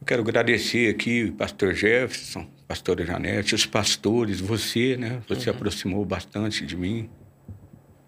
Eu 0.00 0.06
quero 0.06 0.22
agradecer 0.22 0.88
aqui 0.88 1.24
o 1.24 1.32
pastor 1.32 1.74
Jefferson, 1.74 2.48
pastora 2.66 3.04
Janete, 3.04 3.54
os 3.54 3.66
pastores, 3.66 4.40
você, 4.40 4.96
né? 4.96 5.22
Você 5.28 5.50
uhum. 5.50 5.56
aproximou 5.56 6.04
bastante 6.04 6.64
de 6.64 6.76
mim, 6.76 7.10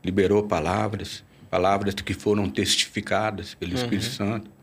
liberou 0.02 0.42
palavras, 0.44 1.22
palavras 1.50 1.94
que 1.94 2.14
foram 2.14 2.48
testificadas 2.48 3.54
pelo 3.54 3.72
uhum. 3.72 3.82
Espírito 3.82 4.06
Santo 4.06 4.57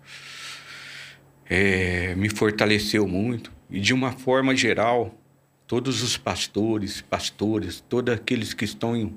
é, 1.49 2.15
me 2.15 2.29
fortaleceu 2.29 3.07
muito. 3.07 3.51
E 3.69 3.79
de 3.79 3.93
uma 3.93 4.11
forma 4.11 4.55
geral, 4.55 5.15
todos 5.67 6.01
os 6.01 6.17
pastores, 6.17 7.01
pastores, 7.01 7.81
todos 7.81 8.13
aqueles 8.13 8.53
que 8.53 8.65
estão 8.65 9.13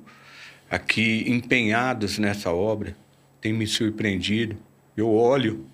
aqui 0.71 1.25
empenhados 1.27 2.19
nessa 2.19 2.53
obra, 2.53 2.97
têm 3.41 3.53
me 3.53 3.67
surpreendido. 3.67 4.57
Eu 4.97 5.11
olho, 5.11 5.67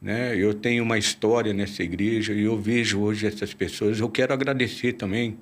né? 0.00 0.36
Eu 0.36 0.54
tenho 0.54 0.82
uma 0.82 0.98
história 0.98 1.52
nessa 1.52 1.82
igreja 1.82 2.32
e 2.32 2.42
eu 2.42 2.58
vejo 2.58 3.00
hoje 3.00 3.26
essas 3.26 3.52
pessoas. 3.52 4.00
Eu 4.00 4.08
quero 4.08 4.32
agradecer 4.32 4.94
também 4.94 5.38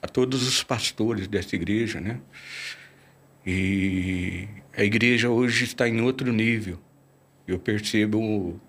a 0.00 0.06
todos 0.06 0.46
os 0.46 0.62
pastores 0.62 1.26
dessa 1.26 1.56
igreja, 1.56 2.00
né? 2.00 2.20
E 3.44 4.48
a 4.76 4.84
igreja 4.84 5.30
hoje 5.30 5.64
está 5.64 5.88
em 5.88 6.00
outro 6.00 6.32
nível. 6.32 6.78
Eu 7.46 7.58
percebo 7.58 8.60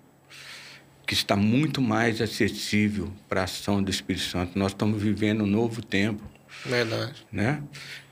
que 1.08 1.14
está 1.14 1.34
muito 1.34 1.80
mais 1.80 2.20
acessível 2.20 3.10
para 3.30 3.40
a 3.40 3.44
ação 3.44 3.82
do 3.82 3.90
Espírito 3.90 4.26
Santo. 4.26 4.58
Nós 4.58 4.72
estamos 4.72 5.02
vivendo 5.02 5.42
um 5.42 5.46
novo 5.46 5.80
tempo. 5.80 6.22
Verdade. 6.66 7.26
Né? 7.32 7.62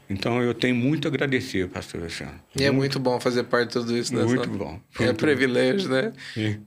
Então 0.08 0.42
eu 0.42 0.54
tenho 0.54 0.74
muito 0.74 1.06
a 1.06 1.10
agradecer, 1.10 1.68
pastor 1.68 2.00
Alexandre. 2.00 2.36
E 2.58 2.64
é 2.64 2.70
muito 2.70 2.98
bom 2.98 3.20
fazer 3.20 3.42
parte 3.44 3.68
de 3.68 3.72
tudo 3.74 3.94
isso, 3.94 4.14
né? 4.14 4.24
Muito 4.24 4.48
bom. 4.48 4.80
É 4.98 5.04
muito 5.04 5.18
privilégio, 5.18 5.90
bom. 5.90 5.94
né? 5.94 6.12
Sim. 6.32 6.62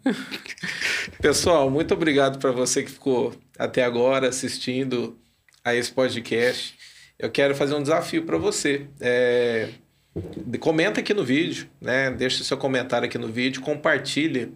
Pessoal, 1.20 1.68
muito 1.68 1.96
obrigado 1.96 2.38
para 2.38 2.52
você 2.52 2.84
que 2.84 2.92
ficou 2.92 3.34
até 3.58 3.84
agora 3.84 4.30
assistindo 4.30 5.18
a 5.66 5.74
esse 5.74 5.92
podcast. 5.92 6.76
Eu 7.18 7.32
quero 7.32 7.56
fazer 7.56 7.74
um 7.74 7.82
desafio 7.82 8.24
para 8.24 8.38
você. 8.38 8.86
É... 9.02 9.70
Comenta 10.60 11.00
aqui 11.00 11.14
no 11.14 11.24
vídeo, 11.24 11.68
né? 11.82 12.12
Deixa 12.12 12.44
seu 12.44 12.58
comentário 12.58 13.08
aqui 13.08 13.18
no 13.18 13.30
vídeo, 13.30 13.62
compartilhe 13.62 14.54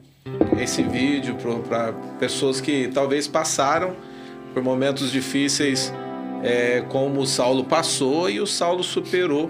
esse 0.60 0.82
vídeo 0.84 1.36
para 1.68 1.94
pessoas 2.20 2.62
que 2.62 2.88
talvez 2.94 3.28
passaram 3.28 3.96
por 4.54 4.64
momentos 4.64 5.12
difíceis 5.12 5.94
é, 6.44 6.82
como 6.90 7.22
o 7.22 7.28
Saulo 7.28 7.64
passou 7.64 8.30
e 8.30 8.40
o 8.40 8.46
Saulo 8.46 8.84
superou 8.84 9.50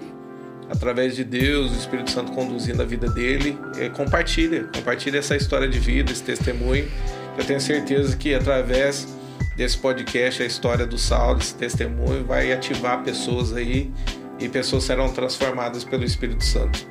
através 0.70 1.14
de 1.14 1.24
Deus, 1.24 1.72
o 1.72 1.74
Espírito 1.74 2.10
Santo 2.10 2.32
conduzindo 2.32 2.80
a 2.80 2.84
vida 2.84 3.08
dele. 3.10 3.58
É, 3.76 3.88
compartilha, 3.88 4.64
compartilha 4.74 5.18
essa 5.18 5.36
história 5.36 5.68
de 5.68 5.78
vida, 5.78 6.10
esse 6.10 6.22
testemunho. 6.22 6.88
Eu 7.36 7.44
tenho 7.44 7.60
certeza 7.60 8.16
que 8.16 8.34
através 8.34 9.06
desse 9.56 9.76
podcast, 9.78 10.42
a 10.42 10.46
história 10.46 10.86
do 10.86 10.96
Saulo, 10.96 11.38
esse 11.38 11.54
testemunho, 11.54 12.24
vai 12.24 12.52
ativar 12.52 13.02
pessoas 13.02 13.52
aí 13.52 13.90
e 14.38 14.48
pessoas 14.48 14.84
serão 14.84 15.12
transformadas 15.12 15.84
pelo 15.84 16.04
Espírito 16.04 16.44
Santo. 16.44 16.86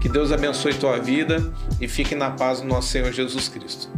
Que 0.00 0.08
Deus 0.08 0.30
abençoe 0.30 0.74
tua 0.74 0.98
vida 0.98 1.52
e 1.80 1.88
fique 1.88 2.14
na 2.14 2.30
paz 2.30 2.60
do 2.60 2.66
nosso 2.66 2.88
Senhor 2.88 3.12
Jesus 3.12 3.48
Cristo. 3.48 3.88